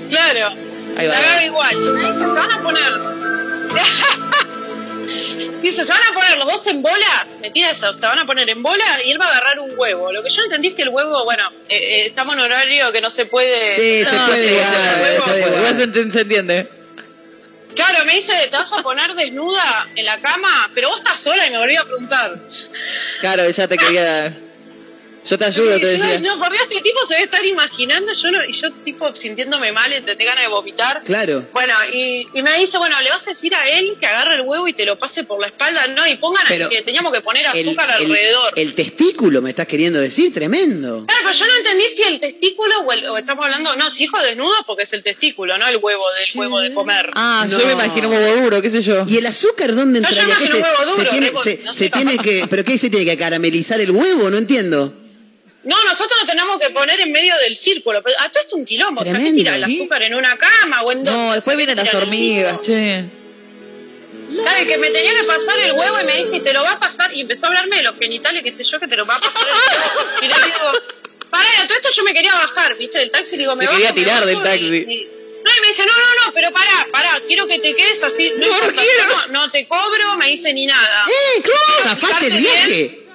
claro, 0.08 0.48
Ahí 0.48 0.56
va, 0.56 0.94
la 0.94 1.00
ahí 1.02 1.06
va. 1.08 1.18
agarra 1.18 1.44
igual. 1.44 1.72
Y 1.74 1.78
me 1.78 2.00
dice, 2.00 2.18
se 2.18 2.32
van 2.32 2.50
a 2.52 2.62
poner... 2.62 2.92
Dice, 5.62 5.84
se 5.84 5.92
van 5.92 6.02
a 6.10 6.14
poner 6.14 6.36
los 6.38 6.46
dos 6.46 6.66
en 6.68 6.82
bolas, 6.82 7.38
me 7.40 7.50
tira 7.50 7.70
eso, 7.70 7.92
se 7.92 8.06
van 8.06 8.18
a 8.18 8.26
poner 8.26 8.48
en 8.50 8.62
bolas 8.62 9.00
y 9.04 9.10
él 9.10 9.20
va 9.20 9.26
a 9.26 9.30
agarrar 9.30 9.60
un 9.60 9.72
huevo. 9.76 10.12
Lo 10.12 10.22
que 10.22 10.28
yo 10.30 10.38
no 10.38 10.44
entendí 10.44 10.70
si 10.70 10.82
el 10.82 10.88
huevo, 10.90 11.24
bueno, 11.24 11.48
eh, 11.68 11.76
eh, 11.76 12.06
estamos 12.06 12.34
en 12.34 12.40
horario 12.40 12.92
que 12.92 13.00
no 13.00 13.10
se 13.10 13.26
puede... 13.26 13.72
Sí, 13.74 14.04
se 14.04 14.16
No, 14.16 14.26
se 14.26 14.32
puede, 14.32 14.42
se 14.42 14.48
se 14.48 14.56
puede 14.98 15.20
puede. 15.22 15.38
igual. 15.40 15.54
Igual 15.58 15.76
se, 15.76 15.84
ent- 15.88 16.10
se 16.12 16.20
entiende. 16.20 16.68
Claro, 17.74 18.04
me 18.06 18.14
dice, 18.14 18.32
te 18.50 18.56
vas 18.56 18.72
a 18.72 18.82
poner 18.82 19.12
desnuda 19.14 19.88
en 19.94 20.06
la 20.06 20.18
cama, 20.20 20.70
pero 20.74 20.88
vos 20.88 20.98
estás 20.98 21.20
sola 21.20 21.46
y 21.46 21.50
me 21.50 21.58
volví 21.58 21.76
a 21.76 21.84
preguntar. 21.84 22.38
Claro, 23.20 23.48
ya 23.50 23.68
te 23.68 23.76
quería. 23.76 24.34
Yo 25.28 25.38
te 25.38 25.44
ayudo, 25.44 25.76
Y 25.76 25.80
te 25.80 25.98
yo, 25.98 26.04
decía. 26.04 26.20
no, 26.20 26.38
por 26.38 26.50
Dios, 26.52 26.62
este 26.68 26.80
tipo 26.82 26.98
se 27.06 27.14
debe 27.14 27.24
estar 27.24 27.44
imaginando, 27.44 28.12
yo 28.12 28.30
no, 28.30 28.44
y 28.44 28.52
yo 28.52 28.70
tipo 28.72 29.12
sintiéndome 29.14 29.72
mal, 29.72 29.90
te 30.04 30.24
ganas 30.24 30.44
de 30.44 30.48
vomitar. 30.48 31.02
Claro. 31.04 31.46
Bueno, 31.52 31.74
y, 31.92 32.26
y 32.32 32.42
me 32.42 32.58
dice, 32.58 32.78
bueno, 32.78 33.00
le 33.02 33.10
vas 33.10 33.26
a 33.26 33.30
decir 33.30 33.54
a 33.54 33.68
él 33.68 33.96
que 33.98 34.06
agarre 34.06 34.36
el 34.36 34.42
huevo 34.42 34.68
y 34.68 34.72
te 34.72 34.84
lo 34.86 34.96
pase 34.98 35.24
por 35.24 35.40
la 35.40 35.48
espalda, 35.48 35.86
no, 35.88 36.06
y 36.06 36.16
pongan 36.16 36.44
Pero 36.48 36.68
que 36.68 36.82
teníamos 36.82 37.12
que 37.12 37.20
poner 37.20 37.46
azúcar 37.46 37.88
el- 38.00 38.06
alrededor. 38.06 38.52
el 38.56 38.74
testículo, 38.74 39.42
me 39.42 39.50
estás 39.50 39.66
queriendo 39.66 39.98
decir, 40.00 40.32
tremendo. 40.32 41.04
Claro, 41.06 41.20
pero 41.24 41.34
yo 41.36 41.46
no 41.46 41.54
entendí 41.56 41.84
si 41.94 42.02
el 42.02 42.20
testículo 42.20 42.80
o, 42.80 42.92
el- 42.92 43.06
o 43.06 43.18
estamos 43.18 43.44
hablando, 43.44 43.74
no, 43.76 43.90
si 43.90 44.04
hijo 44.04 44.18
desnudo 44.20 44.54
porque 44.66 44.84
es 44.84 44.92
el 44.92 45.02
testículo, 45.02 45.58
no 45.58 45.66
el 45.66 45.76
huevo 45.78 46.04
del 46.12 46.38
huevo 46.38 46.60
de 46.60 46.72
comer. 46.72 47.10
Ah, 47.14 47.46
No. 47.48 47.58
yo 47.58 47.66
me 47.66 47.72
imagino 47.72 48.08
un 48.08 48.14
huevo 48.16 48.42
duro, 48.42 48.62
qué 48.62 48.70
sé 48.70 48.82
yo. 48.82 49.04
¿Y 49.08 49.16
el 49.18 49.26
azúcar 49.26 49.74
dónde 49.74 50.00
No, 50.00 50.08
yo 50.10 50.20
entraría? 50.22 50.36
¿Qué 50.38 50.44
imagino 50.44 50.56
se, 50.56 50.72
un 50.72 50.78
huevo 50.78 50.90
duro, 50.92 51.04
se 51.04 51.10
tiene, 51.10 51.32
se- 51.42 51.60
no 51.64 51.74
se 51.74 51.90
tiene 51.90 52.18
que, 52.18 52.46
¿Pero 52.48 52.64
qué 52.64 52.78
se 52.78 52.90
tiene 52.90 53.04
que 53.04 53.16
caramelizar 53.18 53.80
el 53.80 53.90
huevo? 53.90 54.30
No 54.30 54.36
entiendo. 54.36 54.94
No, 55.66 55.76
nosotros 55.84 56.18
lo 56.20 56.26
tenemos 56.26 56.58
que 56.60 56.70
poner 56.70 57.00
en 57.00 57.10
medio 57.12 57.36
del 57.38 57.56
círculo. 57.56 58.00
Pero, 58.02 58.16
ah, 58.20 58.30
todo 58.30 58.40
esto 58.40 58.54
es 58.56 58.58
un 58.60 58.64
quilombo. 58.64 59.00
O 59.02 59.04
sea, 59.04 59.14
¿qué 59.14 59.18
Tremendo. 59.18 59.38
tira 59.42 59.56
el 59.56 59.64
azúcar 59.64 60.02
en 60.02 60.14
una 60.14 60.36
cama 60.36 60.82
o 60.82 60.92
en 60.92 61.04
dónde? 61.04 61.10
No, 61.20 61.32
después 61.34 61.44
sea, 61.44 61.52
¿qué 61.52 61.56
vienen 61.66 61.84
las 61.84 61.94
hormigas, 61.94 62.60
che. 62.62 63.04
Claro, 64.42 64.66
que 64.66 64.78
me 64.78 64.90
tenía 64.90 65.12
que 65.14 65.24
pasar 65.24 65.58
el 65.60 65.72
huevo 65.72 66.00
y 66.00 66.04
me 66.04 66.16
dice, 66.16 66.40
te 66.40 66.52
lo 66.52 66.62
va 66.62 66.72
a 66.72 66.80
pasar. 66.80 67.12
Y 67.14 67.20
empezó 67.22 67.46
a 67.46 67.48
hablarme 67.48 67.76
de 67.76 67.82
los 67.82 67.96
genitales, 67.98 68.42
qué 68.42 68.50
sé 68.50 68.64
yo, 68.64 68.78
que 68.80 68.86
te 68.88 68.96
lo 68.96 69.06
va 69.06 69.16
a 69.16 69.20
pasar 69.20 69.42
el 69.46 69.54
huevo. 69.54 70.10
Y 70.22 70.26
le 70.28 70.34
digo, 70.34 70.72
pará, 71.30 71.48
a 71.62 71.66
todo 71.66 71.76
esto 71.78 71.90
yo 71.90 72.02
me 72.04 72.14
quería 72.14 72.34
bajar, 72.34 72.76
¿viste? 72.76 72.98
Del 72.98 73.10
taxi, 73.10 73.36
digo, 73.36 73.54
me 73.56 73.62
Se 73.62 73.66
bajo, 73.66 73.76
quería 73.78 73.94
tirar 73.94 74.24
del 74.24 74.42
taxi. 74.42 74.64
y- 74.66 75.08
no, 75.44 75.52
y 75.56 75.60
me 75.60 75.68
dice, 75.68 75.86
no, 75.86 75.92
no, 75.92 76.26
no, 76.26 76.32
pero 76.34 76.50
pará, 76.52 76.88
pará, 76.90 77.20
quiero 77.26 77.46
que 77.46 77.60
te 77.60 77.72
quedes 77.74 78.02
así. 78.02 78.32
No, 78.36 78.46
importa, 78.48 78.82
no, 79.08 79.26
no 79.28 79.50
te 79.50 79.68
cobro, 79.68 80.16
me 80.16 80.26
dice 80.26 80.52
ni 80.52 80.66
nada. 80.66 81.06
¡Eh, 81.08 81.42
claro! 81.42 81.82
¡Zafaste 81.84 82.26
el 82.26 82.36
viaje! 82.38 83.06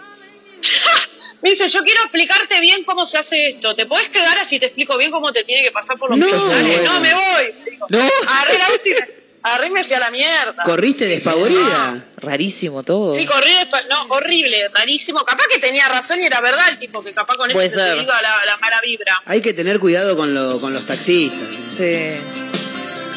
Me 1.42 1.50
dice, 1.52 1.68
yo 1.68 1.82
quiero 1.84 2.02
explicarte 2.02 2.60
bien 2.60 2.84
cómo 2.84 3.06
se 3.06 3.18
hace 3.18 3.48
esto. 3.50 3.76
¿Te 3.76 3.86
podés 3.86 4.10
quedar 4.10 4.38
así 4.38 4.60
te 4.60 4.68
explico 4.68 4.98
bien 4.98 5.12
cómo 5.12 5.32
te 5.34 5.44
tiene 5.44 5.64
que 5.64 5.72
pasar 5.72 5.98
por 5.98 6.10
los 6.10 6.20
No. 6.20 6.28
No, 6.28 7.00
me 7.00 7.14
voy. 7.14 7.54
Digo, 7.70 7.88
No. 7.90 8.00
Agarré 8.28 8.58
la 8.60 8.70
me, 8.70 9.22
agarré 9.44 9.68
y 9.68 9.72
me 9.72 9.84
fui 9.84 9.94
a 9.96 10.00
la 10.00 10.12
mierda. 10.12 10.64
¿Corriste 10.64 11.06
despavorida? 11.08 12.04
Rarísimo 12.18 12.84
todo. 12.84 13.12
Sí, 13.14 13.26
corrí 13.26 13.52
No, 13.90 14.04
horrible, 14.10 14.70
rarísimo. 14.70 15.26
Capaz 15.26 15.46
que 15.52 15.58
tenía 15.60 15.88
razón 15.90 16.22
y 16.22 16.26
era 16.26 16.42
verdad 16.42 16.70
el 16.70 16.78
tipo, 16.78 17.04
que 17.04 17.12
capaz 17.14 17.36
con 17.38 17.50
eso 17.50 17.60
se 17.60 17.70
te 17.70 18.02
iba 18.04 18.22
la, 18.22 18.46
la 18.46 18.58
mala 18.58 18.80
vibra. 18.82 19.20
Hay 19.26 19.42
que 19.42 19.54
tener 19.54 19.80
cuidado 19.80 20.16
con, 20.16 20.34
lo- 20.36 20.60
con 20.62 20.74
los 20.74 20.86
taxistas. 20.86 21.40
Sí. 21.76 22.12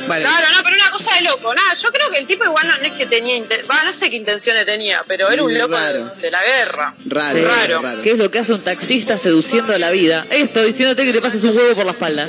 Vale. 0.07 0.25
Claro, 0.25 0.47
no, 0.57 0.63
pero 0.65 0.77
una 0.77 0.91
cosa 0.91 1.15
de 1.15 1.21
loco. 1.23 1.55
Nada, 1.55 1.75
yo 1.75 1.89
creo 1.91 2.11
que 2.11 2.19
el 2.19 2.27
tipo 2.27 2.45
igual 2.45 2.67
no, 2.69 2.77
no 2.79 2.85
es 2.85 2.93
que 2.93 3.07
tenía... 3.07 3.41
Va, 3.71 3.83
no 3.85 3.93
sé 3.93 4.11
qué 4.11 4.17
intenciones 4.17 4.67
tenía, 4.67 5.03
pero 5.07 5.29
era 5.31 5.43
un 5.43 5.57
loco 5.57 5.79
de, 5.79 6.05
de 6.21 6.31
la 6.31 6.43
guerra. 6.43 6.95
Raro, 7.07 7.39
Sí. 7.39 7.45
Raro. 7.45 7.83
raro. 7.83 8.03
¿Qué 8.03 8.11
es 8.13 8.19
lo 8.19 8.31
que 8.31 8.39
hace 8.39 8.53
un 8.53 8.61
taxista 8.63 9.17
seduciendo 9.19 9.77
la 9.79 9.91
vida? 9.91 10.25
Esto, 10.31 10.63
diciéndote 10.63 11.05
que 11.05 11.13
te 11.13 11.21
pases 11.21 11.43
un 11.45 11.57
huevo 11.57 11.75
por 11.75 11.85
la 11.87 11.93
espalda. 11.93 12.29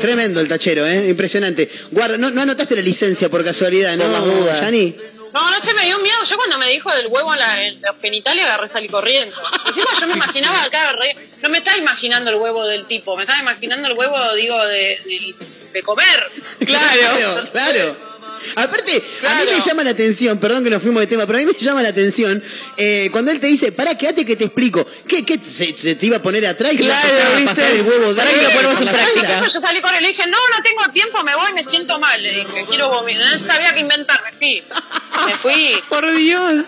Tremendo 0.00 0.40
el 0.40 0.48
tachero, 0.48 0.86
¿eh? 0.86 1.08
Impresionante. 1.08 1.68
Guarda, 1.90 2.18
no, 2.18 2.30
no 2.30 2.42
anotaste 2.42 2.76
la 2.76 2.82
licencia 2.82 3.28
por 3.28 3.44
casualidad, 3.44 3.96
¿no, 3.96 4.04
Por 4.04 4.12
las 4.12 4.24
dudas. 4.24 4.60
Yani? 4.60 4.96
No, 5.32 5.50
no 5.50 5.60
sé, 5.60 5.74
me 5.74 5.84
dio 5.84 5.98
miedo. 5.98 6.16
Yo 6.28 6.36
cuando 6.36 6.58
me 6.58 6.68
dijo 6.70 6.90
del 6.94 7.06
huevo 7.08 7.32
en, 7.34 7.38
la, 7.38 7.62
en 7.66 7.80
los 7.82 7.96
genitales 8.00 8.44
agarré 8.44 8.66
salí 8.68 8.88
corriendo. 8.88 9.36
Encima 9.66 9.86
yo 10.00 10.06
me 10.06 10.14
imaginaba 10.14 10.62
acá, 10.64 10.92
re- 10.92 11.16
no 11.42 11.48
me 11.48 11.58
estaba 11.58 11.76
imaginando 11.76 12.30
el 12.30 12.36
huevo 12.36 12.66
del 12.66 12.86
tipo, 12.86 13.14
me 13.16 13.24
estaba 13.24 13.40
imaginando 13.40 13.88
el 13.88 13.94
huevo, 13.94 14.16
digo, 14.34 14.64
de, 14.66 14.98
de, 15.04 15.34
de 15.72 15.82
comer. 15.82 16.30
Claro, 16.66 17.44
claro. 17.52 18.08
Aparte, 18.54 18.92
a 18.92 18.96
mí 18.96 19.02
Claro. 19.20 19.50
me 19.58 19.60
llama 19.60 19.84
la 19.84 19.90
atención, 19.90 20.38
perdón 20.38 20.64
que 20.64 20.70
nos 20.70 20.80
fuimos 20.82 21.00
de 21.00 21.06
tema, 21.06 21.26
pero 21.26 21.38
a 21.38 21.42
mí 21.42 21.46
me 21.46 21.52
llama 21.58 21.82
la 21.82 21.88
atención 21.90 22.42
eh, 22.76 23.08
cuando 23.12 23.30
él 23.30 23.40
te 23.40 23.46
dice, 23.46 23.72
pará, 23.72 23.96
quédate 23.96 24.24
que 24.24 24.36
te 24.36 24.44
explico. 24.44 24.86
¿Qué, 25.06 25.24
qué 25.24 25.38
se, 25.44 25.76
se 25.76 25.96
te 25.96 26.06
iba 26.06 26.16
a 26.18 26.22
poner 26.22 26.46
atrás 26.46 26.72
y 26.72 26.78
te 26.78 26.84
iba 26.84 26.96
a 26.98 27.00
Claro, 27.02 27.30
¿viste? 27.36 27.44
pasar 27.44 27.70
el 27.72 27.82
huevo 27.82 28.14
de 28.14 28.22
que 28.22 28.42
lo 28.42 28.50
ponemos 28.50 28.80
en 28.80 28.88
práctica. 28.88 29.44
yo 29.48 29.60
salí 29.60 29.80
corriendo 29.80 30.08
y 30.08 30.12
le 30.12 30.16
dije, 30.16 30.30
no, 30.30 30.38
no 30.56 30.62
tengo 30.62 30.92
tiempo, 30.92 31.22
me 31.24 31.34
voy, 31.34 31.52
me 31.52 31.64
siento 31.64 31.98
mal. 31.98 32.22
Le 32.22 32.30
dije, 32.30 32.64
quiero 32.68 32.88
vomitar. 32.88 33.26
No 33.32 33.38
sabía 33.46 33.74
qué 33.74 33.80
inventar, 33.80 34.20
me 34.24 34.32
fui. 34.32 34.62
Me 35.26 35.34
fui. 35.34 35.82
Por 35.88 36.16
Dios. 36.16 36.64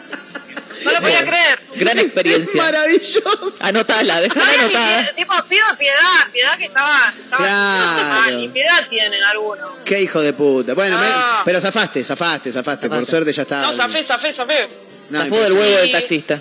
No 0.85 0.93
lo 0.93 1.01
podía 1.01 1.21
creer. 1.27 1.59
Gran 1.77 1.99
Es 1.99 2.05
experiencia. 2.05 2.63
maravilloso. 2.63 3.53
Anotala, 3.61 4.17
No 4.17 4.21
déjala 4.23 4.53
anotada. 4.63 5.13
tipo, 5.15 5.33
pido 5.49 5.65
piedad, 5.79 6.31
piedad 6.33 6.59
que 6.59 6.65
estaba, 6.67 7.15
estaba 7.23 7.45
Claro. 7.45 8.09
mal, 8.09 8.37
ni 8.41 8.49
piedad 8.49 8.89
tienen 8.89 9.23
algunos. 9.25 9.71
Qué 9.85 10.01
hijo 10.01 10.21
de 10.23 10.33
puta. 10.33 10.75
Bueno, 10.75 10.99
me- 10.99 11.07
Ah. 11.07 11.43
pero 11.45 11.61
zafaste, 11.61 12.03
zafaste, 12.05 12.53
zafaste. 12.53 12.89
Por 12.89 13.05
suerte 13.07 13.33
ya 13.33 13.43
está. 13.43 13.63
No, 13.63 13.73
zafé, 13.73 14.03
zafé, 14.03 14.33
zafé. 14.33 14.69
No, 15.11 15.23
Zafó 15.25 15.41
del 15.43 15.53
huevo 15.55 15.77
del 15.79 15.91
taxista. 15.93 16.41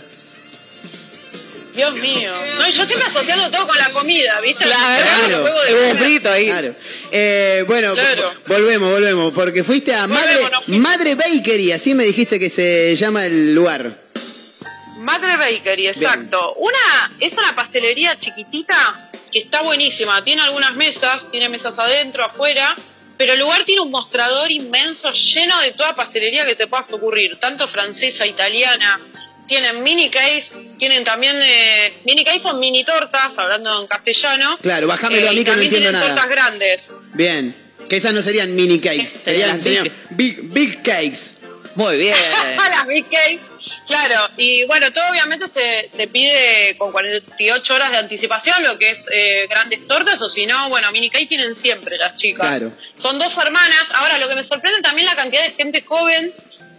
Dios 1.75 1.93
mío. 1.95 2.31
No, 2.57 2.67
y 2.67 2.71
yo 2.71 2.85
siempre 2.85 3.07
asociando 3.07 3.49
todo 3.51 3.65
con 3.67 3.77
la 3.77 3.89
comida, 3.91 4.41
¿viste? 4.41 4.65
Claro. 4.65 5.27
El 5.27 5.43
huevo 5.43 5.61
de 5.61 5.69
El 5.69 5.75
huevo 5.75 5.87
comer. 5.89 6.03
frito 6.03 6.31
ahí. 6.31 6.45
Claro. 6.47 6.75
Eh, 7.11 7.63
bueno, 7.67 7.93
Claro. 7.93 8.31
vo- 8.31 8.53
volvemos, 8.55 8.91
volvemos, 8.91 9.33
porque 9.33 9.63
fuiste 9.63 9.93
a 9.93 10.05
Volvemos, 10.07 10.51
Madre. 10.67 10.79
Madre 10.79 11.15
Bakery, 11.15 11.71
así 11.71 11.93
me 11.93 12.03
dijiste 12.03 12.37
que 12.39 12.49
se 12.49 12.95
llama 12.97 13.25
el 13.25 13.53
lugar. 13.55 14.08
Madre 15.09 15.37
Bakery, 15.37 15.87
exacto. 15.87 16.53
Una, 16.57 17.11
es 17.19 17.33
una 17.37 17.55
pastelería 17.55 18.15
chiquitita 18.15 19.09
que 19.31 19.39
está 19.39 19.63
buenísima. 19.63 20.23
Tiene 20.23 20.43
algunas 20.43 20.75
mesas, 20.75 21.27
tiene 21.31 21.49
mesas 21.49 21.79
adentro, 21.79 22.23
afuera, 22.23 22.75
pero 23.17 23.33
el 23.33 23.39
lugar 23.39 23.63
tiene 23.63 23.81
un 23.81 23.89
mostrador 23.89 24.51
inmenso 24.51 25.11
lleno 25.11 25.59
de 25.61 25.71
toda 25.71 25.95
pastelería 25.95 26.45
que 26.45 26.55
te 26.55 26.67
puedas 26.67 26.91
ocurrir, 26.93 27.37
tanto 27.39 27.67
francesa, 27.67 28.27
italiana. 28.27 28.99
Tienen 29.47 29.81
mini 29.81 30.09
case, 30.11 30.59
tienen 30.77 31.03
también 31.03 31.35
eh, 31.41 31.91
mini 32.05 32.23
case 32.23 32.39
son 32.41 32.59
mini 32.59 32.83
tortas, 32.83 33.35
hablando 33.39 33.81
en 33.81 33.87
castellano. 33.87 34.57
Claro, 34.61 34.85
bájamelo 34.85 35.27
a 35.27 35.31
Eh, 35.31 35.33
mí 35.33 35.41
y 35.41 35.43
que 35.43 35.49
no 35.51 35.53
entiendo 35.61 35.75
tienen 35.77 35.93
nada. 35.93 36.05
tortas 36.09 36.29
grandes. 36.29 36.95
Bien. 37.15 37.55
Que 37.89 37.95
esas 37.95 38.13
no 38.13 38.21
serían 38.21 38.55
mini 38.55 38.79
cakes, 38.79 39.07
serían, 39.07 39.59
Serían 39.59 39.91
big, 40.11 40.37
big 40.43 40.83
cakes. 40.83 41.38
Muy 41.79 41.95
bien. 41.95 42.13
las 42.71 42.85
Big 42.85 43.07
Cake. 43.09 43.39
Claro, 43.87 44.29
y 44.35 44.65
bueno, 44.65 44.91
todo 44.91 45.05
obviamente 45.09 45.47
se, 45.47 45.87
se 45.87 46.07
pide 46.07 46.75
con 46.77 46.91
48 46.91 47.73
horas 47.73 47.91
de 47.91 47.97
anticipación, 47.97 48.61
lo 48.63 48.77
que 48.77 48.89
es 48.89 49.07
eh, 49.13 49.47
grandes 49.49 49.85
tortas, 49.85 50.21
o 50.21 50.27
si 50.27 50.45
no, 50.45 50.67
bueno, 50.67 50.91
mini 50.91 51.09
cake 51.09 51.29
tienen 51.29 51.55
siempre 51.55 51.97
las 51.97 52.15
chicas. 52.15 52.59
Claro. 52.59 52.75
Son 52.95 53.17
dos 53.17 53.37
hermanas. 53.37 53.91
Ahora, 53.93 54.17
lo 54.17 54.27
que 54.27 54.35
me 54.35 54.43
sorprende 54.43 54.81
también 54.81 55.05
la 55.05 55.15
cantidad 55.15 55.41
de 55.41 55.51
gente 55.51 55.81
joven 55.81 56.33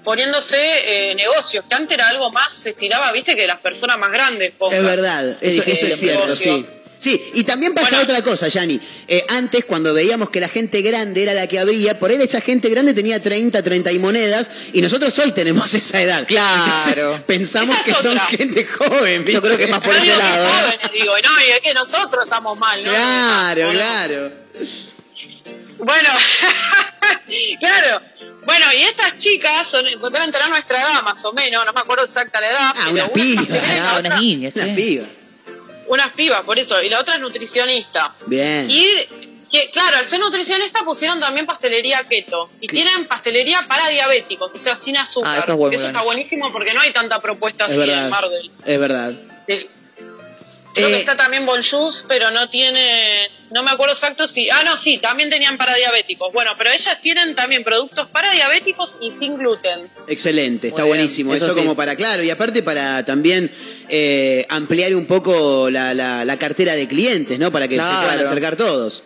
poniéndose 0.05 1.11
eh, 1.11 1.15
negocios, 1.15 1.65
que 1.67 1.75
antes 1.75 1.97
era 1.97 2.09
algo 2.09 2.31
más, 2.31 2.53
se 2.53 2.71
estiraba, 2.71 3.11
viste, 3.13 3.35
que 3.35 3.47
las 3.47 3.61
personas 3.61 3.99
más 3.99 4.13
grandes. 4.13 4.51
pongan. 4.51 4.81
Es 4.81 4.85
verdad, 4.85 5.39
eso, 5.41 5.63
eso 5.63 5.71
es 5.71 5.79
sí, 5.79 5.93
cierto, 5.93 6.25
negocio. 6.27 6.57
sí. 6.57 6.67
Sí, 7.01 7.19
y 7.33 7.45
también 7.45 7.73
pasa 7.73 7.97
Bueno. 7.97 8.03
otra 8.13 8.23
cosa, 8.23 8.49
Yani. 8.49 8.79
Eh, 9.09 9.25
antes, 9.31 9.65
cuando 9.65 9.95
veíamos 9.95 10.29
que 10.29 10.39
la 10.39 10.51
gente 10.51 10.83
grande 10.83 11.23
era 11.23 11.33
la 11.33 11.47
que 11.47 11.59
abría, 11.59 11.99
por 11.99 12.13
él 12.13 12.21
esa 12.21 12.43
gente 12.43 12.69
grande 12.69 12.93
tenía 12.93 13.23
30, 13.23 13.63
30 13.63 13.91
y 13.91 13.99
monedas, 13.99 14.51
y 14.75 14.83
nosotros 14.83 15.19
hoy 15.19 15.33
tenemos 15.33 15.73
esa 15.75 15.99
edad. 16.03 16.27
Claro. 16.27 16.89
Entonces, 16.91 17.21
pensamos 17.27 17.75
que 17.87 17.95
son 17.95 18.19
gente 18.29 18.67
joven. 18.67 19.25
¿viste? 19.25 19.33
Yo 19.33 19.41
creo 19.41 19.57
que 19.57 19.65
es 19.65 19.71
más 19.71 19.81
por 19.81 19.95
No 19.95 19.97
ese 19.97 20.05
digo 20.05 20.17
que 20.19 20.23
lado. 20.23 20.45
¿eh? 20.45 20.51
jóvenes, 20.61 20.91
digo, 20.93 21.13
no, 21.25 21.41
y 21.41 21.51
es 21.53 21.61
que 21.61 21.73
nosotros 21.75 22.25
estamos 22.25 22.59
mal, 22.59 22.83
¿no? 22.83 22.91
Claro, 22.91 23.71
claro. 23.73 24.33
Bueno, 25.79 26.09
claro. 27.61 28.03
Bueno, 28.45 28.67
y 28.77 28.83
estas 28.83 29.17
chicas 29.17 29.67
son, 29.67 29.85
deben 29.87 30.33
tener 30.33 30.49
nuestra 30.51 30.81
edad 30.81 31.03
más 31.03 31.25
o 31.25 31.33
menos, 31.33 31.65
no 31.65 31.73
me 31.73 31.81
acuerdo 31.81 32.05
exacta 32.05 32.41
la 32.41 32.49
edad. 32.51 32.59
Ah, 32.61 32.73
pero 32.77 32.91
una 32.93 33.05
una 33.05 33.13
piba. 33.13 33.37
pastelera 33.43 33.75
y 33.75 33.79
la 33.79 33.89
Ah, 33.91 33.95
otra- 33.97 34.09
unas 34.11 34.21
niñas, 34.21 34.53
Unas 34.55 34.69
pibas. 34.77 35.07
Unas 35.91 36.11
pibas, 36.11 36.43
por 36.43 36.59
eso. 36.59 36.81
Y 36.83 36.89
la 36.89 37.01
otra 37.01 37.15
es 37.15 37.21
nutricionista. 37.21 38.15
Bien. 38.27 38.67
Y 38.71 38.87
que, 39.51 39.71
claro, 39.73 39.97
al 39.97 40.07
ser 40.07 40.21
nutricionista 40.21 40.85
pusieron 40.85 41.19
también 41.19 41.47
pastelería 41.47 42.05
keto. 42.09 42.49
Y 42.61 42.69
tienen 42.69 43.07
pastelería 43.07 43.59
para 43.69 43.89
diabéticos, 43.89 44.55
o 44.55 44.59
sea, 44.59 44.77
sin 44.77 44.97
azúcar. 44.97 45.37
Ah, 45.37 45.41
eso 45.43 45.53
es 45.53 45.59
bueno, 45.59 45.75
está 45.75 45.91
bueno. 45.91 46.05
buenísimo 46.05 46.53
porque 46.53 46.73
no 46.73 46.81
hay 46.81 46.93
tanta 46.93 47.21
propuesta 47.21 47.67
Es 47.67 47.73
así 47.73 47.81
en 47.83 47.89
verdad. 47.89 48.11
Mardel. 48.11 48.51
Es 48.65 48.79
verdad. 48.79 49.15
Creo 50.73 50.87
Eh, 50.89 50.93
que 50.93 50.99
está 51.01 51.17
también 51.17 51.45
Bonjour, 51.47 51.93
pero 52.07 52.31
no 52.31 52.49
tiene, 52.49 53.29
no 53.51 53.63
me 53.65 53.71
acuerdo 53.73 53.93
exacto 53.95 54.29
si, 54.29 54.49
ah 54.51 54.63
no, 54.65 54.77
sí, 54.77 54.99
también 54.99 55.29
tenían 55.29 55.59
para 55.59 55.75
diabéticos. 55.75 56.33
Bueno, 56.33 56.53
pero 56.57 56.71
ellas 56.71 57.01
tienen 57.01 57.35
también 57.35 57.65
productos 57.65 58.07
para 58.09 58.31
diabéticos 58.33 58.99
y 59.01 59.11
sin 59.11 59.37
gluten. 59.37 59.91
Excelente, 60.07 60.69
está 60.69 60.83
Muy 60.83 60.91
bien, 60.91 60.99
buenísimo. 60.99 61.35
Eso, 61.35 61.47
eso 61.47 61.55
sí. 61.55 61.61
como 61.61 61.75
para, 61.75 61.97
claro, 61.97 62.23
y 62.23 62.31
aparte 62.31 62.63
para 62.63 63.05
también 63.05 63.51
eh, 63.89 64.47
ampliar 64.49 64.95
un 64.95 65.07
poco 65.07 65.71
la, 65.71 65.93
la- 65.95 66.25
la 66.25 66.39
cartera 66.39 66.75
de 66.77 66.87
clientes, 66.87 67.37
¿no? 67.39 67.51
Para 67.51 67.67
que 67.67 67.75
se 67.75 67.81
puedan 67.81 68.19
acercar 68.21 68.55
todos. 68.55 69.03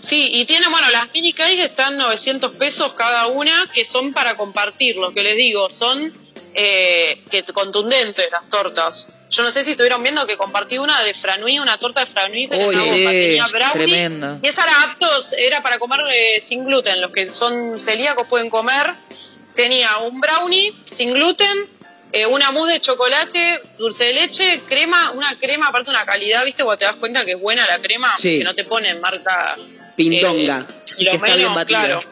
Sí, 0.00 0.28
y 0.32 0.44
tienen, 0.44 0.70
bueno, 0.70 0.90
las 0.90 1.12
mini 1.14 1.32
cakes 1.32 1.62
están 1.62 1.96
900 1.96 2.52
pesos 2.56 2.94
cada 2.94 3.26
una, 3.28 3.68
que 3.72 3.84
son 3.84 4.12
para 4.12 4.36
compartir, 4.36 4.96
lo 4.96 5.12
que 5.14 5.22
les 5.22 5.36
digo, 5.36 5.70
son 5.70 6.12
eh, 6.54 7.22
que 7.30 7.42
contundentes 7.44 8.28
las 8.30 8.48
tortas. 8.48 9.08
Yo 9.34 9.42
no 9.42 9.50
sé 9.50 9.64
si 9.64 9.70
estuvieron 9.70 10.02
viendo 10.02 10.26
que 10.26 10.36
compartí 10.36 10.76
una 10.76 11.00
de 11.02 11.14
franui, 11.14 11.58
una 11.58 11.78
torta 11.78 12.00
de 12.00 12.06
franui 12.06 12.48
que 12.48 12.56
bomba 12.58 12.70
sí, 12.82 12.90
tenía 12.90 13.46
brownie. 13.46 14.38
Y 14.42 14.46
esa 14.46 14.64
era 14.64 14.82
aptos, 14.82 15.32
era 15.32 15.62
para 15.62 15.78
comer 15.78 16.00
eh, 16.12 16.38
sin 16.38 16.66
gluten, 16.66 17.00
los 17.00 17.12
que 17.12 17.26
son 17.26 17.78
celíacos 17.78 18.26
pueden 18.28 18.50
comer. 18.50 18.94
Tenía 19.54 19.96
un 19.98 20.20
brownie 20.20 20.74
sin 20.84 21.14
gluten, 21.14 21.66
eh, 22.12 22.26
una 22.26 22.50
mousse 22.50 22.72
de 22.74 22.80
chocolate, 22.80 23.62
dulce 23.78 24.04
de 24.04 24.12
leche, 24.12 24.60
crema, 24.68 25.12
una 25.12 25.38
crema, 25.38 25.68
aparte 25.68 25.88
una 25.88 26.04
calidad, 26.04 26.44
¿viste? 26.44 26.62
Cuando 26.62 26.78
te 26.80 26.84
das 26.84 26.96
cuenta 26.96 27.24
que 27.24 27.30
es 27.32 27.40
buena 27.40 27.66
la 27.66 27.78
crema, 27.80 28.14
Sí. 28.18 28.38
que 28.38 28.44
no 28.44 28.54
te 28.54 28.64
ponen 28.64 29.00
marca 29.00 29.56
Pindonga. 29.96 30.66
eh, 30.68 30.92
y 30.98 31.04
lo 31.04 31.10
Que 31.12 31.16
está 31.16 31.36
bien 31.36 31.54
batida. 31.54 31.78
claro. 31.86 32.02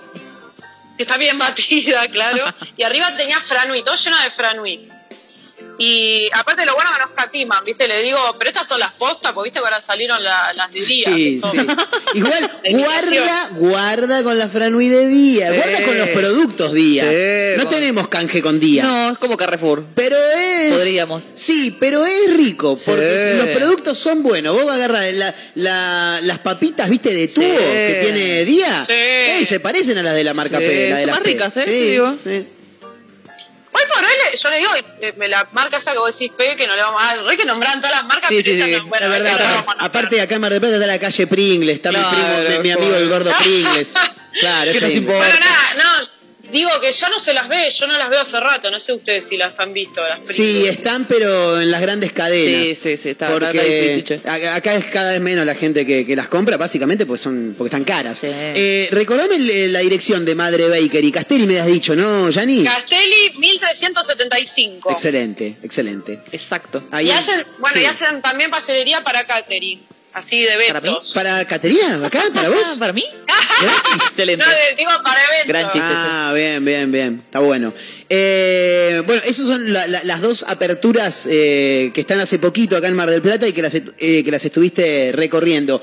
Que 0.96 1.02
está 1.02 1.16
bien 1.18 1.38
batida, 1.38 2.08
claro. 2.08 2.44
y 2.78 2.82
arriba 2.82 3.14
tenía 3.14 3.40
franui, 3.40 3.82
todo 3.82 3.94
lleno 3.96 4.18
de 4.22 4.30
franui. 4.30 4.88
Y 5.82 6.28
aparte 6.34 6.66
lo 6.66 6.74
bueno 6.74 6.90
que 6.92 6.98
no 7.02 7.08
escatiman, 7.10 7.64
¿viste? 7.64 7.88
Le 7.88 8.02
digo, 8.02 8.18
pero 8.38 8.50
estas 8.50 8.68
son 8.68 8.78
las 8.80 8.92
postas, 8.92 9.32
porque 9.32 9.48
viste 9.48 9.60
que 9.60 9.64
ahora 9.64 9.80
salieron 9.80 10.22
la- 10.22 10.52
las 10.54 10.70
de 10.70 10.84
día. 10.84 11.06
que 11.06 11.14
Sí, 11.14 11.40
son- 11.40 11.52
sí. 11.52 11.58
Igual, 12.14 12.50
guarda, 12.70 13.48
guarda 13.52 14.22
con 14.22 14.38
la 14.38 14.46
franui 14.48 14.88
de 14.88 15.08
día, 15.08 15.50
Sí. 15.50 15.56
guarda 15.56 15.82
con 15.84 15.96
los 15.96 16.08
productos 16.10 16.72
día. 16.74 17.04
Sí, 17.04 17.62
no 17.64 17.68
tenemos 17.70 18.08
canje 18.08 18.42
con 18.42 18.60
día. 18.60 18.82
No, 18.82 19.12
es 19.12 19.18
como 19.18 19.36
Carrefour. 19.38 19.86
Pero 19.94 20.16
es. 20.36 20.72
Podríamos. 20.74 21.22
Sí, 21.34 21.76
pero 21.80 22.04
es 22.04 22.36
rico. 22.36 22.76
Porque 22.84 23.30
Sí. 23.40 23.46
los 23.46 23.56
productos 23.56 23.98
son 23.98 24.22
buenos. 24.22 24.60
Vos 24.62 24.70
agarras 24.70 25.12
la, 25.14 25.34
la- 25.54 26.20
las 26.22 26.38
papitas, 26.40 26.90
viste, 26.90 27.14
de 27.14 27.28
tubo 27.28 27.44
Sí. 27.46 27.64
que 27.72 28.00
tiene 28.02 28.44
día. 28.44 28.84
Sí. 28.84 28.92
Ey, 28.92 29.46
se 29.46 29.60
parecen 29.60 29.96
a 29.96 30.02
las 30.02 30.14
de 30.14 30.24
la 30.24 30.34
marca 30.34 30.58
Sí, 30.58 30.64
P. 30.66 30.90
La 30.90 30.96
de 30.96 31.02
son 31.02 31.06
las 31.06 31.16
más 31.16 31.24
P. 31.24 31.30
ricas, 31.30 31.56
¿eh? 31.56 31.62
Sí, 31.64 31.70
Te 31.70 31.90
digo. 31.90 32.16
Hoy 33.72 33.82
por 33.92 34.02
le- 34.02 34.36
yo 34.36 34.50
le 34.50 34.56
digo, 34.58 34.70
eh, 35.00 35.14
me 35.16 35.28
la 35.28 35.46
marca 35.52 35.76
esa 35.76 35.92
que 35.92 35.98
vos 35.98 36.12
decís 36.12 36.32
P, 36.36 36.56
que 36.56 36.66
no 36.66 36.74
le 36.74 36.82
vamos 36.82 37.00
a 37.02 37.16
dar, 37.16 37.24
re 37.24 37.36
que 37.36 37.44
nombran 37.44 37.80
todas 37.80 37.96
las 37.96 38.04
marcas, 38.04 38.28
Sí, 38.30 38.42
pero 38.42 38.56
sí, 38.56 38.62
sí. 38.62 38.70
no, 38.78 38.86
bueno, 38.86 39.08
la 39.08 39.12
verdad, 39.18 39.64
no 39.64 39.84
aparte, 39.84 40.20
acá 40.20 40.34
en 40.34 40.40
Mar 40.40 40.50
del 40.52 40.60
Plata 40.60 40.74
está 40.76 40.86
la 40.86 40.98
calle 40.98 41.26
Pringles, 41.26 41.76
está 41.76 41.90
mi, 41.92 41.98
primo, 41.98 42.48
mi, 42.48 42.58
mi 42.58 42.70
amigo 42.72 42.96
el 42.96 43.08
gordo 43.08 43.32
Pringles. 43.38 43.94
Claro, 44.40 44.70
es. 44.70 45.04
Bueno, 45.04 45.34
nada, 45.40 45.74
no, 45.76 46.10
digo 46.50 46.70
que 46.80 46.92
ya 46.92 47.08
no 47.08 47.18
se 47.20 47.32
las 47.32 47.48
ve, 47.48 47.70
yo 47.70 47.86
no 47.86 47.96
las 47.98 48.10
veo 48.10 48.20
hace 48.22 48.38
rato, 48.40 48.70
no 48.70 48.78
sé 48.80 48.92
ustedes 48.92 49.26
si 49.28 49.36
las 49.36 49.58
han 49.60 49.72
visto. 49.72 50.00
Las 50.06 50.20
Sí, 50.28 50.66
están, 50.66 51.06
pero 51.06 51.60
en 51.60 51.70
las 51.70 51.80
grandes 51.80 52.12
cadenas. 52.12 52.66
Sí, 52.66 52.74
sí, 52.74 52.96
sí, 52.96 53.08
está- 53.10 53.26
está- 53.26 53.30
porque 53.32 53.46
está 53.58 53.62
difícil, 53.64 54.04
che. 54.04 54.28
a- 54.28 54.54
acá 54.56 54.74
es 54.74 54.84
cada 54.86 55.10
vez 55.10 55.20
menos 55.20 55.44
la 55.46 55.54
gente 55.54 55.86
que, 55.86 56.04
que 56.06 56.16
las 56.16 56.28
compra, 56.28 56.56
básicamente 56.56 57.06
porque 57.06 57.22
son 57.22 57.54
porque 57.56 57.68
están 57.68 57.84
caras. 57.84 58.18
Sí. 58.18 58.26
Eh, 58.30 58.88
recordame 58.92 59.38
la 59.38 59.80
dirección 59.80 60.24
de 60.24 60.34
Madre 60.34 60.68
Bakery. 60.68 61.10
Castelli 61.12 61.46
me 61.46 61.58
has 61.60 61.66
dicho, 61.66 61.94
¿no, 61.96 62.28
Yanni? 62.30 62.64
Castelli 62.64 63.32
1375. 63.38 64.90
Excelente, 64.90 65.56
excelente. 65.62 66.20
Exacto. 66.32 66.82
Ahí- 66.90 67.06
Y 67.08 67.10
hacen, 67.10 67.44
bueno, 67.58 67.74
sí. 67.74 67.80
y 67.82 67.84
hacen 67.86 68.22
también 68.22 68.50
pastelería 68.50 69.02
para 69.02 69.24
catering, 69.26 69.80
así 70.12 70.40
de 70.42 70.48
¿Para 70.66 70.80
mí? 70.80 70.88
eventos. 70.88 71.12
¿Para 71.14 71.44
Caterina? 71.46 72.06
¿Acá? 72.06 72.22
¿Para 72.34 72.48
vos? 72.48 72.76
¿Para 72.78 72.92
mí? 72.92 73.04
Excelente. 73.96 74.44
No, 74.44 74.50
de- 74.50 74.76
digo 74.76 74.90
para 75.02 75.22
eventos. 75.24 75.46
Gran 75.48 75.64
chiste. 75.66 75.80
Ah, 75.82 76.32
bien, 76.34 76.64
bien, 76.64 76.90
bien. 76.92 77.20
Está 77.24 77.40
bueno. 77.40 77.72
Eh, 78.08 79.02
bueno, 79.06 79.22
esas 79.24 79.46
son 79.46 79.72
la- 79.72 79.86
la- 79.86 80.02
las 80.04 80.20
dos 80.20 80.44
aperturas 80.48 81.26
eh, 81.30 81.90
que 81.94 82.00
están 82.00 82.20
hace 82.20 82.38
poquito 82.38 82.76
acá 82.76 82.88
en 82.88 82.94
Mar 82.96 83.10
del 83.10 83.22
Plata 83.22 83.46
y 83.46 83.52
que 83.52 83.62
las, 83.62 83.74
eh, 83.74 84.22
que 84.24 84.30
las 84.30 84.44
estuviste 84.44 85.12
recorriendo. 85.14 85.80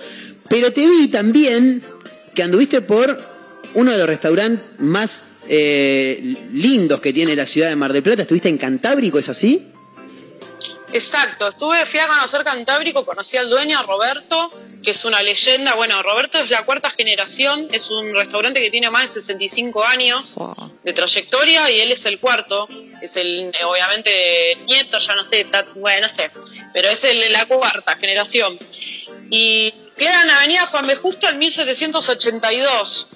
Pero 0.49 0.72
te 0.72 0.88
vi 0.88 1.08
también 1.10 1.84
que 2.34 2.44
anduviste 2.44 2.82
por 2.82 3.22
uno 3.74 3.91
de 3.91 3.98
los 3.98 4.08
restaurantes 4.08 4.64
más 4.80 5.26
eh, 5.49 6.36
lindos 6.54 6.99
que 7.02 7.14
tiene 7.14 7.36
la 7.36 7.45
ciudad 7.45 7.70
de 7.70 7.76
Mar 7.76 7.94
del 7.94 8.04
Plata. 8.04 8.22
¿Estuviste 8.24 8.49
en 8.49 8.58
Cantábrico, 8.58 9.20
es 9.20 9.30
así? 9.30 9.72
Exacto, 10.98 11.49
estuve, 11.49 11.86
fui 11.86 11.99
a 11.99 12.07
conocer 12.07 12.44
Cantábrico, 12.44 13.06
conocí 13.06 13.38
al 13.38 13.49
dueño, 13.52 13.82
Roberto, 13.84 14.52
que 14.84 14.90
es 14.91 15.06
una 15.06 15.22
leyenda. 15.22 15.76
Bueno, 15.76 16.02
Roberto 16.02 16.40
es 16.40 16.49
la 16.49 16.65
cuarta 16.65 16.90
generación, 16.90 17.68
es 17.72 17.91
un 17.91 18.15
restaurante 18.15 18.60
que 18.60 18.72
tiene 18.72 18.90
más 18.90 19.03
de 19.03 19.07
65 19.22 19.84
años 19.86 20.36
Wow. 20.38 20.72
de 20.84 20.94
trayectoria 20.94 21.69
y 21.69 21.82
él 21.82 21.91
es 21.91 22.06
el 22.07 22.19
cuarto. 22.19 22.68
Es 23.02 23.15
el, 23.15 23.52
obviamente, 23.64 24.57
nieto, 24.65 24.98
ya 24.98 25.14
no 25.14 25.24
sé, 25.24 25.45
ta- 25.45 25.68
bueno, 25.76 26.02
no 26.02 26.10
sé, 26.10 26.32
pero 26.74 26.90
es 26.90 27.03
el- 27.03 27.32
la 27.32 27.45
cuarta 27.45 27.95
generación. 27.95 28.57
Y 29.30 29.72
queda 29.95 30.24
en 30.24 30.32
Avenida 30.32 30.65
Juan 30.68 30.88
B. 30.88 30.95
Justo 30.95 31.28
al 31.28 31.38
1782. 31.38 33.07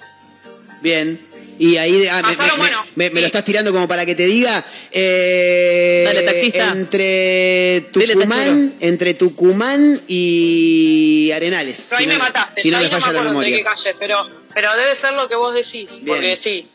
Bien. 0.80 1.28
Y 1.64 1.76
ahí 1.76 2.08
ah, 2.08 2.22
me, 2.22 2.36
me- 2.36 2.56
bueno, 2.56 2.84
me- 2.96 3.10
me 3.10 3.20
lo 3.20 3.26
estás 3.28 3.44
tirando 3.44 3.70
como 3.70 3.86
para 3.86 4.04
que 4.04 4.16
te 4.16 4.26
diga. 4.26 4.64
eh, 4.90 6.02
Dale, 6.04 6.22
taxista. 6.22 6.72
Entre 6.72 7.82
Tucumán, 7.92 8.74
entre 8.80 9.14
Tucumán 9.14 10.00
y 10.08 11.30
Arenales. 11.32 11.86
Pero 11.88 11.98
ahí 11.98 12.02
si 12.04 12.08
me 12.08 12.14
no- 12.14 12.18
mataste, 12.24 12.62
Si 12.62 12.70
no 12.72 12.78
ahí 12.78 12.84
me 12.86 12.90
no 12.90 12.96
me 12.96 13.00
falla 13.00 13.12
la 13.22 13.28
memoria. 13.28 13.62
calle, 13.62 13.94
pero, 13.96 14.26
pero 14.52 14.74
debe 14.74 14.96
ser 14.96 15.12
lo 15.12 15.28
que 15.28 15.36
vos 15.36 15.54
decís, 15.54 16.00
Bien. 16.02 16.06
porque 16.16 16.34
sí. 16.36 16.66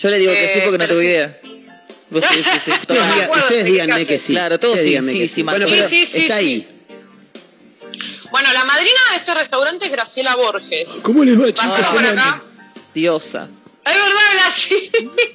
Yo 0.00 0.10
le 0.10 0.18
digo 0.20 0.30
que 0.32 0.38
sí 0.52 0.58
Eh, 0.60 0.62
porque 0.62 0.78
no 0.78 0.86
tuve 0.86 1.00
sí. 1.00 1.06
idea. 1.08 1.40
Vos 2.10 2.24
sí, 2.30 2.36
sí, 2.38 2.60
sí. 2.66 2.70
Ustedes, 2.82 3.00
me 3.16 3.22
acuerdo 3.24 3.44
ustedes 3.46 3.64
díganme 3.64 4.06
que 4.06 4.16
sí. 4.18 4.32
Claro, 4.32 4.60
todos 4.60 4.80
díganme 4.80 5.10
sí, 5.12 5.18
que 5.18 5.26
sí, 5.28 5.42
Bueno, 5.42 5.66
sí, 5.66 5.72
pero 5.74 5.88
sí, 5.88 6.06
sí, 6.06 6.20
está 6.22 6.38
sí. 6.38 6.44
ahí. 6.44 6.68
Bueno, 8.30 8.52
la 8.52 8.64
madrina 8.64 9.00
de 9.10 9.16
este 9.16 9.34
restaurante 9.34 9.86
es 9.86 9.90
Graciela 9.90 10.36
Borges. 10.36 10.88
¿Cómo 11.02 11.24
les 11.24 11.36
va, 11.36 11.48
acá. 11.48 12.42
Diosa. 12.94 13.48
Es 13.86 13.92
verdad, 13.94 14.22
habla 14.30 14.46
así. 14.48 14.90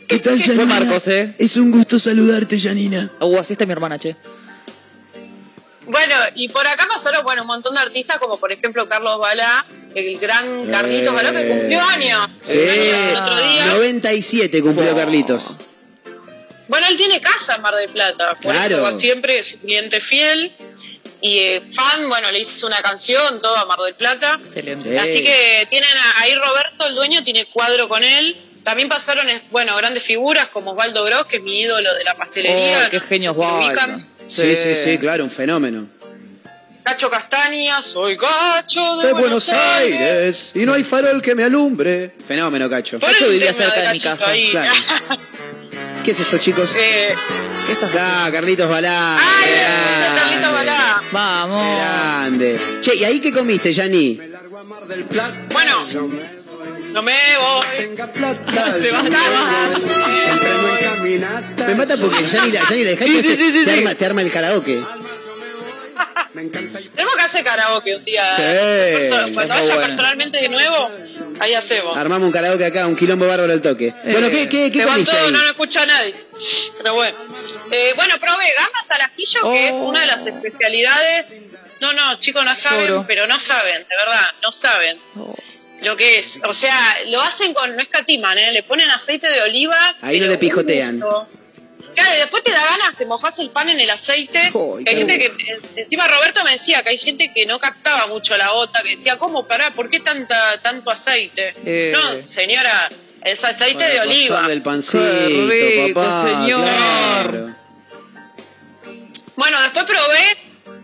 ¿Qué 0.08 0.20
tal, 0.20 0.40
Fue 0.42 0.66
Marcos, 0.66 1.08
¿eh? 1.08 1.36
Es 1.40 1.56
un 1.58 1.72
gusto 1.72 1.98
saludarte, 1.98 2.60
Janina. 2.60 3.10
Uh, 3.20 3.38
así 3.40 3.54
está 3.54 3.66
mi 3.66 3.72
hermana, 3.72 3.98
che. 3.98 4.16
Bueno, 5.86 6.16
y 6.36 6.48
por 6.50 6.66
acá 6.68 6.88
pasaron 6.88 7.24
bueno, 7.24 7.42
un 7.42 7.48
montón 7.48 7.74
de 7.76 7.82
artistas, 7.82 8.18
como 8.20 8.38
por 8.40 8.52
ejemplo 8.52 8.88
Carlos 8.88 9.20
Balá, 9.20 9.66
el 9.96 10.18
gran 10.20 10.70
Carlitos 10.70 11.14
Balá, 11.14 11.32
que 11.34 11.48
cumplió 11.48 11.82
años. 11.82 12.40
Sí, 12.44 12.58
el 12.60 13.16
otro 13.18 13.36
día. 13.36 13.66
97 13.68 14.62
cumplió 14.62 14.92
Oh. 14.92 14.96
Carlitos. 14.96 15.58
Bueno, 16.68 16.88
él 16.90 16.96
tiene 16.98 17.20
casa 17.20 17.56
en 17.56 17.62
Mar 17.62 17.76
del 17.76 17.90
Plata, 17.90 18.36
por 18.42 18.54
Claro. 18.54 18.88
eso 18.88 18.98
siempre, 18.98 19.40
es 19.40 19.58
cliente 19.62 20.00
fiel. 20.00 20.54
Y 21.22 21.38
eh, 21.38 21.62
fan, 21.74 22.10
bueno, 22.10 22.32
le 22.32 22.40
hizo 22.40 22.66
una 22.68 22.82
canción, 22.82 23.42
todo 23.42 23.56
a 23.56 23.66
Mar 23.66 23.80
del 23.80 23.96
Plata. 23.96 24.40
Excelente. 24.44 24.90
Sí. 24.92 24.98
Así 24.98 25.24
que 25.24 25.68
tienen 25.70 25.90
a- 25.98 26.22
ahí 26.22 26.34
Roberto, 26.36 26.88
el 26.88 26.96
dueño, 26.96 27.24
tiene 27.24 27.46
cuadro 27.46 27.88
con 27.88 28.04
él. 28.04 28.36
También 28.64 28.90
pasaron, 28.90 29.30
es- 29.30 29.50
bueno, 29.50 29.76
grandes 29.78 30.04
figuras 30.04 30.48
como 30.50 30.72
Osvaldo 30.72 31.04
Gross, 31.04 31.26
que 31.28 31.38
es 31.38 31.44
mi 31.44 31.60
ídolo 31.62 31.94
de 31.94 32.04
la 32.04 32.16
pastelería. 32.16 32.86
Oh, 32.88 32.90
qué 32.90 32.98
no 32.98 33.02
sé 33.04 33.08
genio 33.08 33.34
si 33.34 33.40
ubican. 33.42 34.10
Sí, 34.30 34.56
sí, 34.56 34.76
sí, 34.76 34.98
claro, 34.98 35.24
un 35.24 35.32
fenómeno. 35.32 35.88
Cacho 36.84 37.12
Castaña, 37.12 37.82
soy 37.84 38.18
Cacho 38.18 38.98
de, 38.98 39.08
De 39.08 39.14
Buenos 39.14 39.50
Aires, 39.50 40.52
y 40.56 40.66
no 40.66 40.74
hay 40.74 40.84
farol 40.84 41.22
que 41.22 41.36
me 41.36 41.44
alumbre. 41.44 42.16
Fenómeno, 42.28 42.68
Cacho. 42.70 43.00
Cacho 43.00 43.30
vivía 43.30 43.54
tema 43.54 43.66
cerca 43.72 43.82
de 43.88 43.94
mi 43.94 44.00
Cachito 44.00 44.18
casa, 44.18 44.34
claro. 44.52 45.22
¿Qué 46.04 46.12
es 46.12 46.20
esto, 46.20 46.38
chicos? 46.40 46.74
Eh, 46.76 47.14
Ah, 47.98 48.30
Carlitos 48.32 48.70
Balá. 48.70 49.18
¡Ay, 49.18 49.52
grande. 49.52 50.20
Carlito 50.22 50.52
Balá! 50.54 51.04
Vamos. 51.12 51.64
Grande. 51.78 52.60
Che, 52.82 52.96
¿y 52.96 53.04
ahí 53.04 53.20
qué 53.20 53.32
comiste, 53.32 53.74
Yani? 53.74 54.20
Bueno, 55.52 55.86
no 56.94 57.02
me 57.02 57.14
voy. 57.40 57.66
Se 58.12 58.20
va, 58.22 58.74
se 58.82 58.92
va. 58.92 59.04
Me 61.68 61.76
mata 61.76 61.98
porque 61.98 62.26
Yani, 62.26 62.52
la- 62.52 62.64
la 62.84 62.90
dejaste 62.92 63.06
Sí, 63.06 63.22
sí, 63.22 63.36
sí, 63.38 63.52
sí, 63.54 63.66
te. 63.66 63.72
Arma, 63.72 63.96
te 63.96 64.06
arma 64.06 64.22
el 64.22 64.32
karaoke. 64.32 64.82
Tenemos 66.34 67.16
que 67.16 67.22
hacer 67.22 67.44
karaoke 67.44 67.96
un 67.96 68.04
día. 68.04 68.24
Sí. 68.36 68.42
Perso- 68.42 69.34
Cuando 69.34 69.56
vaya 69.56 69.78
personalmente 69.78 70.38
de 70.40 70.50
nuevo, 70.50 70.90
ahí 71.40 71.54
hacemos. 71.54 71.98
Armamos 71.98 72.28
un 72.28 72.32
karaoke 72.32 72.66
acá, 72.66 72.88
un 72.88 72.96
quilombo 72.96 73.28
bárbaro 73.28 73.52
al 73.54 73.62
toque. 73.62 73.94
Bueno, 74.06 74.30
¿qué, 74.30 74.48
qué, 74.50 74.72
qué 74.72 74.82
todo, 74.82 74.92
ahí? 74.94 75.32
no 75.32 75.42
lo 75.42 75.48
escucha 75.50 75.86
nadie. 75.86 76.16
Pero 76.78 76.94
bueno. 76.96 77.18
Eh, 77.72 77.94
bueno, 77.96 78.16
probé 78.20 78.46
gambas 78.58 78.92
al 78.92 79.02
ajillo, 79.02 79.42
que 79.52 79.68
es 79.70 79.76
Oh. 79.76 79.86
una 79.90 80.02
de 80.02 80.08
las 80.08 80.26
especialidades. 80.26 81.40
No, 81.80 81.94
no, 81.94 82.20
chicos, 82.20 82.44
no 82.46 82.54
saben, 82.56 83.06
pero 83.08 83.26
no 83.28 83.40
saben, 83.40 83.80
de 83.90 83.96
verdad, 83.96 84.28
no 84.44 84.52
saben 84.52 85.00
Oh. 85.18 85.34
lo 85.82 85.96
que 85.96 86.20
es. 86.20 86.40
O 86.44 86.54
sea, 86.54 86.98
lo 87.08 87.22
hacen 87.22 87.54
con, 87.54 87.76
no 87.76 87.82
escatiman, 87.82 88.38
¿eh? 88.38 88.52
Le 88.52 88.64
ponen 88.64 88.90
aceite 88.92 89.30
de 89.30 89.42
oliva. 89.42 89.96
Ahí 90.02 90.20
no 90.20 90.28
le 90.28 90.38
pijotean. 90.38 91.00
gusto. 91.00 91.28
Claro, 91.96 92.16
y 92.16 92.20
después 92.20 92.44
te 92.44 92.52
da 92.52 92.64
ganas, 92.64 92.96
te 92.98 93.06
mojas 93.06 93.38
el 93.40 93.50
pan 93.50 93.70
en 93.70 93.80
el 93.80 93.90
aceite. 93.90 94.52
Hay 94.88 94.96
gente 94.96 95.20
que, 95.20 95.26
eh, 95.26 95.62
encima 95.78 96.08
Roberto 96.08 96.44
me 96.44 96.52
decía 96.52 96.82
que 96.84 96.90
hay 96.90 96.98
gente 96.98 97.32
que 97.34 97.46
no 97.46 97.60
captaba 97.60 98.08
mucho 98.08 98.36
la 98.38 98.50
gota, 98.52 98.82
que 98.84 98.90
decía, 98.92 99.18
¿cómo 99.18 99.48
pará? 99.48 99.74
¿Por 99.74 99.90
qué 99.90 100.00
tanta, 100.00 100.62
tanto 100.62 100.90
aceite? 100.92 101.54
Eh. 101.66 101.92
No, 101.94 102.28
señora, 102.28 102.90
es 103.24 103.44
aceite 103.44 103.76
Para 103.84 103.90
de 103.90 104.00
oliva. 104.02 104.36
pasarle 104.36 104.54
el 104.54 104.62
pancito, 104.62 105.04
Qué 105.04 105.84
rico, 105.86 106.00
papá. 106.00 106.28
señor. 106.44 106.62
claro. 106.62 107.56
Bueno, 109.36 109.62
después 109.62 109.86
probé, 109.86 110.38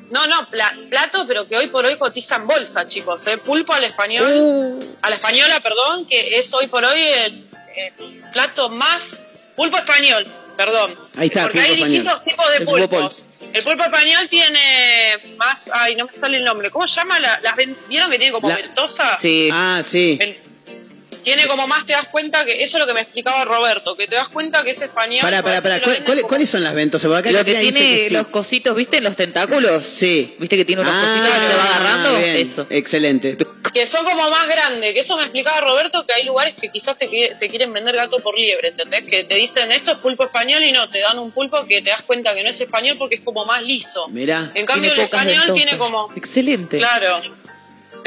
no, 0.10 0.26
no, 0.28 0.50
pla- 0.50 0.76
plato, 0.90 1.26
pero 1.28 1.48
que 1.48 1.58
hoy 1.58 1.68
por 1.68 1.86
hoy 1.86 1.98
cotiza 1.98 2.38
en 2.38 2.48
bolsa, 2.48 2.88
chicos. 2.88 3.26
¿eh? 3.28 3.38
Pulpo 3.38 3.74
al 3.74 3.84
español, 3.84 4.32
Uh. 4.32 4.96
a 5.02 5.10
la 5.10 5.16
española, 5.16 5.60
perdón, 5.60 6.08
que 6.08 6.38
es 6.38 6.52
hoy 6.54 6.68
por 6.68 6.84
hoy 6.86 7.02
el, 7.02 7.48
el 7.76 8.24
plato 8.34 8.70
más. 8.70 9.26
Pulpo 9.56 9.78
español, 9.78 10.26
perdón. 10.58 10.94
Ahí 11.16 11.28
está, 11.28 11.44
Porque 11.44 11.60
hay 11.62 11.76
distintos 11.76 12.24
tipos 12.24 12.46
de 12.58 12.66
pulpos. 12.66 13.26
El 13.54 13.64
pulpo 13.64 13.84
español 13.84 14.28
tiene 14.30 15.18
más. 15.38 15.72
Ay, 15.74 15.96
no 15.96 16.06
me 16.06 16.12
sale 16.12 16.38
el 16.38 16.44
nombre. 16.44 16.70
¿Cómo 16.70 16.86
se 16.88 17.00
llama? 17.00 17.20
La- 17.20 17.40
las 17.42 17.56
¿Vieron 17.88 18.12
que 18.12 18.18
tiene 18.18 18.34
como 18.34 18.50
La- 18.50 18.56
ventosa? 18.56 19.18
Sí. 19.22 19.50
Ah, 19.52 19.82
sí. 19.84 20.20
Tiene 21.36 21.48
como 21.48 21.68
más, 21.68 21.86
te 21.86 21.94
das 21.94 22.08
cuenta 22.08 22.44
que. 22.45 22.64
Eso 22.64 22.78
es 22.78 22.82
lo 22.82 22.88
que 22.88 22.94
me 22.94 23.02
explicaba 23.02 23.44
Roberto, 23.45 23.95
que 23.95 24.08
te 24.08 24.16
das 24.16 24.30
cuenta 24.30 24.64
que 24.64 24.72
es 24.72 24.82
español. 24.82 25.22
Pará, 25.22 25.44
pará, 25.44 25.58
porque 25.62 25.62
pará. 25.64 25.76
así 25.76 25.84
te 25.84 25.90
lo 25.90 25.94
¿Cuál- 25.95 26.06
cuáles- 26.06 26.22
como- 26.24 26.30
¿Cuáles 26.30 26.49
son 26.49 26.64
las 26.64 26.74
ventosas? 26.74 27.08
Porque 27.08 27.20
acá 27.20 27.32
Lo 27.32 27.38
que 27.45 27.54
Catrina 27.54 27.60
dice 27.62 27.80
tiene 27.80 27.98
que 27.98 28.08
sí. 28.08 28.14
los 28.14 28.28
cositos, 28.28 28.76
¿viste? 28.76 29.02
Los 29.02 29.16
tentáculos. 29.16 29.86
Sí. 29.86 30.36
¿Viste 30.40 30.58
que 30.58 30.66
tiene 30.66 30.82
unos 30.82 30.94
cositos 30.94 31.30
que 31.30 31.48
te 31.48 31.56
va 31.56 31.64
agarrando? 31.66 32.10
Ah, 32.16 32.20
bien. 32.20 32.38
Eso. 32.38 32.68
Excelente. 32.70 33.38
que 33.74 33.86
son 33.86 34.04
como 34.06 34.28
más 34.32 34.48
grandes, 34.48 34.94
que 34.94 35.02
eso 35.02 35.16
me 35.18 35.24
explicaba 35.24 35.60
Roberto, 35.62 36.04
que 36.08 36.14
hay 36.14 36.24
lugares 36.24 36.56
que 36.60 36.70
quizás 36.70 36.98
te, 36.98 37.08
te 37.38 37.48
quieren 37.49 37.72
vender 37.74 37.95
gato 37.95 38.18
por 38.22 38.36
liebre, 38.36 38.70
¿entendés? 38.70 39.04
Que 39.04 39.24
te 39.24 39.36
dicen 39.36 39.72
esto 39.72 39.91
es 39.91 39.98
pulpo 39.99 40.24
español 40.24 40.64
y 40.64 40.72
no, 40.72 40.90
te 40.90 40.99
dan 40.99 41.20
un 41.20 41.32
pulpo 41.32 41.64
que 41.68 41.82
te 41.84 41.91
das 41.91 42.02
cuenta 42.02 42.34
que 42.34 42.41
no 42.44 42.49
es 42.49 42.60
español 42.60 42.95
porque 42.98 43.16
es 43.16 43.22
como 43.22 43.45
más 43.45 43.62
liso. 43.64 44.08
Mirá. 44.10 44.52
En 44.56 44.66
cambio 44.66 44.91
el 44.94 44.99
español 45.02 45.38
ventosas. 45.45 45.54
tiene 45.54 45.78
como... 45.78 46.12
Excelente. 46.16 46.78
Claro. 46.78 47.22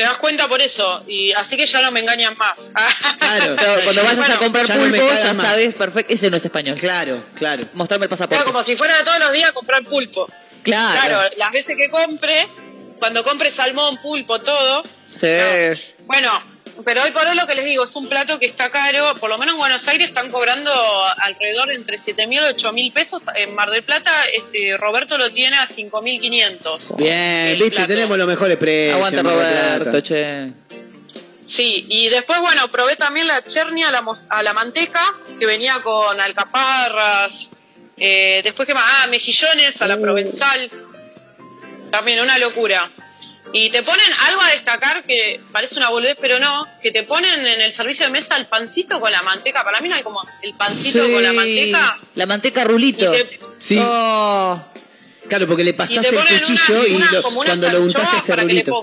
Te 0.01 0.07
das 0.07 0.17
cuenta 0.17 0.49
por 0.49 0.63
eso, 0.63 1.05
y 1.07 1.31
así 1.33 1.59
que 1.59 1.67
ya 1.67 1.83
no 1.83 1.91
me 1.93 2.01
engañan 2.01 2.35
más. 2.39 2.73
Claro. 3.19 3.55
Cuando 3.85 4.03
vayas 4.03 4.17
Bueno, 4.17 4.35
a 4.35 4.39
comprar 4.39 4.67
ya 4.67 4.75
pulpo, 4.77 4.97
ya 5.09 5.35
sabes 5.35 5.75
perfecto. 5.75 6.13
Ese 6.15 6.31
no 6.31 6.39
es 6.39 6.45
español. 6.45 6.75
Claro, 6.81 7.23
claro. 7.35 7.65
Mostrarme 7.75 8.07
el 8.07 8.09
Claro, 8.09 8.19
pasaporte. 8.29 8.45
como 8.45 8.63
si 8.63 8.77
fuera 8.77 8.95
todos 9.05 9.19
los 9.19 9.31
días 9.33 9.51
a 9.51 9.53
comprar 9.53 9.85
pulpo. 9.85 10.27
Claro. 10.63 10.99
Claro, 10.99 11.31
las 11.37 11.53
veces 11.53 11.77
que 11.77 11.91
compre, 11.91 12.49
cuando 12.99 13.23
compre 13.23 13.51
salmón, 13.51 13.99
pulpo, 14.01 14.41
todo, 14.41 14.83
Sí. 15.15 15.27
Bueno, 16.07 16.31
pero 16.85 17.03
hoy 17.03 17.11
por 17.11 17.27
hoy 17.27 17.37
lo 17.37 17.47
que 17.47 17.55
les 17.55 17.65
digo 17.65 17.85
es 17.85 17.95
un 17.97 18.09
plato 18.09 18.39
que 18.39 18.47
está 18.47 18.71
caro. 18.71 19.15
Por 19.17 19.29
lo 19.31 19.39
menos 19.39 19.55
en 19.55 19.59
Buenos 19.61 19.87
Aires 19.89 20.09
están 20.09 20.31
cobrando 20.31 20.73
alrededor 21.19 21.69
de 21.69 21.75
entre 21.75 21.99
7 21.99 22.27
mil 22.27 22.41
y 22.41 22.45
8 22.45 22.73
mil 22.73 22.93
pesos. 22.93 23.25
En 23.35 23.55
Mar 23.55 23.71
del 23.71 23.83
Plata, 23.83 24.11
este, 24.35 24.77
Roberto 24.77 25.19
lo 25.19 25.31
tiene 25.33 25.57
a 25.57 25.67
5 25.67 26.03
mil 26.03 26.21
500. 26.21 26.97
Bien, 26.97 27.59
viste, 27.59 27.71
plato. 27.71 27.89
tenemos 27.89 28.19
los 28.19 28.27
mejores 28.27 28.57
precios. 28.57 28.95
Aguanta 28.97 29.23
Roberto, 29.23 29.85
Plata. 29.91 30.03
che. 30.03 30.53
Sí, 31.45 31.87
y 31.89 32.09
después, 32.11 32.39
bueno, 32.41 32.71
probé 32.71 32.95
también 32.97 33.27
la 33.27 33.43
chernia 33.43 33.89
a 33.89 33.91
la, 33.91 34.05
a 34.29 34.43
la 34.43 34.53
manteca, 34.53 35.03
que 35.39 35.47
venía 35.47 35.81
con 35.83 36.21
alcaparras. 36.21 37.51
eh, 37.97 38.41
después, 38.45 38.67
¿qué 38.67 38.75
más? 38.75 38.85
Ah, 38.87 39.07
mejillones 39.09 39.83
a 39.83 39.89
la 39.89 39.99
provenzal. 39.99 40.71
También 41.91 42.21
una 42.21 42.39
locura. 42.39 42.89
Y 43.53 43.71
te 43.71 43.83
ponen 43.83 44.07
algo 44.29 44.41
a 44.43 44.51
destacar 44.53 45.05
que 45.05 45.41
parece 45.53 45.77
una 45.77 45.89
boludez, 45.91 46.17
pero 46.21 46.39
no, 46.39 46.67
que 46.81 46.91
te 46.93 47.03
ponen 47.03 47.45
en 47.47 47.61
el 47.61 47.73
servicio 47.73 48.07
de 48.07 48.13
mesa 48.13 48.37
el 48.37 48.47
pancito 48.47 49.01
con 49.01 49.11
la 49.11 49.23
manteca. 49.23 49.65
Para 49.65 49.81
mí 49.81 49.89
no 49.89 49.97
hay 49.97 50.03
como 50.03 50.21
el 50.43 50.55
pancito 50.55 51.05
Sí. 51.05 51.13
con 51.13 51.23
la 51.23 51.33
manteca. 51.33 51.99
La 52.15 52.27
manteca 52.27 52.65
rulito. 52.65 53.13
Y 53.13 53.17
te- 53.19 53.41
Sí. 53.59 53.79
Oh. 53.81 54.63
Claro, 55.29 55.47
porque 55.47 55.63
le 55.63 55.75
pasás 55.75 56.05
el 56.05 56.17
cuchillo 56.17 56.81
una- 56.81 56.89
y 56.89 56.93
una- 56.97 57.13
lo- 57.13 57.23
cuando 57.23 57.69
lo 57.71 57.83
untás 57.83 58.15
ese 58.15 58.35
rulito. 58.37 58.75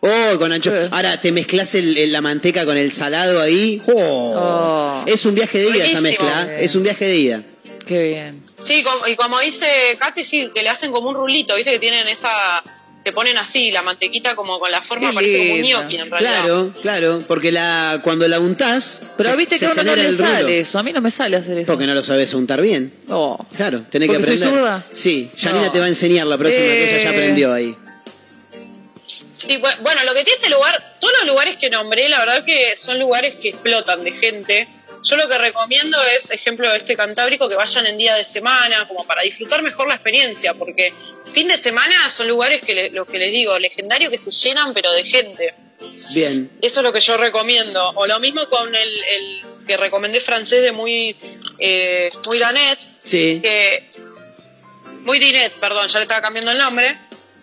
Oh, 0.00 0.38
con 0.38 0.52
ancho. 0.52 0.72
Ahora 0.90 1.20
te 1.20 1.32
mezclas 1.32 1.74
el- 1.74 1.98
el- 1.98 2.12
la 2.12 2.20
manteca 2.22 2.64
con 2.64 2.76
el 2.78 2.92
salado 2.92 3.40
ahí. 3.42 3.80
Oh. 3.86 4.34
Oh. 4.36 5.04
Es 5.06 5.26
un 5.26 5.34
viaje 5.34 5.58
de 5.58 5.68
ida 5.76 5.84
esa 5.86 6.00
mezcla. 6.00 6.44
¿eh? 6.48 6.56
Es 6.64 6.74
un 6.74 6.82
viaje 6.82 7.04
de 7.04 7.16
ida. 7.16 7.42
Qué 7.86 8.02
bien. 8.04 8.46
Sí, 8.62 8.82
como- 8.84 9.06
y 9.06 9.16
como 9.16 9.38
dice 9.40 9.66
Katy, 9.98 10.24
sí, 10.24 10.50
que 10.54 10.62
le 10.62 10.68
hacen 10.70 10.92
como 10.92 11.08
un 11.10 11.16
rulito, 11.16 11.56
viste 11.56 11.72
que 11.72 11.78
tienen 11.78 12.06
esa. 12.08 12.62
Te 13.04 13.12
ponen 13.12 13.36
así, 13.36 13.70
la 13.72 13.82
mantequita 13.82 14.36
como 14.36 14.60
con 14.60 14.70
la 14.70 14.80
forma, 14.80 15.08
Qué 15.10 15.14
parece 15.14 15.38
como 15.38 15.54
un 15.54 15.60
gnocchi 15.62 15.96
en 15.96 16.10
realidad. 16.10 16.18
Claro, 16.40 16.72
claro. 16.82 17.22
Porque 17.26 17.50
la, 17.50 18.00
cuando 18.04 18.28
la 18.28 18.38
untás. 18.38 19.02
Pero 19.16 19.30
se- 19.30 19.36
viste 19.36 19.58
se 19.58 19.64
que 19.66 19.70
a 19.70 19.72
uno 19.74 19.82
no 19.82 19.96
le 19.96 20.12
sale 20.16 20.60
eso. 20.60 20.78
A 20.78 20.82
mí 20.84 20.92
no 20.92 21.00
me 21.00 21.10
sale 21.10 21.36
hacer 21.36 21.58
eso. 21.58 21.66
Porque 21.66 21.86
no 21.86 21.94
lo 21.94 22.02
sabes 22.02 22.32
untar 22.34 22.60
bien. 22.62 22.92
Oh. 23.08 23.44
Claro, 23.56 23.84
tenés 23.90 24.08
que 24.08 24.14
¿Porque 24.16 24.36
soy 24.36 24.46
aprender. 24.46 24.60
zurda? 24.60 24.84
Sí, 24.92 25.30
Janina 25.36 25.66
No. 25.66 25.72
te 25.72 25.78
va 25.80 25.86
a 25.86 25.88
enseñar 25.88 26.26
la 26.28 26.38
próxima 26.38 26.64
que 26.64 26.90
ella 26.90 27.02
ya 27.02 27.08
Eh. 27.10 27.12
aprendió 27.12 27.52
ahí. 27.52 27.76
Sí, 29.32 29.48
bu- 29.58 29.78
bueno, 29.82 30.04
lo 30.04 30.12
que 30.14 30.24
tiene 30.24 30.36
este 30.36 30.50
lugar, 30.50 30.96
todos 31.00 31.14
los 31.20 31.26
lugares 31.26 31.56
que 31.56 31.70
nombré, 31.70 32.08
la 32.08 32.18
verdad 32.20 32.44
que 32.44 32.76
son 32.76 32.98
lugares 32.98 33.34
que 33.36 33.48
explotan 33.48 34.04
de 34.04 34.12
gente. 34.12 34.68
Yo 35.04 35.16
lo 35.16 35.28
que 35.28 35.36
recomiendo 35.38 36.00
es, 36.16 36.30
ejemplo 36.30 36.70
de 36.70 36.78
este 36.78 36.96
Cantábrico, 36.96 37.48
que 37.48 37.56
vayan 37.56 37.86
en 37.86 37.98
día 37.98 38.14
de 38.14 38.24
semana, 38.24 38.86
como 38.86 39.04
para 39.04 39.22
disfrutar 39.22 39.60
mejor 39.62 39.88
la 39.88 39.94
experiencia, 39.94 40.54
porque 40.54 40.92
fin 41.32 41.48
de 41.48 41.58
semana 41.58 42.08
son 42.08 42.28
lugares 42.28 42.60
que, 42.62 42.74
le- 42.74 42.90
lo 42.90 43.04
que 43.04 43.18
les 43.18 43.32
digo, 43.32 43.58
legendarios 43.58 44.10
que 44.10 44.16
se 44.18 44.30
llenan, 44.30 44.72
pero 44.72 44.92
de 44.92 45.04
gente. 45.04 45.54
Bien. 46.14 46.50
Eso 46.62 46.80
es 46.80 46.84
lo 46.84 46.92
que 46.92 47.00
yo 47.00 47.16
recomiendo. 47.16 47.90
O 47.96 48.06
lo 48.06 48.20
mismo 48.20 48.48
con 48.48 48.72
el, 48.74 49.04
el 49.04 49.42
que 49.66 49.76
recomendé 49.76 50.20
francés 50.20 50.62
de 50.62 50.70
muy, 50.72 51.16
eh, 51.58 52.08
muy 52.26 52.38
Danet, 52.38 52.78
Sí. 53.02 53.40
que 53.42 53.88
muy 55.00 55.18
Dinet, 55.18 55.54
perdón, 55.58 55.88
ya 55.88 55.98
le 55.98 56.02
estaba 56.04 56.20
cambiando 56.20 56.52
el 56.52 56.58
nombre, 56.58 56.96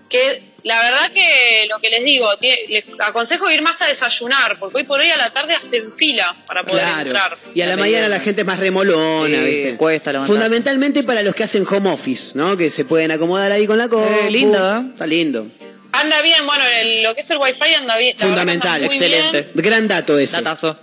que 0.10 0.49
la 0.64 0.82
verdad 0.82 1.12
que 1.12 1.66
lo 1.70 1.80
que 1.80 1.90
les 1.90 2.04
digo, 2.04 2.28
les 2.68 2.84
aconsejo 3.00 3.50
ir 3.50 3.62
más 3.62 3.82
a 3.82 3.88
desayunar, 3.88 4.58
porque 4.60 4.78
hoy 4.78 4.84
por 4.84 5.00
hoy 5.00 5.10
a 5.10 5.18
la 5.18 5.32
tarde 5.32 5.56
hacen 5.56 5.94
fila 5.94 6.36
para 6.48 6.64
poder 6.64 6.84
Claro. 6.84 7.02
entrar. 7.02 7.38
Y 7.56 7.62
a 7.62 7.66
la 7.68 7.78
mañana 7.78 8.08
la 8.08 8.20
gente 8.20 8.42
es 8.42 8.48
más 8.48 8.60
remolona, 8.60 9.38
Sí, 9.40 9.46
¿viste? 9.46 9.78
cuesta 9.78 10.12
levantar. 10.12 10.34
Fundamentalmente 10.34 11.04
para 11.04 11.22
los 11.24 11.34
que 11.36 11.44
hacen 11.44 11.66
home 11.70 11.90
office, 11.92 12.32
¿no? 12.36 12.58
Que 12.58 12.70
se 12.70 12.86
pueden 12.86 13.12
acomodar 13.12 13.52
ahí 13.52 13.66
con 13.68 13.78
la 13.78 13.88
compu. 13.88 14.08
Eh, 14.26 14.32
lindo, 14.32 14.58
¿eh? 14.78 14.82
Está 14.92 15.08
lindo. 15.08 15.48
Anda 15.92 16.22
bien, 16.22 16.46
bueno, 16.46 16.64
el- 16.66 17.02
lo 17.02 17.16
que 17.16 17.22
es 17.22 17.30
el 17.32 17.38
wifi 17.40 17.74
anda 17.74 17.98
bien. 17.98 18.16
Fundamental, 18.18 18.84
excelente. 18.84 19.42
bien. 19.42 19.52
Gran 19.56 19.88
dato 19.88 20.20
ese. 20.20 20.38
Datazo. 20.42 20.78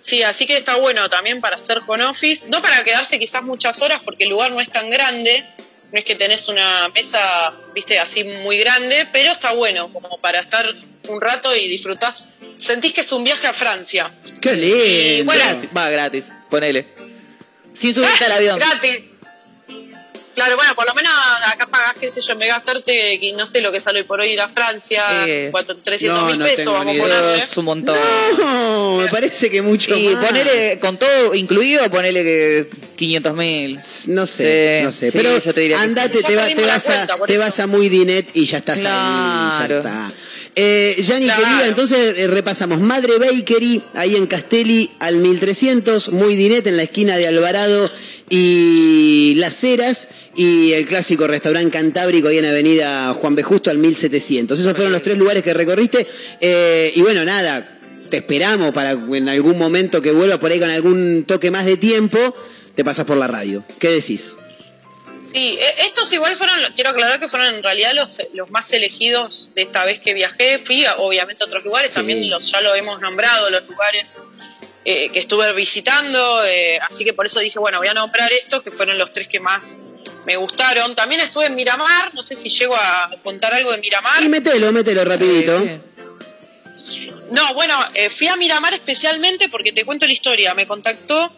Sí, 0.00 0.22
así 0.22 0.46
que 0.46 0.58
está 0.58 0.76
bueno 0.76 1.08
también 1.08 1.40
para 1.40 1.56
hacer 1.56 1.80
con 1.86 2.00
office, 2.02 2.46
no 2.50 2.60
para 2.60 2.84
quedarse 2.84 3.18
quizás 3.18 3.42
muchas 3.42 3.80
horas 3.80 4.00
porque 4.04 4.24
el 4.24 4.30
lugar 4.30 4.52
no 4.52 4.60
es 4.60 4.70
tan 4.70 4.90
grande, 4.90 5.46
no 5.94 6.00
es 6.00 6.04
que 6.04 6.16
tenés 6.16 6.48
una 6.48 6.88
mesa, 6.88 7.54
viste, 7.72 8.00
así 8.00 8.24
muy 8.24 8.58
grande, 8.58 9.06
pero 9.12 9.30
está 9.30 9.52
bueno 9.52 9.92
como 9.92 10.18
para 10.18 10.40
estar 10.40 10.66
un 11.06 11.20
rato 11.20 11.54
y 11.54 11.68
disfrutás, 11.68 12.30
sentís 12.58 12.92
que 12.92 13.02
es 13.02 13.12
un 13.12 13.22
viaje 13.22 13.46
a 13.46 13.52
Francia. 13.52 14.10
Qué 14.40 14.54
lindo. 14.56 14.76
Y 14.76 15.22
bueno, 15.22 15.62
Va 15.76 15.88
gratis. 15.90 16.24
Ponele. 16.50 16.88
Sin 17.74 17.94
subirte 17.94 18.24
al 18.24 18.32
avión. 18.38 18.58
Gratis. 18.58 19.02
Claro, 20.34 20.56
bueno, 20.56 20.74
por 20.74 20.84
lo 20.84 20.94
menos 20.94 21.12
acá 21.46 21.68
pagás, 21.68 21.94
qué 22.00 22.10
sé 22.10 22.20
yo, 22.20 22.34
de 22.34 22.46
gastarte, 22.48 23.20
no 23.36 23.46
sé 23.46 23.60
lo 23.60 23.70
que 23.70 23.78
sale 23.78 24.00
hoy 24.00 24.04
por 24.04 24.20
hoy 24.20 24.30
ir 24.30 24.40
a 24.40 24.48
Francia, 24.48 25.04
Eh, 25.24 25.48
cuatro- 25.52 25.76
300 25.76 26.20
no, 26.22 26.26
mil 26.26 26.38
no 26.40 26.44
pesos, 26.44 26.72
vamos 26.72 26.96
a 26.96 27.00
ponerle. 27.00 27.38
Es 27.44 27.56
un 27.56 27.64
montón. 27.66 27.96
No, 28.36 28.96
me 28.98 29.06
parece 29.06 29.48
que 29.48 29.62
mucho 29.62 29.96
Y 29.96 30.08
más. 30.08 30.24
ponele, 30.26 30.80
con 30.80 30.96
todo 30.98 31.34
incluido, 31.36 31.88
ponele 31.88 32.24
que 32.24 32.70
500 32.94 33.34
mil. 33.34 33.78
No 34.08 34.26
sé, 34.26 34.78
Sí, 34.80 34.84
no 34.84 34.92
sé. 34.92 35.10
sí, 35.10 35.16
pero 35.16 35.38
yo 35.42 35.52
te 35.54 35.60
diría 35.60 35.76
que 35.76 35.82
andate, 35.82 36.22
te, 36.22 36.36
va- 36.36 36.46
vas 36.66 36.88
a, 36.88 37.06
cuenta, 37.06 37.26
te 37.26 37.38
vas 37.38 37.60
a 37.60 37.66
muy 37.66 37.88
dinet 37.88 38.30
y 38.34 38.46
ya 38.46 38.58
estás 38.58 38.78
ahí. 38.84 39.68
Ya 39.68 39.76
está. 39.76 40.12
Eh, 40.56 40.94
Claro. 41.04 41.42
querida, 41.42 41.66
entonces 41.66 42.14
eh, 42.18 42.26
repasamos. 42.28 42.80
Madre 42.80 43.18
Bakery, 43.18 43.82
ahí 43.94 44.14
en 44.16 44.26
Castelli, 44.26 44.90
al 45.00 45.16
1300. 45.16 46.10
Muy 46.10 46.36
dinet 46.36 46.66
en 46.68 46.76
la 46.76 46.84
esquina 46.84 47.16
de 47.16 47.26
Alvarado 47.26 47.90
y 48.30 49.34
Las 49.36 49.62
Heras. 49.64 50.08
Y 50.36 50.72
el 50.72 50.84
clásico 50.86 51.26
restaurante 51.26 51.70
Cantábrico 51.70 52.28
ahí 52.28 52.38
en 52.38 52.44
Avenida 52.44 53.14
Juan 53.14 53.34
B. 53.36 53.42
Justo 53.42 53.70
al 53.70 53.78
1700. 53.78 54.58
Esos 54.58 54.72
fueron 54.74 54.92
los 54.92 55.02
tres 55.02 55.16
lugares 55.16 55.42
que 55.42 55.54
recorriste. 55.54 56.06
Eh, 56.40 56.92
y 56.94 57.00
bueno, 57.02 57.24
nada, 57.24 57.78
te 58.10 58.18
esperamos 58.18 58.72
para 58.72 58.92
en 58.92 59.28
algún 59.28 59.58
momento 59.58 60.00
que 60.02 60.12
vuelva 60.12 60.38
por 60.38 60.50
ahí 60.52 60.58
con 60.60 60.70
algún 60.70 61.24
toque 61.26 61.50
más 61.50 61.66
de 61.66 61.76
tiempo. 61.76 62.18
Te 62.74 62.84
pasas 62.84 63.04
por 63.04 63.16
la 63.16 63.26
radio. 63.28 63.64
¿Qué 63.78 63.88
decís? 63.90 64.36
Sí, 65.32 65.58
e- 65.60 65.86
estos 65.86 66.12
igual 66.12 66.36
fueron, 66.36 66.60
quiero 66.74 66.90
aclarar 66.90 67.18
que 67.20 67.28
fueron 67.28 67.54
en 67.54 67.62
realidad 67.62 67.92
los, 67.94 68.20
los 68.34 68.50
más 68.50 68.72
elegidos 68.72 69.50
de 69.54 69.62
esta 69.62 69.84
vez 69.84 70.00
que 70.00 70.14
viajé. 70.14 70.58
Fui 70.58 70.84
a, 70.84 70.96
obviamente 70.96 71.42
a 71.42 71.46
otros 71.46 71.64
lugares, 71.64 71.92
Sí. 71.92 71.96
también 72.00 72.28
los, 72.30 72.50
ya 72.50 72.60
lo 72.60 72.74
hemos 72.74 73.00
nombrado, 73.00 73.50
los 73.50 73.66
lugares 73.68 74.20
eh, 74.84 75.08
que 75.10 75.18
estuve 75.18 75.52
visitando, 75.54 76.44
eh, 76.44 76.78
así 76.80 77.04
que 77.04 77.12
por 77.14 77.26
eso 77.26 77.40
dije, 77.40 77.58
bueno, 77.58 77.78
voy 77.78 77.88
a 77.88 77.94
nombrar 77.94 78.30
estos, 78.32 78.62
que 78.62 78.70
fueron 78.70 78.98
los 78.98 79.12
tres 79.12 79.28
que 79.28 79.40
más 79.40 79.78
me 80.26 80.36
gustaron. 80.36 80.94
También 80.94 81.20
estuve 81.20 81.46
en 81.46 81.54
Miramar, 81.54 82.12
no 82.14 82.22
sé 82.22 82.34
si 82.36 82.48
llego 82.48 82.76
a 82.76 83.10
contar 83.22 83.54
algo 83.54 83.72
de 83.72 83.78
Miramar. 83.78 84.22
Y 84.22 84.28
metelo, 84.28 84.72
metelo 84.72 85.04
rapidito. 85.04 85.58
Sí, 86.82 87.10
No, 87.30 87.54
bueno, 87.54 87.74
eh, 87.94 88.10
fui 88.10 88.26
a 88.28 88.36
Miramar 88.36 88.74
especialmente 88.74 89.48
porque 89.48 89.72
te 89.72 89.84
cuento 89.84 90.06
la 90.06 90.12
historia. 90.12 90.54
Me 90.54 90.66
contactó 90.66 91.32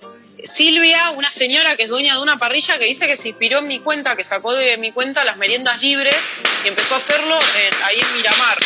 Silvia, 0.44 1.10
una 1.10 1.30
señora 1.30 1.76
que 1.76 1.84
es 1.84 1.88
dueña 1.88 2.14
de 2.14 2.20
una 2.20 2.38
parrilla 2.38 2.78
que 2.78 2.84
dice 2.84 3.06
que 3.06 3.16
se 3.16 3.28
inspiró 3.28 3.58
en 3.58 3.66
mi 3.68 3.80
cuenta, 3.80 4.16
que 4.16 4.24
sacó 4.24 4.54
de 4.54 4.76
mi 4.76 4.92
cuenta 4.92 5.24
las 5.24 5.36
meriendas 5.36 5.82
libres 5.82 6.16
y 6.64 6.68
empezó 6.68 6.94
a 6.94 6.98
hacerlo 6.98 7.36
en- 7.38 7.82
ahí 7.84 7.96
en 8.00 8.16
Miramar. 8.16 8.58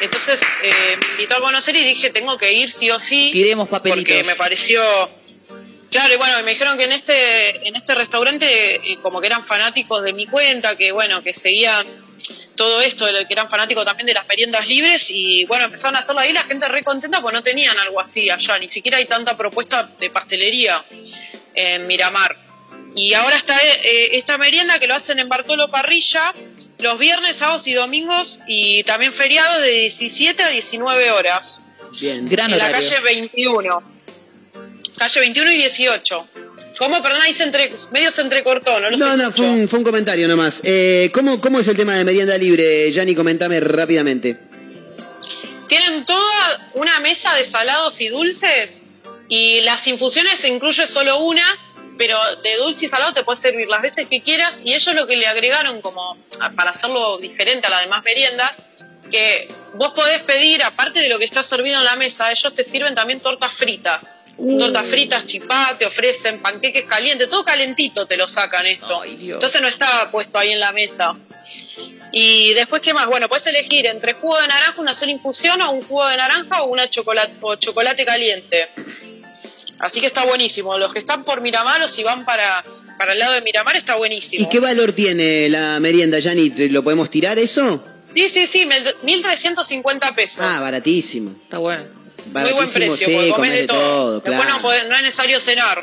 Entonces 0.00 0.40
eh, 0.62 0.96
me 1.00 1.06
invitó 1.12 1.36
a 1.36 1.40
conocer 1.40 1.76
y 1.76 1.84
dije, 1.84 2.10
tengo 2.10 2.38
que 2.38 2.52
ir 2.52 2.70
sí 2.70 2.90
o 2.90 2.98
sí. 2.98 3.30
Tiremos 3.32 3.68
papelitos. 3.68 4.04
Porque 4.14 4.24
me 4.24 4.34
pareció... 4.36 4.82
Claro, 5.90 6.12
y 6.12 6.16
bueno, 6.18 6.42
me 6.44 6.50
dijeron 6.52 6.76
que 6.76 6.84
en 6.84 6.92
este, 6.92 7.66
en 7.66 7.74
este 7.74 7.94
restaurante 7.94 8.74
eh, 8.92 8.98
como 9.02 9.20
que 9.22 9.26
eran 9.26 9.42
fanáticos 9.42 10.02
de 10.04 10.12
mi 10.12 10.26
cuenta, 10.26 10.76
que 10.76 10.92
bueno, 10.92 11.22
que 11.22 11.32
seguían 11.32 11.86
todo 12.58 12.82
esto, 12.82 13.06
de 13.06 13.26
que 13.26 13.32
eran 13.32 13.48
fanáticos 13.48 13.86
también 13.86 14.06
de 14.06 14.12
las 14.12 14.26
meriendas 14.28 14.68
libres 14.68 15.08
y 15.08 15.46
bueno, 15.46 15.64
empezaron 15.64 15.96
a 15.96 16.00
hacerlo 16.00 16.20
ahí, 16.20 16.34
la 16.34 16.44
gente 16.44 16.68
re 16.68 16.82
contenta 16.82 17.22
porque 17.22 17.36
no 17.36 17.42
tenían 17.42 17.78
algo 17.78 17.98
así 18.00 18.28
allá, 18.28 18.58
ni 18.58 18.68
siquiera 18.68 18.98
hay 18.98 19.06
tanta 19.06 19.36
propuesta 19.36 19.90
de 19.98 20.10
pastelería 20.10 20.84
en 21.54 21.86
Miramar. 21.86 22.36
Y 22.94 23.14
ahora 23.14 23.36
está 23.36 23.56
eh, 23.56 24.10
esta 24.12 24.36
merienda 24.36 24.78
que 24.78 24.86
lo 24.86 24.94
hacen 24.94 25.18
en 25.18 25.28
Bartolo 25.30 25.70
Parrilla 25.70 26.34
los 26.78 26.98
viernes, 26.98 27.36
sábados 27.36 27.66
y 27.66 27.72
domingos 27.72 28.40
y 28.46 28.82
también 28.84 29.12
feriados 29.12 29.62
de 29.62 29.70
17 29.70 30.42
a 30.42 30.48
19 30.48 31.10
horas 31.12 31.62
Bien. 32.00 32.28
Gran 32.28 32.52
en 32.52 32.58
la 32.58 32.70
calle 32.70 33.00
21. 33.00 33.82
Calle 34.96 35.20
21 35.20 35.52
y 35.52 35.56
18. 35.56 36.28
¿Cómo? 36.78 37.02
Perdón, 37.02 37.20
ahí 37.22 37.34
se 37.34 37.42
entre, 37.42 37.70
medio 37.90 38.10
se 38.10 38.22
entrecortó, 38.22 38.78
no 38.78 38.90
No, 38.90 39.32
fue 39.32 39.46
un, 39.46 39.68
fue 39.68 39.80
un 39.80 39.84
comentario 39.84 40.28
nomás. 40.28 40.60
Eh, 40.62 41.10
¿cómo, 41.12 41.40
¿Cómo 41.40 41.58
es 41.58 41.66
el 41.66 41.76
tema 41.76 41.94
de 41.96 42.04
merienda 42.04 42.38
libre, 42.38 42.90
Yanni? 42.92 43.16
Comentame 43.16 43.58
rápidamente. 43.60 44.38
Tienen 45.66 46.04
toda 46.06 46.70
una 46.74 47.00
mesa 47.00 47.34
de 47.34 47.44
salados 47.44 48.00
y 48.00 48.08
dulces 48.08 48.84
y 49.28 49.60
las 49.62 49.86
infusiones 49.88 50.38
se 50.38 50.48
incluye 50.48 50.86
solo 50.86 51.18
una, 51.18 51.44
pero 51.98 52.16
de 52.42 52.56
dulce 52.56 52.86
y 52.86 52.88
salado 52.88 53.12
te 53.12 53.24
puedes 53.24 53.40
servir 53.40 53.68
las 53.68 53.82
veces 53.82 54.06
que 54.06 54.22
quieras 54.22 54.62
y 54.64 54.72
ellos 54.72 54.94
lo 54.94 55.06
que 55.06 55.16
le 55.16 55.26
agregaron 55.26 55.82
como 55.82 56.16
para 56.56 56.70
hacerlo 56.70 57.18
diferente 57.18 57.66
a 57.66 57.70
las 57.70 57.82
demás 57.82 58.04
meriendas, 58.04 58.64
que 59.10 59.48
vos 59.74 59.92
podés 59.94 60.20
pedir, 60.22 60.62
aparte 60.62 61.00
de 61.00 61.08
lo 61.08 61.18
que 61.18 61.24
está 61.24 61.42
servido 61.42 61.78
en 61.78 61.84
la 61.84 61.96
mesa, 61.96 62.30
ellos 62.30 62.54
te 62.54 62.62
sirven 62.64 62.94
también 62.94 63.20
tortas 63.20 63.52
fritas. 63.52 64.16
Tortas 64.38 64.86
fritas, 64.86 65.26
chipá, 65.26 65.76
te 65.78 65.84
ofrecen 65.84 66.40
panqueques 66.40 66.84
calientes, 66.84 67.28
todo 67.28 67.44
calentito 67.44 68.06
te 68.06 68.16
lo 68.16 68.28
sacan 68.28 68.66
esto. 68.66 69.02
Ay, 69.02 69.16
Dios. 69.16 69.34
Entonces 69.34 69.60
no 69.60 69.66
está 69.68 70.10
puesto 70.12 70.38
ahí 70.38 70.52
en 70.52 70.60
la 70.60 70.70
mesa. 70.72 71.16
Y 72.12 72.54
después, 72.54 72.80
¿qué 72.80 72.94
más? 72.94 73.06
Bueno, 73.06 73.28
puedes 73.28 73.46
elegir 73.48 73.86
entre 73.86 74.14
jugo 74.14 74.40
de 74.40 74.46
naranja, 74.46 74.80
una 74.80 74.94
sola 74.94 75.10
infusión, 75.12 75.60
o 75.62 75.70
un 75.72 75.82
jugo 75.82 76.06
de 76.06 76.16
naranja 76.16 76.62
o 76.62 76.66
una 76.68 76.88
chocolate, 76.88 77.34
o 77.40 77.56
chocolate 77.56 78.04
caliente. 78.04 78.68
Así 79.80 80.00
que 80.00 80.06
está 80.06 80.24
buenísimo. 80.24 80.78
Los 80.78 80.92
que 80.92 81.00
están 81.00 81.24
por 81.24 81.40
Miramar 81.40 81.82
o 81.82 81.88
si 81.88 82.02
van 82.02 82.24
para, 82.24 82.64
para 82.96 83.12
el 83.12 83.18
lado 83.18 83.34
de 83.34 83.42
Miramar 83.42 83.76
está 83.76 83.96
buenísimo. 83.96 84.44
¿Y 84.44 84.48
qué 84.48 84.60
valor 84.60 84.92
tiene 84.92 85.48
la 85.48 85.78
merienda, 85.80 86.18
Yanni? 86.18 86.50
¿Te- 86.50 86.68
¿Lo 86.70 86.82
podemos 86.82 87.10
tirar 87.10 87.38
eso? 87.38 87.84
Sí, 88.14 88.30
sí, 88.30 88.48
sí, 88.50 88.66
mil- 88.66 88.94
1.350 89.22 90.14
pesos. 90.14 90.40
Ah, 90.42 90.60
baratísimo. 90.62 91.30
Está 91.42 91.58
bueno. 91.58 91.97
Muy 92.32 92.52
buen 92.52 92.70
precio, 92.70 93.06
sí, 93.06 93.12
de 93.50 93.66
todo. 93.66 93.78
todo, 93.78 94.14
Después 94.20 94.36
claro. 94.36 94.54
no, 94.62 94.68
podés- 94.68 94.88
no 94.88 94.96
es 94.96 95.02
necesario 95.02 95.40
cenar. 95.40 95.82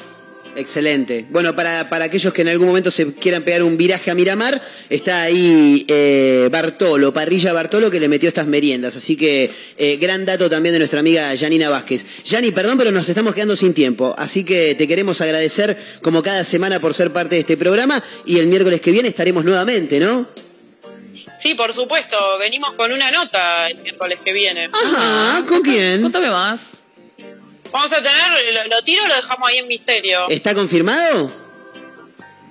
Excelente. 0.57 1.25
Bueno, 1.31 1.53
para, 1.53 1.89
para 1.89 2.05
aquellos 2.05 2.31
que 2.31 2.41
en 2.41 2.47
algún 2.47 2.67
momento 2.67 2.89
se 2.89 3.13
quieran 3.15 3.43
pegar 3.43 3.61
un 3.61 3.75
viraje 3.75 4.09
a 4.09 4.15
Miramar, 4.15 4.61
está 4.89 5.23
ahí 5.23 5.85
eh, 5.89 6.47
Bartolo, 6.49 7.13
Parrilla 7.13 7.51
Bartolo, 7.51 7.91
que 7.91 7.99
le 7.99 8.07
metió 8.07 8.29
estas 8.29 8.47
meriendas. 8.47 8.95
Así 8.95 9.17
que 9.17 9.51
eh, 9.77 9.97
gran 9.97 10.25
dato 10.25 10.49
también 10.49 10.71
de 10.71 10.79
nuestra 10.79 11.01
amiga 11.01 11.33
Janina 11.37 11.69
Vázquez. 11.69 12.05
Yani, 12.23 12.51
perdón, 12.51 12.77
pero 12.77 12.91
nos 12.91 13.09
estamos 13.09 13.33
quedando 13.35 13.57
sin 13.57 13.73
tiempo. 13.73 14.15
Así 14.17 14.45
que 14.45 14.75
te 14.75 14.87
queremos 14.87 15.19
agradecer 15.19 15.77
como 16.01 16.23
cada 16.23 16.45
semana 16.45 16.79
por 16.79 16.93
ser 16.93 17.11
parte 17.11 17.35
de 17.35 17.41
este 17.41 17.57
programa 17.57 18.01
y 18.25 18.37
el 18.39 18.47
miércoles 18.47 18.79
que 18.79 18.91
viene 18.91 19.09
estaremos 19.09 19.43
nuevamente, 19.43 19.99
¿no? 19.99 20.25
Sí, 21.45 21.53
por 21.53 21.71
supuesto. 21.73 22.17
Venimos 22.39 22.73
con 22.73 22.91
una 22.91 23.11
nota 23.11 23.67
el 23.67 23.77
miércoles 23.77 24.17
que 24.25 24.33
viene. 24.33 24.67
Ajá, 24.73 25.45
¿con 25.45 25.61
quién? 25.61 26.01
Contame 26.01 26.31
más. 26.31 26.59
Vamos 27.71 27.93
a 27.93 27.97
tener, 27.97 28.51
lo, 28.51 28.75
lo 28.75 28.81
tiro 28.81 29.03
o 29.03 29.07
lo 29.07 29.15
dejamos 29.15 29.47
ahí 29.47 29.57
en 29.59 29.67
misterio. 29.67 30.27
¿Está 30.27 30.55
confirmado? 30.55 31.44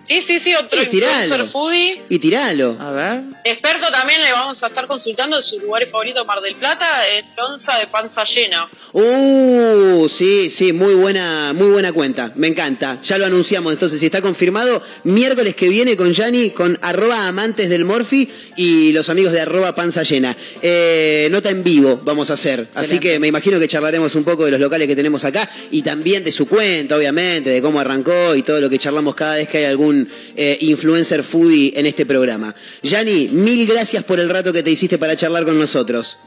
Sí, 0.04 0.20
sí, 0.20 0.38
sí, 0.38 0.54
otro 0.54 0.80
Sí, 0.80 0.86
tiralo. 0.88 1.12
influencer 1.22 1.50
foodie. 1.50 2.02
Y 2.10 2.18
tiralo. 2.18 2.76
A 2.78 2.92
ver. 2.92 3.22
Experto 3.44 3.90
también 3.90 4.20
le 4.20 4.32
vamos 4.32 4.62
a 4.62 4.66
estar 4.66 4.86
consultando 4.86 5.36
de 5.36 5.42
sus 5.42 5.62
lugares 5.62 5.90
favoritos 5.90 6.26
Mar 6.26 6.40
del 6.40 6.54
Plata, 6.54 6.86
el 7.08 7.24
Lonza 7.36 7.78
de 7.78 7.86
Panza 7.86 8.22
Llena. 8.24 8.68
Uh, 8.92 10.06
sí, 10.08 10.50
sí, 10.50 10.72
muy 10.72 10.94
buena, 10.94 11.52
muy 11.54 11.70
buena 11.70 11.92
cuenta. 11.92 12.32
Me 12.36 12.48
encanta. 12.48 13.00
Ya 13.02 13.16
lo 13.16 13.26
anunciamos. 13.26 13.72
Entonces, 13.72 13.98
si 13.98 14.06
está 14.06 14.20
confirmado, 14.20 14.82
miércoles 15.04 15.54
que 15.54 15.68
viene 15.68 15.96
con 15.96 16.12
Yanni, 16.12 16.50
con 16.50 16.78
arroba 16.82 17.26
amantes 17.26 17.70
del 17.70 17.84
Morfi 17.84 18.28
y 18.56 18.92
los 18.92 19.08
amigos 19.08 19.32
de 19.32 19.40
arroba 19.40 19.74
panza 19.74 20.02
llena. 20.02 20.36
Eh, 20.60 21.28
nota 21.30 21.48
en 21.50 21.64
vivo 21.64 22.00
vamos 22.04 22.30
a 22.30 22.34
hacer. 22.34 22.68
Así 22.74 22.98
que 22.98 23.18
me 23.18 23.28
imagino 23.28 23.58
que 23.58 23.66
charlaremos 23.66 24.14
un 24.14 24.24
poco 24.24 24.44
de 24.44 24.50
los 24.50 24.60
locales 24.60 24.86
que 24.86 24.96
tenemos 24.96 25.24
acá 25.24 25.48
y 25.70 25.82
también 25.82 26.24
de 26.24 26.32
su 26.32 26.46
cuenta, 26.46 26.96
obviamente, 26.96 27.50
de 27.50 27.62
cómo 27.62 27.80
arrancó 27.80 28.34
y 28.34 28.42
todo 28.42 28.60
lo 28.60 28.68
que 28.68 28.78
charlamos 28.78 29.14
cada 29.14 29.36
vez 29.36 29.48
que 29.48 29.58
hay 29.58 29.64
algún 29.64 29.93
eh, 30.36 30.58
influencer 30.60 31.22
foodie 31.22 31.72
en 31.76 31.86
este 31.86 32.04
programa. 32.06 32.54
Yanni, 32.82 33.28
mil 33.28 33.66
gracias 33.66 34.02
por 34.04 34.18
el 34.20 34.28
rato 34.28 34.52
que 34.52 34.62
te 34.62 34.70
hiciste 34.70 34.98
para 34.98 35.16
charlar 35.16 35.44
con 35.44 35.58
nosotros. 35.58 36.18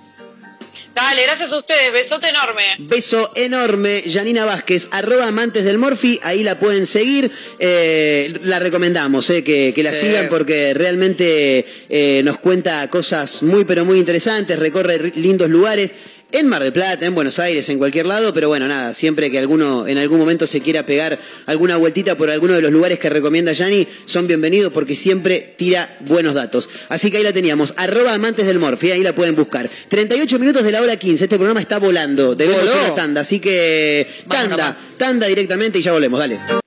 Dale, 0.96 1.22
gracias 1.28 1.52
a 1.52 1.58
ustedes, 1.60 1.94
besote 1.94 2.28
enorme. 2.30 2.64
Beso 2.80 3.32
enorme, 3.36 4.04
Janina 4.12 4.46
Vázquez, 4.46 4.88
arroba 4.90 5.28
amantes 5.28 5.64
del 5.64 5.78
Morfi, 5.78 6.20
ahí 6.24 6.42
la 6.44 6.58
pueden 6.58 6.88
seguir, 6.88 7.30
eh, 7.60 8.34
la 8.44 8.58
recomendamos, 8.58 9.30
eh, 9.30 9.44
que, 9.44 9.74
que 9.76 9.84
la 9.84 9.94
Sí. 9.94 10.08
sigan 10.08 10.28
porque 10.28 10.74
realmente 10.74 11.64
eh, 11.90 12.22
nos 12.24 12.40
cuenta 12.40 12.90
cosas 12.90 13.44
muy 13.44 13.64
pero 13.66 13.86
muy 13.86 14.00
interesantes, 14.00 14.58
recorre 14.58 15.12
lindos 15.18 15.50
lugares. 15.52 15.94
En 16.34 16.48
Mar 16.48 16.62
del 16.62 16.74
Plata, 16.74 17.06
en 17.06 17.16
Buenos 17.16 17.40
Aires, 17.40 17.70
en 17.70 17.78
cualquier 17.78 18.06
lado, 18.06 18.34
pero 18.34 18.50
bueno, 18.50 18.68
nada, 18.68 18.94
siempre 18.94 19.32
que 19.32 19.40
alguno 19.40 19.88
en 19.88 19.98
algún 19.98 20.20
momento 20.20 20.46
se 20.46 20.60
quiera 20.60 20.86
pegar 20.86 21.18
alguna 21.46 21.78
vueltita 21.78 22.18
por 22.18 22.30
alguno 22.30 22.54
de 22.54 22.62
los 22.62 22.70
lugares 22.70 23.00
que 23.00 23.10
recomienda 23.10 23.54
Yani, 23.54 23.88
son 24.04 24.28
bienvenidos 24.28 24.74
porque 24.74 24.98
siempre 24.98 25.56
tira 25.58 25.98
buenos 26.02 26.34
datos. 26.34 26.70
Así 26.90 27.10
que 27.10 27.18
ahí 27.18 27.24
la 27.24 27.32
teníamos, 27.32 27.74
arroba 27.78 28.14
amantes 28.14 28.46
del 28.46 28.60
Morfi, 28.60 28.92
ahí 28.92 29.04
la 29.04 29.16
pueden 29.16 29.38
buscar. 29.38 29.70
38 29.88 30.38
minutos 30.38 30.64
de 30.66 30.72
la 30.72 30.82
hora 30.82 30.98
15, 30.98 31.24
este 31.24 31.38
programa 31.38 31.62
está 31.62 31.80
volando, 31.80 32.36
debemos 32.36 32.66
Voló. 32.66 32.78
una 32.86 32.94
tanda, 32.94 33.22
así 33.22 33.40
que 33.40 34.06
tanda, 34.30 34.78
tanda 34.98 35.28
directamente 35.28 35.80
y 35.80 35.82
ya 35.82 35.94
volvemos, 35.94 36.20
dale. 36.20 36.67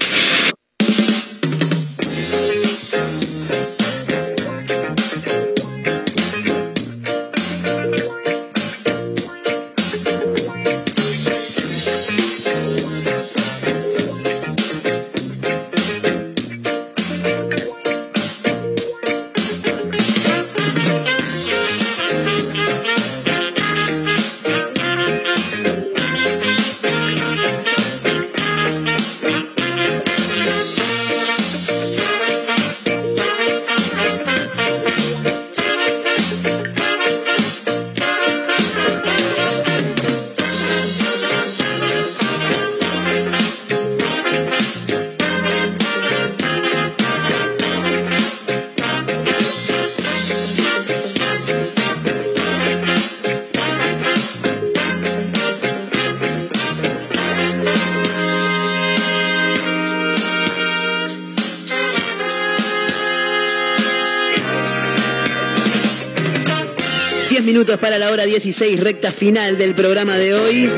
Para 67.81 67.97
la 67.97 68.11
hora 68.11 68.25
16, 68.25 68.79
recta 68.79 69.11
final 69.11 69.57
del 69.57 69.73
programa 69.73 70.15
de 70.17 70.35
hoy. 70.35 70.69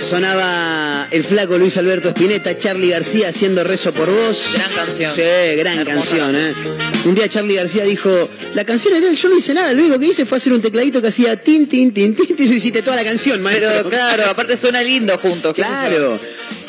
Sonaba 0.00 1.06
el 1.10 1.22
flaco 1.22 1.56
Luis 1.56 1.76
Alberto 1.78 2.08
Spinetta, 2.08 2.58
Charlie 2.58 2.90
García 2.90 3.28
haciendo 3.28 3.62
rezo 3.62 3.92
por 3.92 4.10
vos. 4.10 4.50
Gran 4.54 4.72
canción. 4.72 5.14
Sí, 5.14 5.56
gran 5.56 5.78
Hermosa 5.78 6.16
canción, 6.16 6.36
¿eh? 6.36 6.54
Un 7.04 7.14
día 7.14 7.28
Charlie 7.28 7.54
García 7.54 7.84
dijo, 7.84 8.28
la 8.54 8.64
canción 8.64 8.96
era, 8.96 9.12
yo 9.12 9.28
no 9.28 9.36
hice 9.36 9.54
nada, 9.54 9.72
lo 9.72 9.80
único 9.80 9.98
que 9.98 10.06
hice 10.06 10.24
fue 10.26 10.38
hacer 10.38 10.52
un 10.52 10.60
tecladito 10.60 11.00
que 11.00 11.08
hacía 11.08 11.36
tin, 11.36 11.68
tin, 11.68 11.92
tin, 11.92 12.14
tin, 12.14 12.34
tin, 12.34 12.52
y 12.52 12.56
hiciste 12.56 12.82
toda 12.82 12.96
la 12.96 13.04
canción, 13.04 13.40
maestro. 13.40 13.68
Pero 13.68 13.90
claro, 13.90 14.26
aparte 14.26 14.56
suena 14.56 14.82
lindo 14.82 15.16
juntos. 15.18 15.54
Claro. 15.68 16.18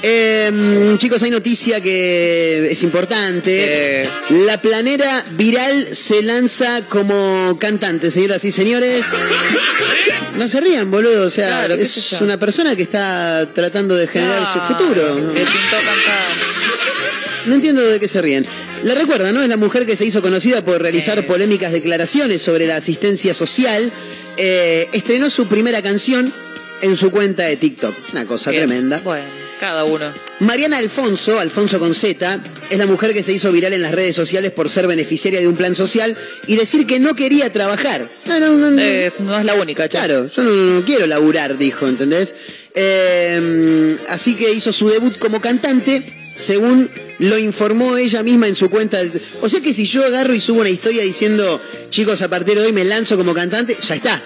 Eh, 0.01 0.95
chicos, 0.97 1.21
hay 1.23 1.31
noticia 1.31 1.81
que 1.81 2.71
es 2.71 2.84
importante. 2.84 4.09
La 4.30 4.59
planera 4.61 5.26
viral 5.31 5.88
se 5.93 6.21
lanza 6.21 6.81
como 6.88 7.57
cantante, 7.59 8.09
señoras 8.11 8.43
y 8.45 8.51
señores. 8.51 9.03
No 10.38 10.47
se 10.47 10.61
rían, 10.61 10.89
boludo. 10.89 11.26
O 11.27 11.30
sea, 11.30 11.65
Claro, 11.65 11.76
es 11.76 12.13
una 12.21 12.38
persona 12.38 12.76
que 12.76 12.84
está 12.84 13.47
tratando 13.53 13.95
de 13.95 14.07
generar 14.07 14.45
su 14.45 14.59
futuro. 14.59 15.03
No 17.45 17.55
entiendo 17.55 17.81
de 17.81 17.99
qué 17.99 18.07
se 18.07 18.21
ríen. 18.21 18.45
La 18.84 18.95
recuerda, 18.95 19.31
¿no? 19.34 19.41
Es 19.41 19.49
la 19.49 19.57
mujer 19.57 19.85
que 19.85 19.97
se 19.97 20.05
hizo 20.05 20.21
conocida 20.21 20.63
por 20.63 20.81
realizar 20.81 21.26
polémicas 21.27 21.71
declaraciones 21.73 22.41
sobre 22.41 22.67
la 22.67 22.77
asistencia 22.77 23.34
social. 23.34 23.91
Eh, 24.38 24.88
estrenó 24.93 25.30
su 25.30 25.47
primera 25.47 25.81
canción 25.81 26.31
en 26.81 26.95
su 26.95 27.11
cuenta 27.11 27.43
de 27.43 27.57
TikTok. 27.57 27.93
Una 28.13 28.26
cosa 28.26 28.51
Bien. 28.51 28.67
tremenda. 28.67 29.01
Bueno, 29.03 29.26
cada 29.60 29.84
uno. 29.84 30.11
Mariana 30.40 30.77
Alfonso, 30.77 31.40
Alfonso 31.40 31.80
con 31.80 31.94
Z, 31.94 32.40
es 32.69 32.77
la 32.77 32.86
mujer 32.86 33.14
que 33.14 33.22
se 33.22 33.34
hizo 33.34 33.52
viral 33.52 33.73
en 33.73 33.81
las 33.81 33.91
redes 33.91 34.15
sociales 34.15 34.52
por 34.52 34.69
ser 34.69 34.88
beneficiaria 34.88 35.40
de 35.40 35.48
un 35.48 35.56
plan 35.56 35.76
social 35.76 36.15
y 36.48 36.56
decir 36.56 36.88
que 36.88 36.99
no 36.99 37.15
quería 37.15 37.52
trabajar. 37.52 38.07
No, 38.26 38.40
no, 38.40 38.53
no, 38.53 38.72
no. 38.72 38.81
Eh, 38.81 39.11
no 39.19 39.38
es 39.38 39.45
la 39.45 39.56
única, 39.56 39.88
che. 39.88 39.98
Claro, 39.98 40.27
yo 40.27 40.44
no, 40.44 40.52
no 40.52 40.86
quiero 40.86 41.06
laburar, 41.07 41.57
dijo, 41.57 41.88
¿entendés? 41.88 42.36
Eh, 42.73 43.95
así 44.07 44.36
que 44.36 44.52
hizo 44.52 44.72
su 44.72 44.88
debut 44.88 45.18
como 45.19 45.41
cantante, 45.41 46.02
según 46.36 46.90
lo 47.19 47.38
informó 47.38 47.98
ella 47.98 48.23
misma 48.23 48.48
en 48.48 48.56
su 48.56 48.69
cuenta. 48.69 48.99
O 49.41 49.49
sea 49.49 49.60
que 49.61 49.73
si 49.73 49.84
yo 49.86 50.06
agarro 50.06 50.34
y 50.34 50.40
subo 50.40 50.61
una 50.61 50.69
historia 50.69 51.03
diciendo, 51.03 51.61
chicos, 51.90 52.22
a 52.22 52.30
partir 52.30 52.57
de 52.57 52.65
hoy 52.65 52.72
me 52.72 52.86
lanzo 52.86 53.18
como 53.18 53.34
cantante, 53.34 53.77
ya 53.86 53.95
está, 53.95 54.22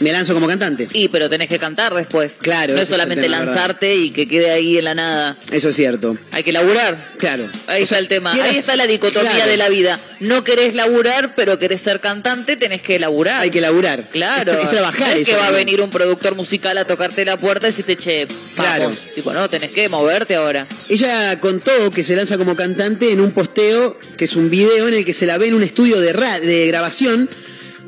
me 0.00 0.12
lanzo 0.12 0.34
como 0.34 0.46
cantante. 0.46 0.88
Y 0.92 1.08
pero 1.08 1.28
tenés 1.30 1.48
que 1.48 1.58
cantar 1.58 1.94
después. 1.94 2.32
Claro, 2.40 2.74
No 2.74 2.80
es 2.80 2.88
solamente 2.88 3.22
tema, 3.24 3.38
lanzarte 3.44 3.94
y 3.94 4.10
que 4.10 4.28
quede 4.28 4.50
ahí 4.50 4.78
en 4.78 4.84
la 4.84 4.94
nada. 4.94 5.36
Eso 5.52 5.68
es 5.70 5.76
cierto. 5.76 6.16
Hay 6.32 6.42
que 6.42 6.52
laburar. 6.52 7.12
Claro. 7.18 7.48
Ahí 7.66 7.82
O 7.82 7.86
sea, 7.86 7.96
está 7.96 7.98
el 7.98 8.08
tema. 8.08 8.32
quieras- 8.32 8.52
Ahí 8.52 8.58
está 8.58 8.76
la 8.76 8.86
dicotomía 8.86 9.30
Claro. 9.30 9.50
de 9.50 9.56
la 9.56 9.68
vida. 9.68 9.98
No 10.20 10.44
querés 10.44 10.74
laburar, 10.74 11.34
pero 11.34 11.58
querés 11.58 11.80
ser 11.82 12.00
cantante, 12.00 12.56
tenés 12.56 12.82
que 12.82 12.98
laburar. 12.98 13.42
Hay 13.42 13.50
que 13.50 13.60
laburar. 13.60 14.04
Claro. 14.10 14.52
Es, 14.52 14.64
es 14.64 14.70
trabajar 14.70 15.16
es 15.16 15.26
que 15.28 15.34
va 15.36 15.46
a 15.48 15.50
venir 15.50 15.80
un 15.80 15.90
productor 15.90 16.34
musical 16.34 16.76
a 16.78 16.84
tocarte 16.84 17.24
la 17.24 17.36
puerta 17.38 17.66
y 17.66 17.70
decirte, 17.70 17.96
che, 17.96 18.26
vamos. 18.26 18.54
Claro. 18.56 18.92
Tipo, 19.14 19.32
no, 19.32 19.48
tenés 19.48 19.70
que 19.72 19.88
moverte 19.88 20.34
ahora. 20.36 20.66
Ella 20.88 21.38
contó 21.40 21.90
que 21.90 22.02
se 22.04 22.14
lanza 22.16 22.36
como 22.38 22.54
cantante 22.56 23.10
en 23.12 23.20
un 23.20 23.30
posteo, 23.32 23.98
que 24.16 24.24
es 24.26 24.36
un 24.36 24.50
video 24.50 24.88
en 24.88 24.94
el 24.94 25.04
que 25.04 25.14
se 25.14 25.26
la 25.26 25.38
ve 25.38 25.48
en 25.48 25.54
un 25.54 25.62
estudio 25.62 26.00
de, 26.00 26.12
ra- 26.12 26.40
de 26.40 26.66
grabación, 26.66 27.28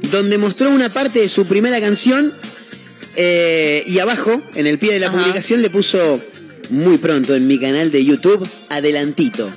donde 0.03 0.39
mostró 0.39 0.71
una 0.71 0.89
parte 0.93 1.21
de 1.21 1.29
su 1.29 1.47
primera 1.47 1.81
canción 1.81 2.33
eh, 3.17 3.83
y 3.87 3.99
abajo, 3.99 4.43
en 4.55 4.67
el 4.67 4.79
pie 4.79 4.93
de 4.93 5.01
la 5.01 5.09
Ajá. 5.09 5.19
publicación, 5.19 5.61
le 5.63 5.71
puso 5.71 6.21
muy 6.71 6.99
pronto 6.99 7.35
en 7.35 7.47
mi 7.47 7.59
canal 7.59 7.91
de 7.91 8.05
YouTube, 8.05 8.47
adelantito. 8.69 9.51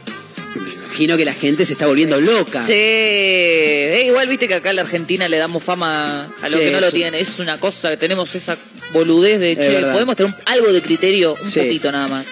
Me 0.55 0.69
imagino 0.97 1.17
que 1.17 1.25
la 1.25 1.33
gente 1.33 1.65
se 1.65 1.73
está 1.73 1.87
volviendo 1.87 2.19
loca. 2.19 2.65
Sí. 2.65 2.73
Eh, 2.73 4.03
igual 4.07 4.27
viste 4.27 4.47
que 4.47 4.55
acá 4.55 4.71
en 4.71 4.75
la 4.77 4.81
Argentina 4.81 5.27
le 5.29 5.37
damos 5.37 5.63
fama 5.63 6.25
a 6.41 6.49
lo 6.49 6.57
Sí, 6.57 6.63
que 6.65 6.71
no 6.71 6.81
lo 6.81 6.91
tiene. 6.91 7.19
Es 7.21 7.39
una 7.39 7.57
cosa 7.59 7.89
que 7.91 7.97
tenemos 7.97 8.33
esa 8.35 8.57
boludez 8.93 9.39
de, 9.39 9.55
che, 9.55 9.79
podemos 9.91 10.15
tener 10.15 10.33
un- 10.33 10.41
algo 10.45 10.71
de 10.73 10.81
criterio, 10.81 11.35
un 11.41 11.45
Sí. 11.49 11.59
poquito 11.61 11.91
nada 11.91 12.07
más. 12.07 12.25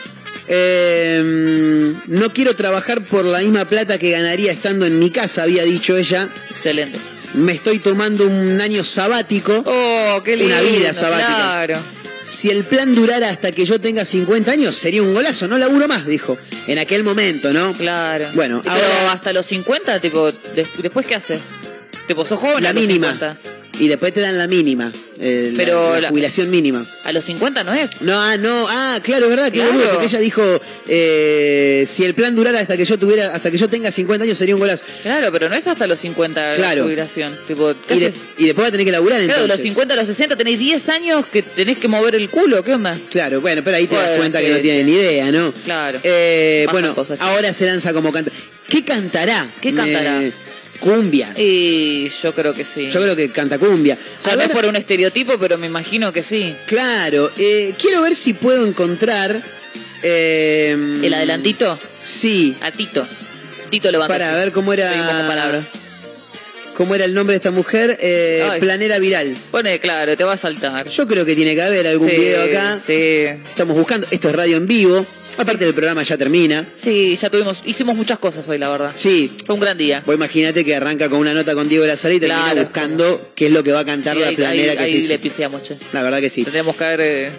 Eh, 0.48 1.94
no 2.08 2.34
quiero 2.34 2.56
trabajar 2.56 3.06
por 3.06 3.24
la 3.24 3.40
misma 3.40 3.66
plata 3.66 3.98
que 3.98 4.12
ganaría 4.12 4.52
estando 4.52 4.86
en 4.86 4.98
mi 5.00 5.10
casa, 5.12 5.44
había 5.44 5.64
dicho 5.64 5.96
ella. 5.96 6.30
Excelente. 6.50 7.00
Me 7.34 7.54
estoy 7.54 7.80
tomando 7.80 8.26
un 8.28 8.60
año 8.62 8.84
sabático. 8.84 9.64
Oh, 9.66 10.22
qué 10.24 10.36
lindo. 10.36 10.54
Una 10.54 10.62
vida 10.62 10.94
sabática. 10.94 11.36
Claro. 11.36 11.80
Si 12.24 12.50
el 12.50 12.64
plan 12.64 12.94
durara 12.94 13.30
hasta 13.30 13.52
que 13.52 13.66
yo 13.66 13.80
tenga 13.80 14.06
50 14.06 14.52
años, 14.52 14.76
sería 14.76 15.02
un 15.02 15.14
golazo. 15.14 15.48
No 15.48 15.58
laburo 15.58 15.88
más, 15.88 16.06
dijo. 16.06 16.38
En 16.68 16.78
aquel 16.78 17.04
momento, 17.04 17.52
¿no? 17.54 17.74
Claro. 17.74 18.28
Bueno, 18.34 18.62
Pero 18.64 18.76
ahora 18.76 19.14
hasta 19.14 19.34
los 19.34 19.46
50, 19.48 20.00
tipo, 20.02 20.32
de- 20.32 20.68
después 20.82 21.08
qué 21.08 21.16
haces? 21.16 21.40
Tipo, 22.08 22.26
sos 22.26 22.40
joven 22.40 22.64
la 22.64 22.74
mínima. 22.74 23.12
50. 23.14 23.38
Y 23.80 23.88
después 23.88 24.14
te 24.14 24.22
dan 24.22 24.38
la 24.38 24.48
mínima. 24.48 24.92
Eh, 25.20 25.50
la- 25.52 25.58
Pero 25.58 25.94
la, 25.96 26.02
la- 26.02 26.10
jubilación 26.10 26.50
mínima. 26.50 26.86
A 27.04 27.12
los 27.12 27.26
50 27.26 27.64
no 27.64 27.74
es. 27.74 28.02
No, 28.02 28.20
ah, 28.20 28.38
no, 28.38 28.68
ah, 28.70 29.00
claro, 29.04 29.26
es 29.26 29.30
verdad, 29.30 29.52
qué 29.52 29.60
Claro. 29.60 29.74
boludo, 29.74 29.90
porque 29.92 30.06
ella 30.06 30.20
dijo, 30.20 30.42
eh, 30.88 31.84
si 31.88 32.04
el 32.06 32.14
plan 32.14 32.36
durara 32.36 32.60
hasta 32.60 32.78
que 32.78 32.86
yo 32.86 32.98
tuviera, 32.98 33.34
hasta 33.34 33.52
que 33.52 33.58
yo 33.58 33.68
tenga 33.70 33.92
50 33.92 34.24
años 34.24 34.38
sería 34.38 34.56
un 34.56 34.62
golazo. 34.62 34.84
Claro, 35.04 35.32
pero 35.32 35.50
no 35.50 35.56
es 35.56 35.68
hasta 35.68 35.88
los 35.88 36.00
50 36.00 36.54
Claro. 36.56 36.78
la 36.78 36.84
jubilación. 36.84 37.38
Tipo, 37.48 37.74
¿qué 37.88 37.96
Y, 37.96 38.00
de- 38.00 38.14
después 38.38 38.64
va 38.66 38.68
a 38.68 38.72
tener 38.72 38.86
que 38.86 38.92
laburar 38.92 39.18
Claro, 39.20 39.28
de 39.40 39.44
entonces. 39.44 39.58
los 39.60 39.64
50 39.64 39.94
a 39.94 39.98
los 39.98 40.08
60 40.08 40.36
tenés 40.36 40.60
10 40.60 40.90
años 40.90 41.26
que 41.32 41.42
tenés 41.42 41.78
que 41.78 41.88
mover 41.88 42.16
el 42.16 42.30
culo. 42.30 42.64
¿Qué 42.64 42.74
onda? 42.74 42.98
Claro, 43.10 43.42
bueno, 43.42 43.62
pero 43.64 43.78
ahí 43.78 43.88
te 43.88 43.96
das 43.96 44.18
cuenta 44.18 44.40
sí, 44.40 44.46
que 44.46 44.52
no 44.52 44.56
sí. 44.58 44.62
tienen 44.64 44.86
ni 44.86 44.94
idea, 44.94 45.32
¿no? 45.32 45.52
Claro. 45.66 46.00
Eh, 46.04 46.68
bueno, 46.72 46.94
cosas, 46.96 47.20
ahora 47.22 47.52
se 47.54 47.66
lanza 47.66 47.94
como 47.94 48.12
canta. 48.12 48.32
¿Qué 48.68 48.84
cantará? 48.86 49.48
¿Qué 49.62 49.74
cantará? 49.74 50.24
Eh, 50.24 50.32
cumbia. 50.80 51.34
Y 51.38 52.10
yo 52.22 52.34
creo 52.34 52.54
que 52.54 52.64
sí. 52.66 52.90
Yo 52.90 53.02
creo 53.02 53.16
que 53.16 53.30
canta 53.32 53.58
cumbia. 53.60 53.98
O 54.20 54.24
sea, 54.24 54.34
es 54.34 54.40
ver, 54.40 54.52
por 54.52 54.66
un 54.66 54.76
estereotipo, 54.76 55.38
pero 55.38 55.58
me 55.58 55.68
imagino 55.68 56.12
que 56.14 56.24
sí. 56.24 56.56
Claro, 56.66 57.32
eh, 57.38 57.74
quiero 57.80 58.02
ver 58.02 58.16
si 58.16 58.34
puedo 58.34 58.66
encontrar. 58.66 59.42
eh, 60.04 61.00
¿El 61.04 61.14
adelantito? 61.14 61.78
Sí, 62.00 62.56
A 62.62 62.72
Tito. 62.72 63.06
Tito 63.70 63.92
levanta. 63.92 64.14
para 64.14 64.34
ver 64.34 64.52
cómo 64.52 64.74
era. 64.74 64.92
¿Cómo 66.80 66.96
era 66.96 67.04
el 67.04 67.14
nombre 67.14 67.34
de 67.34 67.38
esta 67.40 67.52
mujer? 67.52 67.98
Eh, 68.02 68.42
Ay. 68.50 68.62
Planera 68.62 69.00
Viral. 69.00 69.36
Pone, 69.52 69.82
claro, 69.82 70.16
te 70.16 70.24
va 70.24 70.32
a 70.32 70.38
saltar. 70.38 70.88
Yo 70.88 71.06
creo 71.08 71.26
que 71.26 71.36
tiene 71.36 71.54
que 71.54 71.62
haber 71.62 71.86
algún 71.86 72.10
Sí, 72.10 72.16
video 72.16 72.42
acá. 72.46 72.80
Sí. 72.88 72.94
Estamos 73.50 73.76
buscando. 73.76 74.08
Esto 74.12 74.30
es 74.30 74.36
radio 74.36 74.56
en 74.56 74.66
vivo. 74.66 75.06
Aparte 75.38 75.66
del 75.66 75.74
programa 75.74 76.04
ya 76.04 76.18
termina. 76.18 76.66
Sí, 76.82 77.20
ya 77.22 77.30
tuvimos, 77.30 77.58
hicimos 77.66 77.98
muchas 77.98 78.18
cosas 78.18 78.48
hoy, 78.48 78.58
la 78.60 78.70
verdad. 78.70 78.92
Sí. 78.96 79.30
Fue 79.46 79.56
un 79.56 79.60
gran 79.62 79.78
día. 79.78 80.04
Vos 80.06 80.16
imagínate 80.16 80.64
que 80.64 80.74
arranca 80.74 81.10
con 81.10 81.20
una 81.20 81.34
nota 81.34 81.54
con 81.54 81.68
Diego 81.68 81.86
Lazar 81.86 82.14
y 82.14 82.20
termina 82.22 82.44
Claro. 82.46 82.62
buscando 82.62 83.32
qué 83.36 83.48
es 83.48 83.52
lo 83.52 83.62
que 83.62 83.74
va 83.74 83.82
a 83.82 83.86
cantar 83.86 84.16
Sí, 84.16 84.22
la 84.22 84.28
ahí, 84.30 84.36
planera 84.38 84.72
ahí- 84.72 84.78
que 84.78 84.84
ahí 84.86 84.92
se 84.94 84.98
hizo. 85.00 85.10
le 85.10 85.20
pifiamos, 85.20 85.62
che. 85.64 85.76
La 85.92 86.02
verdad 86.02 86.22
que 86.22 86.30
sí. 86.30 86.44
Tendríamos 86.44 86.78
que 86.78 86.84
haber. 86.86 87.02
eh, 87.02 87.32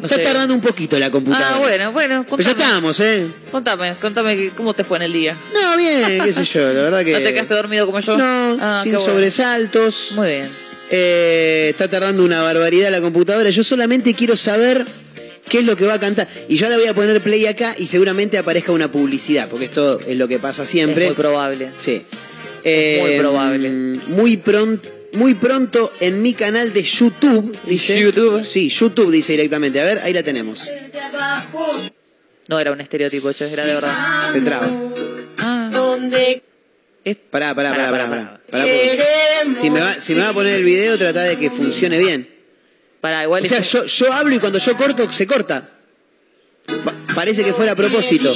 no 0.00 0.06
Está 0.06 0.16
sé. 0.16 0.22
tardando 0.22 0.54
un 0.54 0.60
poquito 0.60 0.98
la 0.98 1.10
computadora. 1.10 1.56
Ah, 1.56 1.58
bueno, 1.58 1.92
bueno. 1.92 2.24
Pero 2.28 2.42
ya 2.42 2.50
Contame, 2.50 2.68
estamos, 2.68 3.00
¿eh? 3.00 3.26
contame, 3.50 3.94
contame 4.00 4.50
cómo 4.56 4.74
te 4.74 4.84
fue 4.84 4.96
en 4.98 5.02
el 5.04 5.12
día. 5.12 5.36
No, 5.54 5.76
bien, 5.76 6.20
qué 6.24 6.32
sé 6.32 6.44
yo, 6.44 6.60
la 6.72 6.82
verdad 6.82 7.04
que. 7.04 7.12
¿No 7.12 7.18
te 7.18 7.32
quedaste 7.32 7.54
dormido 7.54 7.86
como 7.86 8.00
yo? 8.00 8.16
No, 8.16 8.56
Ah, 8.60 8.80
sin 8.82 8.92
bueno. 8.94 9.06
sobresaltos. 9.06 10.12
Muy 10.16 10.28
bien. 10.28 10.48
Eh, 10.90 11.68
está 11.70 11.88
tardando 11.88 12.24
una 12.24 12.40
barbaridad 12.42 12.90
la 12.90 13.00
computadora. 13.00 13.50
Yo 13.50 13.62
solamente 13.62 14.14
quiero 14.14 14.36
saber 14.36 14.84
qué 15.48 15.58
es 15.58 15.64
lo 15.64 15.76
que 15.76 15.84
va 15.86 15.94
a 15.94 16.00
cantar. 16.00 16.28
Y 16.48 16.56
yo 16.56 16.68
le 16.68 16.76
voy 16.76 16.86
a 16.86 16.94
poner 16.94 17.20
play 17.22 17.46
acá 17.46 17.74
y 17.78 17.86
seguramente 17.86 18.38
aparezca 18.38 18.72
una 18.72 18.90
publicidad, 18.90 19.48
porque 19.48 19.66
esto 19.66 20.00
es 20.06 20.16
lo 20.16 20.28
que 20.28 20.38
pasa 20.38 20.64
siempre. 20.64 21.04
Es 21.04 21.10
muy 21.10 21.16
probable. 21.16 21.70
Sí. 21.76 22.04
Eh, 22.64 22.98
muy 23.02 23.18
probable. 23.18 23.70
Muy 24.08 24.36
pronto. 24.38 24.88
Muy 25.18 25.34
pronto 25.34 25.92
en 25.98 26.22
mi 26.22 26.32
canal 26.32 26.72
de 26.72 26.82
YouTube, 26.84 27.58
dice. 27.66 27.98
YouTube? 28.00 28.44
Sí, 28.44 28.68
YouTube 28.68 29.10
dice 29.10 29.32
directamente. 29.32 29.80
A 29.80 29.84
ver, 29.84 29.98
ahí 30.04 30.12
la 30.12 30.22
tenemos. 30.22 30.64
No 32.46 32.60
era 32.60 32.70
un 32.70 32.80
estereotipo, 32.80 33.32
che, 33.32 33.52
era 33.52 33.64
de 33.66 33.74
verdad. 33.74 34.32
Se 34.32 34.40
traba. 34.42 34.70
Ah, 35.38 35.70
Pará, 37.30 37.54
pará, 37.54 37.70
pará, 37.70 37.90
Pará, 37.90 38.08
pará. 38.08 38.40
pará, 38.50 38.64
si, 39.50 39.70
me 39.70 39.80
va, 39.80 39.94
si 39.94 40.14
me 40.14 40.20
va 40.20 40.28
a 40.28 40.32
poner 40.34 40.54
el 40.56 40.64
video, 40.64 40.96
trata 40.98 41.22
de 41.24 41.36
que 41.36 41.50
funcione 41.50 41.98
bien. 41.98 42.28
Para, 43.00 43.24
igual 43.24 43.44
O 43.44 43.48
sea, 43.48 43.60
yo, 43.60 43.86
yo 43.86 44.12
hablo 44.12 44.34
y 44.34 44.38
cuando 44.38 44.58
yo 44.60 44.76
corto, 44.76 45.10
se 45.10 45.26
corta. 45.26 45.68
Pa- 46.84 46.94
parece 47.14 47.42
que 47.44 47.52
fuera 47.52 47.72
a 47.72 47.76
propósito. 47.76 48.32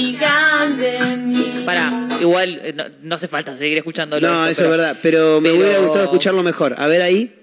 Pará, 1.67 2.09
igual 2.23 2.61
eh, 2.63 2.73
no, 2.75 2.85
no 3.03 3.15
hace 3.15 3.29
falta 3.29 3.57
seguir 3.59 3.79
escuchándolo. 3.79 4.27
No, 4.27 4.47
esto, 4.47 4.51
eso 4.51 4.63
pero- 4.63 4.75
es 4.75 4.79
verdad, 4.79 4.99
pero 5.03 5.41
me 5.41 5.51
pero- 5.51 5.61
hubiera 5.63 5.79
gustado 5.81 6.05
escucharlo 6.05 6.43
mejor. 6.43 6.75
A 6.79 6.87
ver 6.87 7.03
ahí. 7.03 7.39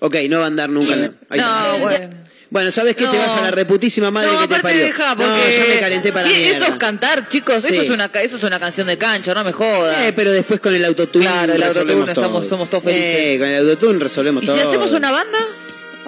Ok, 0.00 0.16
no 0.28 0.38
va 0.38 0.44
a 0.44 0.48
andar 0.48 0.68
nunca. 0.70 0.94
no. 0.96 1.12
Ahí 1.30 1.38
está. 1.40 1.72
No, 1.72 1.78
bueno. 1.80 2.08
Bueno, 2.50 2.70
¿sabes 2.70 2.96
qué? 2.96 3.04
Te 3.04 3.12
No. 3.12 3.18
vas 3.18 3.28
a 3.28 3.42
la 3.42 3.50
reputísima 3.50 4.10
madre 4.10 4.28
no, 4.32 4.40
que 4.40 4.48
te 4.48 4.54
aparte 4.54 4.62
parió. 4.68 4.84
deja, 4.86 5.14
no, 5.14 5.16
porque... 5.16 5.58
ya 5.68 5.74
me 5.74 5.80
calenté 5.80 6.12
para 6.14 6.28
sí, 6.30 6.44
Eso 6.44 6.64
es 6.64 6.76
cantar, 6.76 7.28
chicos. 7.28 7.60
Sí. 7.62 7.74
Eso, 7.74 7.82
es 7.82 7.90
una, 7.90 8.06
eso 8.06 8.36
es 8.36 8.42
una 8.42 8.58
canción 8.58 8.86
de 8.86 8.96
cancha, 8.96 9.34
no 9.34 9.44
me 9.44 9.52
jodas. 9.52 10.06
Eh, 10.06 10.14
pero 10.16 10.32
después 10.32 10.58
con 10.58 10.74
el 10.74 10.82
autotune 10.86 11.26
Claro, 11.26 11.52
el 11.52 11.60
resolvemos 11.60 12.08
autotune 12.08 12.14
todo. 12.14 12.24
estamos- 12.24 12.48
somos 12.48 12.70
todos 12.70 12.84
felices. 12.84 13.04
Eh, 13.04 13.36
con 13.38 13.48
el 13.48 13.58
autotune 13.68 13.98
resolvemos 13.98 14.42
¿Y 14.42 14.46
todo. 14.46 14.56
si 14.56 14.62
hacemos 14.62 14.92
una 14.92 15.10
banda? 15.10 15.38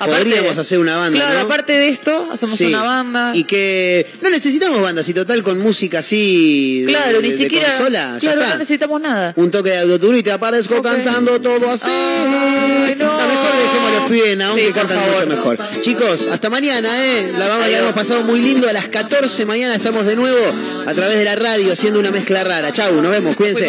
Podríamos 0.07 0.57
hacer 0.59 0.79
una 0.79 0.97
banda, 0.97 1.19
Claro, 1.19 1.39
¿no? 1.41 1.45
aparte 1.47 1.73
de 1.73 1.89
esto, 1.89 2.29
hacemos 2.33 2.57
Sí. 2.57 2.65
una 2.67 2.83
banda. 2.83 3.31
Y 3.35 3.45
que 3.45 4.07
no 4.23 4.31
necesitamos 4.31 4.81
bandas, 4.81 5.09
y 5.09 5.15
total 5.15 5.43
con 5.43 5.59
música 5.61 5.99
así 6.01 6.85
claro, 6.87 7.19
de- 7.21 7.23
ni 7.23 7.31
de 7.33 7.37
siquiera. 7.39 7.69
consola, 7.69 8.15
ya 8.15 8.19
claro, 8.21 8.41
está. 8.41 8.53
no 8.55 8.59
necesitamos 8.59 9.01
nada. 9.01 9.33
Un 9.37 9.51
toque 9.51 9.71
de 9.71 9.79
autotune 9.79 10.19
y 10.19 10.23
te 10.23 10.33
aparezco 10.33 10.81
cantando 10.83 11.41
todo 11.41 11.71
así. 11.71 11.87
Ay, 11.89 12.95
no. 12.99 13.17
La 13.19 13.27
mejor 13.27 13.57
dejemos 13.57 13.91
a 13.91 14.01
los 14.01 14.11
pibes 14.11 14.41
aún 14.41 14.59
Sí, 14.59 14.61
que 14.67 14.71
por 14.73 14.75
cantan 14.81 14.99
favor. 15.01 15.15
mucho 15.15 15.27
mejor. 15.37 15.59
Chicos, 15.81 16.27
hasta 16.33 16.51
mañana, 16.51 16.89
¿eh? 17.05 17.33
La 17.39 17.49
vamos, 17.49 17.69
la 17.69 17.79
hemos 17.79 17.93
pasado 17.93 18.23
muy 18.23 18.41
lindo. 18.41 18.69
A 18.69 18.73
las 18.73 18.89
14 18.89 19.45
mañana 19.47 19.75
estamos 19.75 20.07
de 20.07 20.17
nuevo 20.17 20.39
a 20.87 20.95
través 20.95 21.17
de 21.19 21.25
la 21.25 21.37
radio 21.37 21.73
haciendo 21.73 22.01
una 22.01 22.11
mezcla 22.11 22.43
rara. 22.45 22.73
Chau, 22.73 23.01
nos 23.01 23.11
vemos, 23.11 23.37
cuídense. 23.37 23.69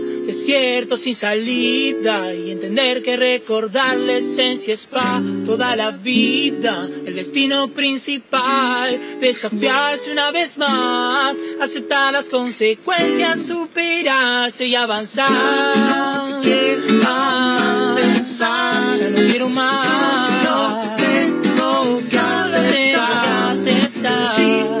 es 0.31 0.45
cierto, 0.45 0.97
sin 0.97 1.15
salida. 1.15 2.33
Y 2.33 2.51
entender 2.51 3.03
que 3.03 3.17
recordar 3.17 3.97
la 3.97 4.13
esencia 4.13 4.73
es 4.73 4.87
pa' 4.87 5.21
toda 5.45 5.75
la 5.75 5.91
vida. 5.91 6.89
El 7.05 7.15
destino 7.15 7.67
principal, 7.69 8.99
desafiarse 9.19 10.11
una 10.11 10.31
vez 10.31 10.57
más. 10.57 11.37
Aceptar 11.61 12.13
las 12.13 12.29
consecuencias, 12.29 13.45
superarse 13.45 14.65
y 14.65 14.75
avanzar. 14.75 16.41
quiero 16.41 16.93
más 17.03 17.91
pensar. 17.95 18.97
Ya 18.97 19.09
no 19.09 19.17
quiero 19.17 19.49
más. 19.49 20.43
no 20.43 20.95
tengo 20.97 21.99
que 22.09 22.17
aceptar. 22.17 23.51
aceptar. 23.51 24.80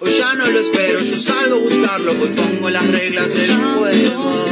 Hoy 0.00 0.12
ya 0.16 0.32
no 0.34 0.46
lo 0.46 0.60
espero, 0.60 1.00
yo 1.00 1.18
salgo 1.18 1.56
a 1.56 1.58
buscarlo, 1.58 2.12
hoy 2.12 2.28
pongo 2.28 2.70
las 2.70 2.86
reglas 2.86 3.34
del 3.34 3.50
juego. 3.56 4.44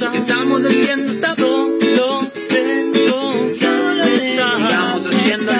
Lo 0.00 0.10
que 0.10 0.18
estamos 0.18 0.64
haciendo 0.64 1.12
está 1.12 1.34
bueno. 1.34 2.30
Sigamos 3.54 5.06
haciéndolo. 5.06 5.58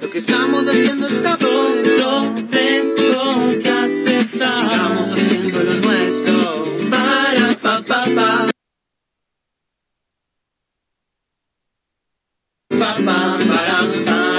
Lo 0.00 0.10
que 0.10 0.18
estamos 0.18 0.66
haciendo 0.66 1.06
está 1.06 1.36
bueno. 1.36 2.34
Sigamos 3.88 5.12
haciendo 5.12 5.62
lo 5.62 5.74
nuestro. 5.74 6.66
Para 6.90 7.54
pa 7.62 7.82
pa 7.82 8.04
pa. 8.16 8.48
Pa 12.68 12.96
pa 13.04 13.38
para 13.48 13.78
para 14.04 14.35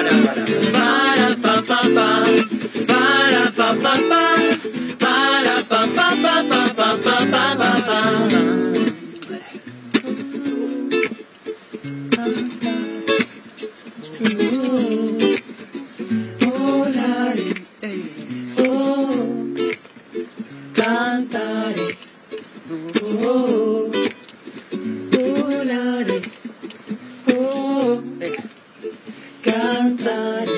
cantaré, 29.43 30.56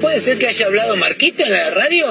¿Puede 0.00 0.20
ser 0.20 0.38
que 0.38 0.46
haya 0.46 0.66
hablado 0.66 0.96
Marquito 0.96 1.42
en 1.42 1.52
la 1.52 1.70
radio? 1.70 2.06